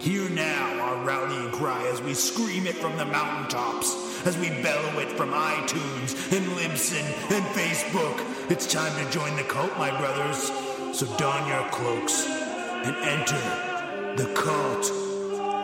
Hear 0.00 0.30
now 0.30 0.80
our 0.80 1.04
rallying 1.04 1.50
cry 1.50 1.84
as 1.88 2.00
we 2.00 2.14
scream 2.14 2.68
it 2.68 2.76
from 2.76 2.96
the 2.96 3.04
mountaintops, 3.04 4.24
as 4.24 4.38
we 4.38 4.48
bellow 4.48 5.00
it 5.00 5.10
from 5.10 5.30
iTunes 5.30 6.14
and 6.32 6.46
Libsyn 6.56 7.04
and 7.34 7.44
Facebook. 7.46 8.48
It's 8.48 8.72
time 8.72 8.94
to 9.04 9.10
join 9.10 9.34
the 9.34 9.42
cult, 9.42 9.76
my 9.76 9.90
brothers. 9.98 10.52
So 10.96 11.04
don 11.16 11.48
your 11.48 11.68
cloaks 11.70 12.28
and 12.28 12.94
enter 12.94 14.22
the 14.22 14.32
cult 14.34 14.88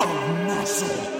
of 0.02 0.46
muscle. 0.48 1.14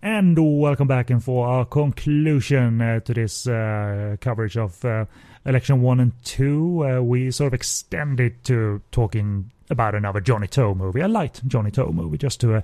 And 0.00 0.58
welcome 0.58 0.88
back 0.88 1.10
and 1.10 1.22
for 1.22 1.46
our 1.46 1.66
conclusion 1.66 2.80
uh, 2.80 3.00
to 3.00 3.12
this 3.12 3.46
uh, 3.46 4.16
coverage 4.22 4.56
of 4.56 4.82
uh, 4.86 5.04
election 5.48 5.82
one 5.82 5.98
and 5.98 6.12
two. 6.24 6.84
Uh, 6.86 7.00
we 7.02 7.30
sort 7.30 7.48
of 7.48 7.54
extended 7.54 8.44
to 8.44 8.82
talking 8.92 9.50
about 9.70 9.94
another 9.94 10.20
Johnny 10.20 10.46
To 10.48 10.74
movie, 10.74 11.00
a 11.00 11.08
light 11.08 11.40
Johnny 11.46 11.70
To 11.72 11.90
movie, 11.90 12.18
just 12.18 12.40
to 12.40 12.56
uh, 12.56 12.60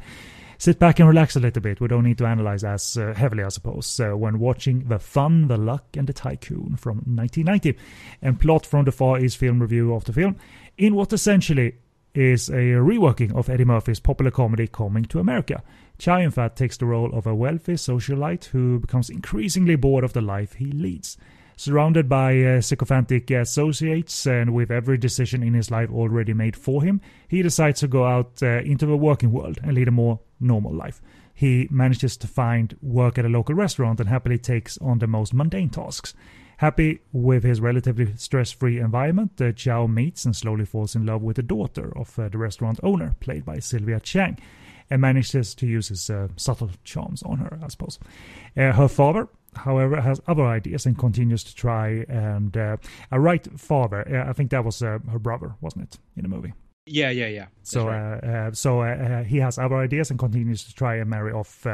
sit 0.59 0.78
back 0.78 0.98
and 0.98 1.09
relax 1.09 1.35
a 1.35 1.40
little 1.40 1.62
bit. 1.62 1.81
We 1.81 1.89
don't 1.89 2.05
need 2.05 2.19
to 2.19 2.27
analyze 2.27 2.62
as 2.62 2.97
uh, 2.97 3.15
heavily, 3.15 3.43
I 3.43 3.48
suppose, 3.48 3.98
when 3.98 4.39
watching 4.39 4.89
The 4.89 4.98
Fun, 4.98 5.48
the 5.48 5.56
Luck, 5.56 5.97
and 5.97 6.06
the 6.06 6.12
Tycoon 6.12 6.77
from 6.77 6.98
1990, 6.98 7.77
and 8.23 8.40
plot 8.40 8.66
from 8.66 8.85
the 8.85 8.93
Far 8.93 9.19
East 9.19 9.39
film 9.39 9.61
review 9.61 9.94
of 9.94 10.05
the 10.05 10.12
film, 10.12 10.36
in 10.77 10.94
what 10.94 11.12
essentially 11.12 11.77
is 12.15 12.48
a 12.48 12.52
reworking 12.52 13.35
of 13.35 13.51
Eddie 13.51 13.65
Murphy's 13.65 13.98
popular 13.98 14.31
comedy 14.31 14.69
Coming 14.69 15.05
to 15.06 15.19
America. 15.19 15.62
Chow 15.98 16.19
Yun-fat 16.19 16.55
takes 16.55 16.77
the 16.77 16.86
role 16.86 17.12
of 17.12 17.27
a 17.27 17.35
wealthy 17.35 17.74
socialite 17.74 18.47
who 18.47 18.78
becomes 18.78 19.11
increasingly 19.11 19.74
bored 19.77 20.05
of 20.05 20.12
the 20.12 20.20
life 20.20 20.55
he 20.55 20.66
leads. 20.66 21.16
Surrounded 21.56 22.09
by 22.09 22.40
uh, 22.43 22.60
sycophantic 22.60 23.31
associates 23.31 24.26
and 24.26 24.52
with 24.52 24.70
every 24.70 24.98
decision 24.98 25.43
in 25.43 25.55
his 25.55 25.70
life 25.70 25.90
already 25.90 26.32
made 26.32 26.56
for 26.56 26.82
him, 26.82 27.01
he 27.28 27.43
decides 27.43 27.81
to 27.81 27.89
go 27.89 28.05
out 28.05 28.43
uh, 28.43 28.60
into 28.60 28.86
the 28.86 28.97
working 28.97 29.31
world 29.31 29.59
and 29.62 29.74
lead 29.74 29.89
a 29.89 29.93
more 29.93 30.18
normal 30.40 30.74
life. 30.74 31.01
He 31.32 31.68
manages 31.70 32.16
to 32.18 32.26
find 32.26 32.76
work 32.82 33.18
at 33.18 33.24
a 33.24 33.28
local 33.28 33.55
restaurant 33.55 34.01
and 34.01 34.09
happily 34.09 34.39
takes 34.39 34.78
on 34.78 34.98
the 34.98 35.06
most 35.06 35.32
mundane 35.32 35.70
tasks. 35.70 36.14
Happy 36.59 37.01
with 37.12 37.43
his 37.43 37.60
relatively 37.60 38.14
stress 38.16 38.52
free 38.52 38.78
environment, 38.78 39.40
uh, 39.40 39.52
Chow 39.52 39.86
meets 39.86 40.24
and 40.24 40.35
slowly 40.35 40.64
falls 40.64 40.94
in 40.94 41.05
love 41.05 41.22
with 41.22 41.36
the 41.36 41.43
daughter 41.43 41.93
of 41.97 42.16
uh, 42.18 42.28
the 42.28 42.39
restaurant 42.39 42.78
owner, 42.82 43.16
played 43.20 43.44
by 43.44 43.59
Sylvia 43.59 44.01
Chang 44.01 44.39
and 44.90 45.01
manages 45.01 45.55
to 45.56 45.66
use 45.66 45.89
his 45.89 46.10
uh, 46.10 46.28
subtle 46.36 46.70
charms 46.85 47.22
on 47.22 47.39
her, 47.39 47.59
I 47.62 47.68
suppose. 47.68 47.98
Uh, 48.56 48.72
her 48.72 48.89
father, 48.89 49.28
however, 49.56 50.01
has 50.01 50.20
other 50.26 50.44
ideas 50.44 50.86
and 50.86 50.98
continues 50.98 51.44
to 51.44 51.55
try. 51.55 52.05
And 52.09 52.56
uh, 52.56 52.76
a 53.10 53.20
right 53.20 53.47
father, 53.59 54.06
uh, 54.09 54.28
I 54.28 54.32
think 54.32 54.51
that 54.51 54.64
was 54.64 54.82
uh, 54.82 54.98
her 55.10 55.18
brother, 55.18 55.55
wasn't 55.60 55.85
it, 55.85 55.98
in 56.16 56.22
the 56.22 56.28
movie? 56.28 56.52
Yeah, 56.86 57.10
yeah, 57.10 57.28
yeah. 57.28 57.47
That's 57.59 57.70
so, 57.70 57.86
right. 57.89 58.18
Uh, 58.18 58.52
so 58.52 58.82
he 59.26 59.39
has 59.39 59.59
other 59.59 59.76
ideas 59.76 60.10
and 60.10 60.18
continues 60.18 60.64
to 60.64 60.74
try 60.74 60.97
and 60.97 61.09
marry 61.09 61.32
off 61.32 61.66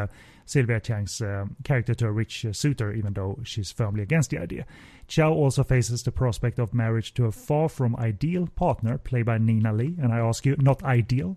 Sylvia 0.47 0.78
Chang's 0.78 1.20
character 1.65 1.94
to 1.94 2.07
a 2.07 2.12
rich 2.12 2.47
suitor, 2.52 2.93
even 2.93 3.15
though 3.15 3.40
she's 3.43 3.73
firmly 3.73 4.02
against 4.02 4.31
the 4.31 4.39
idea. 4.39 4.66
Chow 5.09 5.32
also 5.32 5.65
faces 5.65 6.05
the 6.05 6.12
prospect 6.12 6.61
of 6.61 6.73
marriage 6.73 7.12
to 7.15 7.24
a 7.24 7.32
far 7.32 7.69
from 7.69 7.97
ideal 7.97 8.47
partner, 8.55 8.98
played 8.98 9.27
by 9.27 9.39
Nina 9.39 9.73
Lee. 9.73 9.97
And 10.01 10.12
I 10.12 10.19
ask 10.19 10.47
you, 10.47 10.55
not 10.61 10.85
ideal? 10.85 11.36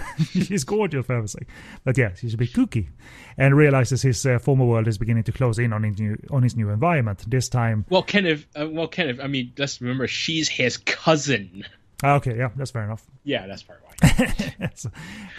she's 0.30 0.64
gorgeous 0.64 1.06
for 1.06 1.14
everything. 1.14 1.46
But 1.84 1.98
yeah, 1.98 2.14
she's 2.14 2.34
a 2.34 2.36
bit 2.36 2.52
kooky, 2.52 2.88
and 3.36 3.56
realizes 3.56 4.02
his 4.02 4.24
uh, 4.24 4.38
former 4.38 4.64
world 4.64 4.88
is 4.88 4.98
beginning 4.98 5.24
to 5.24 5.32
close 5.32 5.58
in 5.58 5.72
on 5.72 5.82
his 5.82 5.98
new 5.98 6.16
on 6.30 6.42
his 6.42 6.56
new 6.56 6.70
environment. 6.70 7.24
This 7.28 7.48
time, 7.48 7.84
well, 7.88 8.02
Kenneth, 8.02 8.46
uh, 8.58 8.68
well, 8.68 8.88
Kenneth. 8.88 9.20
I 9.20 9.26
mean, 9.26 9.52
let's 9.58 9.80
remember 9.80 10.06
she's 10.06 10.48
his 10.48 10.76
cousin. 10.76 11.64
Ah, 12.02 12.14
okay, 12.14 12.36
yeah, 12.36 12.50
that's 12.56 12.72
fair 12.72 12.84
enough. 12.84 13.04
Yeah, 13.24 13.46
that's 13.46 13.62
fair. 13.62 13.80
Right. 13.84 14.54
that's, 14.58 14.86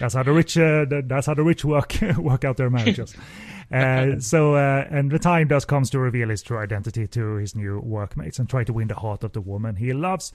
that's 0.00 0.14
how 0.14 0.22
the 0.22 0.32
rich 0.32 0.56
uh, 0.56 0.86
that's 0.88 1.26
how 1.26 1.34
the 1.34 1.42
rich 1.42 1.64
work 1.64 1.98
work 2.18 2.44
out 2.44 2.56
their 2.56 2.70
marriages. 2.70 3.14
Uh, 3.72 4.20
so, 4.20 4.54
uh, 4.54 4.86
and 4.90 5.10
the 5.10 5.18
time 5.18 5.48
does 5.48 5.64
comes 5.64 5.90
to 5.90 5.98
reveal 5.98 6.28
his 6.28 6.42
true 6.42 6.58
identity 6.58 7.06
to 7.08 7.36
his 7.36 7.54
new 7.54 7.80
workmates 7.80 8.38
and 8.38 8.48
try 8.48 8.62
to 8.62 8.72
win 8.72 8.88
the 8.88 8.94
heart 8.94 9.24
of 9.24 9.32
the 9.32 9.40
woman 9.40 9.76
he 9.76 9.92
loves. 9.92 10.32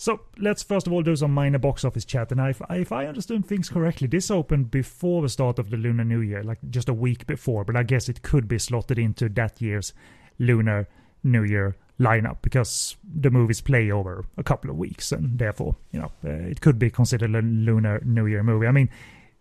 So 0.00 0.20
let's 0.38 0.62
first 0.62 0.86
of 0.86 0.92
all 0.92 1.02
do 1.02 1.16
some 1.16 1.34
minor 1.34 1.58
box 1.58 1.84
office 1.84 2.04
chat. 2.04 2.30
And 2.30 2.40
if, 2.40 2.62
if 2.70 2.92
I 2.92 3.06
understood 3.06 3.44
things 3.44 3.68
correctly, 3.68 4.06
this 4.06 4.30
opened 4.30 4.70
before 4.70 5.22
the 5.22 5.28
start 5.28 5.58
of 5.58 5.70
the 5.70 5.76
Lunar 5.76 6.04
New 6.04 6.20
Year, 6.20 6.44
like 6.44 6.58
just 6.70 6.88
a 6.88 6.94
week 6.94 7.26
before. 7.26 7.64
But 7.64 7.74
I 7.74 7.82
guess 7.82 8.08
it 8.08 8.22
could 8.22 8.46
be 8.46 8.60
slotted 8.60 8.96
into 8.96 9.28
that 9.30 9.60
year's 9.60 9.92
Lunar 10.38 10.86
New 11.24 11.42
Year 11.42 11.76
lineup 11.98 12.36
because 12.42 12.96
the 13.02 13.32
movies 13.32 13.60
play 13.60 13.90
over 13.90 14.24
a 14.36 14.44
couple 14.44 14.70
of 14.70 14.76
weeks, 14.76 15.10
and 15.10 15.36
therefore, 15.36 15.74
you 15.90 15.98
know, 15.98 16.12
uh, 16.24 16.30
it 16.48 16.60
could 16.60 16.78
be 16.78 16.90
considered 16.90 17.34
a 17.34 17.42
Lunar 17.42 18.00
New 18.04 18.26
Year 18.26 18.44
movie. 18.44 18.68
I 18.68 18.72
mean, 18.72 18.88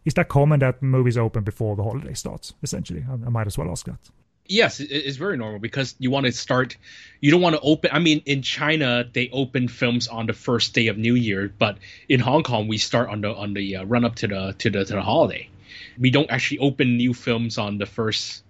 is 0.05 0.15
that 0.15 0.27
common 0.27 0.61
that 0.61 0.81
movies 0.81 1.19
open 1.19 1.43
before 1.43 1.75
the 1.75 1.84
holiday 1.84 2.15
starts? 2.15 2.55
Essentially, 2.63 3.05
I, 3.07 3.13
I 3.13 3.29
might 3.29 3.45
as 3.45 3.59
well 3.59 3.69
ask 3.69 3.85
that. 3.85 3.99
Yes, 4.48 4.80
it's 4.80 5.18
very 5.18 5.38
normal 5.38 5.60
because 5.60 5.95
you 5.99 6.10
want 6.10 6.26
to 6.26 6.32
start. 6.32 6.78
You 7.19 7.32
don't 7.32 7.41
want 7.41 7.56
to 7.56 7.61
open. 7.61 7.91
I 7.94 7.99
mean, 7.99 8.22
in 8.26 8.41
China 8.41 9.06
they 9.11 9.30
open 9.32 9.68
films 9.68 10.07
on 10.07 10.26
the 10.26 10.34
first 10.34 10.74
day 10.74 10.88
of 10.88 10.98
New 10.98 11.15
Year, 11.15 11.52
but 11.57 11.78
in 12.07 12.19
Hong 12.19 12.44
Kong 12.44 12.68
we 12.68 12.78
start 12.78 13.10
on 13.10 13.22
the 13.22 13.34
on 13.34 13.53
the 13.53 13.78
uh, 13.78 13.84
run 13.86 14.06
up 14.06 14.15
to 14.15 14.28
the 14.28 14.56
to 14.60 14.69
the 14.69 14.86
to 14.86 14.94
the 14.94 15.02
holiday. 15.02 15.49
We 15.99 16.11
don't 16.11 16.30
actually 16.32 16.60
open 16.60 16.98
new 16.98 17.14
films 17.14 17.57
on 17.57 17.78
the 17.78 17.86
first 17.86 18.44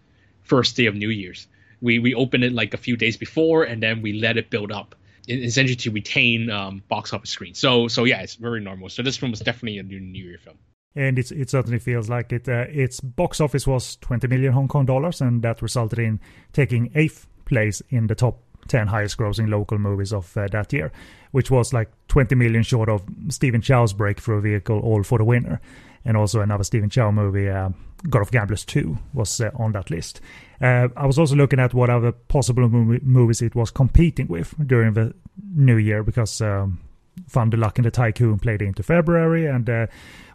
first 0.44 0.76
day 0.76 0.86
of 0.86 0.96
New 0.96 1.10
Year's. 1.10 1.48
We 1.82 2.00
we 2.00 2.14
open 2.14 2.44
it 2.44 2.54
like 2.54 2.74
a 2.74 2.78
few 2.78 2.96
days 2.96 3.18
before, 3.18 3.64
and 3.64 3.82
then 3.82 4.02
we 4.02 4.14
let 4.14 4.38
it 4.38 4.50
build 4.50 4.72
up, 4.72 4.96
essentially 5.28 5.76
to 5.78 5.92
retain 5.92 6.50
um, 6.50 6.84
box 6.90 7.14
office 7.14 7.32
screen. 7.32 7.56
So 7.56 7.88
so 7.88 8.04
yeah, 8.04 8.22
it's 8.22 8.36
very 8.36 8.62
normal. 8.62 8.90
So 8.90 9.02
this 9.02 9.18
film 9.18 9.32
was 9.32 9.40
definitely 9.40 9.80
a 9.80 9.84
new 9.84 10.00
New 10.00 10.24
Year 10.24 10.38
film 10.38 10.58
and 10.98 11.20
it, 11.20 11.32
it 11.32 11.50
certainly 11.50 11.80
feels 11.80 12.10
like 12.10 12.34
it. 12.34 12.50
Uh, 12.50 12.66
its 12.70 13.00
box 13.00 13.40
office 13.40 13.68
was 13.68 13.98
20 13.98 14.28
million 14.28 14.52
Hong 14.52 14.68
Kong 14.68 14.86
dollars, 14.86 15.22
and 15.22 15.44
that 15.44 15.62
resulted 15.62 16.00
in 16.00 16.20
taking 16.54 16.92
eighth 16.96 17.28
place 17.46 17.82
in 17.90 18.08
the 18.08 18.16
top 18.16 18.40
10 18.68 18.88
highest 18.88 19.18
grossing 19.18 19.48
local 19.50 19.78
movies 19.78 20.12
of 20.12 20.36
uh, 20.36 20.48
that 20.48 20.74
year, 20.74 20.92
which 21.32 21.52
was 21.52 21.72
like 21.72 21.90
20 22.08 22.36
million 22.36 22.64
short 22.64 22.90
of 22.90 23.04
Stephen 23.30 23.62
Chow's 23.62 23.94
breakthrough 23.94 24.42
vehicle, 24.42 24.80
All 24.80 25.04
for 25.04 25.20
the 25.20 25.24
Winner. 25.24 25.62
And 26.04 26.18
also 26.18 26.42
another 26.42 26.64
Stephen 26.64 26.90
Chow 26.90 27.12
movie, 27.12 27.50
uh, 27.50 27.70
God 28.10 28.22
of 28.22 28.32
Gamblers 28.32 28.64
2, 28.66 28.98
was 29.14 29.42
uh, 29.42 29.52
on 29.56 29.74
that 29.74 29.92
list. 29.92 30.22
Uh, 30.62 30.88
I 30.96 31.06
was 31.06 31.20
also 31.20 31.36
looking 31.36 31.60
at 31.60 31.74
what 31.74 31.90
other 31.90 32.12
possible 32.12 32.68
movie, 32.70 33.04
movies 33.04 33.42
it 33.42 33.56
was 33.56 33.72
competing 33.72 34.28
with 34.28 34.56
during 34.66 34.94
the 34.94 35.14
new 35.54 35.76
year 35.78 36.04
because 36.04 36.42
um, 36.42 36.80
Fun 37.28 37.50
the 37.50 37.58
Luck 37.58 37.78
and 37.78 37.86
the 37.86 37.92
Tycoon 37.92 38.40
played 38.40 38.62
into 38.62 38.84
February 38.84 39.48
and 39.48 39.70
uh, 39.70 39.88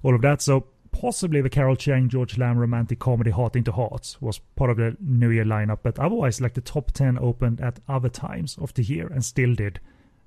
all 0.03 0.15
of 0.15 0.23
that. 0.23 0.43
So 0.43 0.67
possibly 0.93 1.41
the 1.41 1.51
Carol 1.51 1.77
Chang, 1.77 2.09
George 2.09 2.39
Lam 2.39 2.59
romantic 2.59 2.99
comedy 2.99 3.31
Heart 3.31 3.57
into 3.57 3.73
Hearts 3.73 4.21
was 4.21 4.39
part 4.57 4.71
of 4.71 4.77
the 4.77 4.97
New 5.01 5.31
Year 5.31 5.45
lineup. 5.45 5.79
But 5.83 5.99
otherwise, 5.99 6.41
like 6.41 6.55
the 6.55 6.61
top 6.61 6.93
10 6.93 7.19
opened 7.19 7.61
at 7.61 7.81
other 7.89 8.09
times 8.09 8.57
of 8.61 8.75
the 8.75 8.83
year 8.83 9.07
and 9.09 9.25
still 9.25 9.55
did 9.55 9.81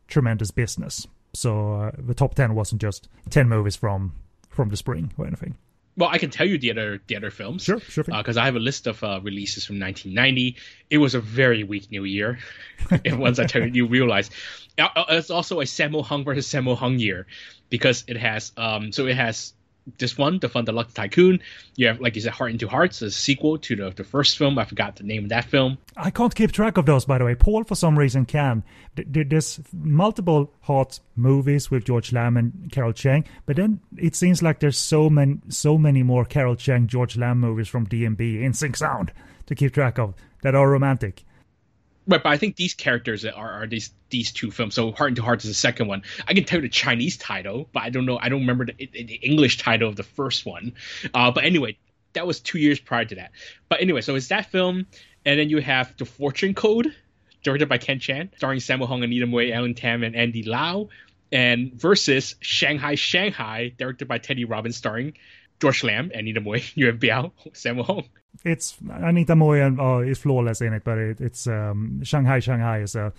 tremendous 0.07 0.51
business. 0.51 1.07
So 1.33 1.73
uh, 1.73 1.91
the 1.97 2.13
top 2.13 2.35
10 2.35 2.55
wasn't 2.55 2.81
just 2.81 3.07
10 3.29 3.47
movies 3.47 3.75
from 3.75 4.13
from 4.49 4.69
the 4.69 4.77
spring 4.77 5.11
or 5.17 5.27
anything. 5.27 5.55
Well, 5.97 6.09
I 6.09 6.17
can 6.17 6.29
tell 6.29 6.47
you 6.47 6.57
the 6.57 6.71
other 6.71 7.01
the 7.07 7.15
other 7.15 7.31
films. 7.31 7.63
Sure, 7.63 7.79
sure. 7.79 8.03
Because 8.03 8.37
uh, 8.37 8.41
I 8.41 8.45
have 8.45 8.55
a 8.55 8.59
list 8.59 8.87
of 8.87 9.01
uh, 9.03 9.19
releases 9.21 9.65
from 9.65 9.79
1990. 9.79 10.57
It 10.89 10.97
was 10.97 11.15
a 11.15 11.21
very 11.21 11.63
weak 11.63 11.89
New 11.89 12.03
Year. 12.03 12.39
and 13.05 13.19
once 13.19 13.39
I 13.39 13.45
tell 13.45 13.61
you, 13.65 13.71
you 13.71 13.87
realize 13.87 14.29
uh, 14.77 14.87
uh, 14.95 15.05
it's 15.09 15.29
also 15.29 15.61
a 15.61 15.63
Sammo 15.63 16.03
Hung 16.03 16.25
versus 16.25 16.47
Sammo 16.47 16.75
Hung 16.77 16.99
year 16.99 17.27
because 17.69 18.03
it 18.07 18.17
has 18.17 18.51
um 18.57 18.91
so 18.91 19.07
it 19.07 19.15
has 19.15 19.53
this 19.97 20.17
one, 20.17 20.39
The 20.39 20.49
Fun, 20.49 20.65
the 20.65 20.71
Luck, 20.71 20.93
Tycoon. 20.93 21.39
You 21.75 21.87
have, 21.87 22.01
like 22.01 22.15
you 22.15 22.21
said, 22.21 22.33
Heart 22.33 22.51
into 22.51 22.67
Hearts, 22.67 23.01
a 23.01 23.11
sequel 23.11 23.57
to 23.59 23.75
the, 23.75 23.89
the 23.91 24.03
first 24.03 24.37
film. 24.37 24.57
I 24.57 24.65
forgot 24.65 24.95
the 24.95 25.03
name 25.03 25.23
of 25.23 25.29
that 25.29 25.45
film. 25.45 25.77
I 25.95 26.09
can't 26.09 26.33
keep 26.33 26.51
track 26.51 26.77
of 26.77 26.85
those, 26.85 27.05
by 27.05 27.17
the 27.17 27.25
way. 27.25 27.35
Paul, 27.35 27.63
for 27.63 27.75
some 27.75 27.97
reason, 27.97 28.25
can. 28.25 28.63
There's 28.95 29.59
multiple 29.73 30.51
hot 30.61 30.99
movies 31.15 31.69
with 31.69 31.85
George 31.85 32.11
Lam 32.13 32.37
and 32.37 32.71
Carol 32.71 32.93
Chang, 32.93 33.25
but 33.45 33.55
then 33.55 33.79
it 33.97 34.15
seems 34.15 34.41
like 34.41 34.59
there's 34.59 34.77
so 34.77 35.09
many, 35.09 35.39
so 35.49 35.77
many 35.77 36.03
more 36.03 36.25
Carol 36.25 36.55
Chang, 36.55 36.87
George 36.87 37.17
Lam 37.17 37.39
movies 37.39 37.67
from 37.67 37.87
DMB 37.87 38.41
in 38.41 38.53
Sync 38.53 38.77
Sound 38.77 39.11
to 39.45 39.55
keep 39.55 39.73
track 39.73 39.99
of 39.99 40.13
that 40.41 40.55
are 40.55 40.69
romantic. 40.69 41.24
Right, 42.07 42.21
but 42.21 42.29
I 42.29 42.37
think 42.37 42.55
these 42.55 42.75
characters 42.75 43.25
are, 43.25 43.63
are 43.63 43.67
these 43.67 43.91
these 44.09 44.31
two 44.31 44.51
films. 44.51 44.75
So 44.75 44.91
Heart 44.91 45.09
into 45.09 45.23
Heart 45.23 45.43
is 45.43 45.49
the 45.49 45.55
second 45.55 45.87
one. 45.87 46.03
I 46.27 46.33
can 46.33 46.43
tell 46.43 46.57
you 46.59 46.63
the 46.63 46.69
Chinese 46.69 47.17
title, 47.17 47.67
but 47.73 47.81
I 47.81 47.89
don't 47.89 48.05
know. 48.05 48.19
I 48.19 48.29
don't 48.29 48.41
remember 48.41 48.65
the, 48.65 48.73
the 48.73 49.19
English 49.23 49.57
title 49.57 49.89
of 49.89 49.95
the 49.95 50.03
first 50.03 50.45
one. 50.45 50.73
Uh, 51.13 51.31
but 51.31 51.43
anyway, 51.43 51.77
that 52.13 52.27
was 52.27 52.39
two 52.39 52.59
years 52.59 52.79
prior 52.79 53.05
to 53.05 53.15
that. 53.15 53.31
But 53.69 53.81
anyway, 53.81 54.01
so 54.01 54.15
it's 54.15 54.27
that 54.27 54.51
film, 54.51 54.85
and 55.25 55.39
then 55.39 55.49
you 55.49 55.59
have 55.61 55.97
The 55.97 56.05
Fortune 56.05 56.53
Code, 56.53 56.93
directed 57.43 57.69
by 57.69 57.77
Ken 57.77 57.99
Chan, 57.99 58.31
starring 58.37 58.59
Sammo 58.59 58.87
Hung, 58.87 59.03
Anita 59.03 59.25
Mui, 59.25 59.51
Ellen 59.51 59.73
Tam, 59.73 60.03
and 60.03 60.15
Andy 60.15 60.43
Lau, 60.43 60.89
and 61.31 61.73
versus 61.73 62.35
Shanghai 62.39 62.95
Shanghai, 62.95 63.73
directed 63.77 64.07
by 64.07 64.19
Teddy 64.19 64.45
Robbins, 64.45 64.77
starring 64.77 65.13
George 65.61 65.83
Lam, 65.83 66.11
Anita 66.13 66.41
Mui, 66.41 66.71
Yuen 66.75 66.97
Biao, 66.97 67.31
Sammo 67.53 67.85
Hung 67.85 68.05
it's 68.43 68.77
Anita 68.89 69.33
Mui 69.33 69.79
uh, 69.79 70.07
is 70.07 70.19
flawless 70.19 70.61
in 70.61 70.73
it, 70.73 70.83
but 70.83 70.97
it, 70.97 71.21
it's 71.21 71.47
um, 71.47 72.01
Shanghai 72.03 72.39
Shanghai 72.39 72.79
is 72.79 72.95
a. 72.95 73.13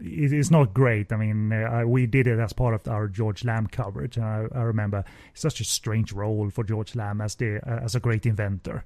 It's 0.00 0.50
not 0.50 0.74
great. 0.74 1.12
I 1.12 1.16
mean, 1.16 1.52
uh, 1.52 1.84
we 1.86 2.06
did 2.06 2.26
it 2.26 2.40
as 2.40 2.52
part 2.52 2.74
of 2.74 2.88
our 2.88 3.06
George 3.06 3.44
Lam 3.44 3.68
coverage. 3.68 4.18
I, 4.18 4.46
I 4.52 4.62
remember 4.62 5.04
such 5.32 5.60
a 5.60 5.64
strange 5.64 6.12
role 6.12 6.50
for 6.50 6.64
George 6.64 6.96
Lam 6.96 7.20
as 7.20 7.36
the 7.36 7.60
uh, 7.64 7.84
as 7.84 7.94
a 7.94 8.00
great 8.00 8.26
inventor 8.26 8.84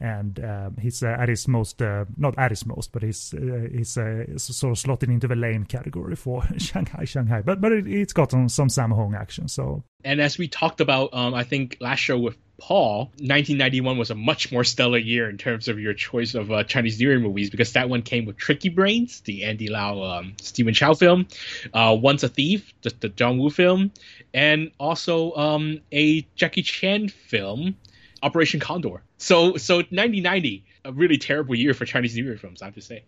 and 0.00 0.38
uh, 0.38 0.70
he's 0.80 1.02
uh, 1.02 1.16
at 1.18 1.28
his 1.28 1.48
most 1.48 1.82
uh, 1.82 2.04
not 2.16 2.38
at 2.38 2.50
his 2.50 2.64
most 2.64 2.92
but 2.92 3.02
he's 3.02 3.34
uh, 3.34 3.68
he's 3.72 3.96
uh, 3.98 4.24
sort 4.36 4.72
of 4.72 4.78
slotted 4.78 5.08
into 5.08 5.26
the 5.26 5.34
lame 5.34 5.64
category 5.64 6.14
for 6.14 6.42
shanghai 6.58 7.04
shanghai 7.04 7.42
but 7.42 7.60
but 7.60 7.72
it, 7.72 7.86
has 7.86 8.12
got 8.12 8.30
some, 8.30 8.48
some 8.48 8.68
sammo 8.68 8.96
hung 8.96 9.14
action 9.14 9.48
so 9.48 9.82
and 10.04 10.20
as 10.20 10.38
we 10.38 10.46
talked 10.46 10.80
about 10.80 11.10
um, 11.12 11.34
i 11.34 11.42
think 11.42 11.76
last 11.80 11.98
show 11.98 12.18
with 12.18 12.36
paul 12.60 13.06
1991 13.18 13.98
was 13.98 14.10
a 14.10 14.14
much 14.14 14.52
more 14.52 14.64
stellar 14.64 14.98
year 14.98 15.28
in 15.28 15.36
terms 15.36 15.68
of 15.68 15.80
your 15.80 15.94
choice 15.94 16.34
of 16.34 16.50
uh, 16.52 16.62
chinese 16.64 17.00
new 17.00 17.08
year 17.08 17.18
movies 17.18 17.50
because 17.50 17.72
that 17.72 17.88
one 17.88 18.02
came 18.02 18.24
with 18.24 18.36
tricky 18.36 18.68
brains 18.68 19.20
the 19.22 19.44
andy 19.44 19.68
lau 19.68 20.02
um, 20.02 20.34
stephen 20.40 20.74
chow 20.74 20.94
film 20.94 21.26
once 21.74 22.22
a 22.22 22.28
thief 22.28 22.72
the, 22.82 22.92
the 23.00 23.08
john 23.08 23.38
woo 23.38 23.50
film 23.50 23.90
and 24.32 24.70
also 24.78 25.34
um, 25.34 25.80
a 25.90 26.22
jackie 26.36 26.62
chan 26.62 27.08
film 27.08 27.76
Operation 28.22 28.60
Condor. 28.60 29.02
So 29.18 29.56
so 29.56 29.76
1990, 29.76 30.64
a 30.84 30.92
really 30.92 31.18
terrible 31.18 31.54
year 31.54 31.74
for 31.74 31.84
Chinese 31.84 32.16
New 32.16 32.24
Year 32.24 32.38
films, 32.38 32.62
I 32.62 32.66
have 32.66 32.74
to 32.74 32.80
say. 32.80 33.04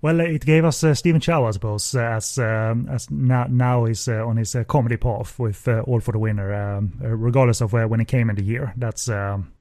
Well, 0.00 0.20
it 0.20 0.44
gave 0.44 0.66
us 0.66 0.84
uh, 0.84 0.94
Stephen 0.94 1.20
Chow, 1.20 1.46
I 1.46 1.50
suppose, 1.52 1.94
uh, 1.94 2.00
as 2.00 2.38
um, 2.38 2.88
as 2.90 3.10
now, 3.10 3.46
now 3.48 3.86
is 3.86 4.06
uh, 4.06 4.26
on 4.26 4.36
his 4.36 4.54
uh, 4.54 4.62
comedy 4.64 4.98
path 4.98 5.38
with 5.38 5.66
uh, 5.66 5.80
All 5.86 6.00
for 6.00 6.12
the 6.12 6.18
Winner, 6.18 6.52
um, 6.52 6.92
uh, 7.02 7.08
regardless 7.08 7.62
of 7.62 7.72
when 7.72 8.00
it 8.00 8.08
came 8.08 8.28
in 8.28 8.36
the 8.36 8.44
year. 8.44 8.74
That's 8.76 9.08
um, 9.08 9.52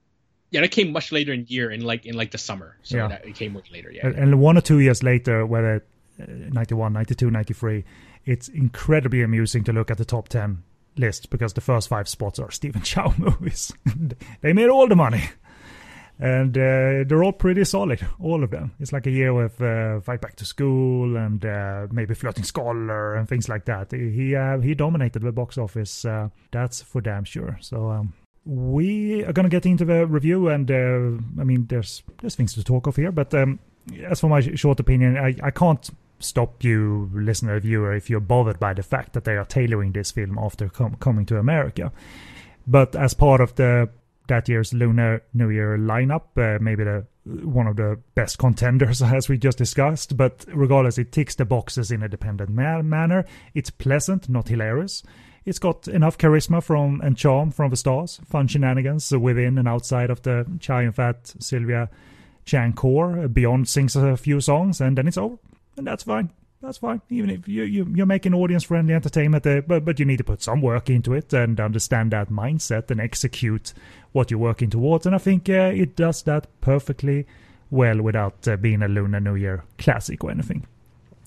yeah, 0.51 0.61
that 0.61 0.71
came 0.71 0.91
much 0.91 1.11
later 1.11 1.33
in 1.33 1.45
the 1.45 1.49
year, 1.49 1.71
in 1.71 1.81
like 1.81 2.05
in 2.05 2.15
like 2.15 2.31
the 2.31 2.37
summer. 2.37 2.77
So 2.83 2.97
yeah. 2.97 3.07
that, 3.07 3.25
it 3.25 3.35
came 3.35 3.53
much 3.53 3.71
later. 3.71 3.89
Yeah, 3.89 4.07
and, 4.07 4.39
one 4.39 4.57
or 4.57 4.61
two 4.61 4.79
years 4.79 5.01
later, 5.01 5.45
whether 5.45 5.83
91, 6.17 6.93
92, 6.93 7.31
93, 7.31 7.85
it's 8.25 8.49
incredibly 8.49 9.21
amusing 9.21 9.63
to 9.63 9.73
look 9.73 9.89
at 9.89 9.97
the 9.97 10.05
top 10.05 10.29
10 10.29 10.61
list 10.97 11.29
because 11.29 11.53
the 11.53 11.61
first 11.61 11.87
five 11.87 12.07
spots 12.07 12.37
are 12.37 12.51
Stephen 12.51 12.81
Chow 12.81 13.13
movies. 13.17 13.71
they 14.41 14.53
made 14.53 14.69
all 14.69 14.87
the 14.87 14.95
money. 14.95 15.23
And 16.23 16.57
uh, 16.57 17.03
they're 17.05 17.21
all 17.21 17.33
pretty 17.33 17.65
solid, 17.65 17.99
all 18.17 18.45
of 18.45 18.49
them. 18.49 18.71
It's 18.79 18.93
like 18.93 19.07
a 19.07 19.11
year 19.11 19.33
with 19.33 19.61
uh, 19.61 19.99
Fight 19.99 20.21
Back 20.21 20.37
to 20.37 20.45
School 20.45 21.17
and 21.17 21.43
uh, 21.43 21.87
maybe 21.91 22.13
Flirting 22.13 22.45
Scholar 22.45 23.15
and 23.15 23.27
things 23.27 23.49
like 23.49 23.65
that. 23.65 23.91
He 23.91 24.33
uh, 24.33 24.59
he 24.59 24.73
dominated 24.73 25.21
the 25.21 25.33
box 25.33 25.57
office, 25.57 26.05
uh, 26.05 26.29
that's 26.49 26.81
for 26.81 27.01
damn 27.01 27.25
sure. 27.25 27.57
So 27.59 27.89
um, 27.89 28.13
we 28.45 29.25
are 29.25 29.33
gonna 29.33 29.49
get 29.49 29.65
into 29.65 29.83
the 29.83 30.05
review, 30.05 30.47
and 30.47 30.71
uh, 30.71 31.41
I 31.41 31.43
mean, 31.43 31.65
there's 31.67 32.03
there's 32.21 32.35
things 32.35 32.53
to 32.53 32.63
talk 32.63 32.87
of 32.87 32.95
here. 32.95 33.11
But 33.11 33.33
um, 33.33 33.59
as 34.05 34.21
for 34.21 34.29
my 34.29 34.39
short 34.39 34.79
opinion, 34.79 35.17
I, 35.17 35.35
I 35.43 35.51
can't 35.51 35.89
stop 36.19 36.63
you, 36.63 37.09
listener, 37.13 37.59
viewer, 37.59 37.93
if 37.93 38.09
you're 38.09 38.21
bothered 38.21 38.61
by 38.61 38.73
the 38.73 38.83
fact 38.83 39.11
that 39.11 39.25
they 39.25 39.35
are 39.35 39.43
tailoring 39.43 39.91
this 39.91 40.11
film 40.11 40.39
after 40.39 40.69
com- 40.69 40.95
coming 41.01 41.25
to 41.25 41.37
America. 41.37 41.91
But 42.65 42.95
as 42.95 43.13
part 43.13 43.41
of 43.41 43.55
the 43.55 43.89
that 44.27 44.47
year's 44.49 44.73
Lunar 44.73 45.23
New 45.33 45.49
Year 45.49 45.77
lineup, 45.77 46.37
uh, 46.37 46.59
maybe 46.61 46.83
the 46.83 47.05
one 47.25 47.67
of 47.67 47.77
the 47.77 47.99
best 48.15 48.37
contenders 48.37 49.01
as 49.01 49.29
we 49.29 49.37
just 49.37 49.57
discussed. 49.57 50.17
But 50.17 50.45
regardless, 50.47 50.97
it 50.97 51.11
ticks 51.11 51.35
the 51.35 51.45
boxes 51.45 51.91
in 51.91 52.03
a 52.03 52.09
dependent 52.09 52.49
ma- 52.49 52.81
manner. 52.81 53.25
It's 53.53 53.69
pleasant, 53.69 54.29
not 54.29 54.49
hilarious. 54.49 55.03
It's 55.45 55.59
got 55.59 55.87
enough 55.87 56.17
charisma 56.17 56.63
from 56.63 57.01
and 57.01 57.17
charm 57.17 57.51
from 57.51 57.69
the 57.69 57.75
stars, 57.75 58.21
fun 58.25 58.47
shenanigans 58.47 59.11
within 59.11 59.57
and 59.57 59.67
outside 59.67 60.09
of 60.09 60.21
the 60.21 60.45
Chow 60.59 60.79
Yun-fat 60.79 61.33
Sylvia 61.39 61.89
Chang 62.45 62.73
core. 62.73 63.27
Beyond 63.27 63.67
sings 63.67 63.95
a 63.95 64.15
few 64.15 64.39
songs, 64.39 64.79
and 64.79 64.97
then 64.97 65.07
it's 65.07 65.17
over 65.17 65.37
and 65.77 65.87
that's 65.87 66.03
fine. 66.03 66.31
That's 66.63 66.77
fine. 66.77 67.01
Even 67.09 67.29
if 67.29 67.45
you, 67.45 67.63
you 67.63 67.85
you're 67.93 68.05
making 68.05 68.33
audience 68.33 68.63
friendly 68.63 68.93
entertainment, 68.93 69.45
uh, 69.45 69.61
but 69.67 69.83
but 69.83 69.99
you 69.99 70.05
need 70.05 70.19
to 70.19 70.23
put 70.23 70.41
some 70.41 70.61
work 70.61 70.89
into 70.89 71.13
it 71.13 71.33
and 71.33 71.59
understand 71.59 72.11
that 72.11 72.29
mindset 72.29 72.89
and 72.89 73.01
execute 73.01 73.73
what 74.13 74.31
you're 74.31 74.39
working 74.39 74.69
towards. 74.69 75.05
And 75.05 75.13
I 75.13 75.17
think 75.17 75.49
uh, 75.49 75.73
it 75.75 75.97
does 75.97 76.23
that 76.23 76.47
perfectly 76.61 77.27
well 77.69 78.01
without 78.01 78.47
uh, 78.47 78.55
being 78.55 78.81
a 78.81 78.87
Lunar 78.87 79.19
New 79.19 79.35
Year 79.35 79.65
classic 79.77 80.23
or 80.23 80.31
anything. 80.31 80.65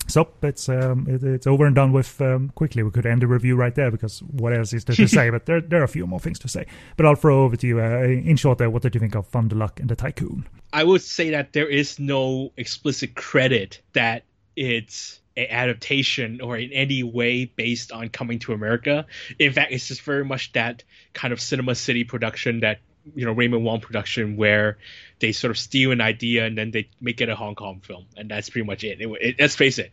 So 0.07 0.27
it's 0.41 0.69
um, 0.69 1.05
it, 1.07 1.21
it's 1.23 1.45
over 1.45 1.67
and 1.67 1.75
done 1.75 1.91
with 1.91 2.19
um, 2.19 2.49
quickly. 2.55 2.81
We 2.81 2.89
could 2.89 3.05
end 3.05 3.21
the 3.21 3.27
review 3.27 3.55
right 3.55 3.75
there 3.75 3.91
because 3.91 4.23
what 4.23 4.57
else 4.57 4.73
is 4.73 4.85
there 4.85 4.95
to 4.95 5.07
say? 5.07 5.29
But 5.37 5.45
there 5.45 5.61
there 5.61 5.81
are 5.81 5.83
a 5.83 5.87
few 5.87 6.07
more 6.07 6.19
things 6.19 6.39
to 6.39 6.47
say. 6.47 6.65
But 6.95 7.05
I'll 7.05 7.15
throw 7.15 7.43
over 7.43 7.55
to 7.57 7.67
you. 7.67 7.79
Uh, 7.79 7.99
in 7.99 8.37
short, 8.37 8.59
uh, 8.59 8.71
what 8.71 8.81
did 8.81 8.95
you 8.95 8.99
think 8.99 9.13
of 9.13 9.27
Fun 9.27 9.49
the 9.49 9.55
Luck 9.55 9.79
and 9.79 9.87
the 9.87 9.95
Tycoon? 9.95 10.47
I 10.73 10.83
would 10.83 11.03
say 11.03 11.29
that 11.29 11.53
there 11.53 11.69
is 11.69 11.99
no 11.99 12.51
explicit 12.57 13.15
credit 13.15 13.81
that 13.93 14.23
it's 14.57 15.21
an 15.37 15.45
adaptation 15.49 16.41
or 16.41 16.57
in 16.57 16.73
any 16.73 17.03
way 17.03 17.45
based 17.45 17.91
on 17.91 18.09
Coming 18.09 18.39
to 18.39 18.53
America. 18.53 19.05
In 19.39 19.53
fact, 19.53 19.71
it's 19.71 19.87
just 19.87 20.01
very 20.01 20.25
much 20.25 20.51
that 20.53 20.83
kind 21.13 21.31
of 21.31 21.39
Cinema 21.39 21.75
City 21.75 22.03
production 22.03 22.61
that 22.61 22.79
you 23.15 23.25
know 23.25 23.31
Raymond 23.31 23.63
Wong 23.63 23.79
production 23.79 24.35
where 24.35 24.79
they 25.19 25.31
sort 25.31 25.51
of 25.51 25.57
steal 25.57 25.91
an 25.91 26.01
idea 26.01 26.45
and 26.45 26.57
then 26.57 26.71
they 26.71 26.89
make 26.99 27.21
it 27.21 27.29
a 27.29 27.35
Hong 27.35 27.55
Kong 27.55 27.79
film, 27.81 28.05
and 28.17 28.29
that's 28.29 28.49
pretty 28.49 28.65
much 28.65 28.83
it. 28.83 28.99
it, 28.99 29.07
it 29.21 29.35
let's 29.39 29.55
face 29.55 29.77
it. 29.77 29.91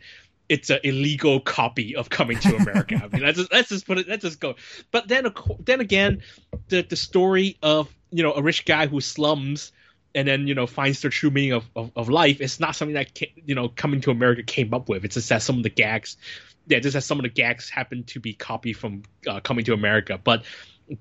It's 0.49 0.69
an 0.69 0.79
illegal 0.83 1.39
copy 1.39 1.95
of 1.95 2.09
Coming 2.09 2.37
to 2.39 2.55
America. 2.55 3.01
I 3.03 3.07
mean, 3.07 3.23
let's 3.23 3.37
just, 3.37 3.51
let's 3.51 3.69
just 3.69 3.87
put 3.87 3.99
it. 3.99 4.07
Let's 4.07 4.23
just 4.23 4.39
go. 4.39 4.55
But 4.91 5.07
then, 5.07 5.31
then 5.59 5.79
again, 5.79 6.23
the 6.69 6.81
the 6.81 6.95
story 6.95 7.57
of 7.61 7.93
you 8.11 8.23
know 8.23 8.33
a 8.33 8.41
rich 8.41 8.65
guy 8.65 8.87
who 8.87 8.99
slums 8.99 9.71
and 10.15 10.27
then 10.27 10.47
you 10.47 10.55
know 10.55 10.65
finds 10.65 11.01
the 11.01 11.09
true 11.09 11.29
meaning 11.29 11.51
of, 11.51 11.69
of, 11.75 11.91
of 11.95 12.09
life 12.09 12.41
it's 12.41 12.59
not 12.59 12.75
something 12.75 12.95
that 12.95 13.21
you 13.45 13.53
know 13.53 13.67
coming 13.69 14.01
to 14.01 14.11
america 14.11 14.41
came 14.41 14.73
up 14.73 14.89
with. 14.89 15.05
It's 15.05 15.15
just 15.15 15.29
that 15.29 15.41
some 15.41 15.57
of 15.57 15.63
the 15.63 15.69
gags 15.69 16.17
yeah 16.67 16.79
just 16.79 16.93
that 16.93 17.01
some 17.01 17.19
of 17.19 17.23
the 17.23 17.29
gags 17.29 17.69
happen 17.69 18.03
to 18.05 18.19
be 18.19 18.33
copied 18.33 18.73
from 18.73 19.03
uh, 19.27 19.41
coming 19.41 19.65
to 19.65 19.73
america. 19.73 20.19
But 20.23 20.43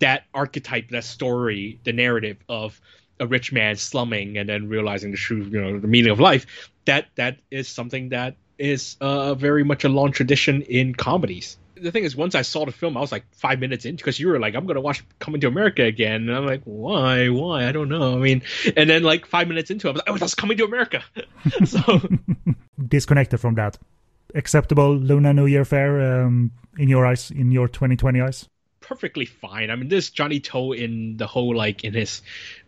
that 0.00 0.24
archetype 0.34 0.88
that 0.90 1.04
story 1.04 1.78
the 1.84 1.92
narrative 1.92 2.38
of 2.48 2.80
a 3.20 3.26
rich 3.26 3.52
man 3.52 3.76
slumming 3.76 4.36
and 4.38 4.48
then 4.48 4.68
realizing 4.68 5.12
the 5.12 5.16
true 5.16 5.42
you 5.44 5.60
know 5.60 5.78
the 5.78 5.88
meaning 5.88 6.10
of 6.10 6.20
life 6.20 6.70
that 6.84 7.06
that 7.14 7.38
is 7.50 7.68
something 7.68 8.08
that 8.10 8.36
is 8.58 8.96
uh, 9.00 9.34
very 9.34 9.64
much 9.64 9.84
a 9.84 9.88
long 9.88 10.12
tradition 10.12 10.62
in 10.62 10.94
comedies 10.94 11.56
the 11.84 11.92
thing 11.92 12.04
is, 12.04 12.16
once 12.16 12.34
I 12.34 12.42
saw 12.42 12.64
the 12.64 12.72
film, 12.72 12.96
I 12.96 13.00
was 13.00 13.12
like 13.12 13.24
five 13.34 13.60
minutes 13.60 13.84
in 13.84 13.94
because 13.94 14.18
you 14.18 14.28
were 14.28 14.40
like, 14.40 14.54
"I'm 14.54 14.66
gonna 14.66 14.80
watch 14.80 15.04
Coming 15.18 15.40
to 15.42 15.48
America 15.48 15.84
again," 15.84 16.28
and 16.28 16.34
I'm 16.34 16.46
like, 16.46 16.62
"Why? 16.64 17.28
Why? 17.28 17.68
I 17.68 17.72
don't 17.72 17.88
know." 17.88 18.14
I 18.14 18.18
mean, 18.18 18.42
and 18.76 18.88
then 18.88 19.02
like 19.02 19.26
five 19.26 19.46
minutes 19.46 19.70
into 19.70 19.88
it, 19.88 19.90
I 19.90 19.92
was 19.92 19.98
like, 20.00 20.10
"Oh, 20.10 20.16
that's 20.16 20.34
Coming 20.34 20.56
to 20.58 20.64
America." 20.64 21.04
so 21.64 22.00
disconnected 22.88 23.38
from 23.38 23.54
that. 23.56 23.78
Acceptable 24.34 24.96
Lunar 24.96 25.32
New 25.32 25.46
Year 25.46 25.64
fair 25.64 26.24
um, 26.24 26.50
in 26.78 26.88
your 26.88 27.06
eyes, 27.06 27.30
in 27.30 27.52
your 27.52 27.68
2020 27.68 28.20
eyes. 28.20 28.48
Perfectly 28.80 29.26
fine. 29.26 29.70
I 29.70 29.76
mean, 29.76 29.88
this 29.88 30.10
Johnny 30.10 30.40
To 30.40 30.72
in 30.72 31.16
the 31.16 31.26
whole 31.26 31.54
like 31.54 31.84
in 31.84 31.94
his 31.94 32.22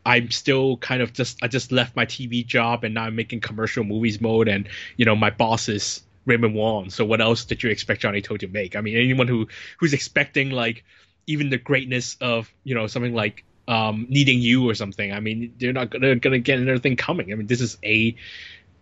I'm 0.04 0.30
still 0.30 0.76
kind 0.76 1.02
of 1.02 1.12
just 1.12 1.42
I 1.42 1.48
just 1.48 1.72
left 1.72 1.96
my 1.96 2.06
TV 2.06 2.46
job 2.46 2.84
and 2.84 2.94
now 2.94 3.04
I'm 3.04 3.16
making 3.16 3.40
commercial 3.40 3.84
movies 3.84 4.20
mode 4.20 4.48
and 4.48 4.68
you 4.96 5.04
know 5.04 5.16
my 5.16 5.30
boss 5.30 5.68
is 5.68 6.05
Raymond 6.26 6.54
Wong. 6.54 6.90
So 6.90 7.04
what 7.04 7.20
else 7.20 7.44
did 7.44 7.62
you 7.62 7.70
expect 7.70 8.02
Johnny 8.02 8.20
To 8.22 8.36
to 8.38 8.48
make? 8.48 8.76
I 8.76 8.80
mean, 8.80 8.96
anyone 8.96 9.28
who 9.28 9.48
who's 9.78 9.92
expecting 9.92 10.50
like 10.50 10.84
even 11.26 11.50
the 11.50 11.58
greatness 11.58 12.16
of 12.20 12.52
you 12.64 12.74
know 12.74 12.86
something 12.86 13.14
like 13.14 13.44
um, 13.68 14.06
needing 14.08 14.40
you 14.40 14.68
or 14.68 14.74
something. 14.74 15.12
I 15.12 15.20
mean, 15.20 15.54
they're 15.58 15.72
not 15.72 15.90
gonna 15.90 16.16
gonna 16.16 16.38
get 16.38 16.60
anything 16.60 16.96
coming. 16.96 17.32
I 17.32 17.36
mean, 17.36 17.46
this 17.46 17.60
is 17.60 17.78
a 17.84 18.16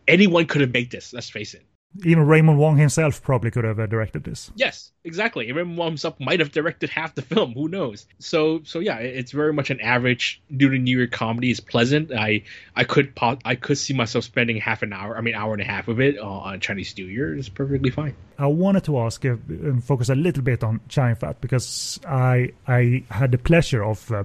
anyone 0.09 0.47
could 0.47 0.63
have 0.63 0.73
made 0.73 0.91
this. 0.91 1.13
Let's 1.13 1.31
face 1.31 1.55
it. 1.55 1.65
Even 2.03 2.27
Raymond 2.27 2.59
Wong 2.59 2.77
himself 2.77 3.23
probably 3.23 3.51
could 3.51 3.65
have 3.65 3.79
uh, 3.79 3.87
directed 3.87 4.25
this. 4.25 4.51
Yes, 4.57 4.91
exactly. 5.05 5.51
Raymond 5.53 5.79
Wong 5.79 5.89
himself 5.91 6.19
might 6.19 6.41
have 6.41 6.51
directed 6.51 6.91
half 6.91 7.15
the 7.15 7.23
film. 7.35 7.53
Who 7.53 7.69
knows? 7.69 8.07
So, 8.19 8.63
so 8.65 8.81
yeah, 8.81 8.99
it's 8.99 9.31
very 9.31 9.53
much 9.53 9.71
an 9.71 9.81
average 9.81 10.43
Lunar 10.51 10.79
New 10.79 10.99
Year 10.99 11.07
comedy. 11.07 11.51
It's 11.51 11.61
pleasant. 11.61 12.13
I, 12.13 12.43
I 12.75 12.85
could, 12.85 13.13
I 13.45 13.55
could 13.55 13.79
see 13.79 13.95
myself 13.95 14.25
spending 14.25 14.57
half 14.57 14.83
an 14.83 14.93
hour, 14.93 15.17
I 15.17 15.21
mean, 15.21 15.35
hour 15.35 15.53
and 15.53 15.63
a 15.63 15.65
half 15.65 15.89
of 15.89 16.01
it 16.01 16.19
on 16.19 16.59
Chinese 16.61 16.97
New 16.99 17.07
Year. 17.07 17.37
It's 17.37 17.49
perfectly 17.49 17.91
fine. 17.91 18.17
I 18.39 18.47
wanted 18.47 18.85
to 18.85 18.99
ask 18.99 19.25
uh, 19.25 19.37
and 19.49 19.83
focus 19.83 20.09
a 20.09 20.15
little 20.15 20.43
bit 20.43 20.65
on 20.65 20.81
Chine 20.89 21.15
Fat 21.15 21.41
because 21.41 22.01
I 22.07 22.51
I 22.67 23.05
had 23.11 23.31
the 23.31 23.39
pleasure 23.39 23.85
of 23.85 24.11
uh, 24.11 24.25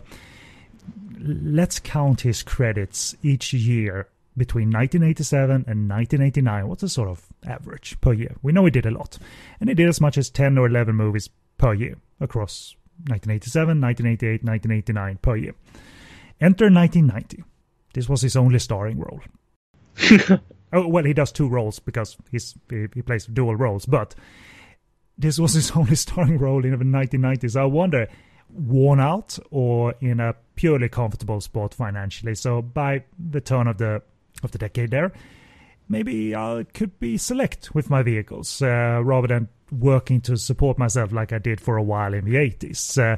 let's 1.19 1.79
count 1.79 2.21
his 2.21 2.41
credits 2.41 3.15
each 3.21 3.53
year 3.53 4.07
between 4.35 4.69
1987 4.69 5.65
and 5.67 5.89
1989. 5.89 6.67
What's 6.67 6.81
the 6.81 6.89
sort 6.89 7.09
of 7.09 7.28
average 7.45 7.99
per 8.01 8.13
year? 8.13 8.35
We 8.41 8.51
know 8.51 8.65
he 8.65 8.71
did 8.71 8.85
a 8.85 8.91
lot, 8.91 9.17
and 9.59 9.69
he 9.69 9.75
did 9.75 9.89
as 9.89 10.01
much 10.01 10.17
as 10.17 10.29
10 10.29 10.57
or 10.57 10.67
11 10.67 10.95
movies 10.95 11.29
per 11.57 11.73
year 11.73 11.97
across 12.19 12.75
1987, 13.07 13.81
1988, 13.81 14.43
1989 14.43 15.17
per 15.21 15.35
year. 15.35 15.55
Enter 16.41 16.65
1990. 16.65 17.43
This 17.93 18.07
was 18.07 18.21
his 18.21 18.35
only 18.35 18.59
starring 18.59 18.99
role. 18.99 19.21
Oh 20.71 20.87
well, 20.87 21.03
he 21.03 21.13
does 21.13 21.31
two 21.31 21.47
roles 21.47 21.79
because 21.79 22.17
he's 22.31 22.55
he, 22.69 22.87
he 22.93 23.01
plays 23.01 23.25
dual 23.25 23.55
roles, 23.55 23.85
but 23.85 24.13
this 25.17 25.39
was 25.39 25.53
his 25.53 25.71
only 25.75 25.95
starring 25.95 26.37
role 26.37 26.63
in 26.63 26.71
the 26.71 26.85
1990s. 26.85 27.59
I 27.59 27.65
wonder, 27.65 28.07
worn 28.49 28.99
out 28.99 29.39
or 29.51 29.95
in 29.99 30.19
a 30.19 30.35
purely 30.55 30.89
comfortable 30.89 31.41
spot 31.41 31.73
financially. 31.73 32.35
So 32.35 32.61
by 32.61 33.03
the 33.17 33.41
turn 33.41 33.67
of 33.67 33.77
the 33.77 34.01
of 34.43 34.51
the 34.51 34.57
decade, 34.57 34.91
there, 34.91 35.11
maybe 35.89 36.35
I 36.35 36.65
could 36.73 36.99
be 36.99 37.17
select 37.17 37.73
with 37.73 37.89
my 37.89 38.03
vehicles 38.03 38.61
uh, 38.61 39.01
rather 39.03 39.27
than 39.27 39.49
working 39.71 40.21
to 40.21 40.37
support 40.37 40.77
myself 40.77 41.11
like 41.11 41.33
I 41.33 41.39
did 41.39 41.59
for 41.59 41.77
a 41.77 41.83
while 41.83 42.13
in 42.13 42.25
the 42.25 42.35
80s. 42.35 42.97
Uh, 42.97 43.17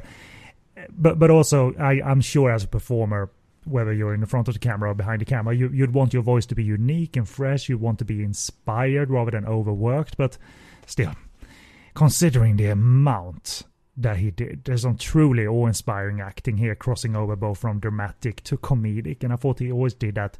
but 0.90 1.18
but 1.18 1.30
also, 1.30 1.74
I, 1.74 2.00
I'm 2.02 2.22
sure 2.22 2.50
as 2.50 2.64
a 2.64 2.68
performer, 2.68 3.30
whether 3.64 3.92
you're 3.92 4.14
in 4.14 4.20
the 4.20 4.26
front 4.26 4.48
of 4.48 4.54
the 4.54 4.60
camera 4.60 4.90
or 4.90 4.94
behind 4.94 5.20
the 5.20 5.26
camera, 5.26 5.54
you, 5.54 5.68
you'd 5.68 5.94
want 5.94 6.12
your 6.12 6.22
voice 6.22 6.46
to 6.46 6.54
be 6.54 6.64
unique 6.64 7.16
and 7.16 7.28
fresh. 7.28 7.68
You'd 7.68 7.80
want 7.80 7.98
to 8.00 8.04
be 8.04 8.24
inspired 8.24 9.10
rather 9.10 9.30
than 9.30 9.44
overworked. 9.44 10.16
But 10.16 10.38
still, 10.86 11.14
considering 11.94 12.56
the 12.56 12.68
amount 12.68 13.62
that 13.96 14.16
he 14.16 14.30
did, 14.30 14.64
there's 14.64 14.82
some 14.82 14.96
truly 14.96 15.46
awe-inspiring 15.46 16.20
acting 16.20 16.56
here, 16.56 16.74
crossing 16.74 17.14
over 17.14 17.36
both 17.36 17.58
from 17.58 17.78
dramatic 17.78 18.42
to 18.44 18.56
comedic. 18.56 19.22
And 19.22 19.32
I 19.32 19.36
thought 19.36 19.58
he 19.58 19.70
always 19.70 19.94
did 19.94 20.14
that 20.14 20.38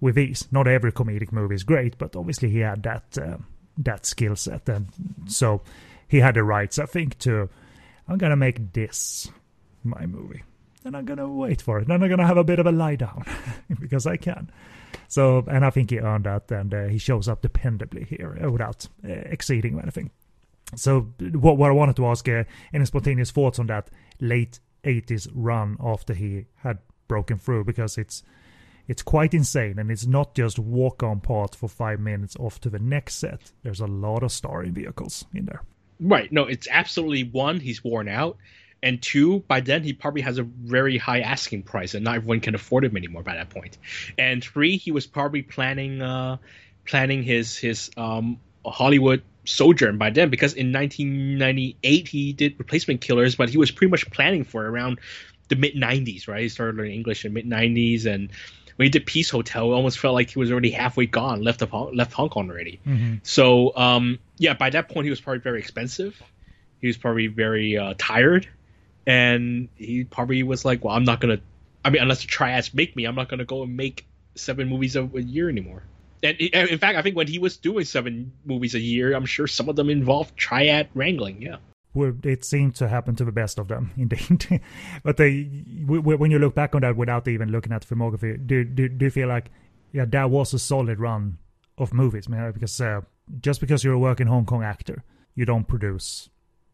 with 0.00 0.18
ease. 0.18 0.46
Not 0.50 0.66
every 0.66 0.92
comedic 0.92 1.32
movie 1.32 1.54
is 1.54 1.64
great, 1.64 1.98
but 1.98 2.16
obviously 2.16 2.50
he 2.50 2.60
had 2.60 2.82
that 2.84 3.18
uh, 3.18 3.38
that 3.78 4.06
skill 4.06 4.36
set, 4.36 4.68
and 4.68 4.88
so 5.26 5.62
he 6.06 6.20
had 6.20 6.34
the 6.34 6.42
rights, 6.42 6.78
I 6.78 6.86
think, 6.86 7.18
to 7.20 7.48
I'm 8.08 8.18
gonna 8.18 8.36
make 8.36 8.72
this 8.72 9.30
my 9.84 10.06
movie 10.06 10.42
and 10.84 10.96
I'm 10.96 11.04
gonna 11.04 11.28
wait 11.28 11.62
for 11.62 11.78
it. 11.78 11.88
and 11.88 11.92
I'm 11.92 12.08
gonna 12.08 12.26
have 12.26 12.36
a 12.36 12.44
bit 12.44 12.58
of 12.58 12.66
a 12.66 12.72
lie 12.72 12.96
down 12.96 13.24
because 13.80 14.06
I 14.06 14.16
can. 14.16 14.50
So, 15.06 15.44
and 15.46 15.64
I 15.64 15.70
think 15.70 15.90
he 15.90 15.98
earned 15.98 16.24
that, 16.24 16.50
and 16.50 16.72
uh, 16.72 16.84
he 16.86 16.98
shows 16.98 17.28
up 17.28 17.42
dependably 17.42 18.06
here 18.06 18.38
uh, 18.42 18.50
without 18.50 18.86
uh, 19.04 19.08
exceeding 19.08 19.78
anything. 19.80 20.10
So, 20.76 21.12
what 21.32 21.56
what 21.56 21.70
I 21.70 21.74
wanted 21.74 21.96
to 21.96 22.06
ask 22.06 22.28
uh, 22.28 22.44
any 22.72 22.84
spontaneous 22.84 23.30
thoughts 23.30 23.58
on 23.58 23.66
that 23.66 23.90
late 24.20 24.60
'80s 24.84 25.28
run 25.34 25.76
after 25.82 26.14
he 26.14 26.46
had 26.56 26.78
broken 27.06 27.38
through, 27.38 27.64
because 27.64 27.96
it's 27.98 28.22
it's 28.88 29.02
quite 29.02 29.34
insane, 29.34 29.78
and 29.78 29.90
it's 29.90 30.06
not 30.06 30.34
just 30.34 30.58
walk 30.58 31.02
on 31.02 31.20
part 31.20 31.54
for 31.54 31.68
five 31.68 32.00
minutes 32.00 32.34
off 32.36 32.60
to 32.62 32.70
the 32.70 32.78
next 32.78 33.16
set. 33.16 33.52
There's 33.62 33.80
a 33.80 33.86
lot 33.86 34.22
of 34.22 34.32
starring 34.32 34.72
vehicles 34.72 35.26
in 35.34 35.44
there. 35.44 35.62
Right. 36.00 36.32
No, 36.32 36.44
it's 36.44 36.68
absolutely 36.70 37.24
one, 37.24 37.60
he's 37.60 37.84
worn 37.84 38.08
out. 38.08 38.36
And 38.82 39.02
two, 39.02 39.40
by 39.48 39.60
then 39.60 39.82
he 39.82 39.92
probably 39.92 40.20
has 40.22 40.38
a 40.38 40.44
very 40.44 40.98
high 40.98 41.20
asking 41.20 41.64
price 41.64 41.94
and 41.94 42.04
not 42.04 42.16
everyone 42.16 42.40
can 42.40 42.54
afford 42.54 42.84
him 42.84 42.96
anymore 42.96 43.24
by 43.24 43.34
that 43.34 43.50
point. 43.50 43.76
And 44.16 44.42
three, 44.42 44.76
he 44.76 44.92
was 44.92 45.06
probably 45.06 45.42
planning 45.42 46.00
uh 46.00 46.36
planning 46.86 47.24
his 47.24 47.56
his 47.56 47.90
um 47.96 48.38
Hollywood 48.64 49.22
sojourn 49.44 49.98
by 49.98 50.10
then 50.10 50.28
because 50.28 50.52
in 50.52 50.72
1998 50.72 52.06
he 52.08 52.32
did 52.34 52.54
replacement 52.58 53.00
killers 53.00 53.34
but 53.34 53.48
he 53.48 53.56
was 53.56 53.70
pretty 53.70 53.90
much 53.90 54.08
planning 54.10 54.44
for 54.44 54.68
around 54.68 54.98
the 55.48 55.56
mid 55.56 55.74
90s 55.74 56.28
right 56.28 56.42
he 56.42 56.48
started 56.50 56.76
learning 56.76 56.92
english 56.92 57.24
in 57.24 57.32
mid 57.32 57.46
90s 57.46 58.04
and 58.04 58.30
when 58.78 58.86
he 58.86 58.90
did 58.90 59.04
peace 59.06 59.28
hotel 59.28 59.70
it 59.72 59.74
almost 59.74 59.98
felt 59.98 60.14
like 60.14 60.30
he 60.30 60.38
was 60.38 60.50
already 60.52 60.70
halfway 60.70 61.04
gone 61.06 61.42
left 61.42 61.62
of 61.62 61.70
Hong- 61.70 61.94
left 61.94 62.12
hong 62.12 62.28
kong 62.30 62.48
already. 62.50 62.78
So 63.24 63.76
um 63.76 64.18
yeah 64.38 64.54
by 64.54 64.70
that 64.70 64.88
point 64.88 65.04
he 65.04 65.10
was 65.10 65.20
probably 65.20 65.40
very 65.40 65.58
expensive. 65.58 66.22
He 66.80 66.86
was 66.86 66.96
probably 66.96 67.26
very 67.26 67.76
uh, 67.76 67.94
tired. 67.98 68.48
And 69.06 69.68
he 69.74 70.04
probably 70.04 70.42
was 70.42 70.64
like 70.64 70.84
well 70.84 70.94
i'm 70.94 71.04
not 71.04 71.20
gonna 71.20 71.40
i 71.84 71.90
mean 71.90 72.02
unless 72.02 72.20
the 72.22 72.26
triads 72.28 72.72
make 72.74 72.94
me 72.94 73.04
i'm 73.04 73.14
not 73.14 73.28
gonna 73.28 73.44
go 73.44 73.62
and 73.62 73.76
make 73.76 74.06
seven 74.36 74.68
movies 74.68 74.96
a, 74.96 75.02
a 75.02 75.20
year 75.20 75.48
anymore. 75.48 75.82
And 76.22 76.36
i- 76.40 76.66
in 76.74 76.78
fact 76.78 76.98
i 76.98 77.02
think 77.02 77.16
when 77.16 77.26
he 77.26 77.38
was 77.38 77.56
doing 77.56 77.84
seven 77.84 78.32
movies 78.44 78.74
a 78.74 78.80
year 78.80 79.14
i'm 79.14 79.24
sure 79.26 79.46
some 79.46 79.68
of 79.68 79.76
them 79.76 79.88
involved 79.90 80.36
triad 80.36 80.88
wrangling 80.94 81.40
yeah 81.42 81.56
It 81.94 82.44
seemed 82.44 82.76
to 82.76 82.88
happen 82.88 83.16
to 83.16 83.24
the 83.24 83.32
best 83.32 83.58
of 83.58 83.68
them, 83.68 83.90
indeed. 83.96 84.60
but 85.02 85.16
they, 85.16 85.42
when 85.86 86.30
you 86.30 86.38
look 86.38 86.54
back 86.54 86.74
on 86.74 86.82
that 86.82 86.96
without 86.96 87.26
even 87.26 87.50
looking 87.50 87.72
at 87.72 87.82
the 87.82 87.94
filmography, 87.94 88.46
do, 88.46 88.64
do, 88.64 88.88
do 88.88 89.06
you 89.06 89.10
feel 89.10 89.28
like, 89.28 89.50
yeah, 89.92 90.04
that 90.04 90.30
was 90.30 90.54
a 90.54 90.58
solid 90.58 91.00
run 91.00 91.38
of 91.76 91.92
movies? 91.92 92.28
Man, 92.28 92.52
because 92.52 92.80
uh, 92.80 93.00
just 93.40 93.60
because 93.60 93.82
you're 93.82 93.94
a 93.94 93.98
working 93.98 94.26
Hong 94.26 94.44
Kong 94.44 94.62
actor, 94.62 95.02
you 95.34 95.44
don't 95.44 95.66
produce 95.66 96.28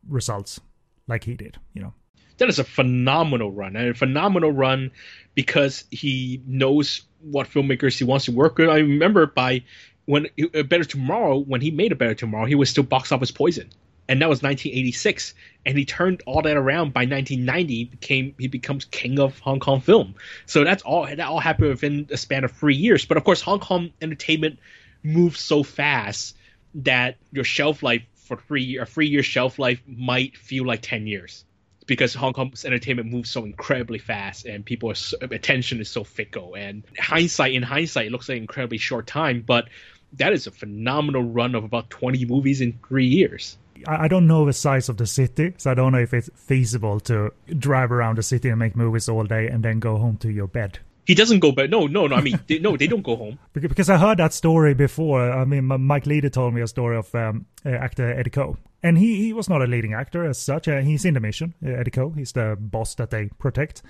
results 0.08 0.60
like 1.06 1.24
he 1.24 1.34
did, 1.34 1.58
you 1.74 1.82
know. 1.82 1.94
that 2.38 2.48
is 2.48 2.58
a 2.58 2.64
phenomenal 2.64 3.52
run 3.52 3.76
and 3.76 3.90
a 3.90 3.94
phenomenal 3.94 4.50
run 4.50 4.90
because 5.34 5.84
he 5.90 6.42
knows 6.46 7.02
what 7.20 7.48
filmmakers 7.48 7.98
he 7.98 8.04
wants 8.04 8.24
to 8.26 8.32
work 8.32 8.58
with. 8.58 8.68
I 8.68 8.78
remember 8.78 9.26
by 9.26 9.64
when 10.06 10.26
A 10.52 10.62
Better 10.62 10.84
Tomorrow, 10.84 11.38
when 11.38 11.60
he 11.60 11.70
made 11.70 11.92
A 11.92 11.94
Better 11.94 12.14
Tomorrow, 12.14 12.46
he 12.46 12.54
was 12.54 12.68
still 12.68 12.84
box 12.84 13.12
office 13.12 13.30
poison, 13.30 13.70
and 14.08 14.20
that 14.20 14.28
was 14.28 14.42
1986. 14.42 15.34
And 15.66 15.78
he 15.78 15.84
turned 15.84 16.22
all 16.26 16.42
that 16.42 16.56
around 16.56 16.92
by 16.92 17.00
1990. 17.00 17.74
He 17.74 17.84
became 17.84 18.34
he 18.38 18.48
becomes 18.48 18.84
king 18.84 19.18
of 19.18 19.38
Hong 19.40 19.60
Kong 19.60 19.80
film. 19.80 20.14
So 20.46 20.64
that's 20.64 20.82
all 20.82 21.06
that 21.06 21.20
all 21.20 21.40
happened 21.40 21.68
within 21.70 22.06
a 22.10 22.16
span 22.16 22.44
of 22.44 22.52
three 22.52 22.76
years. 22.76 23.04
But 23.04 23.16
of 23.16 23.24
course, 23.24 23.40
Hong 23.40 23.60
Kong 23.60 23.92
entertainment 24.02 24.58
moves 25.02 25.40
so 25.40 25.62
fast 25.62 26.36
that 26.74 27.16
your 27.32 27.44
shelf 27.44 27.82
life 27.82 28.02
for 28.14 28.36
three 28.36 28.78
a 28.78 28.86
three 28.86 29.06
year 29.06 29.22
shelf 29.22 29.58
life 29.58 29.82
might 29.86 30.36
feel 30.36 30.66
like 30.66 30.82
10 30.82 31.06
years 31.06 31.44
because 31.86 32.14
Hong 32.14 32.32
Kong's 32.32 32.64
entertainment 32.64 33.10
moves 33.10 33.30
so 33.30 33.44
incredibly 33.44 33.98
fast 33.98 34.46
and 34.46 34.64
people's 34.64 35.14
attention 35.20 35.80
is 35.80 35.90
so 35.90 36.02
fickle. 36.02 36.54
And 36.54 36.82
hindsight, 36.98 37.52
in 37.52 37.62
hindsight, 37.62 38.06
it 38.06 38.12
looks 38.12 38.28
like 38.28 38.36
an 38.36 38.42
incredibly 38.42 38.78
short 38.78 39.06
time, 39.06 39.44
but 39.46 39.68
that 40.16 40.32
is 40.32 40.46
a 40.46 40.50
phenomenal 40.50 41.22
run 41.22 41.54
of 41.54 41.64
about 41.64 41.90
20 41.90 42.24
movies 42.26 42.60
in 42.60 42.78
three 42.86 43.06
years. 43.06 43.58
I 43.86 44.08
don't 44.08 44.26
know 44.26 44.46
the 44.46 44.52
size 44.52 44.88
of 44.88 44.96
the 44.96 45.06
city, 45.06 45.54
so 45.58 45.70
I 45.70 45.74
don't 45.74 45.92
know 45.92 45.98
if 45.98 46.14
it's 46.14 46.30
feasible 46.34 47.00
to 47.00 47.32
drive 47.58 47.92
around 47.92 48.18
the 48.18 48.22
city 48.22 48.48
and 48.48 48.58
make 48.58 48.76
movies 48.76 49.08
all 49.08 49.24
day 49.24 49.48
and 49.48 49.64
then 49.64 49.78
go 49.80 49.98
home 49.98 50.16
to 50.18 50.30
your 50.30 50.46
bed. 50.46 50.78
He 51.06 51.14
doesn't 51.14 51.40
go 51.40 51.52
back. 51.52 51.68
No, 51.68 51.86
no, 51.86 52.06
no. 52.06 52.16
I 52.16 52.22
mean, 52.22 52.40
they, 52.46 52.58
no, 52.58 52.76
they 52.76 52.86
don't 52.86 53.02
go 53.02 53.16
home. 53.16 53.38
Because 53.52 53.90
I 53.90 53.98
heard 53.98 54.18
that 54.18 54.32
story 54.32 54.72
before. 54.74 55.30
I 55.30 55.44
mean, 55.44 55.64
Mike 55.64 56.06
Leader 56.06 56.30
told 56.30 56.54
me 56.54 56.62
a 56.62 56.66
story 56.66 56.96
of 56.96 57.14
um, 57.14 57.46
uh, 57.66 57.70
actor 57.70 58.10
Eddie 58.10 58.30
Ko. 58.30 58.56
And 58.82 58.96
he, 58.96 59.16
he 59.16 59.32
was 59.32 59.48
not 59.48 59.60
a 59.60 59.66
leading 59.66 59.92
actor 59.92 60.24
as 60.24 60.38
such. 60.38 60.66
Uh, 60.68 60.80
he's 60.80 61.04
in 61.04 61.14
the 61.14 61.20
mission, 61.20 61.54
uh, 61.64 61.70
Eddie 61.70 61.90
Ko. 61.90 62.10
He's 62.10 62.32
the 62.32 62.56
boss 62.58 62.94
that 62.94 63.10
they 63.10 63.28
protect. 63.38 63.82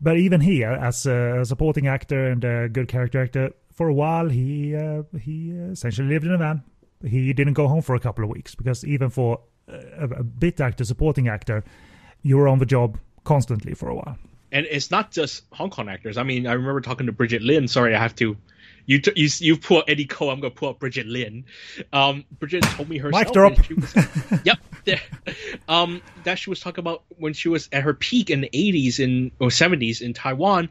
But 0.00 0.16
even 0.18 0.40
he, 0.40 0.64
uh, 0.64 0.76
as 0.76 1.06
a 1.06 1.44
supporting 1.44 1.86
actor 1.86 2.26
and 2.26 2.44
a 2.44 2.68
good 2.68 2.88
character 2.88 3.22
actor, 3.22 3.52
for 3.72 3.88
a 3.88 3.94
while 3.94 4.28
he 4.28 4.74
uh, 4.76 5.02
he 5.20 5.50
essentially 5.50 6.08
lived 6.08 6.24
in 6.26 6.32
a 6.32 6.38
van. 6.38 6.62
He 7.04 7.32
didn't 7.32 7.54
go 7.54 7.66
home 7.68 7.82
for 7.82 7.94
a 7.96 8.00
couple 8.00 8.22
of 8.24 8.30
weeks 8.30 8.54
because 8.54 8.84
even 8.84 9.10
for 9.10 9.40
a, 9.68 10.04
a 10.04 10.22
bit 10.22 10.60
actor, 10.60 10.84
supporting 10.84 11.28
actor, 11.28 11.64
you 12.22 12.36
were 12.36 12.48
on 12.48 12.58
the 12.58 12.66
job 12.66 12.98
constantly 13.24 13.74
for 13.74 13.88
a 13.88 13.94
while. 13.94 14.16
and 14.52 14.66
it's 14.70 14.90
not 14.90 15.10
just 15.10 15.44
Hong 15.52 15.70
Kong 15.70 15.88
actors. 15.88 16.16
I 16.18 16.22
mean, 16.22 16.46
I 16.46 16.52
remember 16.52 16.80
talking 16.80 17.06
to 17.06 17.12
Brigitte 17.12 17.42
Lin. 17.42 17.66
Sorry, 17.68 17.94
I 17.94 17.98
have 17.98 18.14
to. 18.16 18.36
You 18.86 19.00
t- 19.00 19.12
you 19.16 19.28
you 19.38 19.56
pull 19.56 19.78
out 19.78 19.84
Eddie 19.88 20.04
Ko. 20.06 20.30
I'm 20.30 20.40
gonna 20.40 20.50
pull 20.54 20.68
up 20.68 20.78
Brigitte 20.80 21.06
Lin. 21.06 21.44
Um, 21.92 22.24
Brigitte 22.38 22.64
told 22.64 22.88
me 22.88 22.98
herself. 22.98 23.24
Mic 23.26 23.32
drop. 23.32 23.52
was- 23.70 24.40
yep. 24.44 24.58
there. 24.84 25.00
Um, 25.68 26.02
that 26.24 26.38
she 26.38 26.50
was 26.50 26.58
talking 26.60 26.82
about 26.82 27.04
when 27.16 27.32
she 27.32 27.48
was 27.48 27.68
at 27.72 27.82
her 27.84 27.94
peak 27.94 28.28
in 28.30 28.40
the 28.40 28.50
80s 28.52 28.98
in 28.98 29.30
or 29.38 29.48
70s 29.48 30.02
in 30.02 30.12
Taiwan. 30.14 30.68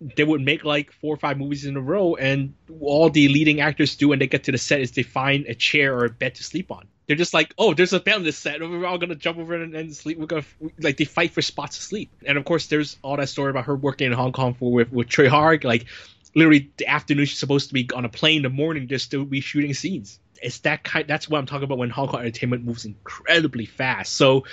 They 0.00 0.24
would 0.24 0.40
make 0.40 0.64
like 0.64 0.92
four 0.92 1.14
or 1.14 1.16
five 1.16 1.38
movies 1.38 1.64
in 1.64 1.76
a 1.76 1.80
row, 1.80 2.14
and 2.14 2.54
all 2.80 3.10
the 3.10 3.28
leading 3.28 3.60
actors 3.60 3.96
do 3.96 4.08
when 4.08 4.18
they 4.18 4.28
get 4.28 4.44
to 4.44 4.52
the 4.52 4.58
set 4.58 4.80
is 4.80 4.92
they 4.92 5.02
find 5.02 5.46
a 5.46 5.54
chair 5.54 5.96
or 5.96 6.04
a 6.04 6.10
bed 6.10 6.36
to 6.36 6.44
sleep 6.44 6.70
on. 6.70 6.86
They're 7.06 7.16
just 7.16 7.34
like, 7.34 7.54
oh, 7.56 7.72
there's 7.72 7.94
a 7.94 8.00
bed 8.00 8.16
on 8.16 8.22
this 8.22 8.36
set. 8.36 8.60
We're 8.60 8.86
all 8.86 8.98
gonna 8.98 9.14
jump 9.14 9.38
over 9.38 9.54
and, 9.54 9.74
and 9.74 9.96
sleep. 9.96 10.18
We're 10.18 10.26
gonna 10.26 10.44
like 10.78 10.98
they 10.98 11.04
fight 11.04 11.32
for 11.32 11.42
spots 11.42 11.76
to 11.78 11.82
sleep. 11.82 12.12
And 12.26 12.38
of 12.38 12.44
course, 12.44 12.66
there's 12.66 12.98
all 13.02 13.16
that 13.16 13.28
story 13.28 13.50
about 13.50 13.64
her 13.64 13.74
working 13.74 14.06
in 14.08 14.12
Hong 14.12 14.32
Kong 14.32 14.54
for 14.54 14.70
with 14.70 14.92
with 14.92 15.08
Tsui 15.08 15.26
Hark. 15.26 15.64
Like 15.64 15.86
literally, 16.34 16.70
the 16.76 16.86
afternoon 16.86 17.24
she's 17.26 17.38
supposed 17.38 17.68
to 17.68 17.74
be 17.74 17.88
on 17.94 18.04
a 18.04 18.08
plane. 18.08 18.42
The 18.42 18.50
morning, 18.50 18.88
just 18.88 19.06
still 19.06 19.24
be 19.24 19.40
shooting 19.40 19.74
scenes. 19.74 20.20
it's 20.42 20.60
that 20.60 20.84
kind. 20.84 21.06
That's 21.08 21.28
what 21.28 21.38
I'm 21.38 21.46
talking 21.46 21.64
about 21.64 21.78
when 21.78 21.90
Hong 21.90 22.08
Kong 22.08 22.20
entertainment 22.20 22.64
moves 22.64 22.84
incredibly 22.84 23.66
fast. 23.66 24.12
So, 24.14 24.44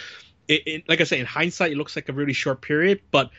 it, 0.48 0.64
it, 0.66 0.90
like 0.90 1.02
I 1.02 1.04
say, 1.04 1.20
in 1.20 1.26
hindsight, 1.26 1.72
it 1.72 1.78
looks 1.78 1.96
like 1.96 2.10
a 2.10 2.14
really 2.14 2.34
short 2.34 2.62
period, 2.62 3.02
but 3.12 3.32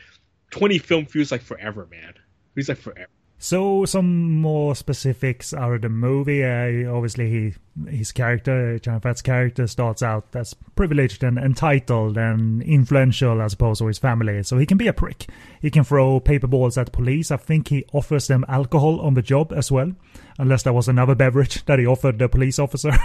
20 0.51 0.77
film 0.79 1.05
feels 1.05 1.31
like 1.31 1.41
forever, 1.41 1.87
man. 1.89 2.13
Feels 2.55 2.69
like 2.69 2.77
forever. 2.77 3.09
So 3.39 3.85
some 3.85 4.41
more 4.41 4.75
specifics 4.75 5.53
out 5.53 5.73
of 5.73 5.81
the 5.83 5.89
movie. 5.89 6.43
Uh, 6.43 6.91
obviously, 6.91 7.29
he 7.29 7.53
his 7.87 8.11
character, 8.11 8.79
Chow 8.79 8.97
Fat's 8.97 9.21
character, 9.21 9.67
starts 9.67 10.01
out 10.01 10.35
as 10.35 10.55
privileged 10.75 11.23
and 11.23 11.37
entitled 11.37 12.17
and 12.17 12.63
influential 12.63 13.39
as 13.39 13.53
opposed 13.53 13.79
to 13.79 13.85
his 13.85 13.99
family. 13.99 14.41
So 14.41 14.57
he 14.57 14.65
can 14.65 14.79
be 14.79 14.87
a 14.87 14.93
prick. 14.93 15.27
He 15.61 15.69
can 15.69 15.83
throw 15.83 16.19
paper 16.19 16.47
balls 16.47 16.79
at 16.79 16.91
police. 16.91 17.29
I 17.29 17.37
think 17.37 17.67
he 17.67 17.85
offers 17.93 18.25
them 18.25 18.43
alcohol 18.47 18.99
on 19.01 19.13
the 19.13 19.21
job 19.21 19.53
as 19.53 19.71
well, 19.71 19.93
unless 20.39 20.63
there 20.63 20.73
was 20.73 20.87
another 20.87 21.13
beverage 21.13 21.63
that 21.65 21.77
he 21.77 21.85
offered 21.85 22.17
the 22.17 22.27
police 22.27 22.57
officer. 22.57 22.91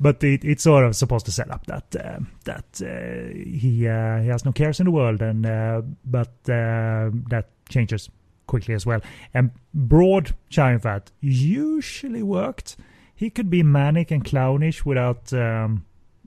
but 0.00 0.22
it, 0.24 0.44
it's 0.44 0.62
sort 0.62 0.84
of 0.84 0.96
supposed 0.96 1.26
to 1.26 1.32
set 1.32 1.50
up 1.50 1.66
that 1.66 1.96
uh, 1.96 2.18
that 2.44 2.82
uh, 2.82 3.34
he 3.34 3.86
uh, 3.88 4.20
he 4.20 4.28
has 4.28 4.44
no 4.44 4.52
cares 4.52 4.80
in 4.80 4.86
the 4.86 4.90
world, 4.90 5.22
and 5.22 5.46
uh, 5.46 5.82
but 6.04 6.30
that 6.44 7.46
changes 7.68 8.10
quickly 8.46 8.74
as 8.74 8.84
well. 8.84 9.00
And 9.32 9.50
broad 9.72 10.34
Chow 10.50 10.78
Fat 10.78 11.10
usually 11.20 12.22
worked. 12.22 12.76
He 13.14 13.30
could 13.30 13.50
be 13.50 13.62
manic 13.62 14.10
and 14.10 14.24
clownish 14.24 14.84
without, 14.84 15.32
um, 15.32 15.84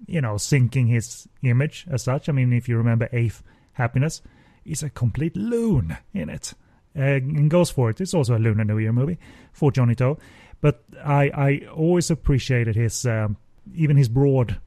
you 0.07 0.21
know, 0.21 0.37
sinking 0.37 0.87
his 0.87 1.27
image 1.43 1.85
as 1.89 2.03
such. 2.03 2.29
I 2.29 2.31
mean, 2.31 2.53
if 2.53 2.69
you 2.69 2.77
remember 2.77 3.09
Eighth 3.11 3.43
Happiness, 3.73 4.21
he's 4.63 4.81
a 4.81 4.89
complete 4.89 5.35
loon 5.35 5.97
in 6.13 6.29
it. 6.29 6.53
Uh, 6.97 7.19
and 7.19 7.49
goes 7.49 7.69
for 7.69 7.89
it. 7.89 7.99
It's 7.99 8.13
also 8.13 8.37
a 8.37 8.39
Lunar 8.39 8.63
New 8.63 8.77
Year 8.77 8.93
movie 8.93 9.17
for 9.51 9.69
Johnny 9.69 9.95
To. 9.95 10.17
But 10.61 10.81
I, 11.03 11.29
I 11.33 11.67
always 11.75 12.09
appreciated 12.09 12.75
his, 12.75 13.05
um, 13.05 13.35
even 13.73 13.97
his 13.97 14.09
broad 14.09 14.59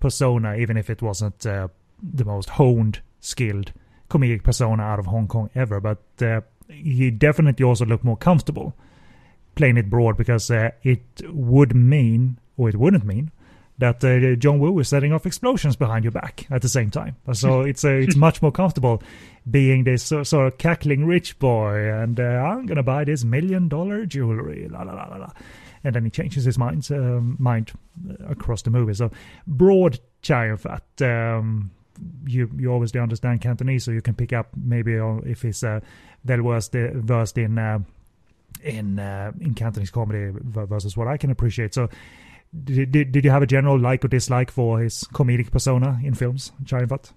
persona, 0.00 0.56
even 0.56 0.76
if 0.76 0.90
it 0.90 1.02
wasn't 1.02 1.44
uh, 1.46 1.68
the 2.02 2.24
most 2.24 2.50
honed, 2.50 3.00
skilled 3.20 3.72
comedic 4.08 4.42
persona 4.42 4.82
out 4.82 4.98
of 4.98 5.06
Hong 5.06 5.26
Kong 5.26 5.50
ever. 5.54 5.80
But 5.80 6.02
uh, 6.20 6.42
he 6.68 7.10
definitely 7.10 7.64
also 7.64 7.84
looked 7.84 8.04
more 8.04 8.16
comfortable 8.16 8.74
playing 9.54 9.76
it 9.78 9.90
broad 9.90 10.16
because 10.16 10.50
uh, 10.50 10.70
it 10.82 11.02
would 11.28 11.74
mean, 11.74 12.38
or 12.56 12.68
it 12.68 12.76
wouldn't 12.76 13.04
mean, 13.04 13.30
that 13.78 14.02
uh, 14.04 14.36
John 14.36 14.58
Woo 14.58 14.78
is 14.78 14.88
setting 14.88 15.12
off 15.12 15.26
explosions 15.26 15.76
behind 15.76 16.04
your 16.04 16.12
back 16.12 16.46
at 16.50 16.62
the 16.62 16.68
same 16.68 16.90
time. 16.90 17.16
So 17.32 17.62
it's 17.62 17.84
uh, 17.84 17.90
it's 17.90 18.16
much 18.16 18.40
more 18.40 18.52
comfortable 18.52 19.02
being 19.50 19.84
this 19.84 20.04
sort 20.04 20.32
of 20.32 20.58
cackling 20.58 21.04
rich 21.04 21.38
boy, 21.38 21.90
and 21.90 22.18
uh, 22.18 22.22
I'm 22.22 22.66
gonna 22.66 22.82
buy 22.82 23.04
this 23.04 23.24
million 23.24 23.68
dollar 23.68 24.06
jewelry, 24.06 24.68
la 24.68 24.82
la 24.82 24.94
la 24.94 25.04
la 25.04 25.16
la, 25.16 25.30
and 25.86 25.94
then 25.94 26.04
he 26.04 26.10
changes 26.10 26.44
his 26.44 26.58
mind 26.58 26.90
uh, 26.90 27.20
mind 27.38 27.72
across 28.28 28.62
the 28.62 28.70
movie. 28.70 28.94
So 28.94 29.10
broad 29.46 30.00
Chow 30.22 30.56
Fat. 30.56 30.82
Um, 31.00 31.70
you 32.26 32.50
you 32.58 32.72
obviously 32.72 33.00
understand 33.00 33.40
Cantonese, 33.40 33.84
so 33.84 33.92
you 33.92 34.02
can 34.02 34.14
pick 34.14 34.32
up 34.32 34.48
maybe 34.56 34.94
if 35.24 35.42
he's 35.42 35.62
uh, 35.62 35.80
well 36.26 36.42
versed 36.42 36.72
versed 36.72 37.38
in 37.38 37.58
uh, 37.58 37.78
in 38.64 38.98
uh, 38.98 39.32
in 39.40 39.54
Cantonese 39.54 39.90
comedy 39.90 40.32
versus 40.34 40.96
what 40.96 41.06
I 41.06 41.16
can 41.16 41.30
appreciate. 41.30 41.72
So, 41.72 41.88
did, 42.64 42.90
did, 42.90 43.12
did 43.12 43.24
you 43.24 43.30
have 43.30 43.42
a 43.42 43.46
general 43.46 43.78
like 43.78 44.04
or 44.04 44.08
dislike 44.08 44.50
for 44.50 44.80
his 44.80 45.04
comedic 45.12 45.50
persona 45.50 46.00
in 46.02 46.14
films, 46.14 46.52
Fat? 46.66 47.12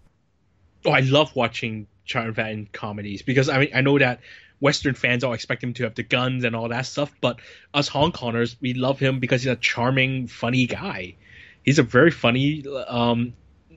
Oh, 0.85 0.91
I 0.91 0.99
love 1.01 1.35
watching 1.35 1.87
Fat 2.07 2.51
in 2.51 2.69
comedies 2.71 3.23
because 3.23 3.49
I 3.49 3.59
mean 3.59 3.69
I 3.73 3.81
know 3.81 3.97
that 3.97 4.19
Western 4.59 4.93
fans 4.93 5.23
all 5.23 5.33
expect 5.33 5.63
him 5.63 5.73
to 5.75 5.83
have 5.83 5.95
the 5.95 6.03
guns 6.03 6.43
and 6.43 6.55
all 6.55 6.69
that 6.69 6.85
stuff, 6.85 7.11
but 7.21 7.39
us 7.73 7.87
Hong 7.87 8.11
Kongers 8.11 8.55
we 8.61 8.73
love 8.73 8.99
him 8.99 9.19
because 9.19 9.43
he's 9.43 9.51
a 9.51 9.55
charming, 9.55 10.27
funny 10.27 10.65
guy. 10.65 11.15
He's 11.63 11.79
a 11.79 11.83
very 11.83 12.11
funny. 12.11 12.65
Um, 12.87 13.33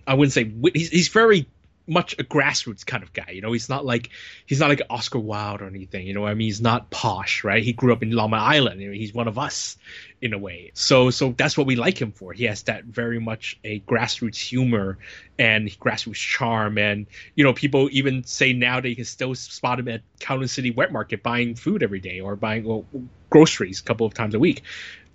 I 0.06 0.14
wouldn't 0.14 0.32
say 0.32 0.50
he's, 0.74 0.88
he's 0.88 1.08
very 1.08 1.46
much 1.86 2.14
a 2.18 2.24
grassroots 2.24 2.86
kind 2.86 3.02
of 3.02 3.12
guy. 3.12 3.30
You 3.32 3.40
know, 3.40 3.52
he's 3.52 3.68
not 3.68 3.84
like 3.84 4.10
he's 4.46 4.60
not 4.60 4.68
like 4.68 4.82
Oscar 4.88 5.18
Wilde 5.18 5.62
or 5.62 5.66
anything. 5.66 6.06
You 6.06 6.14
know, 6.14 6.26
I 6.26 6.34
mean, 6.34 6.46
he's 6.46 6.60
not 6.60 6.90
posh, 6.90 7.44
right? 7.44 7.62
He 7.62 7.72
grew 7.72 7.92
up 7.92 8.02
in 8.02 8.10
Lamma 8.10 8.38
Island. 8.38 8.80
You 8.80 8.88
know, 8.88 8.94
he's 8.94 9.12
one 9.12 9.28
of 9.28 9.38
us 9.38 9.76
in 10.20 10.32
a 10.32 10.38
way. 10.38 10.70
So, 10.74 11.10
so 11.10 11.32
that's 11.32 11.58
what 11.58 11.66
we 11.66 11.76
like 11.76 12.00
him 12.00 12.12
for. 12.12 12.32
He 12.32 12.44
has 12.44 12.62
that 12.64 12.84
very 12.84 13.18
much 13.18 13.58
a 13.64 13.80
grassroots 13.80 14.38
humor 14.38 14.98
and 15.38 15.68
grassroots 15.80 16.14
charm. 16.14 16.78
And 16.78 17.06
you 17.34 17.44
know, 17.44 17.52
people 17.52 17.88
even 17.92 18.24
say 18.24 18.52
now 18.52 18.80
that 18.80 18.88
you 18.88 18.96
can 18.96 19.04
still 19.04 19.34
spot 19.34 19.80
him 19.80 19.88
at 19.88 20.02
Kowloon 20.20 20.48
City 20.48 20.70
Wet 20.70 20.92
Market 20.92 21.22
buying 21.22 21.54
food 21.56 21.82
every 21.82 22.00
day 22.00 22.20
or 22.20 22.36
buying 22.36 22.64
well, 22.64 22.86
groceries 23.30 23.80
a 23.80 23.82
couple 23.82 24.06
of 24.06 24.14
times 24.14 24.34
a 24.34 24.38
week 24.38 24.62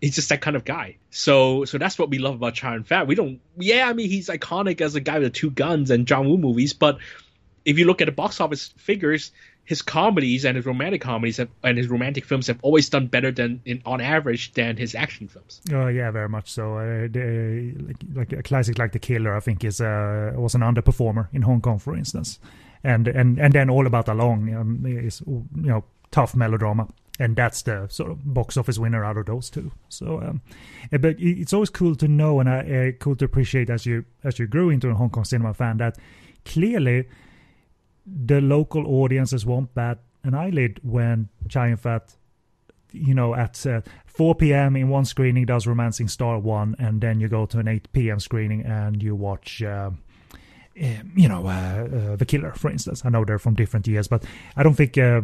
he's 0.02 0.15
just 0.15 0.30
that 0.30 0.41
kind 0.41 0.56
of 0.56 0.65
guy. 0.65 0.98
So 1.10 1.65
so 1.65 1.78
that's 1.78 1.98
what 1.98 2.10
we 2.10 2.19
love 2.19 2.36
about 2.36 2.53
Chow 2.56 2.82
Fat. 2.84 3.07
We 3.07 3.15
don't 3.15 3.40
yeah, 3.57 3.88
I 3.90 3.94
mean 3.94 4.10
he's 4.10 4.30
iconic 4.30 4.82
as 4.82 4.95
a 4.95 4.99
guy 4.99 5.19
with 5.19 5.34
two 5.34 5.52
guns 5.52 5.91
and 5.91 6.07
John 6.07 6.30
Woo 6.30 6.38
movies, 6.38 6.74
but 6.74 6.99
if 7.65 7.78
you 7.78 7.86
look 7.86 8.02
at 8.02 8.06
the 8.06 8.14
box 8.14 8.40
office 8.40 8.74
figures, 8.78 9.32
his 9.65 9.82
comedies 9.82 10.45
and 10.45 10.56
his 10.56 10.65
romantic 10.65 11.02
comedies 11.02 11.36
have, 11.36 11.49
and 11.61 11.78
his 11.78 11.90
romantic 11.90 12.24
films 12.24 12.48
have 12.48 12.57
always 12.61 12.88
done 12.88 13.07
better 13.07 13.32
than 13.32 13.61
in, 13.65 13.82
on 13.86 13.99
average 13.99 14.53
than 14.53 14.78
his 14.78 14.95
action 14.95 15.28
films. 15.28 15.61
Oh 15.74 15.88
yeah, 15.88 16.10
very 16.10 16.30
much 16.30 16.49
so. 16.49 16.78
Uh, 16.78 17.07
the, 17.11 17.76
like, 17.86 17.98
like, 18.14 18.34
a 18.34 18.44
classic 18.44 18.80
like 18.80 18.94
The 18.94 18.99
Killer, 18.99 19.36
I 19.36 19.41
think 19.41 19.65
is 19.65 19.82
uh, 19.82 20.32
was 20.38 20.56
an 20.56 20.61
underperformer 20.61 21.28
in 21.34 21.41
Hong 21.41 21.60
Kong, 21.60 21.80
for 21.80 21.98
instance, 21.98 22.40
and 22.86 23.10
and 23.10 23.38
and 23.38 23.52
then 23.52 23.69
All 23.69 23.86
About 23.86 24.07
Ah-Long 24.07 24.56
um, 24.56 24.86
is 24.86 25.22
you 25.28 25.44
know 25.53 25.84
tough 26.11 26.34
melodrama 26.34 26.88
and 27.19 27.35
that's 27.35 27.61
the 27.64 27.88
sort 27.89 28.11
of 28.11 28.34
box 28.34 28.57
office 28.57 28.77
winner 28.77 29.03
out 29.03 29.18
of 29.18 29.26
those 29.26 29.49
two. 29.49 29.72
So, 29.89 30.22
um, 30.22 30.41
eh, 30.91 30.98
but 30.98 31.15
it's 31.19 31.53
always 31.53 31.69
cool 31.69 31.95
to 31.95 32.07
know 32.07 32.39
and 32.39 32.49
uh, 32.49 32.91
cool 32.99 33.15
to 33.15 33.26
appreciate 33.26 33.69
as 33.69 33.85
you 33.85 34.06
as 34.23 34.39
you 34.39 34.48
grew 34.48 34.69
into 34.69 34.89
a 34.89 34.94
Hong 34.94 35.10
Kong 35.10 35.26
cinema 35.26 35.53
fan 35.53 35.77
that 35.77 35.98
clearly 36.45 37.07
the 38.06 38.39
local 38.39 38.88
audiences 38.88 39.45
won't 39.45 39.73
bat 39.73 39.99
an 40.23 40.34
eyelid 40.34 40.80
when 40.84 41.30
Chow 41.49 41.76
Fat, 41.76 42.15
you 42.91 43.14
know, 43.14 43.35
at 43.35 43.65
uh, 43.65 43.81
4 44.06 44.35
p.m. 44.35 44.76
in 44.76 44.89
one 44.89 45.06
screening 45.06 45.45
does 45.45 45.68
Romancing 45.68 46.07
Star 46.07 46.39
one, 46.39 46.76
and 46.80 47.02
then 47.02 47.19
you 47.19 47.27
go 47.27 47.45
to 47.45 47.60
an 47.60 47.68
8 47.68 47.91
p.m. 47.94 48.19
screening 48.19 48.64
and 48.65 49.02
you 49.02 49.15
watch. 49.15 49.61
Uh, 49.61 49.91
you 50.78 51.28
know, 51.28 51.48
uh, 51.48 51.88
uh, 52.12 52.16
The 52.16 52.26
Killer, 52.26 52.52
for 52.54 52.70
instance. 52.70 53.04
I 53.04 53.10
know 53.10 53.26
they're 53.26 53.40
from 53.40 53.56
different 53.56 53.88
years, 53.88 54.08
but 54.08 54.24
I 54.56 54.64
don't 54.64 54.76
think 54.76 54.98
uh, 54.98 55.22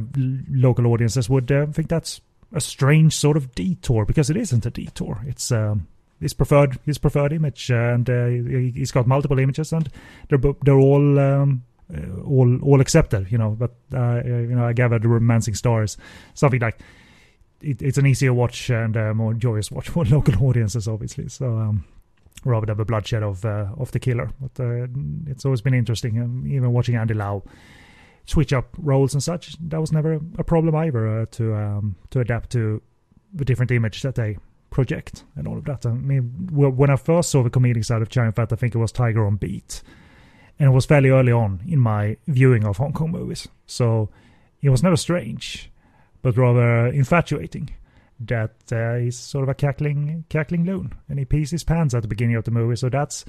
local 0.49 0.87
audiences 0.87 1.29
would 1.29 1.47
think 1.47 1.89
that's 1.89 2.21
a 2.53 2.61
strange 2.61 3.15
sort 3.15 3.37
of 3.37 3.53
detour 3.55 4.05
because 4.05 4.29
it 4.29 4.37
isn't 4.37 4.65
a 4.65 4.69
detour. 4.69 5.21
It's 5.25 5.51
um, 5.51 5.87
his 6.19 6.33
preferred 6.33 6.79
his 6.85 6.97
preferred 6.97 7.33
image, 7.33 7.69
and 7.69 8.09
uh, 8.09 8.25
he's 8.27 8.91
got 8.91 9.07
multiple 9.07 9.39
images, 9.39 9.73
and 9.73 9.89
they're 10.29 10.39
they're 10.63 10.79
all 10.79 11.19
um, 11.19 11.63
uh, 11.93 12.21
all 12.21 12.59
all 12.61 12.81
accepted. 12.81 13.31
You 13.31 13.37
know, 13.37 13.51
but 13.51 13.75
uh, 13.93 14.21
you 14.25 14.55
know, 14.55 14.65
I 14.65 14.73
gather 14.73 14.99
the 14.99 15.07
Romancing 15.07 15.55
Stars 15.55 15.97
something 16.33 16.61
like 16.61 16.79
it, 17.61 17.81
it's 17.81 17.97
an 17.97 18.05
easier 18.05 18.33
watch 18.33 18.69
and 18.69 18.95
more 19.15 19.33
joyous 19.33 19.71
watch 19.71 19.89
for 19.89 20.05
local 20.05 20.47
audiences, 20.47 20.87
obviously. 20.87 21.29
So. 21.29 21.57
Um, 21.57 21.85
rather 22.45 22.65
than 22.65 22.77
the 22.77 22.85
bloodshed 22.85 23.23
of 23.23 23.45
uh, 23.45 23.67
of 23.77 23.91
the 23.91 23.99
killer. 23.99 24.29
But 24.41 24.63
uh, 24.63 24.87
it's 25.27 25.45
always 25.45 25.61
been 25.61 25.73
interesting, 25.73 26.21
um, 26.21 26.45
even 26.47 26.71
watching 26.71 26.95
Andy 26.95 27.13
Lau 27.13 27.43
switch 28.25 28.53
up 28.53 28.75
roles 28.77 29.13
and 29.13 29.21
such. 29.21 29.55
That 29.59 29.81
was 29.81 29.91
never 29.91 30.19
a 30.37 30.43
problem 30.43 30.75
either 30.75 31.21
uh, 31.21 31.25
to 31.31 31.55
um, 31.55 31.95
to 32.11 32.19
adapt 32.19 32.49
to 32.51 32.81
the 33.33 33.45
different 33.45 33.71
image 33.71 34.01
that 34.01 34.15
they 34.15 34.37
project 34.69 35.23
and 35.35 35.47
all 35.47 35.57
of 35.57 35.65
that. 35.65 35.85
I 35.85 35.91
mean, 35.91 36.49
when 36.51 36.89
I 36.89 36.95
first 36.95 37.29
saw 37.29 37.43
the 37.43 37.49
comedic 37.49 37.85
side 37.85 38.01
of 38.01 38.09
Chow 38.09 38.31
Fat, 38.31 38.51
I 38.51 38.55
think 38.55 38.75
it 38.75 38.79
was 38.79 38.91
Tiger 38.91 39.25
on 39.25 39.35
Beat, 39.35 39.81
and 40.59 40.67
it 40.69 40.71
was 40.71 40.85
fairly 40.85 41.09
early 41.09 41.31
on 41.31 41.61
in 41.67 41.79
my 41.79 42.17
viewing 42.27 42.65
of 42.65 42.77
Hong 42.77 42.93
Kong 42.93 43.11
movies. 43.11 43.47
So 43.65 44.09
it 44.61 44.69
was 44.69 44.83
never 44.83 44.97
strange, 44.97 45.71
but 46.21 46.37
rather 46.37 46.87
infatuating 46.87 47.69
that 48.19 48.55
uh, 48.71 48.95
he's 48.95 49.17
sort 49.17 49.43
of 49.43 49.49
a 49.49 49.53
cackling 49.53 50.25
cackling 50.29 50.65
loon, 50.65 50.93
and 51.09 51.19
he 51.19 51.25
pees 51.25 51.51
his 51.51 51.63
pants 51.63 51.93
at 51.93 52.01
the 52.01 52.07
beginning 52.07 52.35
of 52.35 52.43
the 52.43 52.51
movie. 52.51 52.75
So 52.75 52.89
that's 52.89 53.25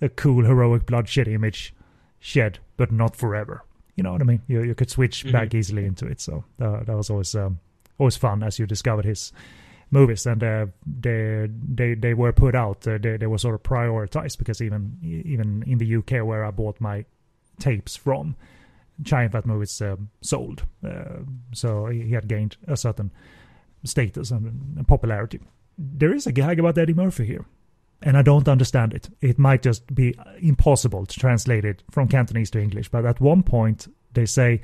a 0.00 0.08
cool 0.08 0.44
heroic 0.44 0.86
bloodshed 0.86 1.28
image, 1.28 1.74
shed, 2.18 2.58
but 2.76 2.92
not 2.92 3.16
forever. 3.16 3.64
You 3.96 4.04
know 4.04 4.12
what 4.12 4.20
I 4.20 4.24
mean? 4.24 4.42
You 4.46 4.62
you 4.62 4.74
could 4.74 4.90
switch 4.90 5.24
mm-hmm. 5.24 5.32
back 5.32 5.54
easily 5.54 5.84
into 5.84 6.06
it. 6.06 6.20
So 6.20 6.44
that, 6.58 6.86
that 6.86 6.96
was 6.96 7.10
always 7.10 7.34
um, 7.34 7.58
always 7.98 8.16
fun 8.16 8.42
as 8.42 8.58
you 8.58 8.66
discovered 8.66 9.04
his 9.04 9.32
movies, 9.90 10.26
and 10.26 10.42
uh, 10.42 10.66
they 10.86 11.48
they 11.50 11.94
they 11.94 12.14
were 12.14 12.32
put 12.32 12.54
out. 12.54 12.86
Uh, 12.86 12.98
they 12.98 13.16
they 13.16 13.26
were 13.26 13.38
sort 13.38 13.54
of 13.54 13.62
prioritized 13.62 14.38
because 14.38 14.62
even 14.62 14.96
even 15.02 15.64
in 15.66 15.78
the 15.78 15.96
UK 15.96 16.24
where 16.26 16.44
I 16.44 16.50
bought 16.50 16.80
my 16.80 17.04
tapes 17.58 17.96
from. 17.96 18.36
Chow 19.04 19.28
Fat 19.28 19.46
movies 19.46 19.80
um, 19.80 20.10
sold, 20.22 20.64
uh, 20.84 21.20
so 21.52 21.86
he 21.86 22.10
had 22.10 22.26
gained 22.26 22.56
a 22.66 22.76
certain 22.76 23.12
status 23.84 24.30
and, 24.30 24.76
and 24.76 24.88
popularity. 24.88 25.40
There 25.76 26.12
is 26.14 26.26
a 26.26 26.32
gag 26.32 26.58
about 26.58 26.78
Eddie 26.78 26.94
Murphy 26.94 27.24
here, 27.26 27.44
and 28.02 28.16
I 28.16 28.22
don't 28.22 28.48
understand 28.48 28.94
it. 28.94 29.08
It 29.20 29.38
might 29.38 29.62
just 29.62 29.94
be 29.94 30.14
impossible 30.40 31.06
to 31.06 31.18
translate 31.18 31.64
it 31.64 31.82
from 31.90 32.08
Cantonese 32.08 32.50
to 32.50 32.60
English, 32.60 32.88
but 32.88 33.06
at 33.06 33.20
one 33.20 33.42
point 33.42 33.86
they 34.14 34.26
say, 34.26 34.60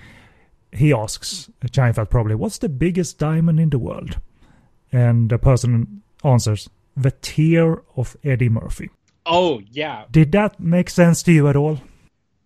he 0.72 0.92
asks 0.92 1.48
Fat 1.72 2.10
probably, 2.10 2.34
what's 2.34 2.58
the 2.58 2.68
biggest 2.68 3.18
diamond 3.18 3.60
in 3.60 3.70
the 3.70 3.78
world? 3.78 4.18
And 4.90 5.30
the 5.30 5.38
person 5.38 6.02
answers, 6.24 6.68
The 6.96 7.12
Tear 7.12 7.82
of 7.96 8.16
Eddie 8.24 8.48
Murphy. 8.48 8.90
Oh 9.26 9.60
yeah, 9.70 10.04
Did 10.10 10.32
that 10.32 10.58
make 10.60 10.90
sense 10.90 11.22
to 11.24 11.32
you 11.32 11.48
at 11.48 11.56
all? 11.56 11.78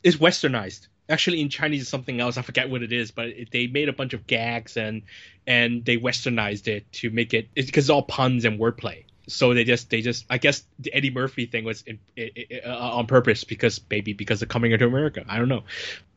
it's 0.05 0.17
westernized. 0.17 0.88
Actually, 1.09 1.41
in 1.41 1.49
Chinese, 1.49 1.83
it's 1.83 1.91
something 1.91 2.21
else. 2.21 2.37
I 2.37 2.43
forget 2.43 2.69
what 2.69 2.83
it 2.83 2.93
is, 2.93 3.11
but 3.11 3.29
it, 3.29 3.51
they 3.51 3.67
made 3.67 3.89
a 3.89 3.93
bunch 3.93 4.13
of 4.13 4.27
gags 4.27 4.77
and 4.77 5.03
and 5.47 5.85
they 5.85 5.97
westernized 5.97 6.69
it 6.69 6.91
to 6.93 7.11
make 7.11 7.33
it 7.33 7.49
because 7.55 7.85
it's 7.85 7.91
all 7.91 8.03
puns 8.03 8.45
and 8.45 8.61
wordplay. 8.61 9.05
So 9.29 9.53
they 9.53 9.65
just 9.65 9.91
they 9.91 10.01
just 10.01 10.25
I 10.31 10.39
guess 10.39 10.65
the 10.79 10.93
Eddie 10.93 11.11
Murphy 11.11 11.47
thing 11.47 11.65
was 11.65 11.83
in, 11.83 11.99
i 12.17 12.31
i 12.37 12.69
uh, 12.69 12.97
on 12.97 13.07
purpose 13.07 13.45
because 13.45 13.81
maybe 13.91 14.15
because 14.15 14.43
of 14.43 14.49
coming 14.49 14.73
into 14.73 14.87
America. 14.87 15.25
I 15.29 15.39
don't 15.39 15.49
know. 15.49 15.65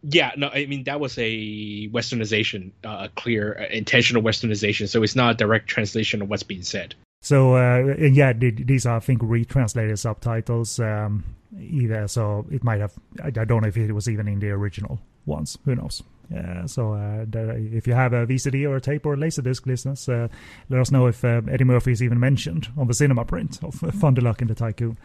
Yeah, 0.03 0.31
no, 0.38 0.47
I 0.47 0.65
mean 0.65 0.85
that 0.85 0.99
was 0.99 1.18
a 1.18 1.89
westernization, 1.89 2.72
uh, 2.85 3.07
a 3.07 3.09
clear 3.09 3.57
uh, 3.59 3.73
intentional 3.73 4.23
westernization. 4.23 4.88
So 4.88 5.03
it's 5.03 5.15
not 5.15 5.35
a 5.35 5.38
direct 5.38 5.68
translation 5.68 6.22
of 6.22 6.30
what's 6.30 6.43
being 6.43 6.63
said. 6.63 6.95
So 7.22 7.55
uh, 7.55 7.95
yeah, 7.97 8.34
these 8.34 8.85
are 8.85 8.97
I 8.97 8.99
think 8.99 9.22
retranslated 9.22 9.99
subtitles 9.99 10.80
um, 10.80 11.23
either. 11.60 12.07
So 12.07 12.45
it 12.52 12.64
might 12.64 12.80
have. 12.80 12.94
I, 13.23 13.28
I 13.28 13.45
don't 13.45 13.61
know 13.61 13.68
if 13.68 13.78
it 13.78 13.91
was 13.91 14.10
even 14.10 14.28
in 14.28 14.40
the 14.40 14.49
original 14.49 14.99
ones. 15.26 15.57
Who 15.65 15.76
knows? 15.76 16.03
Uh, 16.36 16.65
so 16.65 16.94
uh, 16.94 17.26
if 17.57 17.88
you 17.88 17.94
have 17.94 18.14
a 18.14 18.26
VCD 18.26 18.68
or 18.68 18.78
a 18.78 18.82
tape 18.82 19.06
or 19.06 19.14
a 19.14 19.18
laserdisc, 19.18 19.65
listeners, 19.65 20.07
uh, 20.07 20.28
let 20.69 20.80
us 20.80 20.91
know 20.91 21.07
if 21.07 21.26
uh, 21.26 21.41
Eddie 21.49 21.65
Murphy 21.65 21.91
is 21.91 22.02
even 22.02 22.19
mentioned 22.19 22.69
on 22.78 22.88
the 22.88 22.94
cinema 22.94 23.26
print 23.26 23.60
of 23.64 23.76
Fun 23.76 24.14
de 24.14 24.22
Luck 24.22 24.41
and 24.41 24.49
the 24.49 24.56
Tycoon. 24.56 24.98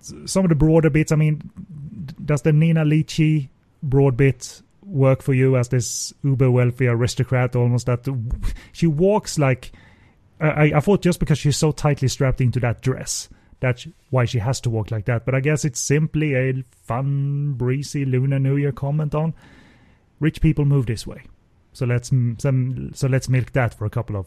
Some 0.00 0.44
of 0.44 0.50
the 0.50 0.54
broader 0.54 0.90
bits. 0.90 1.12
I 1.12 1.16
mean, 1.16 1.50
does 2.22 2.42
the 2.42 2.52
Nina 2.52 2.84
Li 2.84 3.04
Chi 3.04 3.48
broad 3.82 4.18
bit 4.18 4.60
work 4.82 5.22
for 5.22 5.32
you 5.32 5.56
as 5.56 5.68
this 5.68 6.12
uber 6.22 6.50
wealthy 6.50 6.88
aristocrat? 6.88 7.56
Almost 7.56 7.86
that 7.86 8.06
she 8.72 8.86
walks 8.86 9.38
like 9.38 9.72
I, 10.40 10.72
I 10.74 10.80
thought 10.80 11.02
just 11.02 11.20
because 11.20 11.38
she's 11.38 11.56
so 11.56 11.72
tightly 11.72 12.08
strapped 12.08 12.40
into 12.40 12.60
that 12.60 12.82
dress, 12.82 13.28
that's 13.64 13.86
why 14.10 14.24
she 14.24 14.38
has 14.38 14.60
to 14.60 14.70
walk 14.70 14.90
like 14.90 15.06
that. 15.06 15.24
But 15.24 15.34
I 15.34 15.40
guess 15.40 15.64
it's 15.64 15.80
simply 15.80 16.34
a 16.34 16.62
fun, 16.84 17.54
breezy 17.54 18.04
Lunar 18.04 18.38
New 18.38 18.56
Year 18.56 18.72
comment 18.72 19.14
on 19.14 19.34
rich 20.20 20.40
people 20.40 20.64
move 20.64 20.86
this 20.86 21.06
way. 21.06 21.22
So 21.72 21.86
let's 21.86 22.08
some 22.08 22.90
so 22.94 23.08
let's 23.08 23.28
milk 23.28 23.52
that 23.52 23.74
for 23.74 23.84
a 23.84 23.90
couple 23.90 24.16
of 24.16 24.26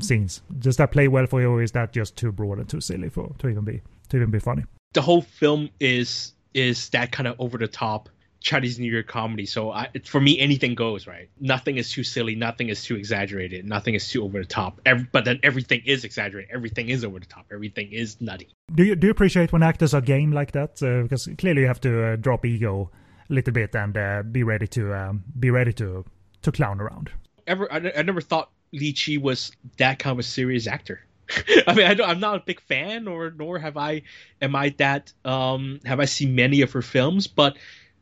scenes. 0.00 0.42
Does 0.58 0.76
that 0.76 0.92
play 0.92 1.08
well 1.08 1.26
for 1.26 1.40
you, 1.40 1.50
or 1.50 1.62
is 1.62 1.72
that 1.72 1.92
just 1.92 2.16
too 2.16 2.32
broad 2.32 2.58
and 2.58 2.68
too 2.68 2.80
silly 2.80 3.08
for 3.08 3.34
to 3.38 3.48
even 3.48 3.64
be 3.64 3.82
to 4.10 4.16
even 4.16 4.30
be 4.30 4.38
funny? 4.38 4.64
the 4.96 5.02
whole 5.02 5.20
film 5.20 5.68
is 5.78 6.32
is 6.54 6.88
that 6.88 7.12
kind 7.12 7.26
of 7.26 7.36
over 7.38 7.58
the 7.58 7.68
top 7.68 8.08
Chinese 8.40 8.78
New 8.78 8.90
Year 8.90 9.02
comedy. 9.02 9.46
So 9.46 9.70
I, 9.70 9.88
for 10.04 10.20
me, 10.20 10.38
anything 10.38 10.74
goes. 10.74 11.06
Right? 11.06 11.28
Nothing 11.40 11.76
is 11.78 11.90
too 11.90 12.04
silly. 12.04 12.34
Nothing 12.34 12.68
is 12.68 12.84
too 12.84 12.96
exaggerated. 12.96 13.64
Nothing 13.64 13.94
is 13.94 14.08
too 14.08 14.24
over 14.24 14.38
the 14.38 14.46
top. 14.46 14.80
Ev- 14.86 15.10
but 15.12 15.24
then 15.24 15.40
everything 15.42 15.82
is 15.84 16.04
exaggerated. 16.04 16.50
Everything 16.54 16.88
is 16.88 17.04
over 17.04 17.18
the 17.18 17.26
top. 17.26 17.46
Everything 17.52 17.92
is 17.92 18.20
nutty. 18.20 18.48
Do 18.74 18.84
you 18.84 18.96
do 18.96 19.06
you 19.06 19.10
appreciate 19.10 19.52
when 19.52 19.62
actors 19.62 19.94
are 19.94 20.00
game 20.00 20.32
like 20.32 20.52
that? 20.52 20.82
Uh, 20.82 21.02
because 21.02 21.28
clearly 21.38 21.62
you 21.62 21.68
have 21.68 21.80
to 21.82 22.04
uh, 22.04 22.16
drop 22.16 22.44
ego 22.44 22.90
a 23.28 23.32
little 23.32 23.52
bit 23.52 23.74
and 23.74 23.96
uh, 23.96 24.22
be 24.22 24.42
ready 24.42 24.66
to 24.68 24.94
um, 24.94 25.24
be 25.38 25.50
ready 25.50 25.72
to 25.74 26.04
to 26.42 26.52
clown 26.52 26.80
around. 26.80 27.10
Ever, 27.46 27.72
I, 27.72 27.92
I 27.96 28.02
never 28.02 28.20
thought 28.20 28.50
Li 28.72 28.92
Chi 28.92 29.16
was 29.18 29.52
that 29.78 29.98
kind 29.98 30.12
of 30.12 30.18
a 30.18 30.22
serious 30.22 30.66
actor. 30.66 31.00
I 31.66 31.74
mean, 31.74 31.86
I 31.86 32.04
I'm 32.04 32.20
not 32.20 32.36
a 32.36 32.40
big 32.40 32.60
fan, 32.60 33.08
or 33.08 33.30
nor 33.30 33.58
have 33.58 33.76
I. 33.76 34.02
Am 34.40 34.54
I 34.54 34.70
that? 34.78 35.12
Um, 35.24 35.80
have 35.84 36.00
I 36.00 36.04
seen 36.04 36.34
many 36.34 36.62
of 36.62 36.72
her 36.72 36.82
films? 36.82 37.26
But 37.26 37.56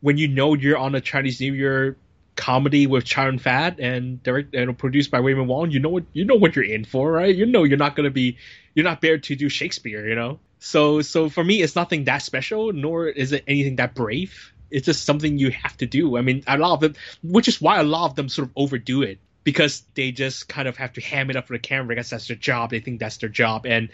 when 0.05 0.19
you 0.19 0.27
know 0.27 0.53
you're 0.53 0.77
on 0.77 0.93
a 0.93 1.01
Chinese 1.01 1.41
New 1.41 1.51
Year 1.51 1.97
comedy 2.35 2.85
with 2.85 3.05
Chow 3.05 3.25
Yun-fat 3.25 3.79
and 3.79 4.21
direct 4.21 4.53
and 4.53 4.77
produced 4.77 5.09
by 5.09 5.17
Raymond 5.17 5.47
Wong, 5.47 5.71
you 5.71 5.79
know 5.79 5.89
what 5.89 6.03
you 6.13 6.25
know 6.25 6.35
what 6.35 6.55
you're 6.55 6.63
in 6.63 6.85
for, 6.85 7.11
right? 7.11 7.35
You 7.35 7.47
know 7.47 7.63
you're 7.63 7.79
not 7.79 7.95
gonna 7.95 8.11
be 8.11 8.37
you're 8.75 8.83
not 8.83 9.01
there 9.01 9.17
to 9.17 9.35
do 9.35 9.49
Shakespeare, 9.49 10.07
you 10.07 10.13
know. 10.13 10.37
So 10.59 11.01
so 11.01 11.27
for 11.27 11.43
me, 11.43 11.63
it's 11.63 11.75
nothing 11.75 12.03
that 12.03 12.19
special, 12.19 12.71
nor 12.71 13.07
is 13.07 13.31
it 13.31 13.43
anything 13.47 13.77
that 13.77 13.95
brave. 13.95 14.53
It's 14.69 14.85
just 14.85 15.05
something 15.05 15.39
you 15.39 15.49
have 15.49 15.75
to 15.77 15.87
do. 15.87 16.17
I 16.17 16.21
mean, 16.21 16.43
a 16.45 16.55
lot 16.59 16.75
of 16.75 16.81
them, 16.81 16.93
which 17.23 17.47
is 17.47 17.59
why 17.59 17.79
a 17.79 17.83
lot 17.83 18.05
of 18.05 18.15
them 18.15 18.29
sort 18.29 18.49
of 18.49 18.53
overdo 18.55 19.01
it 19.01 19.17
because 19.43 19.83
they 19.95 20.11
just 20.11 20.47
kind 20.47 20.67
of 20.67 20.77
have 20.77 20.93
to 20.93 21.01
ham 21.01 21.31
it 21.31 21.35
up 21.35 21.47
for 21.47 21.53
the 21.53 21.59
camera 21.59 21.95
because 21.95 22.11
that's 22.11 22.27
their 22.27 22.37
job. 22.37 22.69
They 22.69 22.79
think 22.79 22.99
that's 22.99 23.17
their 23.17 23.29
job, 23.29 23.65
and 23.65 23.89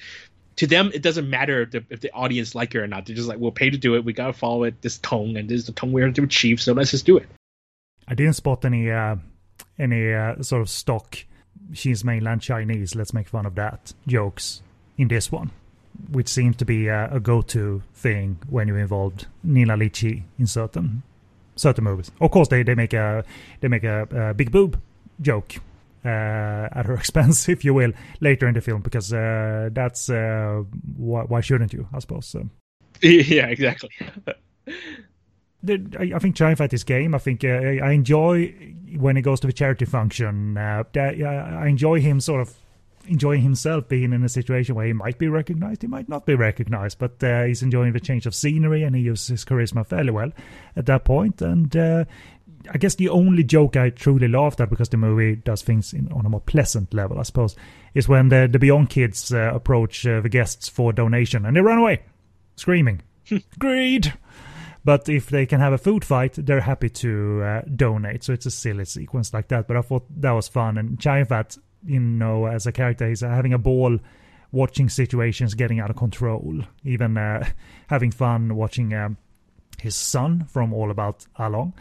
to 0.57 0.67
them, 0.67 0.91
it 0.93 1.01
doesn't 1.01 1.29
matter 1.29 1.61
if 1.61 1.71
the, 1.71 1.83
if 1.89 2.01
the 2.01 2.11
audience 2.13 2.55
like 2.55 2.75
it 2.75 2.79
or 2.79 2.87
not. 2.87 3.05
They're 3.05 3.15
just 3.15 3.27
like, 3.27 3.39
we'll 3.39 3.51
pay 3.51 3.69
to 3.69 3.77
do 3.77 3.95
it. 3.95 4.03
We 4.03 4.13
gotta 4.13 4.33
follow 4.33 4.63
it 4.63 4.81
this 4.81 4.97
tone, 4.99 5.37
and 5.37 5.49
this 5.49 5.61
is 5.61 5.65
the 5.65 5.71
tone 5.71 5.91
we're 5.91 6.11
to 6.11 6.23
achieve. 6.23 6.61
So 6.61 6.73
let's 6.73 6.91
just 6.91 7.05
do 7.05 7.17
it. 7.17 7.27
I 8.07 8.15
didn't 8.15 8.33
spot 8.33 8.65
any 8.65 8.91
uh, 8.91 9.15
any 9.79 10.13
uh, 10.13 10.41
sort 10.41 10.61
of 10.61 10.69
stock 10.69 11.17
she's 11.73 12.03
mainland 12.03 12.41
Chinese. 12.41 12.95
Let's 12.95 13.13
make 13.13 13.29
fun 13.29 13.45
of 13.45 13.55
that 13.55 13.93
jokes 14.07 14.61
in 14.97 15.07
this 15.07 15.31
one, 15.31 15.51
which 16.11 16.27
seems 16.27 16.55
to 16.57 16.65
be 16.65 16.89
uh, 16.89 17.15
a 17.15 17.19
go-to 17.19 17.81
thing 17.93 18.39
when 18.49 18.67
you 18.67 18.75
involved 18.75 19.27
Nina 19.43 19.77
Li 19.77 19.89
Chi 19.89 20.23
in 20.37 20.47
certain 20.47 21.03
certain 21.55 21.83
movies. 21.83 22.11
Of 22.19 22.31
course, 22.31 22.47
they, 22.47 22.63
they 22.63 22.75
make 22.75 22.93
a 22.93 23.23
they 23.61 23.67
make 23.67 23.83
a, 23.83 24.07
a 24.11 24.33
big 24.33 24.51
boob 24.51 24.79
joke 25.21 25.55
at 26.03 26.85
her 26.85 26.93
expense, 26.99 27.47
if 27.49 27.63
you 27.65 27.73
will, 27.73 27.91
later 28.19 28.47
in 28.47 28.53
the 28.53 28.61
film 28.61 28.81
because 28.81 29.13
uh, 29.13 29.69
that's 29.71 30.09
uh, 30.09 30.63
why, 30.95 31.23
why 31.23 31.41
shouldn't 31.41 31.73
you? 31.73 31.87
I 31.93 31.99
suppose. 31.99 32.25
So. 32.27 32.49
yeah, 33.01 33.47
exactly. 33.47 33.89
the, 35.63 36.13
I, 36.15 36.19
think 36.19 36.35
Giant 36.35 36.57
Fat 36.57 36.69
this 36.69 36.83
game. 36.83 37.15
I 37.15 37.17
think 37.17 37.43
uh, 37.43 37.47
I 37.47 37.91
enjoy 37.91 38.53
when 38.97 39.15
he 39.15 39.21
goes 39.21 39.39
to 39.41 39.47
the 39.47 39.53
charity 39.53 39.85
function. 39.85 40.57
Uh, 40.57 40.83
uh, 40.95 40.99
I 40.99 41.67
enjoy 41.67 41.99
him 41.99 42.19
sort 42.19 42.41
of 42.41 42.53
enjoying 43.07 43.41
himself 43.41 43.87
being 43.87 44.13
in 44.13 44.23
a 44.23 44.29
situation 44.29 44.75
where 44.75 44.85
he 44.85 44.93
might 44.93 45.17
be 45.17 45.27
recognized, 45.27 45.81
he 45.81 45.87
might 45.87 46.07
not 46.07 46.25
be 46.25 46.35
recognized, 46.35 46.99
but 46.99 47.23
uh, 47.23 47.43
he's 47.43 47.63
enjoying 47.63 47.93
the 47.93 47.99
change 47.99 48.25
of 48.25 48.35
scenery 48.35 48.83
and 48.83 48.95
he 48.95 49.01
uses 49.01 49.27
his 49.27 49.45
charisma 49.45 49.85
fairly 49.85 50.11
well 50.11 50.31
at 50.75 50.85
that 50.85 51.03
point. 51.03 51.41
And 51.41 51.75
uh, 51.75 52.05
I 52.69 52.77
guess 52.77 52.95
the 52.95 53.09
only 53.09 53.43
joke 53.43 53.75
I 53.75 53.89
truly 53.89 54.27
laughed 54.27 54.59
at 54.59 54.69
because 54.69 54.89
the 54.89 54.97
movie 54.97 55.35
does 55.35 55.61
things 55.61 55.93
in, 55.93 56.11
on 56.11 56.25
a 56.25 56.29
more 56.29 56.41
pleasant 56.41 56.93
level, 56.93 57.19
I 57.19 57.23
suppose, 57.23 57.55
is 57.93 58.07
when 58.07 58.29
the, 58.29 58.47
the 58.51 58.59
Beyond 58.59 58.89
kids 58.89 59.33
uh, 59.33 59.51
approach 59.53 60.05
uh, 60.05 60.21
the 60.21 60.29
guests 60.29 60.69
for 60.69 60.93
donation 60.93 61.45
and 61.45 61.55
they 61.55 61.61
run 61.61 61.79
away, 61.79 62.01
screaming, 62.55 63.01
"Greed!" 63.59 64.13
But 64.83 65.07
if 65.09 65.29
they 65.29 65.45
can 65.45 65.59
have 65.59 65.73
a 65.73 65.77
food 65.77 66.03
fight, 66.03 66.33
they're 66.33 66.61
happy 66.61 66.89
to 66.89 67.43
uh, 67.43 67.61
donate. 67.75 68.23
So 68.23 68.33
it's 68.33 68.47
a 68.47 68.51
silly 68.51 68.85
sequence 68.85 69.33
like 69.33 69.47
that. 69.49 69.67
But 69.67 69.77
I 69.77 69.81
thought 69.81 70.05
that 70.21 70.31
was 70.31 70.47
fun. 70.47 70.77
And 70.77 71.01
Fat, 71.01 71.57
you 71.85 71.99
know, 71.99 72.47
as 72.47 72.65
a 72.65 72.71
character, 72.71 73.07
he's 73.07 73.21
uh, 73.21 73.29
having 73.29 73.53
a 73.53 73.59
ball 73.59 73.99
watching 74.51 74.89
situations 74.89 75.53
getting 75.53 75.79
out 75.79 75.91
of 75.91 75.95
control. 75.97 76.61
Even 76.83 77.17
uh, 77.17 77.47
having 77.87 78.11
fun 78.11 78.55
watching 78.55 78.93
um, 78.93 79.17
his 79.79 79.95
son 79.95 80.45
from 80.45 80.73
All 80.73 80.91
About 80.91 81.25
Ah-Long, 81.37 81.73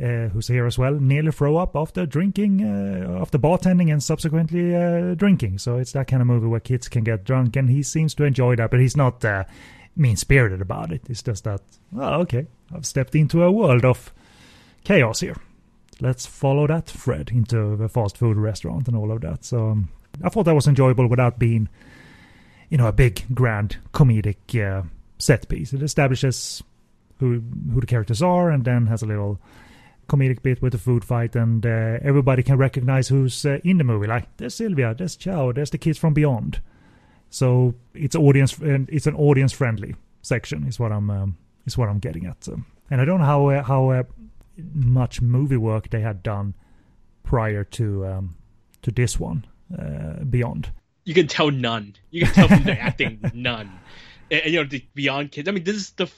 who's 0.00 0.48
here 0.48 0.66
as 0.66 0.78
well, 0.78 0.94
nearly 0.94 1.30
throw 1.30 1.56
up 1.58 1.76
after 1.76 2.06
drinking, 2.06 2.64
uh, 2.64 3.20
after 3.20 3.38
bartending 3.38 3.92
and 3.92 4.02
subsequently 4.02 4.74
uh, 4.74 5.14
drinking. 5.14 5.58
So 5.58 5.76
it's 5.76 5.92
that 5.92 6.06
kind 6.06 6.22
of 6.22 6.26
movie 6.26 6.46
where 6.46 6.60
kids 6.60 6.88
can 6.88 7.04
get 7.04 7.24
drunk. 7.24 7.56
And 7.56 7.68
he 7.68 7.82
seems 7.82 8.14
to 8.14 8.24
enjoy 8.24 8.56
that. 8.56 8.70
But 8.70 8.80
he's 8.80 8.96
not 8.96 9.24
uh, 9.24 9.44
mean 9.96 10.16
spirited 10.16 10.62
about 10.62 10.90
it. 10.92 11.02
It's 11.08 11.22
just 11.22 11.44
that, 11.44 11.60
oh, 11.96 12.20
okay, 12.20 12.46
I've 12.74 12.86
stepped 12.86 13.14
into 13.14 13.42
a 13.42 13.52
world 13.52 13.84
of 13.84 14.12
chaos 14.84 15.20
here. 15.20 15.36
Let's 16.00 16.24
follow 16.24 16.66
that 16.66 16.86
thread 16.86 17.30
into 17.30 17.76
the 17.76 17.88
fast 17.88 18.16
food 18.16 18.38
restaurant 18.38 18.88
and 18.88 18.96
all 18.96 19.12
of 19.12 19.20
that. 19.20 19.44
So 19.44 19.68
um, 19.68 19.90
I 20.24 20.30
thought 20.30 20.44
that 20.44 20.54
was 20.54 20.66
enjoyable 20.66 21.08
without 21.08 21.38
being, 21.38 21.68
you 22.70 22.78
know, 22.78 22.86
a 22.86 22.92
big, 22.92 23.22
grand 23.34 23.76
comedic 23.92 24.58
uh, 24.58 24.84
set 25.18 25.46
piece. 25.50 25.74
It 25.74 25.82
establishes 25.82 26.62
who 27.18 27.42
who 27.70 27.80
the 27.80 27.86
characters 27.86 28.22
are 28.22 28.48
and 28.50 28.64
then 28.64 28.86
has 28.86 29.02
a 29.02 29.06
little 29.06 29.38
comedic 30.10 30.42
bit 30.42 30.60
with 30.62 30.72
the 30.72 30.78
food 30.78 31.04
fight 31.04 31.36
and 31.36 31.64
uh, 31.64 31.98
everybody 32.02 32.42
can 32.42 32.58
recognize 32.58 33.08
who's 33.08 33.44
uh, 33.46 33.58
in 33.64 33.78
the 33.78 33.84
movie. 33.84 34.06
Like, 34.06 34.26
there's 34.36 34.54
Sylvia, 34.54 34.94
there's 34.94 35.16
Chow, 35.16 35.52
there's 35.52 35.70
the 35.70 35.78
kids 35.78 35.98
from 35.98 36.14
Beyond. 36.14 36.60
So 37.30 37.74
it's 37.94 38.16
audience 38.16 38.58
and 38.58 38.88
it's 38.90 39.06
an 39.06 39.14
audience 39.14 39.52
friendly 39.52 39.94
section 40.22 40.66
is 40.66 40.78
what 40.80 40.92
I'm 40.92 41.08
um, 41.10 41.36
is 41.66 41.78
what 41.78 41.88
I'm 41.88 42.00
getting 42.00 42.26
at. 42.26 42.44
So. 42.44 42.60
And 42.90 43.00
I 43.00 43.04
don't 43.04 43.20
know 43.20 43.26
how 43.26 43.48
uh, 43.48 43.62
how 43.62 43.90
uh, 43.90 44.02
much 44.74 45.22
movie 45.22 45.56
work 45.56 45.90
they 45.90 46.00
had 46.00 46.22
done 46.24 46.54
prior 47.22 47.62
to 47.64 48.04
um, 48.06 48.36
to 48.82 48.90
this 48.90 49.20
one 49.20 49.46
uh, 49.78 50.24
Beyond. 50.24 50.72
You 51.04 51.14
can 51.14 51.28
tell 51.28 51.50
none. 51.52 51.94
You 52.10 52.26
can 52.26 52.34
tell 52.34 52.48
from 52.48 52.64
the 52.64 52.78
acting 52.78 53.20
none. 53.34 53.70
And, 54.30 54.42
and, 54.42 54.52
you 54.52 54.60
know, 54.60 54.68
the 54.68 54.84
Beyond 54.94 55.30
Kids. 55.30 55.48
I 55.48 55.52
mean, 55.52 55.64
this 55.64 55.76
is 55.76 55.90
the. 55.92 56.04
uh, 56.04 56.08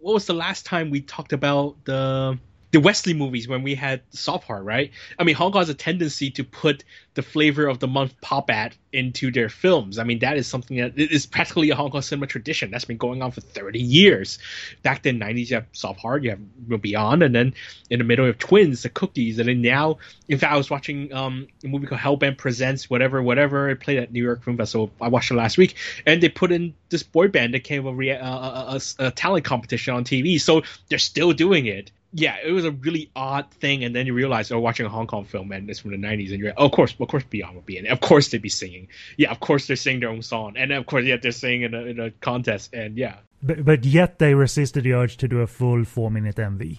What 0.00 0.14
was 0.14 0.26
the 0.26 0.34
last 0.34 0.66
time 0.66 0.90
we 0.90 1.00
talked 1.00 1.32
about 1.32 1.76
the 1.84 2.38
the 2.74 2.80
Wesley 2.80 3.14
movies 3.14 3.46
when 3.46 3.62
we 3.62 3.76
had 3.76 4.00
Soft 4.10 4.48
Heart, 4.48 4.64
right? 4.64 4.90
I 5.16 5.22
mean, 5.22 5.36
Hong 5.36 5.52
Kong 5.52 5.60
has 5.60 5.68
a 5.68 5.74
tendency 5.74 6.32
to 6.32 6.42
put 6.42 6.82
the 7.14 7.22
flavor 7.22 7.68
of 7.68 7.78
the 7.78 7.86
month 7.86 8.20
pop 8.20 8.50
ad 8.50 8.74
into 8.92 9.30
their 9.30 9.48
films. 9.48 10.00
I 10.00 10.02
mean, 10.02 10.18
that 10.18 10.36
is 10.36 10.48
something 10.48 10.78
that 10.78 10.98
is 10.98 11.24
practically 11.24 11.70
a 11.70 11.76
Hong 11.76 11.92
Kong 11.92 12.02
cinema 12.02 12.26
tradition 12.26 12.72
that's 12.72 12.84
been 12.84 12.96
going 12.96 13.22
on 13.22 13.30
for 13.30 13.42
30 13.42 13.78
years. 13.78 14.40
Back 14.82 15.04
then, 15.04 15.20
90s, 15.20 15.50
you 15.50 15.54
have 15.54 15.66
Soft 15.70 16.00
Heart, 16.00 16.24
you 16.24 16.30
have 16.30 16.82
Beyond, 16.82 17.22
and 17.22 17.32
then 17.32 17.54
in 17.90 18.00
the 18.00 18.04
middle, 18.04 18.24
you 18.24 18.32
have 18.32 18.40
Twins, 18.40 18.82
the 18.82 18.88
Cookies, 18.88 19.38
and 19.38 19.48
then 19.48 19.62
now, 19.62 19.98
in 20.28 20.38
fact, 20.38 20.52
I 20.52 20.56
was 20.56 20.68
watching 20.68 21.14
um, 21.14 21.46
a 21.62 21.68
movie 21.68 21.86
called 21.86 22.00
Hellbent 22.00 22.38
Presents, 22.38 22.90
whatever, 22.90 23.22
whatever. 23.22 23.70
It 23.70 23.78
played 23.78 23.98
at 23.98 24.12
New 24.12 24.22
York 24.22 24.42
Film 24.42 24.56
Festival. 24.56 24.90
I 25.00 25.06
watched 25.06 25.30
it 25.30 25.34
last 25.34 25.58
week, 25.58 25.76
and 26.06 26.20
they 26.20 26.28
put 26.28 26.50
in 26.50 26.74
this 26.88 27.04
boy 27.04 27.28
band 27.28 27.54
that 27.54 27.62
came 27.62 27.86
a, 27.86 27.90
a, 27.90 28.12
uh, 28.14 28.24
uh, 28.24 28.74
uh, 28.74 28.80
a, 28.98 29.06
a 29.06 29.10
talent 29.12 29.44
competition 29.44 29.94
on 29.94 30.02
TV. 30.02 30.40
So 30.40 30.64
they're 30.88 30.98
still 30.98 31.32
doing 31.32 31.66
it 31.66 31.92
yeah, 32.16 32.36
it 32.44 32.52
was 32.52 32.64
a 32.64 32.70
really 32.70 33.10
odd 33.16 33.50
thing, 33.50 33.82
and 33.82 33.94
then 33.94 34.06
you 34.06 34.14
realize, 34.14 34.52
oh, 34.52 34.60
watching 34.60 34.86
a 34.86 34.88
Hong 34.88 35.08
Kong 35.08 35.24
film 35.24 35.50
and 35.50 35.68
it's 35.68 35.80
from 35.80 35.90
the 35.90 35.96
'90s, 35.96 36.30
and 36.30 36.38
you're, 36.38 36.50
like, 36.50 36.54
oh, 36.58 36.66
of 36.66 36.72
course, 36.72 36.94
of 36.98 37.08
course, 37.08 37.24
Beyond 37.24 37.56
would 37.56 37.66
be 37.66 37.76
in 37.76 37.86
it. 37.86 37.88
Of 37.90 38.00
course, 38.00 38.28
they'd 38.28 38.40
be 38.40 38.48
singing. 38.48 38.86
Yeah, 39.16 39.32
of 39.32 39.40
course, 39.40 39.66
they're 39.66 39.74
singing 39.74 40.00
their 40.00 40.10
own 40.10 40.22
song, 40.22 40.54
and 40.56 40.72
of 40.72 40.86
course, 40.86 41.04
yeah, 41.04 41.16
they're 41.20 41.32
singing 41.32 41.62
in 41.62 41.74
a, 41.74 41.80
in 41.80 42.00
a 42.00 42.10
contest, 42.12 42.72
and 42.72 42.96
yeah. 42.96 43.16
But, 43.42 43.64
but 43.64 43.84
yet 43.84 44.20
they 44.20 44.34
resisted 44.34 44.84
the 44.84 44.92
urge 44.92 45.16
to 45.18 45.28
do 45.28 45.40
a 45.40 45.46
full 45.48 45.84
four-minute 45.84 46.36
MV. 46.36 46.78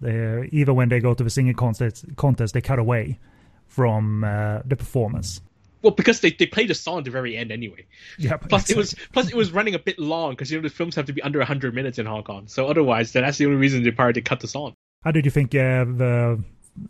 They, 0.00 0.48
even 0.52 0.76
when 0.76 0.88
they 0.88 1.00
go 1.00 1.14
to 1.14 1.24
the 1.24 1.30
singing 1.30 1.54
contest, 1.54 2.04
contest, 2.16 2.54
they 2.54 2.60
cut 2.60 2.78
away 2.78 3.18
from 3.66 4.22
uh, 4.22 4.60
the 4.64 4.76
performance. 4.76 5.40
Well, 5.82 5.92
because 5.92 6.20
they, 6.20 6.30
they 6.30 6.46
played 6.46 6.68
the 6.68 6.74
song 6.74 6.98
at 6.98 7.04
the 7.04 7.10
very 7.10 7.36
end 7.36 7.50
anyway. 7.50 7.86
Yeah. 8.18 8.36
Plus 8.36 8.70
it 8.70 8.76
was 8.76 8.94
plus 9.12 9.28
it 9.28 9.34
was 9.34 9.50
running 9.52 9.74
a 9.74 9.78
bit 9.78 9.98
long 9.98 10.32
because 10.32 10.50
you 10.50 10.58
know 10.58 10.62
the 10.62 10.74
films 10.74 10.94
have 10.96 11.06
to 11.06 11.12
be 11.12 11.22
under 11.22 11.42
hundred 11.42 11.74
minutes 11.74 11.98
in 11.98 12.06
Hong 12.06 12.22
Kong. 12.22 12.48
So 12.48 12.66
otherwise, 12.66 13.12
that's 13.12 13.38
the 13.38 13.46
only 13.46 13.56
reason 13.56 13.82
they 13.82 13.90
probably 13.90 14.22
cut 14.22 14.40
the 14.40 14.48
song. 14.48 14.74
How 15.02 15.10
did 15.10 15.24
you 15.24 15.30
think 15.30 15.54
uh, 15.54 15.84
the 15.84 16.42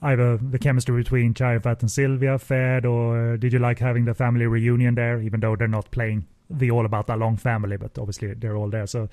either 0.03 0.37
the 0.37 0.59
chemistry 0.59 0.97
between 0.97 1.35
Chow 1.35 1.53
Yun-fat 1.53 1.83
and 1.83 1.91
Sylvia 1.91 2.39
fared, 2.39 2.85
or 2.85 3.37
did 3.37 3.53
you 3.53 3.59
like 3.59 3.79
having 3.79 4.05
the 4.05 4.15
family 4.15 4.47
reunion 4.47 4.95
there, 4.95 5.21
even 5.21 5.41
though 5.41 5.57
they're 5.57 5.69
not 5.69 5.91
playing 5.91 6.27
the 6.51 6.71
All 6.71 6.85
About 6.85 7.09
Ah-Long 7.09 7.37
family, 7.37 7.77
but 7.77 7.97
obviously 7.99 8.35
they're 8.35 8.57
all 8.57 8.69
there. 8.69 8.87
So, 8.87 9.09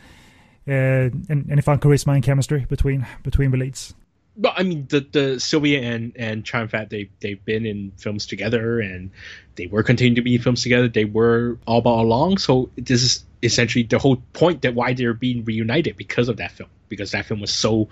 uh, 0.68 1.10
and 1.30 1.50
any 1.52 1.62
fun 1.62 1.80
charisma 1.80 2.16
and 2.16 2.24
chemistry 2.24 2.66
between 2.68 3.06
between 3.24 3.52
the 3.52 3.58
leads? 3.58 3.94
But 4.40 4.54
I 4.56 4.64
mean, 4.64 4.86
the 4.88 5.00
the 5.00 5.40
Sylvia 5.40 5.82
and 5.82 6.14
and 6.16 6.46
Chow 6.46 6.60
Yun-fat 6.60 6.90
they 6.90 7.10
they've 7.20 7.44
been 7.44 7.66
in 7.66 7.92
films 7.98 8.28
together, 8.28 8.80
and 8.80 9.10
they 9.56 9.66
were 9.66 9.84
continuing 9.84 10.16
to 10.16 10.22
be 10.22 10.36
in 10.36 10.42
films 10.42 10.62
together. 10.62 10.88
They 10.88 11.06
were 11.06 11.58
All 11.66 11.80
About 11.80 12.00
Ah-Long. 12.00 12.38
So 12.38 12.70
this 12.76 13.02
is 13.02 13.26
essentially 13.42 13.84
the 13.84 13.98
whole 13.98 14.18
point 14.34 14.62
that 14.62 14.76
why 14.76 14.94
they're 14.94 15.14
being 15.14 15.44
reunited 15.44 15.98
because 15.98 16.30
of 16.30 16.38
that 16.38 16.52
film, 16.52 16.70
because 16.88 17.12
that 17.12 17.26
film 17.26 17.42
was 17.42 17.52
so 17.52 17.90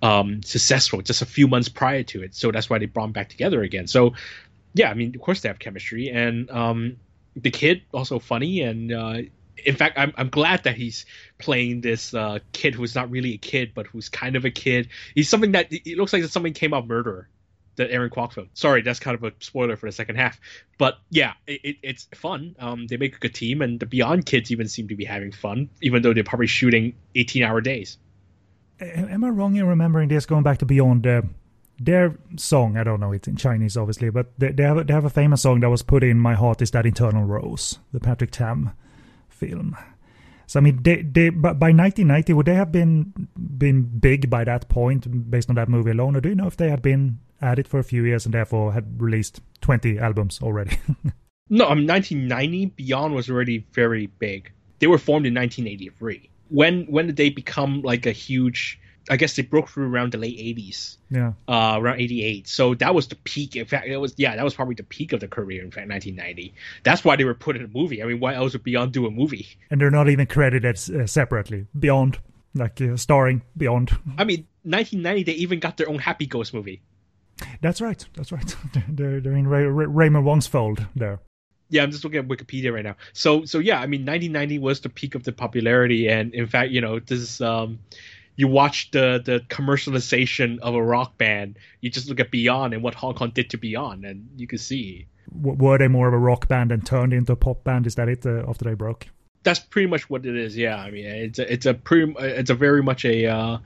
um, 0.00 0.42
successful 0.44 1.02
just 1.02 1.22
a 1.22 1.26
few 1.26 1.48
months 1.48 1.68
prior 1.68 2.04
to 2.04 2.22
it. 2.22 2.34
So 2.36 2.52
that's 2.52 2.70
why 2.70 2.78
they 2.78 2.86
brought 2.86 3.06
them 3.06 3.12
back 3.12 3.28
together 3.28 3.62
again. 3.62 3.88
So 3.88 4.14
yeah, 4.74 4.90
I 4.90 4.94
mean, 4.94 5.14
of 5.16 5.20
course 5.20 5.40
they 5.40 5.48
have 5.48 5.58
chemistry, 5.58 6.08
and 6.10 6.48
um, 6.50 6.96
the 7.34 7.50
kid 7.50 7.82
also 7.92 8.20
funny 8.20 8.60
and. 8.60 8.92
Uh, 8.92 9.22
in 9.64 9.76
fact, 9.76 9.98
I'm 9.98 10.12
I'm 10.16 10.28
glad 10.28 10.64
that 10.64 10.76
he's 10.76 11.06
playing 11.38 11.80
this 11.80 12.14
uh, 12.14 12.38
kid 12.52 12.74
who's 12.74 12.94
not 12.94 13.10
really 13.10 13.34
a 13.34 13.38
kid, 13.38 13.72
but 13.74 13.86
who's 13.86 14.08
kind 14.08 14.36
of 14.36 14.44
a 14.44 14.50
kid. 14.50 14.88
He's 15.14 15.28
something 15.28 15.52
that 15.52 15.68
it 15.70 15.96
looks 15.96 16.12
like 16.12 16.24
something 16.24 16.52
came 16.52 16.74
out 16.74 16.86
murderer, 16.86 17.28
the 17.76 17.90
Aaron 17.90 18.10
Kwok 18.10 18.32
film. 18.32 18.48
Sorry, 18.54 18.82
that's 18.82 19.00
kind 19.00 19.14
of 19.14 19.24
a 19.24 19.32
spoiler 19.40 19.76
for 19.76 19.86
the 19.86 19.92
second 19.92 20.16
half, 20.16 20.40
but 20.78 20.98
yeah, 21.10 21.32
it, 21.46 21.76
it's 21.82 22.08
fun. 22.14 22.56
Um, 22.58 22.86
they 22.86 22.96
make 22.96 23.16
a 23.16 23.18
good 23.18 23.34
team, 23.34 23.62
and 23.62 23.80
the 23.80 23.86
Beyond 23.86 24.26
kids 24.26 24.50
even 24.50 24.68
seem 24.68 24.88
to 24.88 24.96
be 24.96 25.04
having 25.04 25.32
fun, 25.32 25.70
even 25.80 26.02
though 26.02 26.12
they're 26.12 26.24
probably 26.24 26.46
shooting 26.46 26.94
18 27.14 27.42
hour 27.42 27.60
days. 27.60 27.98
Am 28.80 29.24
I 29.24 29.28
wrong 29.28 29.56
in 29.56 29.66
remembering 29.66 30.08
this? 30.08 30.26
Going 30.26 30.42
back 30.42 30.58
to 30.58 30.66
Beyond. 30.66 31.06
Uh 31.06 31.22
their 31.82 32.14
song, 32.36 32.76
I 32.76 32.84
don't 32.84 33.00
know, 33.00 33.10
it's 33.10 33.26
in 33.26 33.36
Chinese 33.36 33.74
obviously, 33.74 34.10
but 34.10 34.38
they, 34.38 34.52
they, 34.52 34.64
have 34.64 34.76
a, 34.76 34.84
they 34.84 34.92
have 34.92 35.06
a 35.06 35.10
famous 35.10 35.40
song 35.40 35.60
that 35.60 35.70
was 35.70 35.82
put 35.82 36.04
in 36.04 36.18
My 36.18 36.34
Heart 36.34 36.60
Is 36.60 36.72
That 36.72 36.84
Eternal 36.84 37.24
Rose, 37.24 37.78
the 37.90 38.00
Patrick 38.00 38.30
Tam 38.30 38.72
film. 39.40 39.76
So 40.46 40.58
I 40.58 40.62
mean, 40.62 40.82
they, 40.82 41.02
they 41.02 41.30
by 41.30 41.70
1990 41.70 42.32
would 42.32 42.46
they 42.46 42.54
have 42.54 42.72
been 42.72 43.12
been 43.36 43.82
big 43.82 44.28
by 44.28 44.42
that 44.44 44.68
point 44.68 45.30
based 45.30 45.48
on 45.48 45.54
that 45.54 45.68
movie 45.68 45.92
alone, 45.92 46.16
or 46.16 46.20
do 46.20 46.28
you 46.28 46.34
know 46.34 46.48
if 46.48 46.56
they 46.56 46.70
had 46.70 46.82
been 46.82 47.20
at 47.40 47.58
it 47.58 47.68
for 47.68 47.78
a 47.78 47.84
few 47.84 48.04
years 48.04 48.26
and 48.26 48.34
therefore 48.34 48.72
had 48.72 49.00
released 49.00 49.40
20 49.60 49.98
albums 49.98 50.40
already? 50.42 50.76
no, 51.48 51.66
I 51.66 51.74
mean 51.74 51.86
1990 51.86 52.66
Beyond 52.76 53.14
was 53.14 53.30
already 53.30 53.64
very 53.72 54.06
big. 54.18 54.52
They 54.80 54.88
were 54.88 54.98
formed 54.98 55.26
in 55.26 55.34
1983. 55.34 56.28
When 56.48 56.84
when 56.86 57.06
did 57.06 57.16
they 57.16 57.30
become 57.30 57.82
like 57.82 58.06
a 58.06 58.12
huge 58.12 58.80
I 59.10 59.16
guess 59.16 59.34
they 59.34 59.42
broke 59.42 59.68
through 59.68 59.92
around 59.92 60.12
the 60.12 60.18
late 60.18 60.38
80s. 60.38 60.96
Yeah. 61.10 61.32
Uh, 61.48 61.78
around 61.80 62.00
88. 62.00 62.46
So 62.46 62.74
that 62.76 62.94
was 62.94 63.08
the 63.08 63.16
peak. 63.16 63.56
In 63.56 63.66
fact, 63.66 63.88
it 63.88 63.96
was 63.96 64.14
yeah, 64.16 64.36
that 64.36 64.44
was 64.44 64.54
probably 64.54 64.76
the 64.76 64.84
peak 64.84 65.12
of 65.12 65.18
the 65.18 65.26
career. 65.26 65.62
In 65.62 65.72
fact, 65.72 65.88
1990. 65.88 66.54
That's 66.84 67.04
why 67.04 67.16
they 67.16 67.24
were 67.24 67.34
put 67.34 67.56
in 67.56 67.64
a 67.64 67.68
movie. 67.68 68.02
I 68.02 68.06
mean, 68.06 68.20
why 68.20 68.34
else 68.34 68.52
would 68.52 68.62
Beyond 68.62 68.92
do 68.92 69.06
a 69.06 69.10
movie? 69.10 69.48
And 69.68 69.80
they're 69.80 69.90
not 69.90 70.08
even 70.08 70.26
credited 70.26 70.76
uh, 70.76 71.06
separately. 71.06 71.66
Beyond, 71.76 72.20
like 72.54 72.80
uh, 72.80 72.96
starring 72.96 73.42
Beyond. 73.56 73.90
I 74.16 74.22
mean, 74.22 74.46
1990 74.62 75.24
they 75.24 75.32
even 75.32 75.58
got 75.58 75.76
their 75.76 75.88
own 75.88 75.98
Happy 75.98 76.26
Ghost 76.26 76.54
movie. 76.54 76.80
That's 77.60 77.80
right. 77.80 78.06
That's 78.14 78.30
right. 78.30 78.56
they're 78.88 79.20
they're 79.20 79.36
in 79.36 79.48
Ray, 79.48 79.64
Ray, 79.64 79.86
Raymond 79.86 80.24
Wong's 80.24 80.46
fold 80.46 80.86
there. 80.94 81.18
Yeah, 81.68 81.82
I'm 81.82 81.90
just 81.90 82.02
looking 82.04 82.18
at 82.18 82.28
Wikipedia 82.28 82.72
right 82.72 82.84
now. 82.84 82.94
So 83.12 83.44
so 83.44 83.58
yeah, 83.58 83.80
I 83.80 83.86
mean, 83.86 84.02
1990 84.02 84.58
was 84.60 84.80
the 84.80 84.88
peak 84.88 85.16
of 85.16 85.24
the 85.24 85.32
popularity, 85.32 86.08
and 86.08 86.32
in 86.32 86.46
fact, 86.46 86.70
you 86.70 86.80
know, 86.80 87.00
this 87.00 87.40
um 87.40 87.80
you 88.40 88.48
watch 88.48 88.90
the 88.90 89.20
the 89.22 89.40
commercialization 89.54 90.58
of 90.60 90.74
a 90.74 90.82
rock 90.82 91.18
band, 91.18 91.58
you 91.82 91.90
just 91.90 92.08
look 92.08 92.20
at 92.20 92.30
Beyond 92.30 92.72
and 92.72 92.82
what 92.82 92.94
Hong 92.94 93.14
Kong 93.14 93.32
did 93.34 93.50
to 93.50 93.58
Beyond, 93.58 94.06
and 94.06 94.28
you 94.36 94.46
can 94.46 94.58
see. 94.58 95.06
Were 95.30 95.76
they 95.76 95.88
more 95.88 96.08
of 96.08 96.14
a 96.14 96.18
rock 96.18 96.48
band 96.48 96.72
and 96.72 96.84
turned 96.84 97.12
into 97.12 97.32
a 97.32 97.36
pop 97.36 97.62
band? 97.62 97.86
Is 97.86 97.94
that 97.96 98.08
it 98.08 98.24
uh, 98.24 98.48
after 98.48 98.64
they 98.64 98.74
broke? 98.74 99.06
That's 99.42 99.60
pretty 99.60 99.88
much 99.88 100.08
what 100.08 100.24
it 100.24 100.36
is. 100.36 100.56
Yeah, 100.56 100.76
I 100.76 100.90
mean, 100.90 101.04
it's 101.04 101.38
a, 101.38 101.52
it's 101.52 101.66
a 101.66 101.74
pretty 101.74 102.14
it's 102.18 102.50
a 102.50 102.54
very 102.54 102.82
much 102.82 103.04
a 103.04 103.26
uh, 103.26 103.58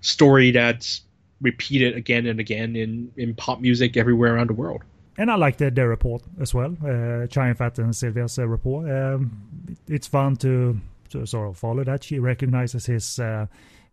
story 0.00 0.52
that's 0.52 1.02
repeated 1.40 1.96
again 1.96 2.26
and 2.26 2.38
again 2.38 2.76
in 2.76 3.10
in 3.16 3.34
pop 3.34 3.60
music 3.60 3.96
everywhere 3.96 4.36
around 4.36 4.48
the 4.48 4.54
world. 4.54 4.82
And 5.18 5.28
I 5.28 5.34
like 5.34 5.56
the, 5.56 5.70
their 5.70 5.88
report 5.88 6.22
as 6.40 6.54
well, 6.54 6.76
uh, 6.82 7.26
Chow 7.26 7.46
Yun-fat 7.46 7.78
and 7.78 7.94
Sylvia's 7.94 8.38
uh, 8.38 8.46
report. 8.46 8.88
Um, 8.88 9.76
it's 9.86 10.06
fun 10.06 10.36
to, 10.36 10.80
to 11.10 11.26
sort 11.26 11.48
of 11.48 11.58
follow 11.58 11.84
that. 11.84 12.04
She 12.04 12.18
recognizes 12.18 12.86
his 12.86 13.18
uh, 13.18 13.46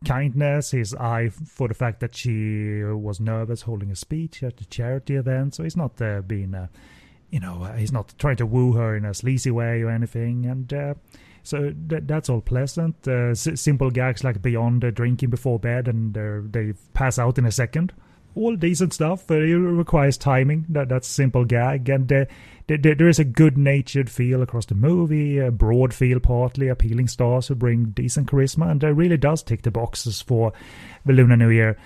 kindness, 0.06 0.72
his 0.72 0.94
eye 0.96 1.30
for 1.30 1.68
the 1.68 1.74
fact 1.74 2.00
that 2.02 2.16
she 2.16 2.84
was 2.84 3.20
nervous 3.20 3.64
holding 3.64 3.92
a 3.92 3.96
speech 3.96 4.44
at 4.44 4.58
the 4.58 4.66
charity 4.66 5.16
event. 5.16 5.56
So 5.56 5.64
he's 5.64 5.78
not 5.78 6.02
uh, 6.02 6.22
being, 6.22 6.54
uh, 6.54 6.68
you 7.30 7.40
know, 7.40 7.64
uh, 7.64 7.74
he's 7.74 7.92
not 7.92 8.14
trying 8.18 8.38
to 8.38 8.46
woo 8.46 8.74
her 8.74 8.96
in 8.96 9.06
a 9.06 9.14
sleazy 9.14 9.52
way 9.52 9.82
or 9.82 9.90
anything. 9.90 10.46
And 10.46 10.72
uh, 10.74 10.94
so 11.44 11.74
th- 11.90 12.04
that's 12.06 12.30
all 12.30 12.42
pleasant. 12.42 12.96
Uh, 13.08 13.32
s- 13.32 13.60
simple 13.60 13.90
gags 13.90 14.24
like 14.24 14.42
beyond 14.42 14.82
drinking 14.94 15.30
before 15.30 15.60
bed 15.60 15.88
and 15.88 16.14
they 16.52 16.74
pass 16.94 17.18
out 17.18 17.38
in 17.38 17.46
a 17.46 17.52
second. 17.52 17.94
All 18.36 18.56
decent 18.56 18.94
stuff. 18.94 19.32
it 19.32 19.36
requires 19.56 20.16
timing. 20.16 20.68
That 20.70 20.90
that's 20.90 21.08
simple 21.08 21.44
gag 21.44 21.90
and 21.90 22.28
there, 22.68 22.96
there 22.96 23.08
is 23.08 23.20
a 23.20 23.24
good 23.24 23.58
natured 23.58 24.10
feel 24.10 24.42
across 24.42 24.66
the 24.66 24.76
movie, 24.76 25.40
a 25.40 25.52
broad 25.52 25.94
feel 25.94 26.20
partly, 26.20 26.68
appealing 26.68 27.08
stars 27.08 27.48
who 27.48 27.56
bring 27.56 27.86
decent 27.92 28.30
charisma, 28.30 28.70
and 28.70 28.84
it 28.84 28.88
really 28.88 29.18
does 29.18 29.42
tick 29.42 29.62
the 29.62 29.72
boxes 29.72 30.22
for 30.22 30.52
the 31.06 31.14
Lunar 31.14 31.38
New 31.38 31.50
Year 31.50 31.78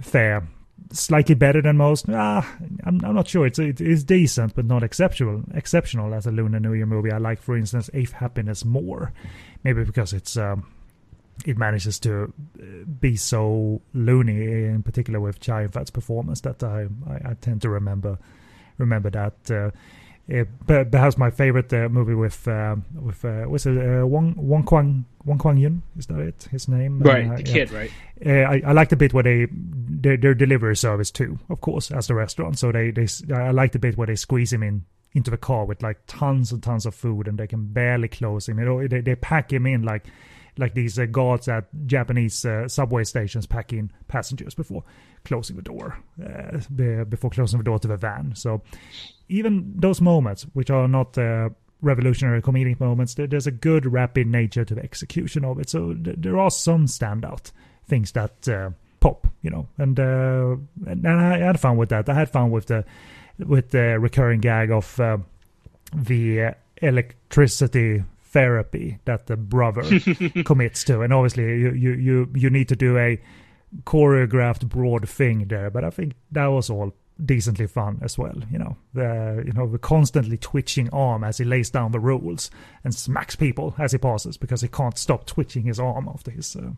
fair. 0.00 0.48
Slightly 0.92 1.34
better 1.34 1.60
than 1.60 1.76
most. 1.76 2.06
Ah, 2.08 2.56
I'm, 2.84 3.04
I'm 3.04 3.14
not 3.14 3.28
sure. 3.28 3.46
It's 3.46 3.58
it 3.58 3.80
is 3.80 4.02
decent, 4.02 4.54
but 4.54 4.64
not 4.64 4.82
exceptional. 4.82 5.44
Exceptional 5.54 6.14
as 6.14 6.26
a 6.26 6.32
Lunar 6.32 6.58
New 6.58 6.72
Year 6.72 6.86
movie. 6.86 7.12
I 7.12 7.18
like, 7.18 7.40
for 7.42 7.56
instance, 7.56 7.90
Eighth 7.92 8.12
Happiness 8.12 8.64
more, 8.64 9.12
maybe 9.62 9.84
because 9.84 10.14
it's 10.14 10.38
um, 10.38 10.66
it 11.44 11.58
manages 11.58 12.00
to 12.00 12.32
uh, 12.58 12.64
be 12.98 13.14
so 13.16 13.82
loony, 13.92 14.64
in 14.64 14.82
particular 14.82 15.20
with 15.20 15.46
Yun-fat's 15.46 15.90
performance, 15.90 16.40
that 16.40 16.62
I, 16.64 16.88
I, 17.06 17.30
I 17.30 17.34
tend 17.34 17.62
to 17.62 17.68
remember 17.68 18.18
remember 18.78 19.10
that. 19.10 19.50
Uh, 19.50 19.70
uh, 20.32 20.44
perhaps 20.84 21.18
my 21.18 21.30
favorite 21.30 21.72
uh, 21.72 21.88
movie 21.88 22.14
with 22.14 22.46
uh, 22.46 22.76
with 23.00 23.24
uh, 23.24 23.42
what's 23.42 23.66
it 23.66 23.76
uh, 23.76 24.06
Wong 24.06 24.34
Wong 24.36 24.62
Kwang 24.62 25.04
Wong 25.24 25.38
Kwang 25.38 25.56
Yun? 25.56 25.82
Is 25.98 26.06
that 26.06 26.20
it? 26.20 26.48
His 26.50 26.68
name? 26.68 27.00
Right 27.00 27.28
uh, 27.28 27.36
the 27.36 27.42
kid 27.42 27.70
right. 27.72 27.90
I, 28.24 28.62
I 28.66 28.72
like 28.72 28.90
the 28.90 28.96
bit 28.96 29.12
where 29.12 29.22
they 29.22 29.48
their, 29.50 30.16
their 30.16 30.34
delivery 30.34 30.76
service 30.76 31.10
too 31.10 31.38
of 31.48 31.60
course 31.60 31.90
as 31.90 32.06
the 32.06 32.14
restaurant. 32.14 32.58
So 32.58 32.70
they 32.70 32.90
they 32.90 33.06
I 33.34 33.50
like 33.50 33.72
the 33.72 33.78
bit 33.78 33.96
where 33.96 34.06
they 34.06 34.16
squeeze 34.16 34.52
him 34.52 34.62
in 34.62 34.84
into 35.12 35.30
the 35.30 35.36
car 35.36 35.64
with 35.64 35.82
like 35.82 35.98
tons 36.06 36.52
and 36.52 36.62
tons 36.62 36.86
of 36.86 36.94
food 36.94 37.26
and 37.26 37.36
they 37.36 37.46
can 37.46 37.66
barely 37.66 38.08
close 38.08 38.48
him. 38.48 38.58
You 38.58 38.64
know 38.64 38.86
they, 38.86 39.00
they 39.00 39.16
pack 39.16 39.52
him 39.52 39.66
in 39.66 39.82
like 39.82 40.06
like 40.60 40.74
these 40.74 40.98
uh, 40.98 41.06
guards 41.06 41.48
at 41.48 41.64
Japanese 41.86 42.44
uh, 42.44 42.68
subway 42.68 43.02
stations 43.02 43.46
packing 43.46 43.90
passengers 44.06 44.54
before 44.54 44.84
closing 45.24 45.56
the 45.56 45.62
door, 45.62 45.98
uh, 46.24 46.58
before 47.04 47.30
closing 47.30 47.58
the 47.58 47.64
door 47.64 47.78
to 47.78 47.88
the 47.88 47.96
van. 47.96 48.34
So 48.36 48.62
even 49.28 49.72
those 49.74 50.00
moments, 50.00 50.46
which 50.52 50.70
are 50.70 50.86
not 50.86 51.16
uh, 51.18 51.48
revolutionary 51.80 52.42
comedic 52.42 52.78
moments, 52.78 53.14
there's 53.14 53.46
a 53.46 53.50
good 53.50 53.90
rapid 53.90 54.26
nature 54.26 54.64
to 54.64 54.74
the 54.74 54.82
execution 54.82 55.44
of 55.44 55.58
it. 55.58 55.70
So 55.70 55.94
there 55.96 56.38
are 56.38 56.50
some 56.50 56.86
standout 56.86 57.50
things 57.86 58.12
that 58.12 58.48
uh, 58.48 58.70
pop 59.00 59.26
you 59.42 59.50
know, 59.50 59.66
and 59.78 59.98
uh, 59.98 60.56
and 60.86 61.08
I 61.08 61.38
had 61.38 61.58
fun 61.58 61.78
with 61.78 61.88
that. 61.88 62.08
I 62.10 62.14
had 62.14 62.28
fun 62.28 62.50
with 62.50 62.66
the 62.66 62.84
with 63.38 63.70
the 63.70 63.98
recurring 63.98 64.40
gag 64.40 64.70
of 64.70 65.00
the 65.94 66.54
electricity 66.82 68.04
therapy 68.30 68.98
that 69.04 69.26
the 69.26 69.36
brother 69.36 69.82
commits 70.44 70.84
to, 70.84 71.02
and 71.02 71.12
obviously 71.12 71.44
you 71.44 71.72
you 71.72 71.92
you 71.92 72.32
you 72.34 72.50
need 72.50 72.68
to 72.68 72.76
do 72.76 72.96
a 72.98 73.20
choreographed 73.84 74.68
broad 74.68 75.08
thing 75.08 75.46
there, 75.46 75.70
but 75.70 75.84
I 75.84 75.90
think 75.90 76.14
that 76.32 76.46
was 76.46 76.70
all 76.70 76.94
decently 77.24 77.66
fun 77.66 77.98
as 78.02 78.16
well. 78.16 78.36
You 78.50 78.58
know, 78.58 78.76
the 78.94 79.42
you 79.46 79.52
know 79.52 79.66
the 79.66 79.78
constantly 79.78 80.36
twitching 80.36 80.88
arm 80.90 81.24
as 81.24 81.38
he 81.38 81.44
lays 81.44 81.70
down 81.70 81.92
the 81.92 82.00
rules 82.00 82.50
and 82.84 82.94
smacks 82.94 83.36
people 83.36 83.74
as 83.78 83.92
he 83.92 83.98
passes 83.98 84.36
because 84.36 84.60
he 84.60 84.68
can't 84.68 84.98
stop 84.98 85.26
twitching 85.26 85.64
his 85.64 85.80
arm 85.80 86.08
after 86.12 86.30
his. 86.30 86.54
Uh... 86.56 86.70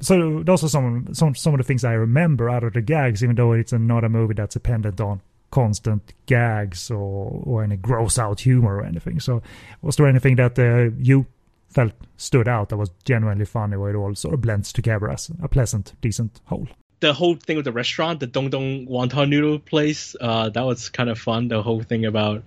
So 0.00 0.42
those 0.42 0.64
are 0.64 0.68
some 0.68 1.08
some 1.12 1.34
some 1.34 1.54
of 1.54 1.58
the 1.58 1.64
things 1.64 1.84
I 1.84 1.92
remember 1.92 2.48
out 2.48 2.64
of 2.64 2.72
the 2.72 2.82
gags, 2.82 3.22
even 3.22 3.36
though 3.36 3.52
it's 3.52 3.72
not 3.72 4.04
a 4.04 4.08
movie 4.08 4.34
that's 4.34 4.54
dependent 4.54 5.00
on 5.00 5.20
constant 5.50 6.12
gags 6.26 6.90
or 6.90 7.42
or 7.44 7.64
any 7.64 7.76
gross 7.76 8.18
out 8.18 8.40
humor 8.40 8.76
or 8.76 8.84
anything. 8.84 9.20
So 9.20 9.42
was 9.82 9.96
there 9.96 10.06
anything 10.06 10.36
that 10.36 10.58
uh, 10.58 10.94
you 10.98 11.26
felt 11.68 11.92
stood 12.16 12.48
out 12.48 12.68
that 12.68 12.76
was 12.76 12.90
genuinely 13.04 13.44
funny 13.44 13.76
where 13.76 13.90
it 13.90 13.96
all 13.96 14.14
sort 14.14 14.34
of 14.34 14.40
blends 14.40 14.72
together 14.72 15.10
as 15.10 15.30
a 15.42 15.48
pleasant, 15.48 15.94
decent 16.00 16.40
whole? 16.46 16.68
the 17.00 17.14
whole 17.14 17.34
thing 17.34 17.56
with 17.56 17.64
the 17.64 17.72
restaurant, 17.72 18.20
the 18.20 18.26
Dong 18.26 18.50
Dong 18.50 18.86
Wonton 18.86 19.30
Noodle 19.30 19.58
place, 19.58 20.14
uh, 20.20 20.50
that 20.50 20.62
was 20.62 20.90
kind 20.90 21.08
of 21.08 21.18
fun. 21.18 21.48
The 21.48 21.62
whole 21.62 21.82
thing 21.82 22.04
about 22.04 22.44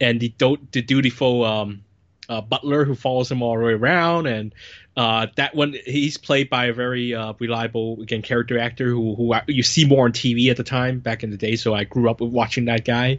and 0.00 0.20
the 0.20 0.28
do- 0.38 0.58
the 0.72 0.82
dutiful 0.82 1.44
um, 1.44 1.82
uh, 2.28 2.40
butler 2.40 2.84
who 2.84 2.94
follows 2.94 3.30
him 3.30 3.42
all 3.42 3.56
the 3.56 3.64
way 3.64 3.72
around, 3.72 4.26
and 4.26 4.54
uh, 4.96 5.26
that 5.36 5.54
one 5.54 5.74
he's 5.86 6.18
played 6.18 6.50
by 6.50 6.66
a 6.66 6.72
very 6.72 7.14
uh, 7.14 7.32
reliable 7.38 8.00
again 8.02 8.22
character 8.22 8.58
actor 8.58 8.88
who 8.88 9.14
who 9.14 9.34
you 9.46 9.62
see 9.62 9.84
more 9.84 10.04
on 10.04 10.12
TV 10.12 10.50
at 10.50 10.56
the 10.56 10.64
time 10.64 10.98
back 10.98 11.22
in 11.22 11.30
the 11.30 11.36
day. 11.36 11.56
So 11.56 11.74
I 11.74 11.84
grew 11.84 12.10
up 12.10 12.20
with 12.20 12.32
watching 12.32 12.66
that 12.66 12.84
guy, 12.84 13.18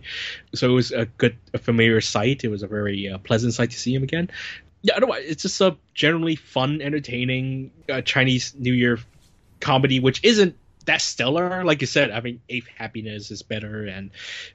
so 0.54 0.70
it 0.70 0.74
was 0.74 0.92
a 0.92 1.06
good 1.06 1.38
a 1.54 1.58
familiar 1.58 2.02
sight. 2.02 2.44
It 2.44 2.50
was 2.50 2.64
a 2.64 2.68
very 2.68 3.10
uh, 3.10 3.18
pleasant 3.20 3.54
sight 3.54 3.72
to 3.72 3.80
see 3.80 3.94
him 3.94 4.04
again. 4.04 4.30
Yeah, 4.82 4.96
otherwise 4.96 5.24
it's 5.26 5.44
just 5.44 5.60
a 5.60 5.76
generally 5.94 6.36
fun, 6.36 6.82
entertaining 6.82 7.72
uh, 7.90 8.02
Chinese 8.02 8.54
New 8.58 8.74
Year 8.74 9.00
comedy, 9.60 10.00
which 10.00 10.24
isn't 10.24 10.56
that's 10.90 11.04
stellar. 11.04 11.64
Like 11.64 11.82
you 11.82 11.88
said, 11.88 12.10
I 12.10 12.20
mean, 12.20 12.42
Eighth 12.50 12.68
Happiness 12.76 13.30
is 13.30 13.44
better, 13.44 13.86
and 13.86 14.10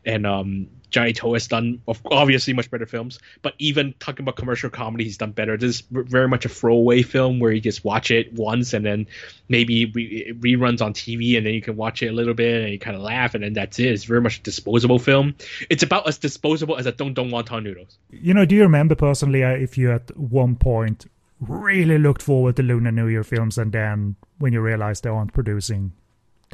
and 0.05 0.27
um, 0.27 0.67
Johnny 0.91 1.13
To 1.13 1.35
has 1.35 1.47
done 1.47 1.81
obviously 2.11 2.55
much 2.55 2.73
better 2.73 2.87
films. 2.87 3.21
But 3.41 3.55
even 3.59 3.95
talking 4.01 4.25
about 4.25 4.35
commercial 4.35 4.69
comedy, 4.69 5.05
he's 5.05 5.17
done 5.17 5.31
better. 5.31 5.57
This 5.57 5.77
is 5.77 5.83
very 5.89 6.29
much 6.29 6.45
a 6.45 6.49
throwaway 6.49 7.03
film 7.03 7.39
where 7.39 7.53
you 7.53 7.61
just 7.61 7.85
watch 7.85 8.11
it 8.11 8.33
once 8.33 8.73
and 8.73 8.85
then 8.85 9.07
maybe 9.49 9.87
re- 9.87 10.33
reruns 10.35 10.83
on 10.83 10.93
TV, 10.93 11.37
and 11.37 11.47
then 11.47 11.55
you 11.55 11.63
can 11.63 11.77
watch 11.77 12.03
it 12.03 12.09
a 12.09 12.13
little 12.13 12.35
bit 12.35 12.63
and 12.63 12.73
you 12.73 12.81
kind 12.81 12.97
of 12.97 13.03
laugh, 13.03 13.35
and 13.37 13.45
then 13.45 13.53
that's 13.53 13.79
it. 13.79 13.87
It's 13.87 14.03
very 14.03 14.21
much 14.21 14.41
a 14.41 14.43
disposable 14.43 14.99
film. 14.99 15.37
It's 15.71 15.85
about 15.85 16.09
as 16.09 16.19
disposable 16.19 16.77
as 16.77 16.87
a 16.87 16.93
Dong 16.93 17.15
Dong 17.15 17.31
Wonton 17.31 17.63
noodles. 17.63 17.97
You 18.11 18.35
know, 18.35 18.45
do 18.45 18.57
you 18.57 18.63
remember 18.63 18.97
personally 18.97 19.45
uh, 19.45 19.51
if 19.51 19.79
you 19.79 19.93
at 19.93 20.17
one 20.19 20.57
point 20.57 21.07
really 21.39 21.99
looked 21.99 22.23
forward 22.23 22.57
to 22.57 22.65
Lunar 22.65 22.91
New 22.91 23.07
Year 23.07 23.23
films, 23.23 23.57
and 23.57 23.71
then 23.71 24.17
when 24.39 24.53
you 24.53 24.61
realized 24.61 25.05
they 25.05 25.11
aren't 25.11 25.33
producing 25.33 25.93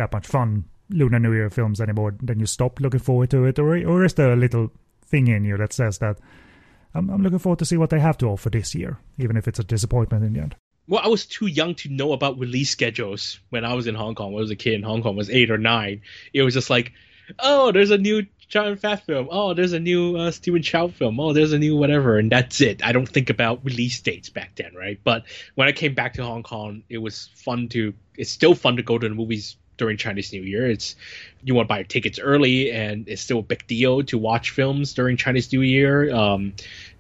that 0.01 0.13
much 0.13 0.27
fun 0.27 0.65
Lunar 0.91 1.19
New 1.21 1.33
Year 1.33 1.51
films 1.51 1.81
anymore, 1.81 2.15
then 2.21 2.41
you 2.41 2.47
stop 2.47 2.81
looking 2.81 3.01
forward 3.01 3.31
to 3.31 3.45
it, 3.45 3.59
or 3.59 3.77
or 3.87 4.05
is 4.05 4.15
there 4.15 4.33
a 4.33 4.37
little 4.37 4.71
thing 5.07 5.29
in 5.29 5.45
you 5.45 5.57
that 5.57 5.73
says 5.73 5.99
that 5.99 6.19
I'm, 6.95 7.11
I'm 7.11 7.23
looking 7.23 7.39
forward 7.39 7.59
to 7.61 7.65
see 7.65 7.77
what 7.77 7.91
they 7.91 8.01
have 8.01 8.19
to 8.19 8.27
offer 8.27 8.51
this 8.51 8.75
year, 8.75 8.99
even 9.19 9.37
if 9.37 9.47
it's 9.47 9.59
a 9.59 9.65
disappointment 9.65 10.25
in 10.25 10.33
the 10.33 10.41
end. 10.41 10.57
Well, 10.89 11.03
I 11.05 11.09
was 11.09 11.27
too 11.27 11.47
young 11.47 11.77
to 11.77 11.89
know 11.89 12.13
about 12.13 12.39
release 12.39 12.71
schedules 12.71 13.39
when 13.51 13.65
I 13.65 13.75
was 13.75 13.87
in 13.87 13.95
Hong 13.95 14.17
Kong. 14.17 14.33
When 14.33 14.41
I 14.41 14.43
was 14.43 14.51
a 14.51 14.57
kid 14.57 14.75
in 14.75 14.83
Hong 14.83 15.03
Kong, 15.03 15.15
I 15.15 15.19
was 15.19 15.31
eight 15.31 15.51
or 15.51 15.59
nine. 15.59 16.03
It 16.35 16.43
was 16.43 16.55
just 16.55 16.71
like, 16.71 16.93
oh, 17.39 17.71
there's 17.71 17.93
a 17.93 17.99
new 17.99 18.27
John 18.49 18.77
Fat 18.77 19.07
film. 19.07 19.29
Oh, 19.31 19.55
there's 19.55 19.73
a 19.73 19.79
new 19.79 20.17
uh, 20.17 20.33
Stephen 20.33 20.63
Chow 20.63 20.89
film. 20.89 21.21
Oh, 21.21 21.33
there's 21.33 21.53
a 21.53 21.59
new 21.59 21.77
whatever, 21.77 22.19
and 22.19 22.33
that's 22.33 22.61
it. 22.61 22.85
I 22.85 22.91
don't 22.91 23.09
think 23.09 23.31
about 23.31 23.65
release 23.65 24.01
dates 24.01 24.31
back 24.31 24.57
then, 24.57 24.75
right? 24.75 24.99
But 25.05 25.27
when 25.55 25.69
I 25.69 25.73
came 25.73 25.95
back 25.95 26.15
to 26.15 26.25
Hong 26.25 26.43
Kong, 26.43 26.83
it 26.89 26.99
was 26.99 27.29
fun 27.37 27.69
to. 27.69 27.95
It's 28.17 28.33
still 28.33 28.57
fun 28.57 28.77
to 28.77 28.83
go 28.83 28.99
to 28.99 29.09
the 29.09 29.15
movies 29.15 29.57
during 29.81 29.97
Chinese 29.97 30.33
New 30.33 30.43
Year. 30.43 30.71
It's 30.71 30.95
you 31.43 31.55
want 31.55 31.67
to 31.67 31.75
buy 31.75 31.83
tickets 31.83 32.19
early, 32.21 32.71
and 32.71 33.09
it's 33.09 33.23
still 33.23 33.39
a 33.39 33.43
big 33.43 33.67
deal 33.67 34.03
to 34.05 34.19
watch 34.19 34.51
films 34.51 34.93
during 34.93 35.17
Chinese 35.17 35.51
New 35.53 35.63
Year. 35.63 36.15
Um, 36.15 36.53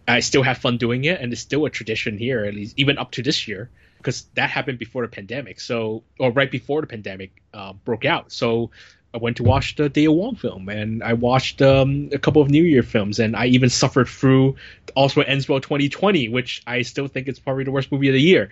I 0.08 0.20
still 0.20 0.42
have 0.42 0.58
fun 0.58 0.78
doing 0.78 1.04
it, 1.04 1.20
and 1.20 1.30
it's 1.32 1.42
still 1.42 1.66
a 1.66 1.70
tradition 1.70 2.16
here, 2.16 2.44
at 2.44 2.54
least 2.54 2.74
even 2.78 2.98
up 2.98 3.12
to 3.12 3.22
this 3.22 3.46
year, 3.46 3.68
because 3.98 4.24
that 4.34 4.48
happened 4.48 4.78
before 4.78 5.02
the 5.02 5.08
pandemic. 5.08 5.60
So, 5.60 6.02
or 6.18 6.32
right 6.32 6.50
before 6.50 6.80
the 6.80 6.86
pandemic 6.88 7.30
uh, 7.54 7.74
broke 7.74 8.04
out. 8.04 8.32
So. 8.32 8.72
I 9.12 9.18
went 9.18 9.38
to 9.38 9.42
watch 9.42 9.74
the 9.74 9.88
Dale 9.88 10.14
Wong 10.14 10.36
film, 10.36 10.68
and 10.68 11.02
I 11.02 11.14
watched 11.14 11.60
um, 11.62 12.10
a 12.12 12.18
couple 12.20 12.42
of 12.42 12.48
New 12.48 12.62
Year 12.62 12.84
films, 12.84 13.18
and 13.18 13.34
I 13.34 13.46
even 13.46 13.68
suffered 13.68 14.06
through 14.06 14.54
All's 14.94 15.16
Well 15.16 15.26
Ends 15.26 15.48
Well 15.48 15.58
2020, 15.58 16.28
which 16.28 16.62
I 16.64 16.82
still 16.82 17.08
think 17.08 17.26
is 17.26 17.40
probably 17.40 17.64
the 17.64 17.72
worst 17.72 17.90
movie 17.90 18.06
of 18.06 18.14
the 18.14 18.22
year. 18.22 18.50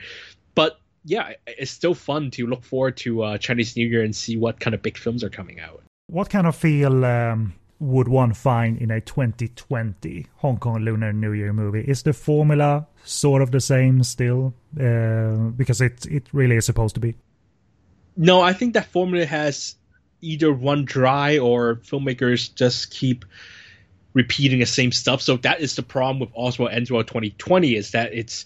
But 0.56 0.80
yeah, 1.04 1.32
it's 1.46 1.70
still 1.70 1.94
fun 1.94 2.30
to 2.32 2.46
look 2.46 2.64
forward 2.64 2.96
to 2.98 3.22
uh, 3.22 3.38
Chinese 3.38 3.76
New 3.76 3.86
Year 3.86 4.02
and 4.02 4.14
see 4.14 4.36
what 4.36 4.60
kind 4.60 4.74
of 4.74 4.82
big 4.82 4.96
films 4.98 5.24
are 5.24 5.30
coming 5.30 5.60
out. 5.60 5.82
What 6.08 6.30
kind 6.30 6.46
of 6.46 6.56
feel 6.56 7.04
um, 7.04 7.54
would 7.80 8.08
one 8.08 8.34
find 8.34 8.78
in 8.78 8.90
a 8.90 9.00
2020 9.00 10.26
Hong 10.36 10.58
Kong 10.58 10.80
Lunar 10.80 11.12
New 11.12 11.32
Year 11.32 11.52
movie? 11.52 11.80
Is 11.80 12.02
the 12.02 12.12
formula 12.12 12.86
sort 13.04 13.42
of 13.42 13.50
the 13.50 13.60
same 13.60 14.02
still? 14.02 14.54
Uh, 14.78 15.50
because 15.56 15.80
it 15.80 16.06
it 16.06 16.28
really 16.32 16.56
is 16.56 16.66
supposed 16.66 16.94
to 16.94 17.00
be. 17.00 17.14
No, 18.16 18.40
I 18.40 18.52
think 18.52 18.74
that 18.74 18.86
formula 18.86 19.26
has 19.26 19.76
either 20.20 20.50
run 20.50 20.84
dry 20.84 21.38
or 21.38 21.76
filmmakers 21.76 22.52
just 22.52 22.90
keep 22.90 23.24
repeating 24.12 24.58
the 24.58 24.66
same 24.66 24.90
stuff. 24.90 25.22
So 25.22 25.36
that 25.38 25.60
is 25.60 25.76
the 25.76 25.82
problem 25.82 26.18
with 26.18 26.30
All's 26.34 26.58
Well 26.58 26.68
Ends 26.68 26.90
Well 26.90 27.04
2020 27.04 27.76
is 27.76 27.92
that 27.92 28.12
it's 28.12 28.44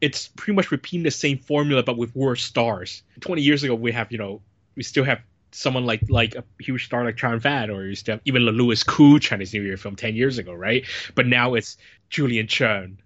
it's 0.00 0.28
pretty 0.28 0.54
much 0.54 0.70
repeating 0.70 1.04
the 1.04 1.10
same 1.10 1.38
formula 1.38 1.82
but 1.82 1.96
with 1.96 2.14
worse 2.14 2.42
stars. 2.42 3.02
Twenty 3.20 3.42
years 3.42 3.62
ago, 3.62 3.74
we 3.74 3.92
have 3.92 4.10
you 4.12 4.18
know 4.18 4.42
we 4.74 4.82
still 4.82 5.04
have 5.04 5.20
someone 5.52 5.84
like 5.84 6.02
like 6.08 6.34
a 6.34 6.44
huge 6.58 6.86
star 6.86 7.04
like 7.04 7.16
Chow 7.16 7.30
Yun-fat, 7.30 7.70
or 7.70 7.86
you 7.86 7.94
still 7.94 8.14
have 8.14 8.22
even 8.24 8.42
Louis 8.42 8.82
Koo 8.82 9.18
Chinese 9.18 9.52
New 9.52 9.62
Year 9.62 9.76
film 9.76 9.96
ten 9.96 10.14
years 10.14 10.38
ago, 10.38 10.52
right? 10.52 10.84
But 11.14 11.26
now 11.26 11.54
it's 11.54 11.76
Julian 12.08 12.46
Cheung 12.46 12.96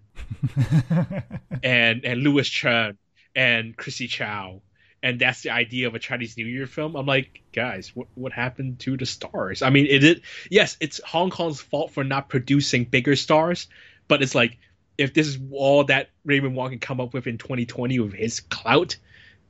and 1.63 2.05
and 2.05 2.23
Louis 2.23 2.49
Chen 2.49 2.99
and 3.35 3.77
Chrissie 3.77 4.09
Chau. 4.09 4.63
And 5.03 5.21
that's 5.21 5.43
the 5.43 5.51
idea 5.51 5.87
of 5.87 5.95
a 5.95 5.99
Chinese 5.99 6.39
New 6.39 6.47
Year 6.47 6.67
film. 6.67 6.97
I'm 6.97 7.05
like, 7.05 7.43
guys, 7.53 7.93
what 7.95 8.09
what 8.15 8.33
happened 8.33 8.79
to 8.81 8.97
the 8.97 9.05
stars? 9.05 9.61
I 9.61 9.69
mean, 9.69 9.87
it, 9.87 10.03
it 10.03 10.23
yes, 10.51 10.79
it's 10.81 11.01
Hong 11.05 11.31
Kong's 11.31 11.61
fault 11.61 11.91
for 11.91 12.05
not 12.05 12.31
producing 12.31 12.85
bigger 12.85 13.15
stars, 13.15 13.69
but 14.09 14.23
it's 14.23 14.35
like 14.35 14.59
if 14.99 15.15
this 15.15 15.27
is 15.27 15.39
all 15.53 15.85
that 15.85 16.11
Raymond 16.25 16.55
Wong 16.55 16.71
can 16.71 16.79
come 16.79 17.01
up 17.01 17.15
with 17.15 17.27
in 17.27 17.39
2020 17.39 17.99
with 18.01 18.13
his 18.13 18.41
clout, 18.41 18.97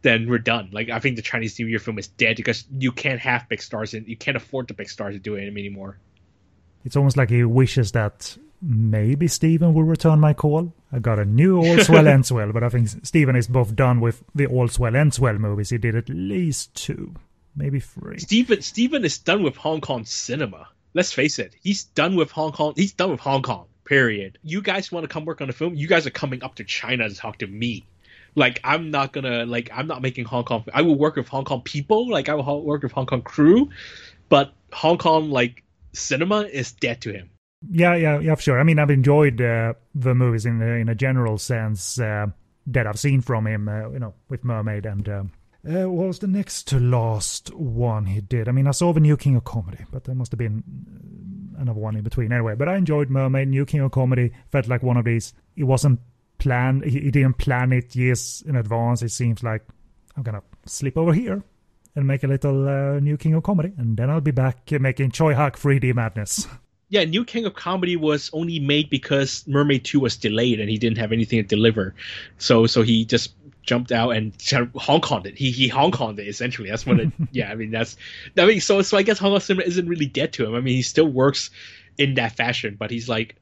then 0.03 0.29
we're 0.29 0.39
done. 0.39 0.71
Like 0.73 0.91
I 0.91 1.01
think 1.01 1.17
the 1.17 1.23
Chinese 1.23 1.59
New 1.59 1.67
Year 1.67 1.79
film 1.79 1.99
is 1.99 2.09
dead 2.09 2.37
because 2.37 2.65
you 2.71 2.93
can't 2.93 3.21
have 3.21 3.49
big 3.49 3.63
stars 3.63 3.95
and 3.95 4.07
you 4.07 4.17
can't 4.17 4.37
afford 4.37 4.69
the 4.69 4.75
big 4.75 4.89
stars 4.89 5.15
to 5.15 5.19
do 5.19 5.35
it 5.35 5.47
anymore. 5.47 5.99
It's 6.85 6.97
almost 6.97 7.17
like 7.17 7.31
he 7.31 7.45
wishes 7.45 7.93
that 7.93 8.37
maybe 8.61 9.27
Stephen 9.27 9.75
will 9.75 9.85
return 9.85 10.21
my 10.21 10.35
call. 10.35 10.75
I 10.93 10.99
got 10.99 11.19
a 11.19 11.25
new 11.25 11.59
All's 11.59 11.89
Well 11.89 12.07
Ends 12.15 12.31
Well, 12.31 12.53
but 12.53 12.63
I 12.63 12.69
think 12.69 12.89
Stephen 13.03 13.37
is 13.37 13.49
both 13.49 13.75
done 13.75 14.01
with 14.01 14.23
the 14.35 14.47
All's 14.47 14.79
Well 14.79 14.95
Ends 14.95 15.19
Well 15.19 15.39
movies. 15.39 15.71
He 15.71 15.79
did 15.79 15.97
at 15.97 16.09
least 16.09 16.75
two, 16.75 17.15
maybe 17.57 17.81
three. 17.81 18.19
Stephen 18.19 18.63
Stephen 18.63 19.05
is 19.05 19.19
done 19.19 19.43
with 19.43 19.57
Hong 19.57 19.81
Kong 19.81 20.05
cinema. 20.05 20.69
Let's 20.93 21.13
face 21.13 21.39
it, 21.39 21.57
he's 21.61 21.85
done 21.85 22.15
with 22.15 22.31
Hong 22.31 22.53
Kong. 22.53 22.75
He's 22.77 22.93
done 22.93 23.11
with 23.11 23.21
Hong 23.21 23.43
Kong. 23.43 23.67
Period. 23.85 24.39
You 24.43 24.63
guys 24.63 24.91
want 24.91 25.05
to 25.05 25.09
come 25.09 25.25
work 25.25 25.41
on 25.41 25.47
the 25.47 25.53
film? 25.53 25.75
You 25.75 25.87
guys 25.87 26.07
are 26.07 26.11
coming 26.11 26.43
up 26.43 26.55
to 26.57 26.65
China 26.65 27.09
to 27.09 27.15
talk 27.15 27.39
to 27.39 27.47
me. 27.47 27.85
Like 28.35 28.61
I'm 28.65 28.91
not 28.91 29.13
gonna 29.13 29.47
like 29.47 29.71
I'm 29.73 29.87
not 29.87 30.03
making 30.03 30.25
Hong 30.25 30.45
Kong. 30.45 30.65
I 30.73 30.83
will 30.83 30.97
work 30.97 31.17
with 31.17 31.29
Hong 31.29 31.45
Kong 31.45 31.61
people. 31.63 32.09
Like 32.09 32.29
I 32.29 32.35
will 32.35 32.65
work 32.65 32.83
with 32.83 32.93
Hong 32.93 33.07
Kong 33.07 33.23
crew, 33.23 33.71
but 34.29 34.53
Hong 34.73 34.99
Kong 34.99 35.31
like 35.31 35.63
cinema 35.93 36.41
is 36.41 36.73
dead 36.73 37.01
to 37.03 37.13
him. 37.13 37.31
Yeah, 37.71 37.95
yeah, 37.95 38.19
yeah, 38.19 38.35
for 38.35 38.43
sure. 38.43 38.61
I 38.61 38.63
mean, 38.63 38.79
I've 38.79 38.91
enjoyed 38.91 39.41
uh, 39.41 39.75
the 39.95 40.15
movies 40.15 40.47
in 40.47 40.61
in 40.61 40.89
a 40.89 40.95
general 40.95 41.39
sense 41.39 41.99
uh, 41.99 42.27
that 42.67 42.87
I've 42.87 42.99
seen 42.99 43.21
from 43.21 43.47
him. 43.47 43.69
Uh, 43.69 43.91
you 43.91 43.99
know, 43.99 44.15
with 44.29 44.45
Mermaid 44.45 44.87
and. 44.87 45.09
Uh, 45.09 45.25
uh, 45.67 45.89
what 45.89 46.09
was 46.09 46.19
the 46.19 46.27
next 46.27 46.65
to 46.69 46.79
last 46.79 47.55
one 47.55 48.05
he 48.05 48.21
did? 48.21 48.51
I 48.51 48.53
mean, 48.53 48.67
I 48.67 48.73
saw 48.73 48.93
the 48.93 49.01
New 49.01 49.17
King 49.17 49.37
of 49.37 49.45
Comedy, 49.45 49.87
but 49.91 50.05
there 50.05 50.15
must 50.15 50.31
have 50.33 50.39
been 50.39 50.63
another 51.59 51.81
one 51.81 51.97
in 51.97 52.03
between. 52.03 52.33
Anyway, 52.33 52.55
but 52.55 52.69
I 52.69 52.77
enjoyed 52.77 53.11
Mermaid, 53.11 53.49
New 53.49 53.65
King 53.65 53.81
of 53.81 53.93
Comedy. 53.93 54.33
Felt 54.51 54.69
like 54.69 54.83
one 54.83 54.97
of 54.97 55.05
these. 55.05 55.33
It 55.57 55.65
wasn't 55.65 56.01
planned. 56.39 56.85
He, 56.85 57.01
he 57.01 57.11
didn't 57.11 57.39
plan 57.39 57.73
it 57.73 57.95
years 57.95 58.43
in 58.47 58.57
advance. 58.57 59.03
It 59.03 59.11
seems 59.11 59.43
like 59.43 59.63
I'm 60.17 60.23
gonna 60.23 60.43
slip 60.67 60.97
over 60.97 61.13
here 61.13 61.43
and 61.97 62.07
make 62.07 62.25
a 62.25 62.27
little 62.27 62.69
uh, 62.69 63.01
New 63.01 63.17
King 63.17 63.35
of 63.35 63.43
Comedy, 63.43 63.73
and 63.77 63.97
then 63.97 64.11
I'll 64.11 64.21
be 64.21 64.31
back 64.31 64.71
making 64.73 65.13
Tsui 65.13 65.35
Hark 65.35 65.59
3D 65.59 65.95
madness. 65.95 66.47
Yeah, 66.91 67.03
New 67.05 67.25
King 67.25 67.45
of 67.45 67.55
Comedy 67.55 67.97
was 67.97 68.31
only 68.33 68.61
made 68.61 68.89
because 68.89 69.43
Mermaid 69.49 69.85
2 69.85 69.99
was 69.99 70.17
delayed 70.17 70.61
and 70.61 70.71
he 70.71 70.79
didn't 70.79 70.99
have 70.99 71.11
anything 71.11 71.43
to 71.43 71.43
deliver. 71.43 71.95
So 72.39 72.67
so 72.67 72.83
he 72.83 73.05
just 73.05 73.33
jumped 73.65 73.93
out 73.93 74.11
and 74.11 74.33
Hong 74.77 75.01
Konged 75.01 75.27
it. 75.27 75.37
He 75.37 75.51
he 75.51 75.69
Hong 75.69 75.91
Konged 75.91 76.19
it 76.19 76.29
essentially. 76.29 76.71
That's 76.71 76.87
what 76.87 77.01
it. 77.01 77.13
yeah, 77.33 77.51
I 77.51 77.55
mean 77.55 77.71
that's. 77.71 77.97
I 78.37 78.47
mean, 78.47 78.61
so 78.61 78.83
so 78.83 78.97
I 78.97 79.03
guess 79.03 79.19
Hong 79.19 79.33
Kong 79.33 79.41
cinema 79.41 79.67
isn't 79.67 79.89
really 79.89 80.07
dead 80.07 80.33
to 80.35 80.47
him. 80.47 80.55
I 80.55 80.61
mean, 80.61 80.77
he 80.77 80.83
still 80.83 81.09
works 81.09 81.51
in 81.99 82.15
that 82.15 82.37
fashion, 82.37 82.77
but 82.79 82.91
he's 82.91 83.09
like 83.09 83.37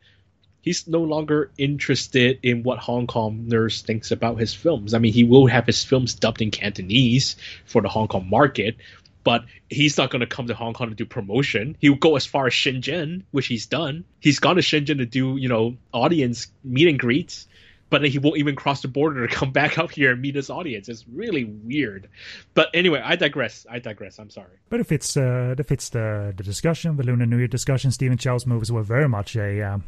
he's 0.62 0.86
no 0.86 1.03
longer 1.03 1.51
interested 1.59 2.39
in 2.43 2.62
what 2.62 2.78
Hong 2.78 3.07
Kongers 3.07 3.82
thinks 3.82 4.11
about 4.11 4.39
his 4.39 4.55
films. 4.55 4.94
I 4.94 4.99
mean, 4.99 5.12
he 5.12 5.24
will 5.24 5.47
have 5.47 5.66
his 5.66 5.85
films 5.85 6.15
dubbed 6.15 6.40
in 6.40 6.51
Cantonese 6.51 7.36
for 7.66 7.82
the 7.82 7.89
Hong 7.89 8.09
Kong 8.09 8.28
market, 8.31 8.77
but 9.24 9.44
he's 9.69 9.99
not 9.99 10.11
going 10.11 10.20
to 10.20 10.27
come 10.27 10.47
to 10.47 10.55
Hong 10.55 10.73
Kong 10.73 10.89
to 10.89 10.94
do 10.94 11.05
promotion. 11.05 11.77
He'll 11.81 11.94
go 11.94 12.16
as 12.16 12.27
far 12.27 12.47
as 12.47 12.53
Shenzhen, 12.53 13.23
which 13.32 13.47
he's 13.47 13.66
done. 13.66 14.05
He's 14.20 14.39
gone 14.39 14.57
to 14.57 14.62
Shenzhen 14.62 14.99
to 14.99 15.07
do, 15.07 15.36
you 15.36 15.49
know, 15.49 15.77
audience 15.93 16.47
meet 16.65 16.89
and 16.89 16.99
greets, 16.99 17.47
but 17.93 18.02
he 18.09 18.19
won't 18.19 18.39
even 18.39 18.56
cross 18.56 18.81
the 18.81 18.89
border 18.89 19.28
to 19.28 19.32
come 19.32 19.52
back 19.52 19.77
up 19.78 19.90
here 19.90 20.12
and 20.12 20.23
meet 20.23 20.35
his 20.35 20.48
audience. 20.48 20.89
It's 20.89 21.06
really 21.06 21.44
weird. 21.44 22.09
But 22.55 22.70
anyway, 22.73 23.02
I 23.05 23.16
digress. 23.16 23.66
I 23.70 23.81
digress. 23.81 24.19
I'm 24.19 24.31
sorry. 24.31 24.56
But 24.70 24.81
if 24.81 24.90
it's 24.90 25.14
uh, 25.14 25.55
if 25.59 25.70
it's 25.70 25.90
the 25.90 26.32
the 26.35 26.43
discussion, 26.43 26.97
the 26.97 27.02
Lunar 27.02 27.27
New 27.27 27.36
Year 27.36 27.48
discussion, 27.48 27.90
Stephen 27.90 28.16
Chow's 28.16 28.47
movies 28.47 28.73
were 28.73 28.82
very 28.82 29.10
much 29.10 29.36
a 29.36 29.60
um, 29.60 29.85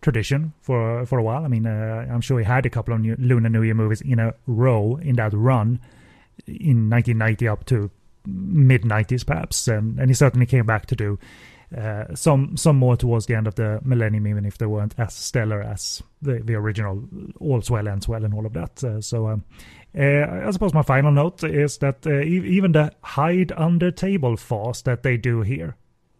tradition 0.00 0.54
for 0.62 1.04
for 1.04 1.18
a 1.18 1.22
while. 1.22 1.44
I 1.44 1.48
mean, 1.48 1.66
uh, 1.66 2.06
I'm 2.10 2.22
sure 2.22 2.38
he 2.38 2.44
had 2.46 2.64
a 2.64 2.70
couple 2.70 2.94
of 2.94 3.00
new, 3.00 3.16
Lunar 3.18 3.50
New 3.50 3.62
Year 3.62 3.74
movies 3.74 4.00
in 4.00 4.18
a 4.18 4.32
row 4.46 4.96
in 5.02 5.16
that 5.16 5.34
run 5.34 5.78
in 6.46 6.88
1990 6.88 7.48
up 7.48 7.66
to 7.66 7.90
mid 8.26 8.82
90s, 8.82 9.26
perhaps, 9.26 9.68
and 9.68 9.98
and 10.00 10.08
he 10.08 10.14
certainly 10.14 10.46
came 10.46 10.64
back 10.64 10.86
to 10.86 10.96
do. 10.96 11.18
Some 12.14 12.56
some 12.56 12.76
more 12.76 12.96
towards 12.96 13.26
the 13.26 13.34
end 13.34 13.46
of 13.46 13.54
the 13.54 13.80
millennium, 13.82 14.26
even 14.26 14.44
if 14.44 14.58
they 14.58 14.66
weren't 14.66 14.94
as 14.98 15.14
stellar 15.14 15.62
as 15.62 16.02
the, 16.20 16.40
the 16.44 16.54
original 16.54 17.02
All's 17.40 17.70
Well 17.70 17.88
Ends 17.88 18.08
Well 18.08 18.24
and 18.24 18.34
all 18.34 18.46
of 18.46 18.52
that. 18.52 18.84
Uh, 18.84 19.00
so 19.00 19.28
um, 19.28 19.44
uh, 19.98 20.46
I 20.46 20.50
suppose 20.50 20.74
my 20.74 20.82
final 20.82 21.12
note 21.12 21.44
is 21.44 21.78
that 21.78 22.06
even 22.06 22.72
the 22.72 22.92
hide 23.02 23.52
under 23.52 23.90
table 23.90 24.36
farce 24.36 24.82
that 24.82 25.02
they 25.02 25.16
do 25.16 25.42
here 25.42 25.76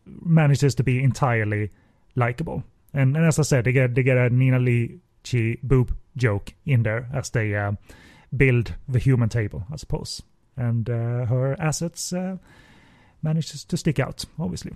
manages 0.06 0.74
to 0.76 0.82
be 0.82 1.02
entirely 1.02 1.70
likable. 2.16 2.64
And, 2.94 3.16
and 3.16 3.26
as 3.26 3.38
I 3.38 3.42
said, 3.42 3.64
they 3.64 3.72
get 3.72 3.94
they 3.94 4.02
get 4.02 4.18
a 4.18 4.30
Nina 4.30 4.58
Li 4.58 5.00
Chi 5.24 5.56
boob 5.62 5.94
joke 6.16 6.54
in 6.66 6.82
there 6.82 7.08
as 7.12 7.30
they 7.30 7.54
uh, 7.54 7.72
build 8.36 8.74
the 8.88 8.98
human 8.98 9.28
table, 9.28 9.64
I 9.72 9.76
suppose. 9.76 10.22
And 10.56 10.88
uh, 10.90 11.26
her 11.26 11.56
assets 11.58 12.12
uh, 12.12 12.36
manages 13.22 13.64
to 13.64 13.76
stick 13.76 13.98
out, 13.98 14.24
obviously. 14.38 14.72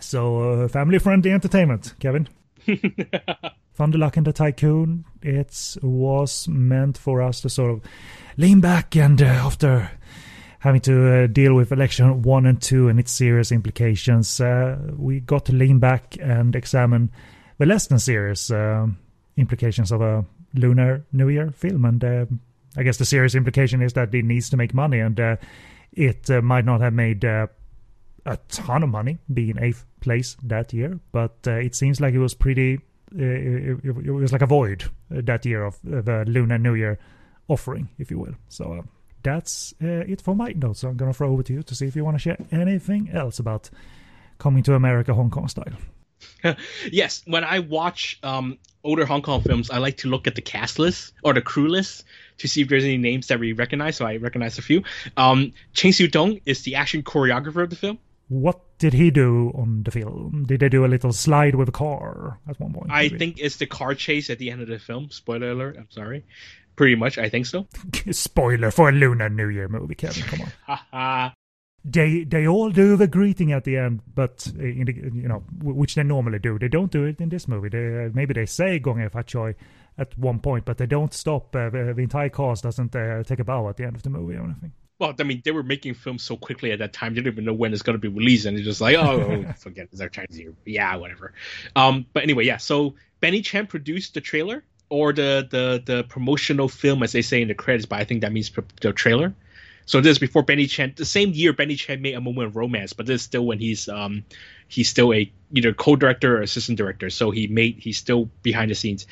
So, 0.00 0.64
uh, 0.64 0.68
family 0.68 0.98
friendly 0.98 1.30
entertainment, 1.30 1.94
Kevin. 1.98 2.28
Thunder 3.74 3.98
Luck 3.98 4.16
and 4.16 4.26
the 4.26 4.32
Tycoon, 4.32 5.04
it 5.20 5.76
was 5.82 6.46
meant 6.46 6.96
for 6.96 7.20
us 7.20 7.40
to 7.40 7.48
sort 7.48 7.72
of 7.72 7.80
lean 8.36 8.60
back 8.60 8.94
and 8.96 9.20
uh, 9.20 9.26
after 9.26 9.90
having 10.64 10.80
to 10.80 11.24
uh, 11.24 11.26
deal 11.26 11.54
with 11.54 11.72
election 11.72 12.22
one 12.22 12.46
and 12.46 12.62
two 12.62 12.88
and 12.88 12.98
its 12.98 13.12
serious 13.12 13.52
implications, 13.52 14.40
uh, 14.40 14.78
we 14.96 15.20
got 15.20 15.44
to 15.44 15.52
lean 15.52 15.78
back 15.78 16.16
and 16.20 16.56
examine 16.56 17.10
the 17.58 17.66
less 17.66 17.86
than 17.88 17.98
serious 17.98 18.50
uh, 18.50 18.86
implications 19.36 19.92
of 19.92 20.00
a 20.00 20.24
Lunar 20.54 21.04
New 21.12 21.28
Year 21.28 21.50
film. 21.50 21.84
And 21.84 22.02
uh, 22.02 22.26
I 22.78 22.82
guess 22.82 22.96
the 22.96 23.04
serious 23.04 23.34
implication 23.34 23.82
is 23.82 23.92
that 23.92 24.14
it 24.14 24.24
needs 24.24 24.48
to 24.50 24.56
make 24.56 24.72
money, 24.72 25.00
and 25.00 25.20
uh, 25.20 25.36
it 25.92 26.30
uh, 26.30 26.40
might 26.40 26.64
not 26.64 26.80
have 26.80 26.94
made 26.94 27.24
a 28.26 28.38
ton 28.48 28.82
of 28.82 28.88
money 28.88 29.18
being 29.32 29.58
eighth 29.58 29.84
place 30.00 30.36
that 30.42 30.72
year, 30.72 30.98
but 31.12 31.34
it 31.46 31.74
seems 31.74 32.00
like 32.00 32.14
it 32.14 32.18
was 32.18 32.34
pretty. 32.34 32.80
It, 33.16 33.84
it, 33.84 34.10
was 34.10 34.32
like 34.32 34.42
a 34.42 34.46
void 34.46 34.84
that 35.08 35.46
year 35.46 35.64
of 35.64 35.78
the 35.84 36.24
Lunar 36.26 36.58
New 36.58 36.74
Year 36.74 36.98
offering, 37.46 37.88
if 37.98 38.10
you 38.10 38.18
will. 38.18 38.34
So 38.48 38.84
that's 39.22 39.74
uh, 39.82 40.04
it 40.06 40.20
for 40.20 40.36
my 40.36 40.52
notes. 40.52 40.80
So 40.80 40.88
I'm 40.88 40.96
to 40.96 41.12
throw 41.12 41.32
over 41.32 41.42
to 41.42 41.52
you 41.52 41.62
to 41.64 41.74
see 41.74 41.86
if 41.86 41.96
you 41.96 42.04
want 42.04 42.16
to 42.16 42.20
share 42.20 42.36
anything 42.52 43.10
else 43.12 43.40
about 43.40 43.70
coming 44.38 44.62
to 44.64 44.74
America 44.74 45.14
Hong 45.14 45.30
Kong 45.30 45.48
style. 45.48 45.74
yes, 46.90 47.22
when 47.26 47.44
I 47.44 47.58
watch 47.58 48.18
um, 48.22 48.58
older 48.82 49.04
Hong 49.04 49.22
Kong 49.22 49.40
films, 49.40 49.70
I 49.70 49.78
like 49.78 49.98
to 49.98 50.08
look 50.08 50.26
at 50.26 50.34
the 50.34 50.42
cast 50.42 50.78
list 50.78 51.12
or 51.22 51.34
the 51.34 51.42
crew 51.42 51.68
list 51.68 52.04
to 52.38 52.48
see 52.48 52.62
if 52.62 52.68
there's 52.68 52.84
any 52.84 52.98
names 52.98 53.28
that 53.28 53.40
we 53.40 53.52
recognize. 53.52 53.96
So 53.96 54.06
I 54.06 54.16
recognize 54.16 54.58
a 54.58 54.62
few. 54.62 54.84
Um, 55.16 55.52
Ching 55.72 55.92
Siu-tung 55.92 56.40
is 56.46 56.62
the 56.62 56.76
action 56.76 57.02
choreographer 57.02 57.62
of 57.62 57.70
the 57.70 57.76
film. 57.76 57.98
What 58.28 58.78
did 58.78 58.94
he 58.94 59.10
do 59.10 59.52
on 59.54 59.82
the 59.82 59.90
film? 59.90 60.44
Did 60.46 60.60
they 60.60 60.68
do 60.68 60.84
a 60.84 60.88
little 60.88 61.12
slide 61.12 61.54
with 61.54 61.68
a 61.68 61.72
car 61.72 62.40
at 62.48 62.58
one 62.58 62.72
point? 62.72 62.90
I 62.90 63.08
think 63.08 63.38
it's 63.38 63.56
the 63.56 63.66
car 63.66 63.94
chase 63.94 64.30
at 64.30 64.38
the 64.38 64.50
end 64.50 64.62
of 64.62 64.68
the 64.68 64.78
film. 64.78 65.10
Spoiler 65.10 65.50
alert. 65.50 65.76
I'm 65.78 65.90
sorry. 65.90 66.24
Pretty 66.76 66.96
much, 66.96 67.18
I 67.18 67.28
think 67.28 67.46
so. 67.46 67.66
Spoiler 68.10 68.70
for 68.70 68.88
a 68.88 68.92
Lunar 68.92 69.28
New 69.28 69.48
Year 69.48 69.68
movie, 69.68 69.94
Kevin. 69.94 70.22
Come 70.24 70.52
on. 70.92 71.32
they 71.84 72.24
they 72.24 72.48
all 72.48 72.70
do 72.70 72.96
the 72.96 73.06
greeting 73.06 73.52
at 73.52 73.64
the 73.64 73.76
end, 73.76 74.00
but 74.14 74.50
uh, 74.58 74.62
in 74.62 74.86
the, 74.86 74.94
you 74.94 75.28
know 75.28 75.44
which 75.62 75.94
they 75.94 76.02
normally 76.02 76.38
do. 76.38 76.58
They 76.58 76.68
don't 76.68 76.90
do 76.90 77.04
it 77.04 77.20
in 77.20 77.28
this 77.28 77.46
movie. 77.46 77.68
They, 77.68 78.06
uh, 78.06 78.10
maybe 78.14 78.32
they 78.32 78.46
say 78.46 78.78
"Gong 78.78 79.06
Fat 79.10 79.26
Choi" 79.26 79.54
at 79.98 80.18
one 80.18 80.40
point, 80.40 80.64
but 80.64 80.78
they 80.78 80.86
don't 80.86 81.12
stop. 81.12 81.54
Uh, 81.54 81.68
the, 81.70 81.92
the, 81.94 82.02
entire 82.02 82.30
cast 82.30 82.62
doesn't 82.62 82.96
uh, 82.96 83.22
take 83.22 83.38
a 83.38 83.44
bow 83.44 83.68
at 83.68 83.76
the 83.76 83.84
end 83.84 83.96
of 83.96 84.02
the 84.02 84.10
movie 84.10 84.34
or 84.34 84.44
anything. 84.44 84.72
Well, 84.98 85.12
I 85.18 85.22
mean, 85.24 85.42
they 85.44 85.50
were 85.50 85.64
making 85.64 85.94
films 85.94 86.22
so 86.22 86.36
quickly 86.36 86.70
at 86.70 86.78
that 86.78 86.92
time; 86.92 87.14
they 87.14 87.20
didn't 87.20 87.34
even 87.34 87.44
know 87.44 87.52
when 87.52 87.72
it's 87.72 87.82
going 87.82 87.94
to 87.94 88.00
be 88.00 88.08
released, 88.08 88.46
and 88.46 88.56
it's 88.56 88.64
just 88.64 88.80
like, 88.80 88.96
oh, 88.96 89.44
forget 89.58 89.84
it. 89.84 89.88
It's 89.92 90.00
our 90.00 90.08
Chinese 90.08 90.38
Year. 90.38 90.54
Yeah, 90.64 90.94
whatever. 90.96 91.32
Um, 91.74 92.06
but 92.12 92.22
anyway, 92.22 92.44
yeah. 92.44 92.58
So 92.58 92.94
Benny 93.20 93.42
Chan 93.42 93.66
produced 93.66 94.14
the 94.14 94.20
trailer 94.20 94.64
or 94.88 95.12
the, 95.12 95.46
the 95.50 95.82
the 95.84 96.04
promotional 96.04 96.68
film, 96.68 97.02
as 97.02 97.12
they 97.12 97.22
say 97.22 97.42
in 97.42 97.48
the 97.48 97.54
credits, 97.54 97.86
but 97.86 98.00
I 98.00 98.04
think 98.04 98.20
that 98.20 98.32
means 98.32 98.52
the 98.80 98.92
trailer. 98.92 99.34
So 99.86 100.00
this 100.00 100.12
is 100.12 100.18
before 100.18 100.42
Benny 100.42 100.66
Chan. 100.66 100.94
The 100.96 101.04
same 101.04 101.32
year 101.32 101.52
Benny 101.52 101.76
Chan 101.76 102.00
made 102.00 102.14
a 102.14 102.20
moment 102.20 102.48
of 102.48 102.56
romance, 102.56 102.92
but 102.92 103.06
this 103.06 103.20
is 103.20 103.24
still 103.24 103.44
when 103.44 103.58
he's 103.58 103.88
um 103.88 104.24
he's 104.68 104.88
still 104.88 105.12
a 105.12 105.30
either 105.52 105.74
co-director 105.74 106.38
or 106.38 106.42
assistant 106.42 106.78
director. 106.78 107.10
So 107.10 107.30
he 107.30 107.46
made 107.46 107.78
he's 107.78 107.98
still 107.98 108.30
behind 108.42 108.70
the 108.70 108.74
scenes. 108.74 109.06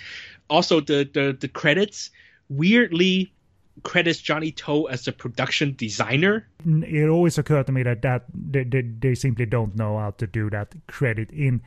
Also, 0.48 0.80
the 0.80 1.08
the 1.12 1.36
the 1.38 1.48
credits 1.48 2.10
weirdly 2.48 3.32
credits 3.82 4.20
Johnny 4.20 4.52
To 4.52 4.88
as 4.88 5.04
the 5.04 5.12
production 5.12 5.74
designer. 5.76 6.48
It 6.64 7.08
always 7.08 7.38
occurred 7.38 7.66
to 7.66 7.72
me 7.72 7.82
that 7.82 8.02
that 8.02 8.24
they, 8.32 8.64
they, 8.64 8.82
they 8.82 9.14
simply 9.14 9.46
don't 9.46 9.76
know 9.76 9.98
how 9.98 10.10
to 10.12 10.26
do 10.26 10.50
that 10.50 10.74
credit 10.86 11.30
in 11.30 11.62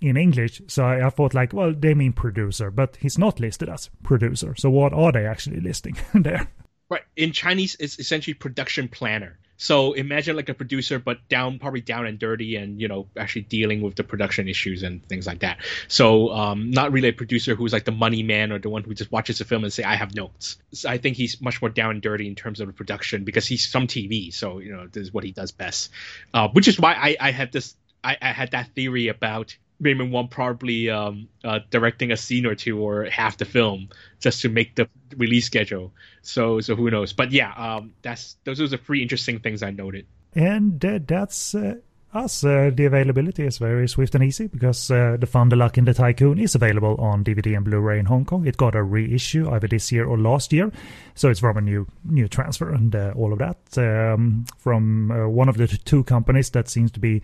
in 0.00 0.16
English. 0.16 0.62
So 0.66 0.84
I, 0.84 1.06
I, 1.06 1.10
thought 1.10 1.34
like, 1.34 1.52
well, 1.52 1.74
they 1.74 1.94
mean 1.94 2.14
producer, 2.14 2.70
but 2.70 2.96
he's 2.96 3.18
not 3.18 3.38
listed 3.38 3.68
as 3.68 3.90
producer. 4.02 4.54
So 4.56 4.70
what 4.70 4.94
are 4.94 5.12
they 5.12 5.26
actually 5.26 5.60
listing 5.60 5.96
there? 6.14 6.50
Right. 6.88 7.02
In 7.16 7.32
Chinese, 7.32 7.76
it's 7.78 7.98
essentially 7.98 8.34
production 8.34 8.88
planner. 8.88 9.38
So 9.60 9.92
imagine 9.92 10.36
like 10.36 10.48
a 10.48 10.54
producer, 10.54 10.98
but 10.98 11.28
down, 11.28 11.58
probably 11.58 11.82
down 11.82 12.06
and 12.06 12.18
dirty, 12.18 12.56
and 12.56 12.80
you 12.80 12.88
know, 12.88 13.08
actually 13.14 13.42
dealing 13.42 13.82
with 13.82 13.94
the 13.94 14.02
production 14.02 14.48
issues 14.48 14.82
and 14.82 15.06
things 15.06 15.26
like 15.26 15.40
that. 15.40 15.58
So 15.86 16.30
um, 16.30 16.70
not 16.70 16.92
really 16.92 17.08
a 17.08 17.12
producer 17.12 17.54
who's 17.54 17.70
like 17.70 17.84
the 17.84 17.92
money 17.92 18.22
man 18.22 18.52
or 18.52 18.58
the 18.58 18.70
one 18.70 18.84
who 18.84 18.94
just 18.94 19.12
watches 19.12 19.36
the 19.36 19.44
film 19.44 19.62
and 19.62 19.70
say, 19.70 19.82
"I 19.82 19.96
have 19.96 20.14
notes." 20.14 20.56
So 20.72 20.88
I 20.88 20.96
think 20.96 21.18
he's 21.18 21.42
much 21.42 21.60
more 21.60 21.68
down 21.68 21.90
and 21.90 22.00
dirty 22.00 22.26
in 22.26 22.36
terms 22.36 22.60
of 22.60 22.68
the 22.68 22.72
production 22.72 23.24
because 23.24 23.46
he's 23.46 23.68
some 23.68 23.86
TV. 23.86 24.32
So 24.32 24.60
you 24.60 24.72
know, 24.72 24.86
this 24.86 25.02
is 25.02 25.12
what 25.12 25.24
he 25.24 25.32
does 25.32 25.52
best. 25.52 25.90
Uh, 26.32 26.48
which 26.48 26.66
is 26.66 26.80
why 26.80 26.94
I, 26.94 27.16
I 27.20 27.30
had 27.30 27.52
this, 27.52 27.76
I, 28.02 28.16
I 28.22 28.32
had 28.32 28.52
that 28.52 28.74
theory 28.74 29.08
about 29.08 29.54
Raymond 29.80 30.12
Wong 30.12 30.28
probably 30.28 30.90
um, 30.90 31.28
uh, 31.42 31.60
directing 31.70 32.12
a 32.12 32.16
scene 32.16 32.46
or 32.46 32.54
two 32.54 32.78
or 32.78 33.04
half 33.04 33.38
the 33.38 33.44
film 33.44 33.88
just 34.20 34.42
to 34.42 34.48
make 34.48 34.76
the 34.76 34.88
release 35.16 35.46
schedule. 35.46 35.92
So 36.22 36.60
so 36.60 36.76
who 36.76 36.90
knows? 36.90 37.12
But 37.12 37.32
yeah, 37.32 37.52
um, 37.52 37.94
that's 38.02 38.36
those 38.44 38.60
are 38.60 38.68
the 38.68 38.78
three 38.78 39.02
interesting 39.02 39.40
things 39.40 39.62
I 39.62 39.70
noted. 39.70 40.06
And 40.34 40.84
uh, 40.84 41.00
that's 41.04 41.54
uh, 41.54 41.76
us. 42.12 42.44
Uh, 42.44 42.70
the 42.74 42.84
availability 42.84 43.44
is 43.44 43.58
very 43.58 43.88
swift 43.88 44.14
and 44.14 44.22
easy 44.22 44.46
because 44.48 44.90
uh, 44.90 45.16
the 45.18 45.26
Thunder 45.26 45.56
Luck 45.56 45.78
in 45.78 45.86
the 45.86 45.94
Tycoon 45.94 46.38
is 46.38 46.54
available 46.54 46.96
on 47.00 47.24
DVD 47.24 47.56
and 47.56 47.64
Blu-ray 47.64 47.98
in 47.98 48.06
Hong 48.06 48.24
Kong. 48.24 48.46
It 48.46 48.56
got 48.56 48.74
a 48.74 48.82
reissue 48.82 49.50
either 49.50 49.66
this 49.66 49.90
year 49.90 50.04
or 50.04 50.18
last 50.18 50.52
year, 50.52 50.70
so 51.14 51.30
it's 51.30 51.40
from 51.40 51.56
a 51.56 51.62
new 51.62 51.86
new 52.04 52.28
transfer 52.28 52.70
and 52.70 52.94
uh, 52.94 53.12
all 53.16 53.32
of 53.32 53.38
that 53.38 53.78
um, 53.78 54.44
from 54.58 55.08
one 55.34 55.48
of 55.48 55.56
the 55.56 55.66
two 55.66 56.04
companies 56.04 56.50
that 56.50 56.68
seems 56.68 56.90
to 56.92 57.00
be 57.00 57.22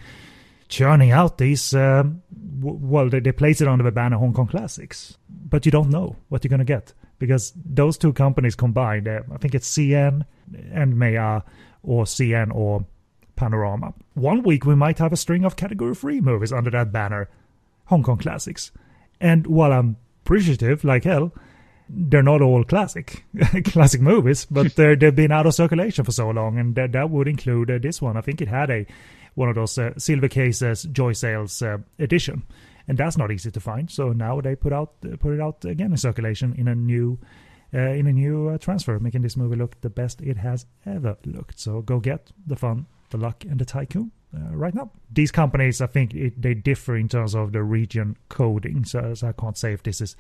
churning 0.69 1.13
out 1.13 1.39
these. 1.39 1.75
Uh, 1.75 2.05
well, 2.75 3.09
they, 3.09 3.21
they 3.21 3.33
place 3.33 3.61
it 3.61 3.69
under 3.69 3.85
the 3.85 3.93
banner 3.93 4.17
Hong 4.19 4.33
Kong 4.33 4.47
Classics, 4.47 5.19
but 5.29 5.65
you 5.65 5.73
don't 5.73 5.91
know 5.91 6.17
what 6.29 6.45
you're 6.45 6.51
gonna 6.51 6.65
get 6.65 6.93
because 7.19 7.53
those 7.65 7.97
two 7.97 8.13
companies 8.13 8.55
combined, 8.55 9.09
uh, 9.09 9.21
I 9.33 9.39
think 9.39 9.55
it's 9.55 9.71
CN 9.71 10.25
and 10.73 10.99
Maya 10.99 11.43
or 11.83 12.05
CN 12.05 12.55
or 12.55 12.85
Panorama. 13.37 13.95
One 14.15 14.43
week 14.43 14.65
we 14.67 14.75
might 14.75 14.99
have 14.99 15.13
a 15.13 15.17
string 15.17 15.45
of 15.45 15.57
Category 15.57 15.95
3 15.95 16.21
movies 16.21 16.53
under 16.53 16.71
that 16.71 16.93
banner, 16.93 17.29
Hong 17.87 18.03
Kong 18.03 18.19
Classics. 18.19 18.71
And 19.21 19.47
while 19.47 19.73
I'm 19.73 19.97
appreciative 20.25 20.85
like 20.85 21.05
hell, 21.05 21.33
they're 21.89 22.23
not 22.23 22.43
all 22.43 22.65
classic 22.65 23.25
classic 23.67 24.01
movies, 24.01 24.45
but 24.51 24.75
they've 24.77 25.15
been 25.15 25.33
out 25.33 25.47
of 25.47 25.55
circulation 25.55 26.05
for 26.05 26.13
so 26.13 26.31
long, 26.31 26.59
and 26.59 26.75
that, 26.75 26.93
that 26.93 27.11
would 27.11 27.29
include 27.29 27.71
uh, 27.71 27.79
this 27.79 28.03
one. 28.03 28.17
I 28.17 28.21
think 28.21 28.41
it 28.41 28.49
had 28.49 28.71
a 28.71 28.87
one 29.37 29.49
of 29.49 29.55
those 29.55 29.79
uh, 29.79 29.93
silver 29.97 30.29
cases 30.29 30.83
joy 30.93 31.13
sales 31.13 31.63
uh, 31.63 31.79
edition 31.99 32.43
and 32.89 32.99
that's 32.99 33.17
not 33.17 33.31
easy 33.31 33.51
to 33.51 33.61
find 33.61 33.91
so 33.91 34.13
now 34.13 34.41
they 34.41 34.55
put 34.55 34.73
out 34.73 34.93
uh, 35.05 35.17
put 35.17 35.33
it 35.33 35.41
out 35.41 35.65
again 35.65 35.93
in 35.93 35.97
circulation 35.97 36.55
in 36.59 36.69
a 36.69 36.75
new 36.75 37.19
uh, 37.75 37.79
in 37.79 38.07
a 38.07 38.13
new 38.13 38.49
uh, 38.49 38.59
transfer, 38.59 38.99
making 39.01 39.23
this 39.23 39.37
movie 39.37 39.57
look 39.57 39.81
the 39.81 39.91
best 39.91 40.21
it 40.21 40.37
has 40.37 40.67
ever 40.87 41.17
looked. 41.25 41.59
So 41.59 41.83
go 41.83 41.99
get 41.99 42.31
the 42.47 42.57
fun, 42.57 42.87
the 43.11 43.19
luck, 43.19 43.45
and 43.45 43.59
the 43.59 43.65
tycoon. 43.65 44.13
Uh, 44.35 44.57
right 44.57 44.75
now, 44.75 44.91
these 45.13 45.33
companies, 45.33 45.81
I 45.81 45.87
think 45.87 46.15
it, 46.15 46.41
they 46.41 46.55
differ 46.55 46.97
in 46.97 47.09
terms 47.09 47.35
of 47.35 47.53
the 47.53 47.63
region 47.63 48.17
coding. 48.29 48.85
So, 48.85 49.15
so 49.15 49.29
I 49.29 49.33
can't 49.33 49.59
say 49.59 49.73
if 49.73 49.83
this 49.83 50.01
is 50.01 50.17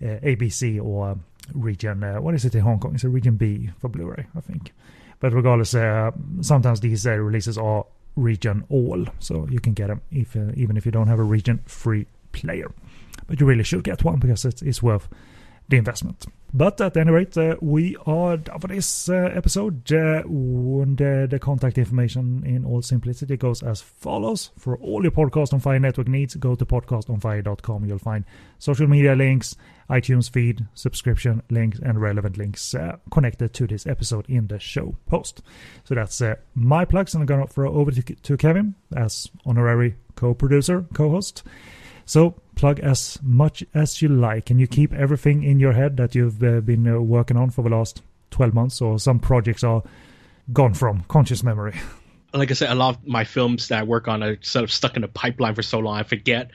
ABC 0.00 0.82
or 0.82 1.18
region. 1.52 2.02
What 2.22 2.34
is 2.34 2.44
it 2.44 2.54
in 2.54 2.62
Hong 2.62 2.78
Kong? 2.78 2.94
It's 2.94 3.04
a 3.04 3.08
region 3.08 3.36
B 3.36 3.70
for 3.78 3.88
Blu-ray, 3.88 4.26
I 4.34 4.40
think. 4.40 4.72
But 5.20 5.32
regardless, 5.32 5.74
uh, 5.74 6.12
sometimes 6.40 6.80
these 6.80 7.06
uh, 7.06 7.16
releases 7.16 7.58
are 7.58 7.84
region 8.18 8.64
all, 8.68 9.06
so 9.18 9.46
you 9.50 9.60
can 9.60 9.72
get 9.72 9.88
them 9.88 10.00
if 10.10 10.36
uh, 10.36 10.52
even 10.54 10.76
if 10.76 10.84
you 10.84 10.92
don't 10.92 11.08
have 11.08 11.18
a 11.18 11.24
region 11.24 11.60
free 11.66 12.06
player. 12.32 12.70
But 13.26 13.40
you 13.40 13.46
really 13.46 13.64
should 13.64 13.84
get 13.84 14.04
one 14.04 14.18
because 14.18 14.44
it's, 14.44 14.62
it's 14.62 14.82
worth 14.82 15.08
the 15.68 15.76
investment. 15.76 16.26
But 16.52 16.80
at 16.80 16.96
any 16.96 17.10
rate, 17.10 17.36
uh, 17.36 17.56
we 17.60 17.94
are 18.06 18.38
done 18.38 18.58
for 18.58 18.68
this 18.68 19.10
uh, 19.10 19.30
episode. 19.34 19.92
Uh, 19.92 20.20
uh, 20.20 21.26
the 21.26 21.38
contact 21.40 21.76
information 21.76 22.42
in 22.46 22.64
all 22.64 22.80
simplicity 22.80 23.36
goes 23.36 23.62
as 23.62 23.82
follows. 23.82 24.50
For 24.56 24.78
all 24.78 25.02
your 25.02 25.12
Podcast 25.12 25.52
on 25.52 25.60
Fire 25.60 25.78
network 25.78 26.08
needs, 26.08 26.36
go 26.36 26.54
to 26.54 26.64
podcastonfire.com. 26.64 27.84
You'll 27.84 27.98
find 27.98 28.24
social 28.58 28.86
media 28.86 29.14
links, 29.14 29.56
iTunes 29.90 30.30
feed, 30.30 30.66
subscription 30.72 31.42
links, 31.50 31.80
and 31.80 32.00
relevant 32.00 32.38
links 32.38 32.74
uh, 32.74 32.96
connected 33.10 33.52
to 33.52 33.66
this 33.66 33.86
episode 33.86 34.24
in 34.26 34.46
the 34.46 34.58
show 34.58 34.96
post. 35.06 35.42
So 35.84 35.94
that's 35.94 36.18
uh, 36.22 36.36
my 36.54 36.86
plugs, 36.86 37.12
and 37.12 37.20
I'm 37.20 37.26
going 37.26 37.46
to 37.46 37.52
throw 37.52 37.74
over 37.74 37.90
to, 37.90 38.02
to 38.02 38.36
Kevin 38.38 38.74
as 38.96 39.28
honorary 39.44 39.96
co 40.14 40.32
producer, 40.32 40.86
co 40.94 41.10
host. 41.10 41.42
So 42.08 42.36
plug 42.54 42.80
as 42.80 43.18
much 43.22 43.62
as 43.74 44.00
you 44.00 44.08
like, 44.08 44.48
and 44.48 44.58
you 44.58 44.66
keep 44.66 44.94
everything 44.94 45.42
in 45.42 45.60
your 45.60 45.74
head 45.74 45.98
that 45.98 46.14
you've 46.14 46.42
uh, 46.42 46.60
been 46.60 46.88
uh, 46.88 46.98
working 46.98 47.36
on 47.36 47.50
for 47.50 47.62
the 47.62 47.68
last 47.68 48.00
12 48.30 48.54
months, 48.54 48.80
or 48.80 48.98
some 48.98 49.18
projects 49.18 49.62
are 49.62 49.82
gone 50.50 50.72
from 50.72 51.04
conscious 51.04 51.44
memory. 51.44 51.78
Like 52.34 52.50
I 52.50 52.54
said, 52.54 52.68
a 52.68 52.74
lot 52.74 52.96
of 52.96 53.06
my 53.06 53.24
films 53.24 53.68
that 53.68 53.78
I 53.78 53.82
work 53.84 54.06
on 54.06 54.22
are 54.22 54.36
sort 54.42 54.62
of 54.62 54.70
stuck 54.70 54.98
in 54.98 55.02
a 55.02 55.08
pipeline 55.08 55.54
for 55.54 55.62
so 55.62 55.78
long, 55.78 55.96
I 55.96 56.02
forget 56.02 56.50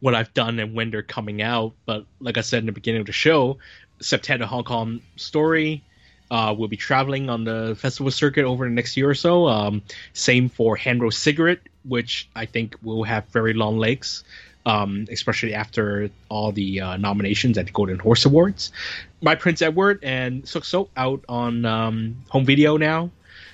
what 0.00 0.14
I've 0.14 0.34
done 0.34 0.58
and 0.58 0.74
when 0.74 0.90
they're 0.90 1.02
coming 1.02 1.40
out. 1.40 1.72
But 1.86 2.04
like 2.20 2.36
I 2.36 2.42
said 2.42 2.58
in 2.58 2.66
the 2.66 2.72
beginning 2.72 3.00
of 3.00 3.06
the 3.06 3.12
show, 3.12 3.56
September 3.98 4.44
Hong 4.44 4.64
Kong 4.64 5.00
Story. 5.16 5.82
Uh, 6.30 6.54
we'll 6.56 6.68
be 6.68 6.76
traveling 6.76 7.30
on 7.30 7.44
the 7.44 7.74
festival 7.80 8.10
circuit 8.10 8.44
over 8.44 8.66
the 8.66 8.70
next 8.70 8.94
year 8.98 9.08
or 9.08 9.14
so. 9.14 9.48
Um, 9.48 9.80
same 10.12 10.50
for 10.50 10.76
Hand 10.76 11.00
Cigarette, 11.14 11.60
which 11.82 12.28
I 12.36 12.44
think 12.44 12.76
will 12.82 13.04
have 13.04 13.26
very 13.28 13.54
long 13.54 13.78
legs 13.78 14.22
um, 14.66 15.06
especially 15.10 15.54
after 15.54 16.10
all 16.28 16.52
the 16.52 16.80
uh, 16.80 16.96
nominations 16.96 17.56
at 17.56 17.66
the 17.66 17.72
Golden 17.72 17.98
Horse 17.98 18.26
Awards. 18.26 18.72
My 19.22 19.36
Prince 19.36 19.62
Edward 19.62 20.00
and 20.02 20.46
Suk 20.46 20.64
Suk 20.64 20.90
out 20.96 21.24
on 21.28 21.64
um, 21.64 22.24
home 22.28 22.44
video 22.44 22.76
now, 22.76 23.10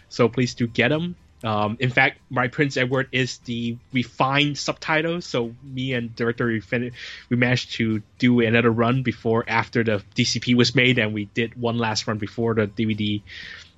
so 0.08 0.28
please 0.28 0.54
do 0.54 0.66
get 0.66 0.88
them. 0.88 1.14
Um, 1.44 1.76
in 1.80 1.90
fact, 1.90 2.20
My 2.30 2.48
Prince 2.48 2.76
Edward 2.76 3.08
is 3.12 3.38
the 3.38 3.76
refined 3.92 4.56
subtitle, 4.56 5.20
so 5.20 5.54
me 5.62 5.92
and 5.92 6.14
director 6.14 6.46
we, 6.46 6.60
fin- 6.60 6.92
we 7.28 7.36
managed 7.36 7.72
to 7.72 8.02
do 8.18 8.40
another 8.40 8.70
run 8.70 9.02
before 9.02 9.44
after 9.46 9.82
the 9.82 10.02
DCP 10.14 10.54
was 10.54 10.74
made, 10.74 10.98
and 10.98 11.12
we 11.12 11.26
did 11.26 11.60
one 11.60 11.78
last 11.78 12.06
run 12.06 12.18
before 12.18 12.54
the 12.54 12.68
DVD 12.68 13.22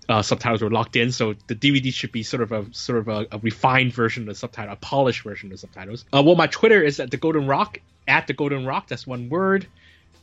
uh, 0.08 0.22
subtitles 0.22 0.62
were 0.62 0.70
locked 0.70 0.96
in, 0.96 1.12
so 1.12 1.34
the 1.46 1.54
DVD 1.54 1.92
should 1.92 2.12
be 2.12 2.22
sort 2.22 2.42
of 2.42 2.52
a 2.52 2.66
sort 2.72 2.98
of 2.98 3.08
a, 3.08 3.26
a 3.32 3.38
refined 3.38 3.92
version 3.92 4.24
of 4.24 4.28
the 4.28 4.34
subtitle, 4.34 4.72
a 4.72 4.76
polished 4.76 5.22
version 5.22 5.48
of 5.48 5.52
the 5.52 5.58
subtitles. 5.58 6.04
Uh, 6.12 6.22
well, 6.24 6.36
my 6.36 6.46
Twitter 6.46 6.82
is 6.82 7.00
at 7.00 7.10
the 7.10 7.16
Golden 7.16 7.46
Rock 7.46 7.78
at 8.06 8.26
the 8.26 8.32
Golden 8.32 8.66
Rock. 8.66 8.88
That's 8.88 9.06
one 9.06 9.28
word. 9.28 9.66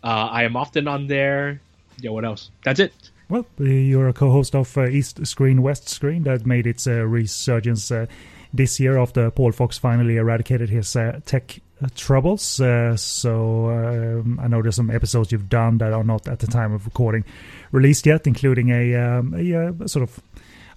Uh, 0.03 0.07
I 0.07 0.43
am 0.43 0.55
often 0.55 0.87
on 0.87 1.07
there. 1.07 1.61
Yeah, 1.99 2.11
what 2.11 2.25
else? 2.25 2.49
That's 2.63 2.79
it. 2.79 2.93
Well, 3.29 3.45
you're 3.59 4.09
a 4.09 4.13
co-host 4.13 4.55
of 4.55 4.77
uh, 4.77 4.87
East 4.87 5.25
Screen, 5.25 5.61
West 5.61 5.87
Screen 5.87 6.23
that 6.23 6.45
made 6.45 6.67
its 6.67 6.85
uh, 6.85 7.05
resurgence 7.05 7.89
uh, 7.89 8.07
this 8.53 8.79
year 8.79 8.97
after 8.97 9.31
Paul 9.31 9.53
Fox 9.53 9.77
finally 9.77 10.17
eradicated 10.17 10.69
his 10.69 10.93
uh, 10.95 11.21
tech 11.25 11.57
uh, 11.57 11.61
troubles. 11.89 12.59
Uh, 12.61 12.95
so 12.95 13.69
um, 13.69 14.39
I 14.41 14.47
know 14.47 14.61
there's 14.61 14.75
some 14.75 14.89
episodes 14.91 15.31
you've 15.31 15.49
done 15.49 15.77
that 15.79 15.93
are 15.93 16.03
not 16.03 16.27
at 16.27 16.39
the 16.39 16.47
time 16.47 16.73
of 16.73 16.85
recording 16.85 17.23
released 17.71 18.05
yet, 18.05 18.27
including 18.27 18.69
a, 18.69 18.95
um, 18.95 19.33
a, 19.33 19.51
a 19.83 19.87
sort 19.87 20.03
of 20.03 20.19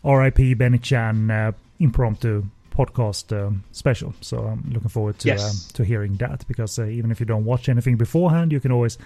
R.I.P. 0.05 0.55
Benny 0.55 0.79
Chan 0.79 1.55
impromptu 1.81 2.45
podcast 2.75 3.33
um, 3.39 3.63
special. 3.73 4.15
So 4.21 4.39
I'm 4.39 4.71
looking 4.73 4.89
forward 4.89 5.19
to 5.21 5.29
Yes. 5.29 5.43
um, 5.69 5.75
to 5.75 5.85
hearing 5.85 6.17
that 6.17 6.47
because 6.49 6.79
uh, 6.79 6.87
even 6.87 7.11
if 7.11 7.21
you 7.21 7.27
don't 7.27 7.45
watch 7.45 7.69
anything 7.69 7.97
beforehand, 7.97 8.53
you 8.53 8.61
can 8.61 8.73
always 8.73 8.99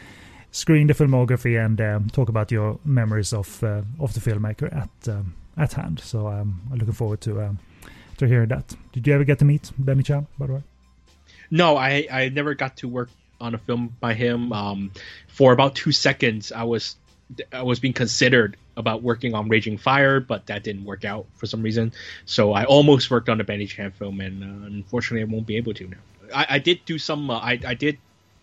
screen 0.50 0.86
the 0.86 0.94
filmography 0.94 1.62
and 1.62 1.80
um, 1.80 2.08
talk 2.10 2.28
about 2.30 2.50
your 2.50 2.78
memories 2.84 3.32
of 3.34 3.62
uh, 3.62 3.82
of 4.00 4.14
the 4.14 4.20
filmmaker 4.20 4.74
at 4.74 5.08
um, 5.12 5.34
at 5.56 5.72
hand. 5.74 6.00
So 6.00 6.28
um, 6.28 6.60
I'm 6.72 6.78
looking 6.78 6.94
forward 6.94 7.20
to 7.22 7.42
um, 7.42 7.58
to 8.16 8.26
hearing 8.26 8.48
that. 8.48 8.74
Did 8.92 9.06
you 9.06 9.14
ever 9.14 9.24
get 9.24 9.38
to 9.40 9.44
meet 9.44 9.70
Benny 9.78 10.02
Chan, 10.02 10.26
by 10.38 10.46
the 10.46 10.52
way? 10.54 10.62
No, 11.50 11.76
I 11.76 12.06
I 12.10 12.28
never 12.28 12.54
got 12.54 12.78
to 12.78 12.88
work 12.88 13.10
on 13.40 13.54
a 13.54 13.58
film 13.58 13.94
by 14.00 14.14
him. 14.14 14.52
Um, 14.52 14.92
for 15.28 15.52
about 15.52 15.74
two 15.74 15.92
seconds, 15.92 16.52
I 16.52 16.64
was 16.64 16.96
I 17.52 17.62
was 17.62 17.80
being 17.80 17.94
considered 17.94 18.56
about 18.76 19.02
working 19.02 19.34
on 19.34 19.48
Raging 19.48 19.76
Fire, 19.78 20.20
but 20.20 20.46
that 20.46 20.62
didn't 20.62 20.84
work 20.84 21.04
out 21.04 21.26
for 21.34 21.46
some 21.46 21.62
reason. 21.62 21.92
So 22.24 22.52
I 22.52 22.64
almost 22.64 23.10
worked 23.10 23.28
on 23.28 23.40
a 23.40 23.44
Benny 23.44 23.66
Chan 23.66 23.92
film, 23.92 24.20
and 24.20 24.42
uh, 24.42 24.66
unfortunately, 24.66 25.22
I 25.22 25.32
won't 25.32 25.46
be 25.46 25.56
able 25.56 25.74
to 25.74 25.88
now. 25.88 25.96
I, 26.34 26.46
I 26.50 26.58
did 26.58 26.84
do 26.84 26.98
some. 26.98 27.30
Uh, 27.30 27.38
I 27.38 27.58
I 27.66 27.74
did 27.74 27.98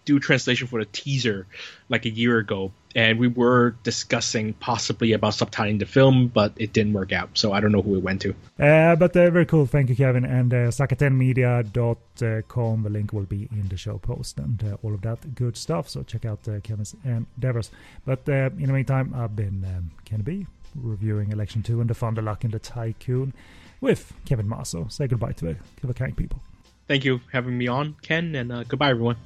do 0.06 0.20
translation 0.20 0.68
for 0.68 0.80
the 0.80 0.86
teaser 0.92 1.48
like 1.90 2.06
a 2.06 2.10
year 2.10 2.38
ago, 2.38 2.72
and 2.96 3.20
we 3.20 3.28
were 3.28 3.76
discussing 3.84 4.54
possibly 4.54 5.12
about 5.12 5.34
subtitling 5.34 5.80
the 5.80 5.86
film, 5.86 6.28
but 6.28 6.54
it 6.56 6.72
didn't 6.72 6.94
work 6.94 7.12
out. 7.12 7.32
So 7.34 7.52
I 7.52 7.60
don't 7.60 7.74
know 7.74 7.82
who 7.82 7.98
it 7.98 8.04
went 8.04 8.22
to. 8.22 8.30
Uh, 8.60 8.96
but 8.96 9.18
uh, 9.18 9.32
very 9.32 9.46
cool. 9.46 9.66
Thank 9.66 9.90
you, 9.90 9.96
Kevin. 9.96 10.24
And 10.24 10.54
uh, 10.54 10.70
zakkatenmedia.com. 10.70 12.84
The 12.84 12.90
link 12.90 13.12
will 13.12 13.24
be 13.24 13.50
in 13.52 13.68
the 13.68 13.78
show 13.78 13.98
post 13.98 14.38
and 14.38 14.64
uh, 14.64 14.78
all 14.82 14.94
of 14.94 15.02
that 15.02 15.36
good 15.36 15.58
stuff. 15.58 15.90
So 15.90 16.04
check 16.04 16.24
out 16.24 16.48
uh, 16.48 16.62
Kevin's 16.62 16.96
endeavors. 17.04 17.70
But 18.06 18.30
uh, 18.30 18.52
in 18.58 18.68
the 18.68 18.74
meantime, 18.74 19.14
I've 19.14 19.36
been 19.36 19.66
um, 19.66 19.92
Ken 20.06 20.22
B, 20.22 20.48
reviewing 20.76 21.32
Election 21.32 21.64
2 21.64 21.82
and 21.82 21.90
the 21.90 21.96
Fun, 21.96 22.14
the 22.14 22.22
Luck, 22.22 22.46
and 22.46 22.54
the 22.54 22.60
Tycoon 22.60 23.34
with 23.82 24.14
Kevin 24.26 24.48
Masso. 24.48 24.88
Say 24.90 25.08
goodbye 25.08 25.34
to 25.34 25.46
the, 25.46 25.56
to 25.82 25.88
the 25.88 25.94
kind 25.94 26.16
people. 26.16 26.40
Thank 26.88 27.04
you 27.04 27.18
for 27.18 27.32
having 27.32 27.58
me 27.58 27.68
on, 27.68 27.96
Ken, 28.02 28.36
and 28.36 28.52
uh, 28.52 28.64
goodbye, 28.64 28.92
everyone. 28.92 29.18